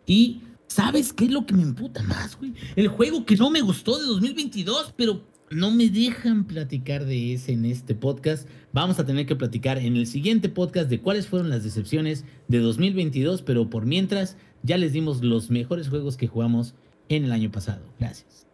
Y, 0.06 0.42
¿sabes 0.68 1.14
qué 1.14 1.24
es 1.24 1.32
lo 1.32 1.46
que 1.46 1.54
me 1.54 1.64
emputa 1.64 2.04
más, 2.04 2.38
güey? 2.38 2.54
El 2.76 2.90
juego 2.90 3.26
que 3.26 3.38
no 3.38 3.50
me 3.50 3.62
gustó 3.62 3.98
de 3.98 4.08
2022, 4.08 4.94
pero 4.98 5.22
no 5.54 5.72
me 5.72 5.90
dejan 5.90 6.46
platicar 6.46 7.06
de 7.06 7.34
ese 7.34 7.54
en 7.54 7.66
este 7.66 7.96
podcast. 7.96 8.48
Vamos 8.72 9.00
a 9.00 9.06
tener 9.06 9.26
que 9.26 9.36
platicar 9.36 9.78
en 9.78 9.96
el 9.96 10.08
siguiente 10.08 10.50
podcast 10.50 10.90
de 10.90 11.00
cuáles 11.00 11.28
fueron 11.28 11.50
las 11.50 11.64
decepciones 11.64 12.26
de 12.48 12.60
2022, 12.60 13.42
pero 13.42 13.70
por 13.70 13.86
mientras 13.86 14.38
ya 14.64 14.78
les 14.78 14.94
dimos 14.94 15.24
los 15.24 15.50
mejores 15.52 15.90
juegos 15.90 16.18
que 16.18 16.28
jugamos 16.28 16.76
en 17.10 17.26
el 17.26 17.32
año 17.32 17.52
pasado. 17.52 17.82
Gracias. 18.00 18.48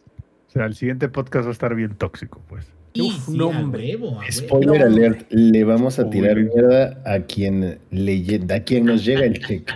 O 0.48 0.52
sea, 0.52 0.66
el 0.66 0.76
siguiente 0.76 1.10
podcast 1.10 1.46
va 1.46 1.50
a 1.50 1.54
estar 1.54 1.76
bien 1.76 1.96
tóxico, 1.96 2.42
pues. 2.50 2.66
Y 2.94 3.02
Uf, 3.02 3.26
sí, 3.28 3.38
no, 3.38 3.52
a 3.52 3.60
hombre. 3.60 3.96
huevo, 3.96 4.16
a 4.16 4.20
huevo. 4.20 4.32
Spoiler 4.32 4.82
alert, 4.82 5.32
le 5.32 5.64
vamos 5.64 6.00
a 6.00 6.10
tirar 6.10 6.38
Uy. 6.38 6.46
mierda 6.46 7.02
a 7.06 7.20
quien 7.22 7.80
le 7.92 8.42
a 8.52 8.64
quien 8.64 8.86
nos 8.86 9.06
llega 9.06 9.26
el 9.26 9.40
cheque. 9.40 9.72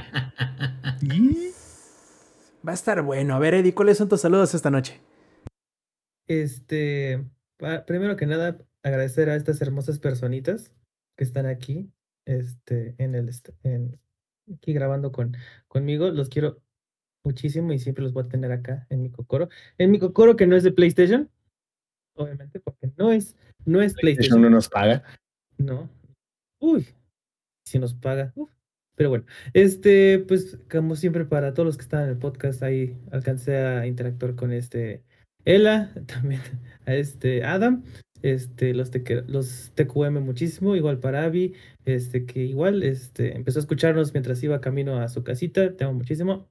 Va 2.67 2.71
a 2.71 2.75
estar 2.75 3.01
bueno. 3.01 3.35
A 3.35 3.39
ver, 3.39 3.53
Eddie, 3.53 3.73
¿cuáles 3.73 3.97
son 3.97 4.09
tus 4.09 4.21
saludos 4.21 4.55
esta 4.55 4.71
noche? 4.71 4.99
Este, 6.27 7.23
primero 7.85 8.15
que 8.15 8.25
nada, 8.25 8.57
agradecer 8.83 9.29
a 9.29 9.35
estas 9.35 9.61
hermosas 9.61 9.99
personitas 9.99 10.73
que 11.17 11.23
están 11.23 11.45
aquí, 11.45 11.91
este, 12.25 12.95
en 12.97 13.15
el, 13.15 13.29
en, 13.63 13.99
aquí 14.53 14.73
grabando 14.73 15.11
con, 15.11 15.35
conmigo. 15.67 16.09
Los 16.09 16.29
quiero 16.29 16.61
muchísimo 17.23 17.73
y 17.73 17.79
siempre 17.79 18.03
los 18.03 18.13
voy 18.13 18.23
a 18.23 18.29
tener 18.29 18.51
acá 18.51 18.87
en 18.89 19.01
mi 19.01 19.09
cocoro. 19.09 19.49
En 19.77 19.91
mi 19.91 19.99
cocoro 19.99 20.35
que 20.35 20.47
no 20.47 20.55
es 20.55 20.63
de 20.63 20.71
PlayStation, 20.71 21.29
obviamente, 22.15 22.59
porque 22.59 22.91
no 22.97 23.11
es, 23.11 23.35
no 23.65 23.81
es 23.81 23.91
Eso 23.93 24.01
PlayStation. 24.01 24.41
no 24.41 24.49
nos 24.49 24.69
paga. 24.69 25.03
No. 25.57 25.89
Uy, 26.59 26.87
si 27.65 27.79
nos 27.79 27.93
paga. 27.93 28.31
uf. 28.35 28.51
Pero 28.95 29.09
bueno, 29.09 29.25
este, 29.53 30.19
pues 30.19 30.59
como 30.69 30.95
siempre 30.95 31.25
para 31.25 31.53
todos 31.53 31.65
los 31.65 31.77
que 31.77 31.83
están 31.83 32.03
en 32.03 32.09
el 32.09 32.17
podcast, 32.17 32.61
ahí 32.61 32.95
alcancé 33.11 33.57
a 33.57 33.87
interactuar 33.87 34.35
con 34.35 34.51
este 34.53 35.03
Ela, 35.45 35.93
también 36.07 36.41
a 36.85 36.95
este 36.95 37.43
Adam, 37.43 37.83
este, 38.21 38.73
los, 38.73 38.89
TQ 38.89 39.27
los 39.27 39.71
TQM 39.75 40.19
muchísimo, 40.23 40.75
igual 40.75 40.99
para 40.99 41.25
Abby, 41.25 41.53
este, 41.85 42.25
que 42.25 42.43
igual 42.45 42.83
este, 42.83 43.35
empezó 43.35 43.59
a 43.59 43.61
escucharnos 43.61 44.13
mientras 44.13 44.41
iba 44.43 44.61
camino 44.61 44.99
a 44.99 45.09
su 45.09 45.23
casita, 45.23 45.75
te 45.75 45.83
amo 45.83 45.93
muchísimo. 45.93 46.47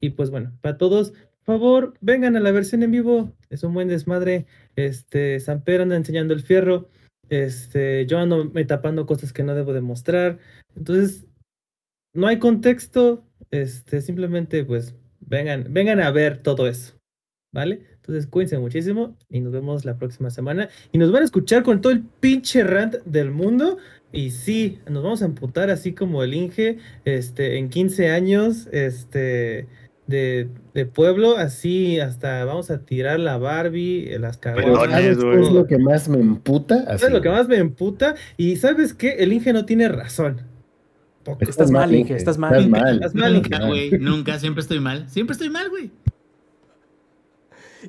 Y 0.00 0.10
pues 0.10 0.30
bueno, 0.30 0.56
para 0.60 0.78
todos, 0.78 1.12
por 1.44 1.58
favor, 1.58 1.94
vengan 2.00 2.36
a 2.36 2.40
la 2.40 2.52
versión 2.52 2.82
en 2.82 2.90
vivo, 2.90 3.32
es 3.50 3.62
un 3.62 3.74
buen 3.74 3.88
desmadre. 3.88 4.46
Este, 4.74 5.38
Samper 5.40 5.80
anda 5.80 5.96
enseñando 5.96 6.34
el 6.34 6.42
fierro. 6.42 6.88
Este, 7.28 8.06
yo 8.06 8.18
ando 8.18 8.46
me 8.46 8.64
tapando 8.64 9.06
cosas 9.06 9.32
que 9.32 9.42
no 9.42 9.54
debo 9.54 9.72
demostrar. 9.72 10.38
Entonces, 10.74 11.26
no 12.14 12.26
hay 12.26 12.38
contexto. 12.38 13.24
Este, 13.50 14.00
simplemente, 14.00 14.64
pues, 14.64 14.96
vengan, 15.20 15.72
vengan 15.72 16.00
a 16.00 16.10
ver 16.10 16.42
todo 16.42 16.66
eso. 16.66 16.94
¿Vale? 17.52 17.95
Entonces, 18.06 18.28
cuídense 18.28 18.58
muchísimo 18.58 19.16
y 19.28 19.40
nos 19.40 19.52
vemos 19.52 19.84
la 19.84 19.96
próxima 19.98 20.30
semana. 20.30 20.68
Y 20.92 20.98
nos 20.98 21.10
van 21.10 21.22
a 21.22 21.24
escuchar 21.24 21.64
con 21.64 21.80
todo 21.80 21.92
el 21.92 22.04
pinche 22.20 22.62
rant 22.62 22.94
del 23.04 23.32
mundo. 23.32 23.78
Y 24.12 24.30
sí, 24.30 24.78
nos 24.88 25.02
vamos 25.02 25.22
a 25.22 25.24
emputar 25.24 25.70
así 25.70 25.92
como 25.92 26.22
el 26.22 26.34
Inge, 26.34 26.78
este, 27.04 27.58
en 27.58 27.68
15 27.68 28.10
años, 28.10 28.68
este, 28.70 29.66
de, 30.06 30.48
de 30.72 30.86
pueblo, 30.86 31.36
así 31.36 31.98
hasta 31.98 32.44
vamos 32.44 32.70
a 32.70 32.84
tirar 32.84 33.18
la 33.18 33.38
Barbie, 33.38 34.16
las 34.20 34.38
Pero 34.38 34.54
Pelones, 34.54 34.78
caguamas, 34.78 35.02
¿sabes 35.02 35.18
qué 35.18 35.24
güey. 35.24 35.42
es 35.42 35.52
lo 35.52 35.66
que 35.66 35.78
más 35.78 36.08
me 36.08 36.18
emputa? 36.20 36.74
Así, 36.86 36.98
¿Sabes 37.00 37.14
lo 37.14 37.22
que 37.22 37.28
más 37.28 37.48
me 37.48 37.56
emputa? 37.56 38.14
Y 38.36 38.54
¿sabes 38.56 38.94
qué? 38.94 39.16
El 39.18 39.32
Inge 39.32 39.52
no 39.52 39.64
tiene 39.66 39.88
razón. 39.88 40.42
Poco. 41.24 41.42
Estás 41.42 41.72
mal, 41.72 41.92
Inge, 41.92 42.14
estás 42.14 42.38
mal. 42.38 42.54
Estás 42.54 42.68
mal. 42.70 42.94
Estás 42.94 43.14
mal, 43.16 43.36
Inge. 43.36 43.50
Nunca, 43.50 43.66
güey, 43.66 43.90
nunca, 43.98 44.38
siempre 44.38 44.60
estoy 44.62 44.78
mal. 44.78 45.10
Siempre 45.10 45.32
estoy 45.32 45.50
mal, 45.50 45.68
güey. 45.68 45.90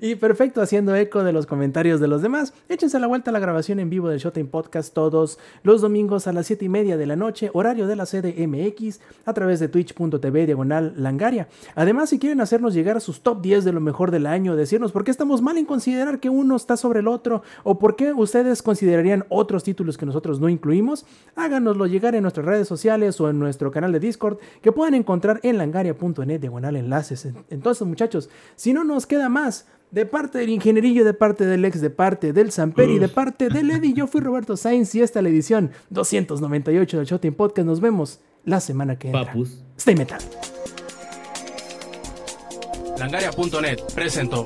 Y 0.02 0.16
perfecto, 0.16 0.62
haciendo 0.62 0.96
eco 0.96 1.24
de 1.24 1.34
los 1.34 1.46
comentarios 1.46 2.00
de 2.00 2.08
los 2.08 2.22
demás, 2.22 2.54
échense 2.70 3.00
la 3.00 3.08
vuelta 3.08 3.32
a 3.32 3.34
la 3.34 3.40
grabación 3.40 3.80
en 3.80 3.90
vivo 3.90 4.10
del 4.10 4.20
Showtime 4.20 4.50
Podcast 4.50 4.94
todos 4.94 5.40
los 5.64 5.82
domingos 5.82 6.28
a 6.28 6.34
las 6.34 6.48
7 6.48 6.66
y 6.66 6.70
media 6.70 6.98
de 6.98 7.06
la 7.06 7.16
noche, 7.16 7.50
horario 7.54 7.88
de 7.88 7.96
la 7.96 8.06
CDMX, 8.06 9.00
a 9.26 9.34
través 9.34 9.60
de 9.60 9.70
twitch.tv 9.70 10.46
diagonal 10.46 10.94
langaria. 10.98 11.48
Además, 11.76 12.10
si 12.10 12.20
quieren 12.20 12.42
hacernos 12.42 12.74
llegar 12.74 12.98
a 12.98 13.00
sus 13.00 13.22
top 13.22 13.42
10 13.42 13.66
de 13.66 13.74
lo 13.74 13.82
mejor 13.82 14.12
del 14.12 14.28
año, 14.28 14.56
decirnos 14.56 14.92
por 14.92 15.04
qué 15.04 15.12
estamos 15.12 15.42
mal 15.42 15.58
en 15.58 15.66
considerar 15.66 16.20
que 16.20 16.30
uno 16.30 16.56
está 16.56 16.78
sobre 16.78 17.00
el 17.00 17.08
otro, 17.08 17.42
o 17.64 17.80
por 17.80 17.96
qué 17.96 18.14
ustedes 18.14 18.62
considerarían 18.62 19.26
otros 19.30 19.64
títulos 19.64 19.98
que 19.98 20.06
nosotros 20.06 20.40
no 20.40 20.50
incluimos, 20.50 21.06
háganoslo 21.36 21.88
llegar 21.88 22.14
en 22.16 22.22
nuestras 22.22 22.46
redes 22.46 22.68
sociales 22.68 23.20
o 23.20 23.30
en 23.30 23.40
nuestro 23.40 23.72
canal 23.72 23.92
de 23.92 24.00
Discord, 24.00 24.38
que 24.62 24.72
pueden 24.72 24.94
encontrar 24.94 25.40
en 25.44 25.58
langaria.net 25.58 26.40
diagonal 26.40 26.76
enlaces. 26.76 27.28
Entonces, 27.50 27.88
muchachos, 27.88 28.30
si 28.56 28.74
no 28.74 28.84
nos 28.84 29.08
queda 29.08 29.30
más, 29.30 29.66
de 29.92 30.06
parte 30.06 30.40
del 30.40 30.50
ingenierillo, 30.50 31.06
de 31.06 31.14
parte 31.14 31.46
del 31.46 31.64
ex, 31.66 31.82
de 31.82 31.90
parte 31.90 32.34
del 32.34 32.52
Samperi, 32.52 33.00
de 33.00 33.08
parte 33.08 33.50
del 33.50 33.72
Eddie, 33.72 33.94
yo 33.94 34.08
fui 34.08 34.22
Roberto 34.22 34.58
Sainz 34.58 34.94
y 34.96 35.02
esta 35.02 35.20
es 35.20 35.24
la 35.24 35.30
edición 35.30 35.72
298 35.90 36.98
del 36.98 37.06
Showtime 37.06 37.36
Podcast. 37.36 37.66
Nos 37.66 37.80
vemos 37.80 38.20
la 38.44 38.60
semana 38.60 38.98
que 38.98 39.08
entra. 39.08 39.26
Papus. 39.26 39.64
Stay 39.78 39.96
metal. 39.96 40.20
Langaria.net 42.98 43.80
presentó. 43.94 44.46